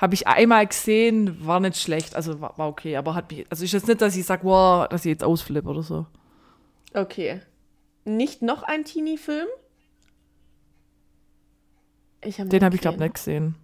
Habe 0.00 0.14
ich 0.14 0.26
einmal 0.26 0.66
gesehen, 0.66 1.46
war 1.46 1.60
nicht 1.60 1.76
schlecht, 1.76 2.16
also 2.16 2.40
war, 2.40 2.58
war 2.58 2.68
okay, 2.68 2.96
aber 2.96 3.14
hat 3.14 3.30
mich, 3.30 3.46
also 3.48 3.64
ist 3.64 3.72
jetzt 3.72 3.86
nicht, 3.86 4.00
dass 4.00 4.16
ich 4.16 4.26
sage, 4.26 4.42
wow, 4.42 4.88
dass 4.88 5.04
ich 5.04 5.10
jetzt 5.10 5.22
ausflippe 5.22 5.68
oder 5.68 5.82
so. 5.82 6.06
Okay. 6.92 7.40
Nicht 8.04 8.42
noch 8.42 8.64
ein 8.64 8.84
Teenie-Film? 8.84 9.46
Ich 12.24 12.40
hab 12.40 12.50
Den 12.50 12.64
habe 12.64 12.74
ich, 12.74 12.80
glaube 12.80 12.98
nicht 12.98 13.14
gesehen. 13.14 13.54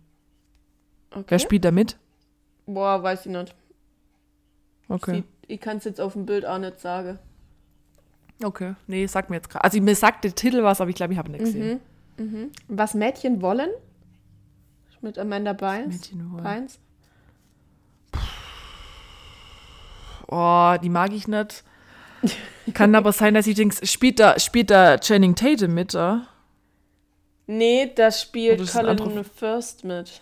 Okay. 1.11 1.25
Wer 1.29 1.39
spielt 1.41 1.65
da 1.65 1.73
mit? 1.73 1.97
Boah, 2.67 3.03
weiß 3.03 3.27
ich 3.27 3.33
nicht. 3.33 3.55
Okay. 4.89 5.17
Sieht, 5.17 5.25
ich 5.49 5.61
kann 5.61 5.79
es 5.79 5.85
jetzt 5.85 6.01
auf 6.01 6.13
dem 6.13 6.27
Bild 6.27 6.47
auch 6.47 6.59
nicht 6.59 6.81
sagen. 6.81 7.19
Okay. 8.43 8.75
Nee, 8.87 9.07
sag 9.07 9.31
mir 9.31 9.37
jetzt 9.37 9.51
gerade. 9.51 9.65
Also 9.65 9.81
mir 9.81 9.95
sagt 9.95 10.25
der 10.25 10.35
Titel 10.35 10.63
was, 10.63 10.81
aber 10.81 10.91
ich 10.91 10.97
glaube, 10.97 11.13
ich 11.13 11.19
habe 11.19 11.29
ihn 11.29 11.33
nicht 11.33 11.45
gesehen. 11.45 11.81
Was 12.69 12.95
Mädchen 12.95 13.43
wollen? 13.43 13.71
Mit 15.01 15.19
Amanda 15.19 15.53
Bynes. 15.53 15.89
Mädchen 15.89 16.33
wollen. 16.33 16.43
Bynes. 16.45 16.79
Oh, 20.29 20.75
die 20.83 20.89
mag 20.89 21.13
ich 21.13 21.27
nicht. 21.29 21.65
Kann 22.75 22.95
aber 22.95 23.13
sein, 23.13 23.35
dass 23.35 23.47
ich 23.47 23.55
denke, 23.55 23.87
spielt 23.87 24.21
da, 24.21 24.39
spielt 24.39 24.71
da 24.71 24.99
Channing 24.99 25.35
Tatum 25.35 25.75
mit, 25.75 25.95
oder? 25.95 26.27
Nee, 27.47 27.93
da 27.95 28.11
spielt 28.11 28.61
Oh, 28.61 28.95
Colin 28.97 29.25
First 29.25 29.85
mit. 29.85 30.21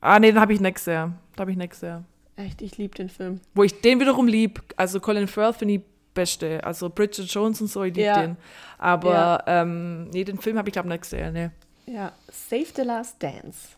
Ah, 0.00 0.18
nee, 0.18 0.32
den 0.32 0.40
habe 0.40 0.52
ich 0.52 0.60
nicht 0.60 0.74
gesehen. 0.74 1.14
Da 1.36 1.42
habe 1.42 1.52
ich 1.52 1.56
nicht 1.56 1.70
gesehen. 1.70 2.04
Echt, 2.36 2.60
ich 2.60 2.76
liebe 2.76 2.94
den 2.94 3.08
Film. 3.08 3.40
Wo 3.54 3.62
ich 3.62 3.80
den 3.80 4.00
wiederum 4.00 4.26
lieb, 4.26 4.62
also 4.76 5.00
Colin 5.00 5.28
Firth 5.28 5.56
finde 5.56 5.74
ich 5.74 5.80
beste. 6.14 6.62
Also 6.64 6.88
Bridget 6.90 7.26
Jones 7.32 7.60
und 7.60 7.68
so, 7.68 7.82
ich 7.84 7.94
liebe 7.94 8.06
Ja. 8.06 8.20
den. 8.22 8.36
Aber 8.78 9.12
Ja. 9.46 9.62
ähm, 9.62 10.10
nee, 10.10 10.24
den 10.24 10.38
Film 10.38 10.58
habe 10.58 10.68
ich 10.68 10.72
glaube 10.72 10.88
nicht 10.88 11.02
gesehen. 11.02 11.32
Nee. 11.32 11.50
Ja. 11.86 12.12
Save 12.30 12.66
the 12.76 12.82
Last 12.82 13.22
Dance. 13.22 13.76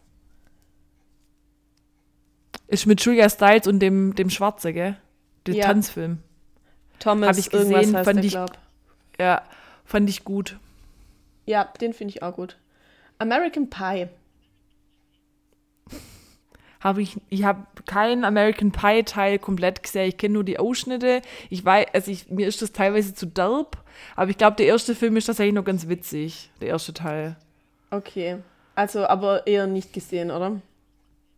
Ist 2.67 2.87
mit 2.87 3.01
Julia 3.05 3.29
Stiles 3.29 3.67
und 3.67 3.79
dem, 3.81 4.15
dem 4.15 4.31
Schwarze, 4.31 4.73
gell? 4.73 4.97
Der 5.47 5.55
Ja. 5.55 5.67
Tanzfilm. 5.67 6.19
Thomas 6.99 7.29
Hab 7.31 7.39
ich 7.39 7.51
gesehen, 7.51 7.93
fand 7.93 8.19
der, 8.19 8.25
ich- 8.25 8.33
glaub. 8.33 8.53
Ja, 9.21 9.43
fand 9.85 10.09
ich 10.09 10.25
gut. 10.25 10.59
Ja, 11.47 11.65
den 11.81 11.93
finde 11.93 12.13
ich 12.15 12.23
auch 12.23 12.35
gut. 12.35 12.57
American 13.19 13.69
Pie. 13.69 14.09
Habe 16.85 17.01
ich, 17.03 17.17
ich 17.31 17.43
habe 17.45 17.67
keinen 17.87 18.25
American 18.25 18.71
Pie 18.71 19.03
Teil 19.05 19.39
komplett 19.39 19.83
gesehen. 19.83 20.07
Ich 20.07 20.19
kenne 20.19 20.35
nur 20.35 20.45
die 20.45 20.59
Ausschnitte. 20.59 21.23
Ich 21.49 21.65
weiß, 21.65 21.87
also 21.95 22.11
ich, 22.11 22.29
mir 22.31 22.47
ist 22.47 22.61
das 22.63 22.73
teilweise 22.73 23.15
zu 23.15 23.25
derb, 23.27 23.83
aber 24.17 24.31
ich 24.31 24.37
glaube, 24.39 24.57
der 24.57 24.67
erste 24.67 24.95
Film 24.95 25.17
ist 25.17 25.25
tatsächlich 25.25 25.55
noch 25.55 25.65
ganz 25.65 25.89
witzig. 25.89 26.51
Der 26.61 26.69
erste 26.69 26.93
Teil. 26.93 27.37
Okay. 27.91 28.37
Also, 28.75 29.07
aber 29.07 29.47
eher 29.47 29.67
nicht 29.67 29.93
gesehen, 29.95 30.31
oder? 30.31 30.61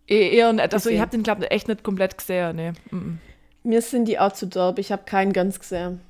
Eh- 0.09 0.31
Eher, 0.37 0.53
nicht- 0.53 0.63
also 0.63 0.77
ich 0.77 0.95
Gesehen. 0.95 1.01
habe 1.01 1.11
den 1.13 1.23
glaube 1.23 1.45
ich 1.45 1.51
echt 1.53 1.69
nicht 1.69 1.83
komplett 1.85 2.19
gesehen. 2.19 2.57
Nee. 2.57 2.73
Mhm. 2.91 3.19
Mir 3.63 3.83
sind 3.83 4.07
die 4.07 4.19
auch 4.19 4.33
zu 4.33 4.47
derb. 4.47 4.79
Ich 4.79 4.91
habe 4.93 5.03
keinen 5.05 5.33
ganz 5.33 5.59
gesehen. 5.61 6.01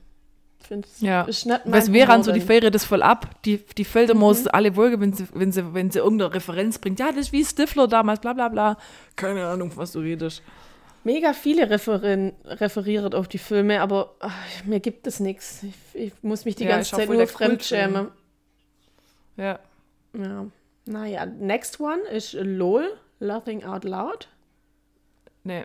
Es 0.70 1.01
Ja. 1.01 1.26
Was 1.64 1.93
wäre 1.93 2.09
an 2.12 2.20
Humor 2.20 2.24
so, 2.24 2.32
die 2.32 2.40
feiere 2.40 2.70
das 2.70 2.84
voll 2.84 3.02
ab. 3.02 3.43
Die, 3.44 3.59
die 3.59 3.84
fällt 3.84 4.10
immer 4.10 4.32
Mhm. 4.32 4.48
alle 4.52 4.72
Folge, 4.72 5.01
wenn 5.01 5.12
sie, 5.12 5.26
wenn, 5.34 5.52
sie, 5.52 5.74
wenn 5.74 5.90
sie 5.90 5.98
irgendeine 5.98 6.34
Referenz 6.34 6.78
bringt. 6.78 6.98
Ja, 7.01 7.09
das 7.09 7.16
ist 7.26 7.32
wie 7.32 7.44
Stifler 7.44 7.86
damals, 7.88 8.20
bla 8.20 8.32
bla 8.32 8.48
bla. 8.48 8.76
Keine 9.16 9.47
Ahnung, 9.47 9.70
was 9.76 9.93
du 9.93 10.01
redest. 10.01 10.43
Mega 11.05 11.32
viele 11.34 11.70
referieren, 11.70 12.32
referieren 12.44 13.14
auf 13.14 13.28
die 13.28 13.38
Filme, 13.38 13.80
aber 13.80 14.14
ach, 14.18 14.34
mir 14.64 14.80
gibt 14.80 15.06
es 15.06 15.20
nichts. 15.20 15.62
Ich, 15.62 15.74
ich 15.94 16.12
muss 16.22 16.44
mich 16.44 16.56
die 16.56 16.64
Ja, 16.64 16.70
ganze 16.70 16.97
Zeit 16.97 17.09
nur 17.09 17.26
fremdschämen. 17.28 18.09
Ja. 19.36 19.60
Ja. 20.14 20.47
Naja, 20.86 21.26
next 21.26 21.78
one 21.80 22.01
ist 22.12 22.32
LOL, 22.32 22.88
Laughing 23.20 23.64
Out 23.64 23.84
Loud. 23.84 24.28
Nee, 25.44 25.64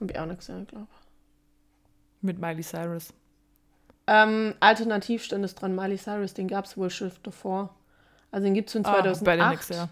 Hab 0.00 0.10
ich 0.10 0.18
auch 0.18 0.26
nicht 0.26 0.38
gesehen, 0.38 0.66
glaube 0.66 0.86
mit 2.20 2.38
Miley 2.38 2.62
Cyrus. 2.62 3.12
ähm, 4.06 4.54
Alternativ 4.60 5.22
stand 5.24 5.44
es 5.44 5.54
dran, 5.54 5.74
Miley 5.74 5.96
Cyrus, 5.98 6.34
den 6.34 6.48
gab 6.48 6.64
es 6.64 6.76
wohl 6.76 6.90
schon 6.90 7.12
davor. 7.22 7.74
Also 8.30 8.44
den 8.44 8.54
gibt 8.54 8.68
es 8.68 8.76
Ah, 8.84 9.02
den 9.02 9.14
2008 9.14 9.50
nix, 9.50 9.68
ja. 9.70 9.88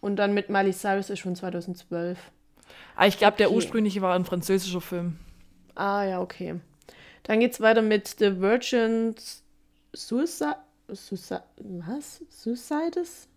und 0.00 0.16
dann 0.16 0.34
mit 0.34 0.48
Miley 0.50 0.72
Cyrus 0.72 1.10
ist 1.10 1.20
schon 1.20 1.36
2012. 1.36 2.18
Ah, 2.96 3.06
ich 3.06 3.18
glaube, 3.18 3.36
der 3.36 3.48
Okay. 3.48 3.56
ursprüngliche 3.56 4.02
war 4.02 4.14
ein 4.14 4.24
französischer 4.24 4.80
Film. 4.80 5.18
Ah 5.74 6.04
ja, 6.04 6.20
okay. 6.20 6.60
Dann 7.24 7.40
geht's 7.40 7.60
weiter 7.60 7.82
mit 7.82 8.16
The 8.18 8.40
Virgin 8.40 9.14
Suicide. 9.92 10.56
Suicide 10.92 11.42
was? 11.58 12.22
Suicides? 12.28 13.28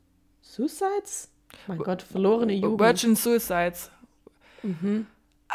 Suicides? 0.41 1.29
Mein 1.67 1.77
Gott, 1.79 2.01
verlorene 2.01 2.53
Jugend. 2.53 2.79
Virgin 2.79 3.15
Suicides. 3.15 3.89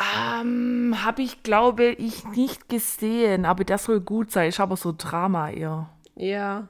Ähm, 0.01 0.97
habe 1.05 1.23
ich, 1.23 1.43
glaube 1.43 1.85
ich, 1.87 2.25
nicht 2.29 2.69
gesehen, 2.69 3.45
aber 3.45 3.65
das 3.65 3.85
soll 3.85 4.01
gut 4.01 4.31
sein. 4.31 4.49
Ich 4.49 4.59
habe 4.59 4.77
so 4.77 4.95
Drama 4.97 5.51
eher. 5.51 5.91
Ja. 6.17 6.69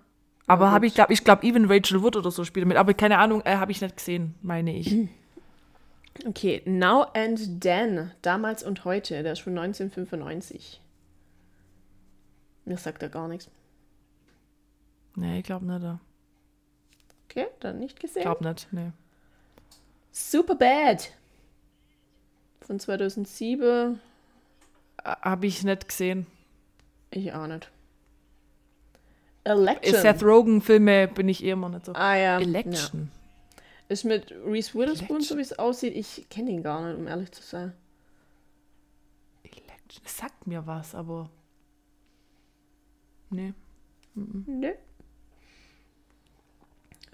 Aber 0.48 0.72
habe 0.72 0.86
ich, 0.86 0.94
glaube 0.94 1.12
ich, 1.12 1.22
glaube, 1.22 1.46
even 1.46 1.70
Rachel 1.70 2.02
Wood 2.02 2.16
oder 2.16 2.30
so 2.30 2.44
spielt 2.44 2.66
mit. 2.66 2.76
Aber 2.76 2.94
keine 2.94 3.18
Ahnung, 3.18 3.42
äh, 3.44 3.56
habe 3.56 3.70
ich 3.70 3.80
nicht 3.80 3.96
gesehen, 3.96 4.34
meine 4.42 4.76
ich. 4.76 4.94
Okay, 6.26 6.60
Now 6.66 7.06
and 7.14 7.62
Then, 7.62 8.10
damals 8.20 8.62
und 8.62 8.84
heute, 8.84 9.22
der 9.22 9.32
ist 9.32 9.40
von 9.40 9.56
1995. 9.56 10.78
Mir 12.66 12.76
sagt 12.76 13.02
er 13.02 13.08
gar 13.08 13.28
nichts. 13.28 13.50
Nee, 15.16 15.38
ich 15.38 15.44
glaube 15.44 15.64
nicht. 15.64 15.98
Okay, 17.24 17.46
dann 17.60 17.78
nicht 17.78 17.94
Ich 17.96 18.00
gesehen. 18.02 18.22
glaube 18.24 18.46
nicht, 18.46 18.68
nee. 18.72 18.90
Super 20.10 20.54
Bad. 20.54 21.12
Von 22.66 22.78
2007. 22.78 24.00
Habe 25.04 25.46
ich 25.46 25.64
nicht 25.64 25.88
gesehen. 25.88 26.26
Ich 27.10 27.32
auch 27.32 27.46
nicht. 27.46 27.70
Election. 29.44 29.96
Seth 29.96 30.22
Rogen-Filme 30.22 31.08
bin 31.08 31.28
ich 31.28 31.42
eh 31.42 31.50
immer 31.50 31.68
nicht 31.68 31.86
so. 31.86 31.92
ah 31.94 32.14
ja. 32.14 32.38
Ja. 32.38 32.40
Election. 32.40 33.10
Ist 33.88 34.04
mit 34.04 34.30
Reese 34.30 34.74
Witherspoon, 34.74 35.16
Election. 35.16 35.20
so 35.22 35.36
wie 35.36 35.42
es 35.42 35.58
aussieht. 35.58 35.96
Ich 35.96 36.28
kenne 36.30 36.50
ihn 36.50 36.62
gar 36.62 36.86
nicht, 36.86 36.98
um 36.98 37.06
ehrlich 37.08 37.32
zu 37.32 37.42
sein. 37.42 37.72
Election. 39.42 40.02
Es 40.04 40.16
sagt 40.16 40.46
mir 40.46 40.66
was, 40.66 40.94
aber. 40.94 41.28
Nee. 43.30 43.52
Nö. 44.14 44.72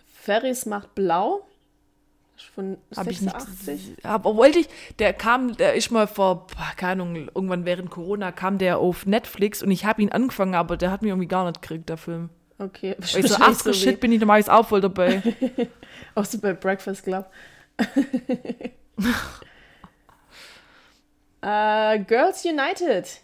Ferris 0.06 0.66
macht 0.66 0.94
blau. 0.94 1.46
Von 2.54 2.78
Habe 2.96 3.10
ich 3.10 3.20
nicht. 3.20 3.32
86. 3.32 4.04
Aber 4.04 4.36
wollte 4.36 4.60
ich, 4.60 4.68
der 4.98 5.12
kam, 5.12 5.56
der 5.56 5.74
ist 5.74 5.90
mal 5.90 6.06
vor, 6.06 6.46
keine 6.76 7.02
Ahnung, 7.02 7.16
irgendwann 7.34 7.64
während 7.64 7.90
Corona 7.90 8.30
kam 8.32 8.58
der 8.58 8.78
auf 8.78 9.06
Netflix 9.06 9.62
und 9.62 9.70
ich 9.70 9.84
habe 9.84 10.02
ihn 10.02 10.10
angefangen, 10.10 10.54
aber 10.54 10.76
der 10.76 10.90
hat 10.90 11.02
mich 11.02 11.10
irgendwie 11.10 11.28
gar 11.28 11.46
nicht 11.46 11.60
gekriegt, 11.62 11.88
der 11.88 11.96
Film. 11.96 12.30
Okay. 12.58 12.96
Weil 12.98 13.24
ich 13.24 13.30
so, 13.30 13.36
ach 13.40 13.54
so, 13.54 13.72
shit, 13.72 14.00
bin 14.00 14.12
ich 14.12 14.20
normalerweise 14.20 14.52
auch 14.52 14.66
voll 14.66 14.80
dabei. 14.80 15.22
Auch 16.14 16.24
so 16.24 16.38
bei 16.38 16.52
Breakfast 16.52 17.04
Club. 17.04 17.30
äh, 21.40 21.98
Girls 22.00 22.44
United. 22.44 23.20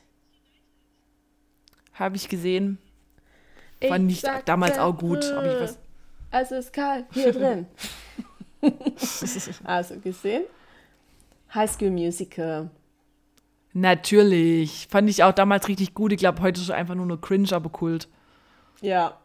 habe 1.95 2.17
ich 2.17 2.29
gesehen. 2.29 2.79
Fand 3.89 4.11
ich 4.11 4.21
sag 4.21 4.47
damals 4.47 4.79
auch 4.79 4.97
gut, 4.97 5.25
aber 5.25 5.53
ich 5.53 5.61
weiß. 5.61 5.79
Es 6.31 6.51
ist 6.53 6.73
kalt 6.73 7.07
hier 7.13 7.33
drin. 7.33 7.67
also 9.65 9.99
gesehen. 10.01 10.45
High 11.55 11.71
School 11.71 11.91
Musical. 11.91 12.71
Natürlich. 13.73 14.87
Fand 14.91 15.11
ich 15.11 15.23
auch 15.25 15.33
damals 15.33 15.69
richtig 15.69 15.95
gut. 15.95 16.13
Ich 16.13 16.19
glaube, 16.19 16.41
heute 16.43 16.61
ist 16.61 16.69
es 16.69 16.71
einfach 16.71 16.95
nur 16.95 17.07
nur 17.07 17.21
cringe, 17.21 17.49
aber 17.53 17.71
Kult. 17.71 18.09
Ja. 18.81 19.19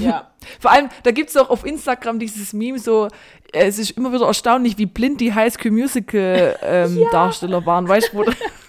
Ja. 0.00 0.30
Vor 0.60 0.70
allem, 0.70 0.90
da 1.02 1.10
gibt 1.10 1.30
es 1.30 1.36
auch 1.36 1.50
auf 1.50 1.64
Instagram 1.64 2.18
dieses 2.18 2.52
Meme 2.52 2.78
so, 2.78 3.06
äh, 3.52 3.66
es 3.66 3.78
ist 3.78 3.92
immer 3.92 4.12
wieder 4.12 4.26
erstaunlich, 4.26 4.78
wie 4.78 4.86
blind 4.86 5.20
die 5.20 5.34
High 5.34 5.52
School 5.52 5.72
Musical 5.72 6.56
ähm, 6.62 7.00
Darsteller 7.12 7.64
waren. 7.66 7.88
Weißt 7.88 8.12
du, 8.12 8.24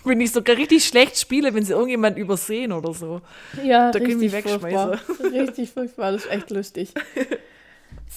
wenn 0.06 0.22
ich 0.22 0.32
sogar 0.32 0.56
richtig 0.58 0.86
schlecht 0.86 1.18
spiele, 1.20 1.54
wenn 1.54 1.64
sie 1.64 1.74
irgendjemand 1.74 2.18
übersehen 2.18 2.72
oder 2.72 2.94
so. 2.94 3.22
Ja, 3.64 3.92
Da 3.92 4.00
können 4.00 4.20
wir 4.22 4.32
richtig 4.34 4.52
furchtbar. 4.60 4.92
wegschmeißen. 4.94 5.40
Richtig 5.40 5.72
furchtbar, 5.72 6.12
das 6.14 6.26
ist 6.26 6.32
echt 6.32 6.50
lustig. 6.52 6.94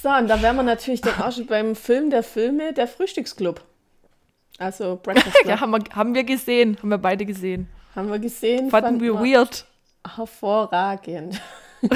So, 0.03 0.09
und 0.11 0.29
da 0.29 0.41
wären 0.43 0.57
wir 0.57 0.63
natürlich 0.63 1.01
dann 1.01 1.21
auch 1.21 1.33
schon 1.33 1.47
beim 1.47 1.75
Film 1.75 2.11
der 2.11 2.23
Filme, 2.23 2.73
der 2.73 2.87
Frühstücksclub. 2.87 3.63
Also 4.59 4.99
Breakfast 5.03 5.35
Club. 5.41 5.47
Ja, 5.49 5.61
haben 5.61 5.71
wir, 5.73 5.81
haben 5.95 6.15
wir 6.15 6.25
gesehen, 6.25 6.77
haben 6.81 6.89
wir 6.91 6.99
beide 6.99 7.25
gesehen. 7.27 7.69
Haben 7.95 8.11
wir 8.11 8.19
gesehen. 8.19 8.71
Fanden 8.71 9.01
wir 9.01 9.15
weird. 9.15 9.67
Hervorragend. 10.15 11.41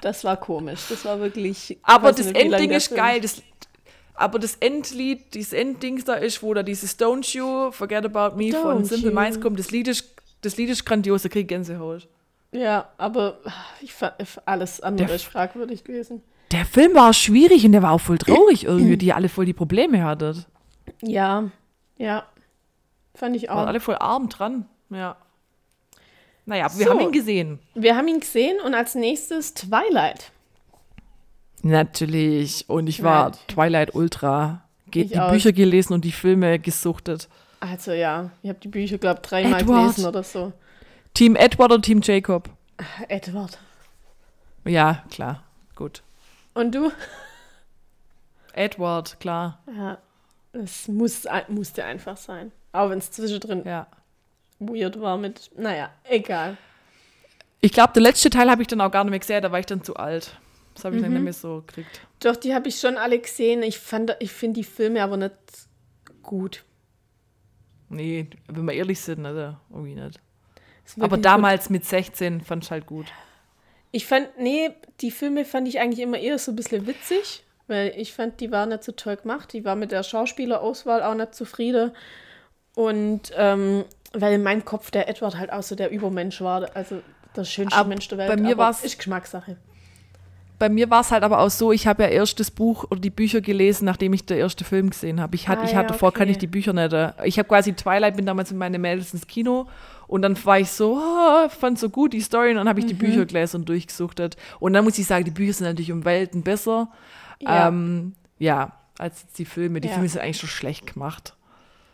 das 0.00 0.24
war 0.24 0.36
komisch. 0.36 0.80
Das 0.88 1.04
war 1.04 1.20
wirklich. 1.20 1.78
Aber 1.82 2.12
das 2.12 2.26
Endding 2.32 2.70
ist 2.70 2.88
Film- 2.88 3.00
geil. 3.00 3.20
Das, 3.20 3.42
aber 4.14 4.38
das 4.38 4.56
Endlied, 4.56 5.34
dieses 5.34 5.52
Endding 5.52 6.04
da 6.04 6.14
ist, 6.14 6.42
wo 6.42 6.52
da 6.54 6.62
dieses 6.62 6.98
Don't 6.98 7.34
You 7.36 7.70
Forget 7.72 8.04
About 8.04 8.36
Me 8.36 8.52
von 8.52 8.82
Don't 8.82 8.84
Simple 8.84 9.10
you. 9.10 9.14
Minds 9.14 9.40
kommt, 9.40 9.58
das 9.58 9.70
Lied 9.70 9.88
ist, 9.88 10.14
das 10.42 10.56
Lied 10.56 10.70
ist 10.70 10.84
grandios, 10.84 11.22
da 11.22 11.28
krieg 11.28 11.42
ich 11.42 11.48
Gänsehaut. 11.48 12.08
Ja, 12.52 12.90
aber 12.98 13.38
ich 13.80 13.94
fand 13.94 14.14
alles 14.44 14.80
andere 14.80 15.06
Der- 15.06 15.16
ist 15.16 15.24
fragwürdig 15.24 15.84
gewesen. 15.84 16.22
Der 16.52 16.66
Film 16.66 16.94
war 16.94 17.12
schwierig 17.12 17.64
und 17.64 17.72
der 17.72 17.82
war 17.82 17.92
auch 17.92 18.00
voll 18.00 18.18
traurig 18.18 18.64
irgendwie, 18.64 18.96
die 18.96 19.12
alle 19.12 19.28
voll 19.28 19.46
die 19.46 19.52
Probleme 19.52 20.04
hattet. 20.04 20.46
Ja, 21.00 21.50
ja. 21.96 22.24
Fand 23.14 23.36
ich 23.36 23.48
Waren 23.48 23.58
auch. 23.58 23.66
alle 23.66 23.80
voll 23.80 23.96
arm 23.96 24.28
dran. 24.28 24.66
Ja. 24.90 25.16
Naja, 26.44 26.66
aber 26.66 26.78
wir 26.78 26.86
So. 26.86 26.90
haben 26.92 27.00
ihn 27.00 27.12
gesehen. 27.12 27.58
Wir 27.74 27.96
haben 27.96 28.08
ihn 28.08 28.20
gesehen 28.20 28.56
und 28.64 28.74
als 28.74 28.94
nächstes 28.94 29.54
Twilight. 29.54 30.32
Natürlich. 31.62 32.68
Und 32.68 32.88
ich 32.88 33.02
war 33.02 33.26
Right. 33.26 33.38
Twilight 33.48 33.94
Ultra. 33.94 34.64
Geht 34.90 35.06
Ich 35.06 35.12
die 35.12 35.20
auch. 35.20 35.30
Bücher 35.30 35.52
gelesen 35.52 35.92
und 35.94 36.04
die 36.04 36.12
Filme 36.12 36.58
gesuchtet. 36.58 37.28
Also 37.60 37.92
ja, 37.92 38.30
ich 38.42 38.48
habe 38.48 38.58
die 38.58 38.68
Bücher, 38.68 38.98
glaube 38.98 39.20
ich, 39.22 39.28
dreimal 39.28 39.64
gelesen 39.64 40.04
oder 40.06 40.22
so. 40.24 40.52
Team 41.14 41.36
Edward 41.36 41.72
oder 41.72 41.80
Team 41.82 42.00
Jacob? 42.02 42.50
Edward. 43.08 43.58
Ja, 44.64 45.04
klar. 45.10 45.44
Gut. 45.76 46.02
Und 46.54 46.74
du? 46.74 46.90
Edward, 48.52 49.18
klar. 49.20 49.60
Ja, 49.74 49.98
es 50.52 50.88
muss, 50.88 51.24
musste 51.48 51.84
einfach 51.84 52.16
sein. 52.16 52.52
Auch 52.72 52.90
wenn 52.90 52.98
es 52.98 53.10
zwischendrin 53.10 53.64
Ja. 53.64 53.86
weird 54.58 55.00
war 55.00 55.16
mit, 55.16 55.50
naja, 55.56 55.90
egal. 56.04 56.56
Ich 57.60 57.72
glaube, 57.72 57.92
der 57.94 58.02
letzte 58.02 58.28
Teil 58.30 58.50
habe 58.50 58.62
ich 58.62 58.68
dann 58.68 58.80
auch 58.80 58.90
gar 58.90 59.04
nicht 59.04 59.10
mehr 59.10 59.20
gesehen, 59.20 59.42
da 59.42 59.52
war 59.52 59.58
ich 59.60 59.66
dann 59.66 59.82
zu 59.84 59.96
alt. 59.96 60.36
Das 60.74 60.84
habe 60.84 60.96
ich 60.96 61.00
Mhm. 61.00 61.04
dann 61.06 61.12
nicht 61.14 61.22
mehr 61.24 61.32
so 61.32 61.62
gekriegt. 61.66 62.00
Doch, 62.20 62.36
die 62.36 62.54
habe 62.54 62.68
ich 62.68 62.78
schon 62.78 62.96
alle 62.96 63.18
gesehen. 63.18 63.62
Ich, 63.62 63.78
fand, 63.78 64.16
ich 64.20 64.32
finde 64.32 64.60
die 64.60 64.64
Filme 64.64 65.02
aber 65.02 65.16
nicht 65.16 65.34
gut. 66.22 66.64
Nee, 67.88 68.28
wenn 68.48 68.64
wir 68.64 68.72
ehrlich 68.74 69.00
sind, 69.00 69.24
also 69.26 69.56
irgendwie 69.70 69.94
nicht. 69.94 70.18
Aber 70.98 71.16
damals 71.18 71.68
mit 71.70 71.84
16 71.84 72.40
fand 72.40 72.64
ich 72.64 72.70
halt 72.70 72.86
gut. 72.86 73.06
Gut. 73.06 73.12
Ich 73.92 74.06
fand, 74.06 74.28
nee, 74.38 74.70
die 75.00 75.10
Filme 75.10 75.44
fand 75.44 75.68
ich 75.68 75.78
eigentlich 75.78 76.00
immer 76.00 76.18
eher 76.18 76.38
so 76.38 76.50
ein 76.52 76.56
bisschen 76.56 76.86
witzig, 76.86 77.44
weil 77.68 77.92
ich 77.96 78.12
fand, 78.12 78.40
die 78.40 78.50
waren 78.50 78.70
nicht 78.70 78.82
so 78.84 78.92
toll 78.92 79.16
gemacht. 79.16 79.52
Die 79.52 79.64
war 79.64 79.76
mit 79.76 79.92
der 79.92 80.02
Schauspielerauswahl 80.02 81.02
auch 81.02 81.14
nicht 81.14 81.34
zufrieden. 81.34 81.92
Und 82.74 83.32
ähm, 83.36 83.84
weil 84.14 84.34
in 84.34 84.42
meinem 84.42 84.64
Kopf 84.64 84.90
der 84.90 85.08
Edward 85.08 85.36
halt 85.38 85.52
auch 85.52 85.62
so 85.62 85.74
der 85.74 85.90
Übermensch 85.90 86.40
war, 86.40 86.74
also 86.74 87.02
der 87.36 87.44
schönste 87.44 87.78
Ab- 87.78 87.86
Mensch 87.86 88.08
der 88.08 88.18
Welt. 88.18 88.28
bei 88.30 88.36
mir 88.36 88.52
aber 88.52 88.64
war's- 88.64 88.82
Ist 88.84 88.96
Geschmackssache. 88.98 89.56
Bei 90.58 90.68
mir 90.68 90.88
war 90.90 91.00
es 91.00 91.10
halt 91.10 91.24
aber 91.24 91.40
auch 91.40 91.50
so, 91.50 91.72
ich 91.72 91.88
habe 91.88 92.04
ja 92.04 92.08
erst 92.08 92.38
das 92.38 92.50
Buch 92.52 92.84
oder 92.88 93.00
die 93.00 93.10
Bücher 93.10 93.40
gelesen, 93.40 93.84
nachdem 93.84 94.12
ich 94.12 94.24
den 94.26 94.38
ersten 94.38 94.64
Film 94.64 94.90
gesehen 94.90 95.20
habe. 95.20 95.34
Ich, 95.34 95.48
hat, 95.48 95.58
Ah, 95.58 95.64
ich 95.64 95.72
ja, 95.72 95.78
hatte 95.78 95.88
davor, 95.88 96.12
kann 96.12 96.22
okay. 96.24 96.32
ich 96.32 96.38
die 96.38 96.46
Bücher 96.46 96.72
nicht. 96.72 96.92
äh, 96.92 97.10
Ich 97.24 97.36
habe 97.38 97.48
quasi 97.48 97.72
Twilight, 97.72 98.14
bin 98.16 98.26
damals 98.26 98.50
mit 98.52 98.58
meinen 98.60 98.80
Mädels 98.80 99.12
ins 99.12 99.26
Kino 99.26 99.66
und 100.12 100.22
dann 100.22 100.36
war 100.44 100.58
ich 100.58 100.70
so, 100.70 100.96
oh, 100.98 101.48
fand 101.48 101.78
so 101.78 101.88
gut 101.88 102.12
die 102.12 102.20
Story 102.20 102.50
und 102.50 102.56
dann 102.56 102.68
habe 102.68 102.78
ich 102.80 102.84
Mhm. 102.84 102.90
die 102.90 102.94
Bücher 102.94 103.24
gelesen 103.24 103.56
und 103.60 103.68
durchgesuchtet. 103.68 104.36
Und 104.60 104.74
dann 104.74 104.84
muss 104.84 104.98
ich 104.98 105.06
sagen, 105.06 105.24
die 105.24 105.30
Bücher 105.30 105.54
sind 105.54 105.66
natürlich 105.66 105.90
um 105.92 106.04
Welten 106.04 106.42
besser. 106.42 106.88
Ja. 107.40 107.68
Ähm, 107.68 108.14
ja 108.38 108.72
als 108.98 109.26
die 109.32 109.44
Filme. 109.46 109.80
Die 109.80 109.88
Ja. 109.88 109.94
Filme 109.94 110.08
sind 110.08 110.20
eigentlich 110.20 110.38
schon 110.38 110.48
schlecht 110.50 110.92
gemacht. 110.92 111.34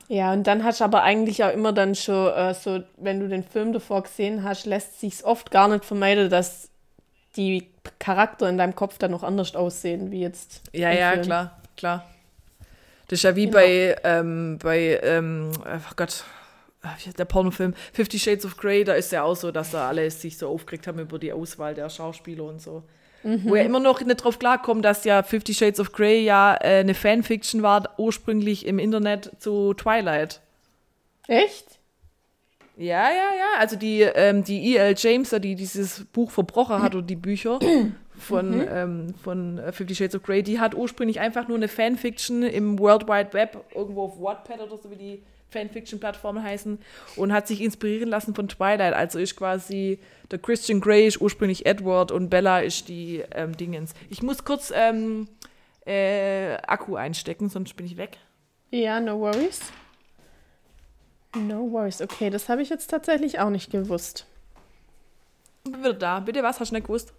Ja, 0.09 0.33
und 0.33 0.47
dann 0.47 0.65
hast 0.65 0.81
du 0.81 0.85
aber 0.85 1.03
eigentlich 1.03 1.45
auch 1.45 1.53
immer 1.53 1.73
dann 1.73 1.95
schon 1.95 2.33
äh, 2.33 2.55
so, 2.55 2.83
wenn 2.97 3.21
du 3.21 3.29
den 3.29 3.45
Film 3.45 3.73
davor 3.73 4.03
gesehen 4.03 4.43
hast, 4.43 4.67
lässt 4.67 4.99
sich's 5.01 5.23
oft 5.23 5.51
gar 5.51 5.69
nicht 5.69 5.85
vermeiden, 5.85 6.29
dass 6.29 6.71
die 7.37 7.69
Charakter 8.01 8.49
in 8.49 8.59
deinem 8.59 8.75
Kopf 8.75 8.99
dann 8.99 9.11
noch 9.13 9.23
anders 9.23 9.55
aussehen, 9.55 10.11
wie 10.11 10.23
jetzt. 10.23 10.63
Ja, 10.73 10.91
ja, 10.91 11.11
Film. 11.13 11.23
klar, 11.25 11.59
klar. 11.77 12.05
Das 13.07 13.19
ist 13.21 13.23
ja 13.23 13.37
wie 13.37 13.45
Genau. 13.47 13.59
bei, 13.59 13.97
ähm, 14.03 14.59
bei, 14.63 14.99
ähm, 15.03 15.51
ach 15.65 15.95
Gott, 15.95 16.25
der 17.19 17.25
Pornofilm 17.25 17.75
Fifty 17.93 18.19
Shades 18.19 18.45
of 18.45 18.57
Grey, 18.57 18.85
da 18.85 18.95
ist 18.95 19.13
ja 19.13 19.23
auch 19.23 19.37
so, 19.37 19.51
dass 19.51 19.71
da 19.71 19.89
alle 19.89 20.11
sich 20.11 20.39
so 20.39 20.49
aufgeregt 20.49 20.87
haben 20.87 20.99
über 20.99 21.19
die 21.19 21.33
Auswahl 21.33 21.75
der 21.75 21.89
Schauspieler 21.89 22.45
und 22.45 22.61
so. 22.61 22.83
Wo 23.25 23.57
ja 23.57 23.65
immer 23.65 23.81
noch 23.81 24.01
nicht 24.01 24.23
drauf 24.23 24.39
klarkommt, 24.39 24.85
dass 24.85 25.05
ja 25.05 25.23
Fifty 25.23 25.53
Shades 25.53 25.81
of 25.81 25.93
Grey 25.93 26.25
ja 26.25 26.55
äh, 26.55 26.79
eine 26.81 26.95
Fanfiction 26.95 27.63
war, 27.63 27.95
ursprünglich 27.99 28.65
im 28.65 28.79
Internet 28.79 29.33
zu 29.39 29.75
Twilight. 29.75 30.41
Echt? 31.27 31.67
Ja, 32.77 33.09
ja, 33.11 33.35
ja. 33.37 33.59
Also 33.59 33.75
die, 33.75 34.03
ähm, 34.03 34.45
die 34.45 34.75
E.L. 34.75 34.95
James, 34.97 35.31
die 35.31 35.57
dieses 35.57 36.05
Buch 36.13 36.31
verbrochen 36.31 36.81
hat 36.81 36.95
oder 36.95 37.07
die 37.07 37.17
Bücher 37.17 37.59
von, 38.19 38.67
ähm, 38.69 39.15
von 39.23 39.59
äh, 39.59 39.73
Fifty 39.73 39.95
Shades 39.95 40.15
of 40.15 40.23
Grey, 40.23 40.43
die 40.43 40.61
hat 40.61 40.75
ursprünglich 40.75 41.21
einfach 41.21 41.49
nur 41.49 41.57
eine 41.57 41.69
Fanfiction 41.69 42.43
im 42.43 42.79
World 42.79 43.09
Wide 43.09 43.33
Web, 43.33 43.65
irgendwo 43.75 44.05
auf 44.05 44.21
Wattpad 44.21 44.61
oder 44.61 44.77
so 44.77 44.91
wie 44.91 44.97
die 44.97 45.23
Fanfiction-Plattformen 45.51 46.43
heißen, 46.43 46.79
und 47.17 47.33
hat 47.33 47.49
sich 47.49 47.61
inspirieren 47.61 48.09
lassen 48.09 48.35
von 48.35 48.49
Twilight. 48.49 48.95
Also 48.95 49.19
ist 49.19 49.37
quasi 49.37 49.99
der 50.31 50.39
Christian 50.39 50.81
Grey 50.81 51.07
ist 51.07 51.21
ursprünglich 51.21 51.65
Edward 51.65 52.13
und 52.13 52.29
Bella 52.29 52.61
ist 52.61 52.89
die 52.89 53.25
ähm, 53.33 53.57
Dingens. 53.57 53.95
Ich 54.11 54.23
muss 54.23 54.45
kurz 54.45 54.73
ähm, 54.75 55.29
äh, 55.87 56.57
Akku 56.67 56.97
einstecken, 56.97 57.49
sonst 57.49 57.75
bin 57.75 57.87
ich 57.87 57.97
weg. 57.97 58.19
Ja, 58.71 59.01
no 59.01 59.19
worries. 59.19 59.61
No 61.35 61.71
worries. 61.71 62.03
Okay, 62.03 62.31
das 62.31 62.49
habe 62.49 62.63
ich 62.63 62.69
jetzt 62.69 62.89
tatsächlich 62.89 63.39
auch 63.41 63.51
nicht 63.51 63.71
gewusst. 63.71 64.27
Wieder 65.65 65.95
da. 65.95 66.21
Bitte, 66.21 66.43
was 66.43 66.61
hast 66.61 66.71
du 66.71 66.75
nicht 66.75 66.87
gewusst? 66.87 67.13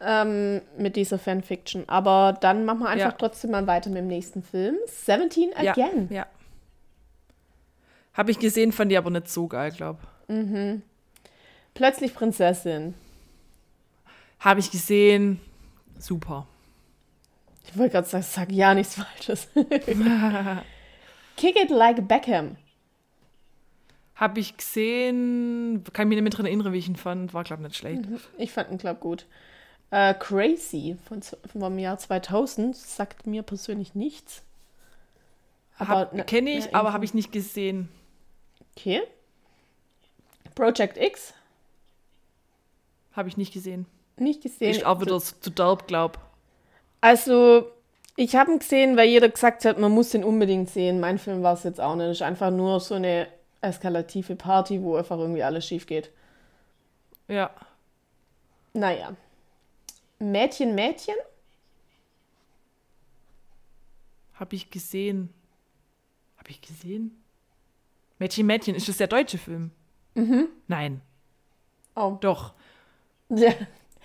Ähm, 0.00 0.60
mit 0.76 0.96
dieser 0.96 1.18
Fanfiction. 1.18 1.88
Aber 1.88 2.36
dann 2.40 2.64
machen 2.64 2.80
wir 2.80 2.88
einfach 2.88 3.10
Ja. 3.10 3.16
trotzdem 3.18 3.50
mal 3.52 3.66
weiter 3.66 3.90
mit 3.90 3.98
dem 3.98 4.06
nächsten 4.08 4.42
Film. 4.42 4.76
17 4.86 5.50
Ja, 5.62 5.72
Again. 5.72 6.08
ja. 6.10 6.26
Habe 8.14 8.30
ich 8.32 8.38
gesehen, 8.38 8.72
fand 8.72 8.90
ich 8.92 8.98
aber 8.98 9.10
nicht 9.10 9.28
so 9.28 9.46
geil, 9.46 9.70
glaube 9.72 10.00
Plötzlich 11.74 12.14
Prinzessin. 12.14 12.94
Habe 14.40 14.60
ich 14.60 14.70
gesehen, 14.70 15.40
super. 15.98 16.46
Ich 17.66 17.76
wollte 17.78 17.92
gerade 17.92 18.08
sagen, 18.08 18.24
sag 18.28 18.50
ja 18.52 18.74
nichts 18.74 18.94
Falsches. 18.96 19.48
Kick 21.36 21.56
it 21.62 21.70
like 21.70 22.06
Beckham. 22.08 22.56
Habe 24.16 24.40
ich 24.40 24.56
gesehen, 24.56 25.84
kann 25.92 26.06
ich 26.06 26.08
mich 26.08 26.16
nicht 26.16 26.22
mehr 26.24 26.30
dran 26.30 26.46
erinnern, 26.46 26.72
wie 26.72 26.78
ich 26.78 26.88
ihn 26.88 26.96
fand, 26.96 27.32
war 27.34 27.44
glaube 27.44 27.62
ich 27.62 27.68
nicht 27.68 27.76
schlecht. 27.78 28.02
Ich 28.36 28.50
fand 28.52 28.70
ihn, 28.72 28.78
glaub 28.78 28.98
gut. 29.00 29.26
Äh, 29.90 30.14
Crazy 30.14 30.96
von, 31.08 31.22
vom 31.22 31.78
Jahr 31.78 31.98
2000 31.98 32.76
sagt 32.76 33.26
mir 33.26 33.42
persönlich 33.42 33.94
nichts. 33.94 34.42
Ne- 35.80 36.24
Kenne 36.26 36.50
ich, 36.50 36.66
ja, 36.66 36.74
aber 36.74 36.92
habe 36.92 37.04
ich 37.04 37.14
nicht 37.14 37.32
gesehen. 37.32 37.88
Okay. 38.76 39.02
Project 40.54 40.96
X, 40.98 41.34
Habe 43.12 43.28
ich 43.28 43.36
nicht 43.36 43.52
gesehen. 43.52 43.86
nicht 44.16 44.42
gesehen. 44.42 44.70
Ist 44.72 44.84
auch 44.84 45.00
wieder 45.00 45.20
zu 45.20 45.50
derb, 45.50 45.86
glaub. 45.86 46.18
Also, 47.00 47.70
ich 48.16 48.34
habe 48.34 48.50
ihn 48.52 48.58
gesehen, 48.58 48.96
weil 48.96 49.08
jeder 49.08 49.28
gesagt 49.28 49.64
hat, 49.64 49.78
man 49.78 49.92
muss 49.92 50.10
den 50.10 50.24
unbedingt 50.24 50.68
sehen. 50.68 50.98
Mein 50.98 51.18
Film 51.18 51.42
war 51.44 51.54
es 51.54 51.62
jetzt 51.62 51.80
auch 51.80 51.94
nicht. 51.94 52.06
Es 52.06 52.16
ist 52.18 52.22
einfach 52.22 52.50
nur 52.50 52.80
so 52.80 52.94
eine 52.96 53.28
eskalative 53.60 54.34
Party, 54.34 54.82
wo 54.82 54.96
einfach 54.96 55.16
irgendwie 55.18 55.44
alles 55.44 55.64
schief 55.66 55.86
geht. 55.86 56.10
Ja. 57.28 57.50
Naja. 58.72 59.12
Mädchen, 60.18 60.74
Mädchen? 60.74 61.14
Habe 64.34 64.54
ich 64.56 64.70
gesehen. 64.70 65.32
Habe 66.36 66.50
ich 66.50 66.60
gesehen? 66.60 67.22
Mädchen, 68.18 68.46
Mädchen, 68.46 68.74
ist 68.74 68.88
das 68.88 68.96
der 68.96 69.06
deutsche 69.06 69.38
Film? 69.38 69.70
Mhm. 70.14 70.48
Nein. 70.66 71.00
Oh. 71.94 72.16
Doch. 72.20 72.52
Ja, 73.28 73.52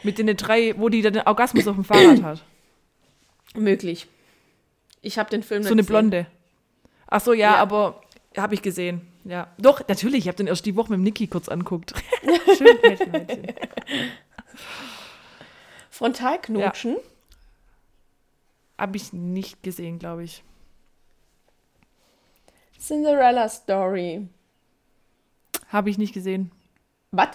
Mit 0.04 0.18
den 0.18 0.36
drei, 0.36 0.78
wo 0.78 0.90
die 0.90 1.02
dann 1.02 1.14
den 1.14 1.26
Orgasmus 1.28 1.68
auf 1.68 1.76
dem 1.76 1.84
Fahrrad 1.86 2.22
hat. 2.24 2.44
möglich. 3.56 4.08
Ich 5.02 5.18
habe 5.18 5.30
den 5.30 5.44
Film 5.44 5.64
So 5.64 5.70
nicht 5.70 5.72
eine 5.74 5.82
gesehen. 5.82 6.10
Blonde. 6.10 6.28
Ach 7.08 7.22
so, 7.22 7.34
ja, 7.34 7.54
Ja. 7.54 7.56
aber 7.58 8.02
habe 8.38 8.54
ich 8.56 8.62
gesehen. 8.62 9.02
Ja. 9.26 9.54
Doch, 9.60 9.88
natürlich, 9.88 10.20
ich 10.22 10.28
habe 10.28 10.36
den 10.38 10.48
erst 10.48 10.66
die 10.66 10.76
Woche 10.76 10.90
mit 10.92 10.98
dem 10.98 11.04
Niki 11.04 11.28
kurz 11.28 11.48
anguckt. 11.50 11.94
Schön, 12.58 12.78
Mädchen, 12.82 13.12
Mädchen. 13.12 13.48
Frontalknutschen. 16.04 16.98
Habe 18.78 18.98
ich 18.98 19.14
nicht 19.14 19.64
gesehen, 19.64 20.00
glaube 20.00 20.26
ich. 20.26 20.44
Cinderella 22.78 23.48
Story. 23.48 24.28
Habe 25.70 25.90
ich 25.90 25.98
nicht 25.98 26.14
gesehen. 26.14 26.52
Was? 27.12 27.30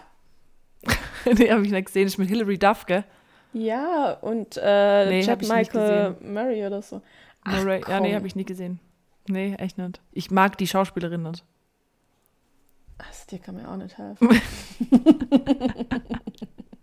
nee, 1.24 1.50
habe 1.50 1.64
ich 1.64 1.72
nicht 1.72 1.86
gesehen. 1.86 2.08
Ist 2.08 2.18
mit 2.18 2.28
Hilary 2.28 2.58
Duff, 2.58 2.84
gell? 2.84 3.04
Ja, 3.54 4.12
und 4.20 4.58
äh, 4.62 5.08
Nee, 5.08 5.24
Chad 5.24 5.40
Michael 5.48 6.16
Murray 6.20 6.66
oder 6.66 6.82
so. 6.82 7.00
Ach, 7.44 7.64
Murray. 7.64 7.82
Ja, 7.88 8.00
nee, 8.00 8.14
habe 8.14 8.26
ich 8.26 8.36
nicht 8.36 8.48
gesehen. 8.48 8.80
Nee, 9.28 9.54
echt 9.54 9.78
nicht. 9.78 10.02
Ich 10.12 10.30
mag 10.30 10.58
die 10.58 10.66
Schauspielerin 10.66 11.22
nicht. 11.22 11.42
Also, 12.98 13.24
dir 13.30 13.38
kann 13.38 13.54
mir 13.54 13.66
auch 13.66 13.76
nicht 13.76 13.96
helfen. 13.96 14.28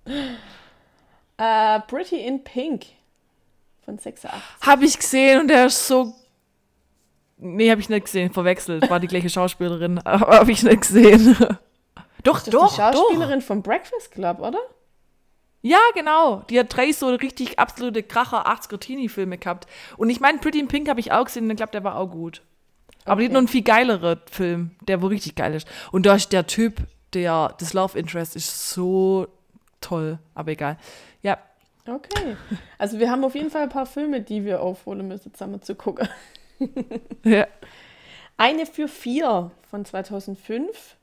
äh, 1.38 1.80
Pretty 1.82 2.18
in 2.18 2.44
Pink 2.44 2.86
von 3.84 3.98
86. 3.98 4.30
Habe 4.62 4.86
ich 4.86 4.98
gesehen 4.98 5.42
und 5.42 5.48
der 5.48 5.68
ist 5.68 5.88
so. 5.88 6.14
Nee, 7.38 7.70
habe 7.70 7.82
ich 7.82 7.90
nicht 7.90 8.06
gesehen. 8.06 8.32
Verwechselt. 8.32 8.90
War 8.90 9.00
die 9.00 9.08
gleiche 9.08 9.30
Schauspielerin. 9.30 10.00
Aber 10.06 10.40
habe 10.40 10.52
ich 10.52 10.64
nicht 10.64 10.82
gesehen. 10.82 11.36
doch, 12.24 12.40
Das 12.40 12.44
ist 12.48 12.54
doch, 12.54 12.70
die 12.72 12.76
doch. 12.76 12.76
Schauspielerin 12.78 13.42
vom 13.42 13.62
Breakfast 13.62 14.12
Club, 14.12 14.40
oder? 14.40 14.60
Ja, 15.62 15.80
genau. 15.94 16.44
Die 16.50 16.60
hat 16.60 16.76
drei 16.76 16.92
so 16.92 17.08
richtig 17.10 17.58
absolute 17.60 18.04
Kracher 18.04 18.48
80er 18.48 18.80
Teenie-Filme 18.80 19.38
gehabt. 19.38 19.68
Und 19.98 20.10
ich 20.12 20.20
meine, 20.20 20.38
Pretty 20.38 20.60
in 20.60 20.68
Pink 20.68 20.88
habe 20.88 21.00
ich 21.00 21.12
auch 21.12 21.26
gesehen 21.26 21.46
und 21.46 21.52
ich 21.52 21.58
glaube, 21.58 21.72
der 21.72 21.84
war 21.84 21.98
auch 21.98 22.08
gut. 22.08 22.42
Aber 23.04 23.20
die 23.22 23.26
hat 23.26 23.32
Okay. 23.32 23.34
noch 23.34 23.40
einen 23.40 23.48
viel 23.48 23.64
geileren 23.64 24.20
Film, 24.32 24.72
der 24.88 25.02
wohl 25.02 25.10
richtig 25.10 25.36
geil 25.36 25.54
ist. 25.56 25.68
Und 25.92 26.06
da 26.06 26.16
ist 26.16 26.32
der 26.32 26.48
Typ, 26.48 26.78
der, 27.14 27.54
das 27.60 27.74
Love 27.74 27.98
Interest 28.00 28.36
ist 28.36 28.70
so 28.70 29.28
toll. 29.82 30.20
Aber 30.36 30.52
egal. 30.52 30.78
Okay. 31.88 32.36
Also 32.78 33.00
wir 33.00 33.12
haben 33.12 33.24
auf 33.24 33.36
jeden 33.36 33.52
Fall 33.52 33.64
ein 33.64 33.70
paar 33.70 33.86
Filme, 33.86 34.22
die 34.22 34.44
wir 34.44 34.62
aufholen 34.62 35.08
müssen, 35.08 35.34
zusammen 35.34 35.62
zu 35.62 35.76
gucken. 35.76 36.08
ja. 37.24 37.48
Eine 38.38 38.66
für 38.66 38.88
vier 38.88 39.52
von 39.70 39.86
2005. 39.86 40.98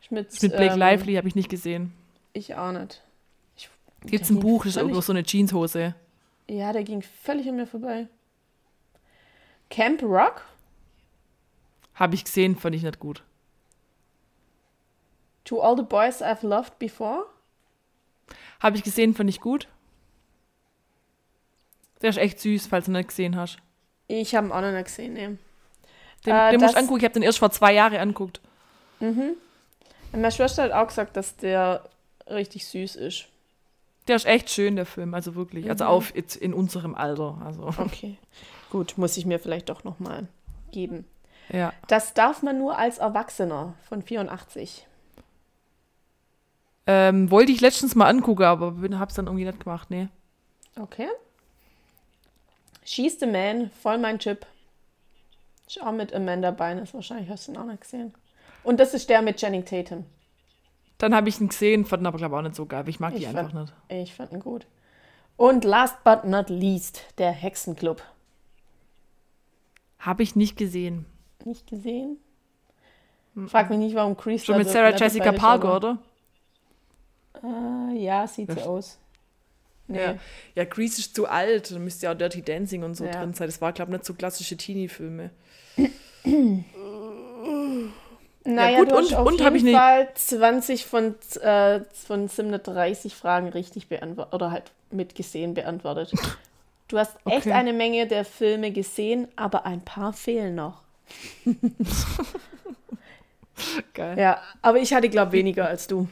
Ist 0.00 0.10
Mit, 0.10 0.38
Blake 0.38 0.74
ähm, 0.74 0.78
Lively 0.78 1.14
habe 1.14 1.28
ich 1.28 1.34
nicht 1.34 1.48
gesehen. 1.48 1.92
Ich 2.32 2.54
auch 2.54 2.72
nicht. 2.72 3.02
Ich, 3.56 3.68
Gibt's 4.02 4.28
der 4.28 4.36
ein 4.36 4.40
Buch, 4.40 4.64
das 4.64 4.76
ist 4.76 4.76
irgendwo 4.76 5.00
so 5.00 5.12
eine 5.12 5.22
Jeanshose. 5.22 5.94
Ja, 6.48 6.72
der 6.72 6.84
ging 6.84 7.02
völlig 7.02 7.48
an 7.48 7.56
mir 7.56 7.66
vorbei. 7.66 8.08
Camp 9.70 10.02
Rock? 10.02 10.44
Habe 11.94 12.14
ich 12.14 12.24
gesehen, 12.24 12.56
fand 12.56 12.74
ich 12.74 12.82
nicht 12.82 12.98
gut. 12.98 13.22
To 15.44 15.60
All 15.60 15.76
the 15.76 15.82
Boys 15.82 16.22
I've 16.22 16.46
Loved 16.46 16.78
Before? 16.78 17.26
Habe 18.60 18.76
ich 18.76 18.82
gesehen, 18.82 19.14
fand 19.14 19.28
ich 19.28 19.40
gut. 19.40 19.68
Der 22.02 22.10
ist 22.10 22.18
echt 22.18 22.40
süß, 22.40 22.66
falls 22.66 22.86
du 22.86 22.90
ihn 22.90 22.96
nicht 22.96 23.08
gesehen 23.08 23.36
hast. 23.36 23.58
Ich 24.08 24.34
habe 24.34 24.48
ihn 24.48 24.52
auch 24.52 24.60
noch 24.60 24.72
nicht 24.72 24.84
gesehen, 24.86 25.14
nee. 25.14 25.36
Den, 26.26 26.34
Äh, 26.34 26.50
den 26.52 26.60
musst 26.60 26.74
du 26.74 26.78
angucken, 26.78 26.98
ich 26.98 27.04
habe 27.04 27.14
den 27.14 27.22
erst 27.22 27.38
vor 27.38 27.50
zwei 27.50 27.72
Jahren 27.72 27.96
anguckt. 27.96 28.40
Und 29.00 29.36
Meine 30.12 30.30
Schwester 30.30 30.64
hat 30.64 30.72
auch 30.72 30.86
gesagt, 30.86 31.16
dass 31.16 31.36
der 31.36 31.84
richtig 32.28 32.66
süß 32.66 32.96
ist. 32.96 33.26
Der 34.08 34.16
ist 34.16 34.26
echt 34.26 34.50
schön, 34.50 34.76
der 34.76 34.86
Film, 34.86 35.14
also 35.14 35.34
wirklich. 35.34 35.64
Mhm. 35.64 35.70
Also 35.70 35.84
auf 35.86 36.12
in 36.14 36.54
unserem 36.54 36.94
Alter. 36.94 37.40
Also, 37.44 37.68
Okay. 37.78 38.18
Gut, 38.70 38.94
muss 38.98 39.16
ich 39.16 39.26
mir 39.26 39.38
vielleicht 39.38 39.68
doch 39.68 39.84
nochmal 39.84 40.26
geben. 40.70 41.04
ja. 41.50 41.72
Das 41.88 42.14
darf 42.14 42.42
man 42.42 42.58
nur 42.58 42.78
als 42.78 42.98
Erwachsener 42.98 43.74
von 43.88 44.02
84. 44.02 44.86
Ähm, 46.86 47.30
wollte 47.30 47.52
ich 47.52 47.60
letztens 47.60 47.94
mal 47.94 48.06
angucken, 48.08 48.42
aber 48.42 48.72
bin- 48.72 48.98
hab's 48.98 49.14
dann 49.14 49.26
irgendwie 49.26 49.44
nicht 49.44 49.60
gemacht, 49.60 49.90
nee. 49.90 50.08
Okay. 50.80 51.08
She's 52.84 53.18
the 53.20 53.26
Man, 53.26 53.70
voll 53.70 53.98
mein 53.98 54.18
Chip. 54.18 54.46
Ist 55.66 55.80
auch 55.82 55.92
mit 55.92 56.12
Amanda 56.12 56.50
Bynes, 56.50 56.92
wahrscheinlich 56.94 57.28
hast 57.30 57.48
du 57.48 57.52
ihn 57.52 57.58
auch 57.58 57.64
nicht 57.64 57.80
gesehen. 57.82 58.12
Und 58.64 58.78
das 58.80 58.94
ist 58.94 59.08
der 59.08 59.22
mit 59.22 59.36
Channing 59.38 59.64
Tatum. 59.64 60.04
Dann 60.98 61.14
habe 61.14 61.28
ich 61.28 61.40
ihn 61.40 61.48
gesehen, 61.48 61.84
fand 61.84 62.02
ihn 62.02 62.06
aber 62.06 62.18
glaube 62.18 62.34
ich 62.34 62.38
auch 62.38 62.42
nicht 62.42 62.54
so 62.56 62.66
geil, 62.66 62.88
ich 62.88 63.00
mag 63.00 63.12
die 63.14 63.22
Ich 63.22 63.28
einfach 63.28 63.50
fand- 63.52 63.54
nicht. 63.54 63.72
Ich 63.88 64.14
fand 64.14 64.32
ihn 64.32 64.40
gut. 64.40 64.66
Und 65.36 65.64
last 65.64 66.02
but 66.04 66.24
not 66.24 66.48
least, 66.50 67.04
der 67.18 67.32
Hexenclub. 67.32 68.02
Habe 69.98 70.22
ich 70.22 70.36
nicht 70.36 70.56
gesehen. 70.56 71.06
Nicht 71.44 71.66
gesehen? 71.68 72.18
Frag 73.46 73.70
mich 73.70 73.78
nicht, 73.78 73.94
warum 73.94 74.16
Chris 74.16 74.44
Schon 74.44 74.58
mit 74.58 74.68
Sarah 74.68 74.94
Jessica 74.94 75.32
Parker, 75.32 75.76
oder? 75.76 75.98
Äh, 77.42 77.96
ja, 77.98 78.26
sieht 78.26 78.52
so 78.52 78.60
aus. 78.60 78.98
Nee. 79.92 80.02
Ja. 80.02 80.14
ja, 80.54 80.64
Grease 80.64 81.00
ist 81.00 81.14
zu 81.14 81.26
alt, 81.28 81.70
da 81.70 81.78
müsste 81.78 82.06
ja 82.06 82.12
auch 82.12 82.16
Dirty 82.18 82.42
Dancing 82.42 82.82
und 82.82 82.94
so 82.96 83.04
Ja. 83.04 83.12
drin 83.12 83.34
sein. 83.34 83.46
Das 83.48 83.60
war, 83.60 83.72
glaube 83.72 83.90
ich, 83.92 83.98
nicht 83.98 84.06
so 84.06 84.14
klassische 84.14 84.56
Teenie-Filme. 84.56 85.30
Naja, 88.44 88.78
gut, 88.80 88.90
du 88.90 88.96
hast 88.96 89.06
und- 89.12 89.14
auf 89.14 89.26
und 89.28 89.40
jeden 89.40 89.68
ich 89.68 89.74
Fall 89.74 90.08
20 90.14 90.86
von, 90.86 91.14
äh, 91.42 91.80
von 92.06 92.26
730 92.28 93.14
Fragen 93.14 93.48
richtig 93.48 93.88
beantwortet 93.88 94.34
oder 94.34 94.50
halt 94.50 94.72
mitgesehen 94.90 95.54
beantwortet. 95.54 96.12
Du 96.88 96.98
hast 96.98 97.16
echt 97.24 97.46
Okay. 97.46 97.52
eine 97.52 97.72
Menge 97.72 98.06
der 98.06 98.24
Filme 98.24 98.72
gesehen, 98.72 99.28
aber 99.36 99.64
ein 99.64 99.80
paar 99.82 100.12
fehlen 100.12 100.54
noch. 100.56 100.82
Geil. 103.94 104.18
Ja, 104.18 104.42
aber 104.60 104.78
ich 104.78 104.92
hatte, 104.92 105.08
glaube 105.08 105.32
weniger 105.32 105.66
als 105.68 105.86
du. 105.86 106.08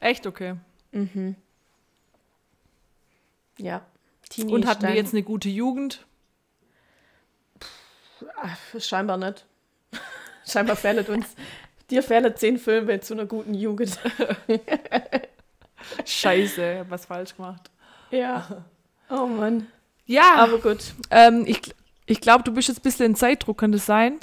Echt 0.00 0.26
okay. 0.26 0.54
Ja. 3.58 3.82
Teenie 4.28 4.52
Und 4.52 4.66
hatten 4.66 4.82
wir 4.86 4.94
jetzt 4.94 5.12
eine 5.14 5.22
gute 5.22 5.48
Jugend? 5.48 6.04
Ach, 8.40 8.56
scheinbar 8.78 9.16
nicht. 9.16 9.44
scheinbar 10.46 10.76
fehlt 10.76 11.08
uns. 11.08 11.26
Dir 11.90 12.02
fehlen 12.02 12.34
zehn 12.36 12.58
Filme 12.58 13.00
zu 13.00 13.14
einer 13.14 13.26
guten 13.26 13.54
Jugend. 13.54 13.98
Scheiße, 16.04 16.80
hab 16.80 16.90
was 16.90 17.06
falsch 17.06 17.36
gemacht. 17.36 17.70
ja. 18.10 18.64
Oh 19.08 19.26
Mann. 19.26 19.68
Ja, 20.06 20.34
Aber 20.36 20.58
gut. 20.58 20.94
ähm, 21.10 21.44
ich, 21.46 21.60
ich 22.06 22.20
glaube, 22.20 22.42
du 22.42 22.52
bist 22.52 22.66
jetzt 22.68 22.78
ein 22.78 22.82
bisschen 22.82 23.06
in 23.06 23.14
Zeitdruck, 23.14 23.58
kann 23.58 23.70
das 23.70 23.86
sein? 23.86 24.18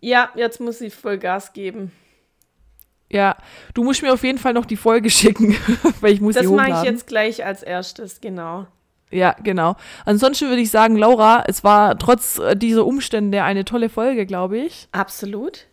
Ja, 0.00 0.30
jetzt 0.34 0.60
muss 0.60 0.82
ich 0.82 0.94
voll 0.94 1.16
Gas 1.16 1.54
geben. 1.54 1.92
Ja, 3.10 3.36
du 3.74 3.84
musst 3.84 4.02
mir 4.02 4.12
auf 4.12 4.22
jeden 4.22 4.38
Fall 4.38 4.52
noch 4.52 4.66
die 4.66 4.76
Folge 4.76 5.08
schicken, 5.18 5.56
weil 6.00 6.12
ich 6.12 6.20
muss 6.20 6.34
Das 6.34 6.44
mache 6.44 6.52
hochladen. 6.66 6.84
ich 6.84 6.90
jetzt 6.90 7.06
gleich 7.06 7.44
als 7.44 7.62
erstes, 7.62 8.20
genau. 8.20 8.66
Ja, 9.10 9.34
genau. 9.42 9.76
Ansonsten 10.04 10.48
würde 10.48 10.60
ich 10.60 10.70
sagen, 10.70 10.96
Laura, 10.96 11.44
es 11.46 11.64
war 11.64 11.98
trotz 11.98 12.38
äh, 12.38 12.54
dieser 12.54 12.84
Umstände 12.84 13.42
eine 13.42 13.64
tolle 13.64 13.88
Folge, 13.88 14.26
glaube 14.26 14.58
ich. 14.58 14.88
Absolut. 14.92 15.66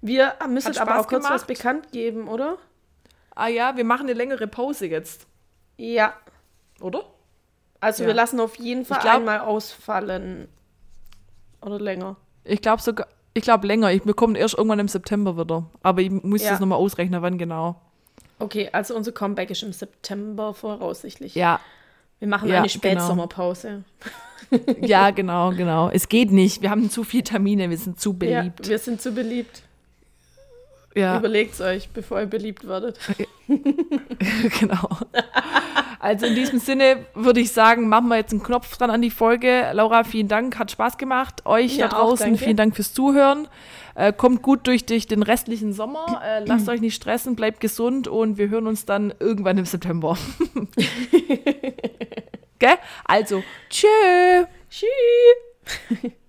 Wir 0.00 0.34
müssen 0.48 0.76
aber 0.78 0.98
auch 0.98 1.06
kurz 1.06 1.24
was 1.24 1.30
gemacht. 1.30 1.46
bekannt 1.46 1.92
geben, 1.92 2.26
oder? 2.26 2.58
Ah 3.36 3.46
ja, 3.46 3.76
wir 3.76 3.84
machen 3.84 4.02
eine 4.06 4.12
längere 4.14 4.48
Pause 4.48 4.86
jetzt, 4.86 5.26
Ja. 5.76 6.14
oder? 6.80 7.04
Also 7.80 8.02
Ja. 8.02 8.08
wir 8.08 8.14
lassen 8.14 8.40
auf 8.40 8.56
jeden 8.58 8.84
Fall 8.84 8.98
glaub- 9.00 9.14
einmal 9.18 9.38
ausfallen. 9.40 10.48
Oder 11.60 11.78
länger. 11.78 12.16
Ich 12.42 12.60
glaube 12.60 12.82
sogar, 12.82 13.06
ich 13.34 13.42
glaube 13.42 13.66
länger. 13.66 13.92
Ich, 13.92 14.06
wir 14.06 14.14
kommen 14.14 14.34
erst 14.36 14.54
irgendwann 14.56 14.78
im 14.78 14.88
September 14.88 15.36
wieder. 15.36 15.64
Aber 15.82 16.00
ich 16.00 16.10
muss 16.10 16.42
Ja. 16.42 16.50
das 16.50 16.60
nochmal 16.60 16.78
ausrechnen, 16.78 17.20
wann 17.22 17.36
genau. 17.38 17.76
Okay, 18.38 18.68
also 18.72 18.94
unser 18.96 19.12
Comeback 19.12 19.50
ist 19.50 19.62
im 19.62 19.72
September 19.72 20.54
voraussichtlich. 20.54 21.34
Ja, 21.34 21.60
Wir 22.20 22.28
machen 22.28 22.48
Ja, 22.48 22.58
eine 22.58 22.68
genau. 22.68 22.78
Spätsommerpause. 22.78 23.84
ja, 24.80 25.10
genau, 25.10 25.50
genau. 25.50 25.90
Es 25.90 26.08
geht 26.08 26.30
nicht. 26.32 26.62
Wir 26.62 26.70
haben 26.70 26.90
zu 26.90 27.04
viele 27.04 27.24
Termine, 27.24 27.70
wir 27.70 27.76
sind 27.78 28.00
zu 28.00 28.10
Ja, 28.22 28.40
beliebt. 28.40 28.68
wir 28.68 28.78
sind 28.78 29.00
zu 29.02 29.12
beliebt. 29.12 29.62
Ja, 30.96 31.18
Überlegt's 31.18 31.60
euch, 31.60 31.88
bevor 31.90 32.20
ihr 32.20 32.26
beliebt 32.26 32.66
werdet. 32.68 32.98
genau. 33.48 34.88
Also 36.04 36.26
in 36.26 36.34
diesem 36.34 36.58
Sinne 36.58 37.06
würde 37.14 37.40
ich 37.40 37.52
sagen, 37.52 37.88
machen 37.88 38.08
wir 38.08 38.16
jetzt 38.16 38.32
einen 38.32 38.42
Knopf 38.42 38.76
dran 38.76 38.90
an 38.90 39.00
die 39.00 39.08
Folge. 39.08 39.70
Laura, 39.72 40.04
vielen 40.04 40.28
Dank, 40.28 40.58
hat 40.58 40.70
Spaß 40.70 40.98
gemacht. 40.98 41.46
Euch 41.46 41.78
Ja, 41.78 41.88
da 41.88 41.96
auch, 41.96 42.10
draußen, 42.10 42.26
danke. 42.26 42.44
vielen 42.44 42.58
Dank 42.58 42.76
fürs 42.76 42.92
Zuhören. 42.92 43.48
Äh, 43.94 44.12
kommt 44.12 44.42
gut 44.42 44.66
durch, 44.66 44.84
durch 44.84 45.06
den 45.06 45.22
restlichen 45.22 45.72
Sommer. 45.72 46.20
Äh, 46.22 46.40
lasst 46.44 46.68
euch 46.68 46.82
nicht 46.82 46.94
stressen, 46.94 47.36
bleibt 47.36 47.60
gesund 47.60 48.06
und 48.06 48.36
wir 48.36 48.50
hören 48.50 48.66
uns 48.66 48.84
dann 48.84 49.14
irgendwann 49.18 49.56
im 49.56 49.64
September. 49.64 50.18
Gell? 52.58 52.76
Also, 53.06 53.42
tschö. 53.70 53.86
Tschüss. 54.68 56.12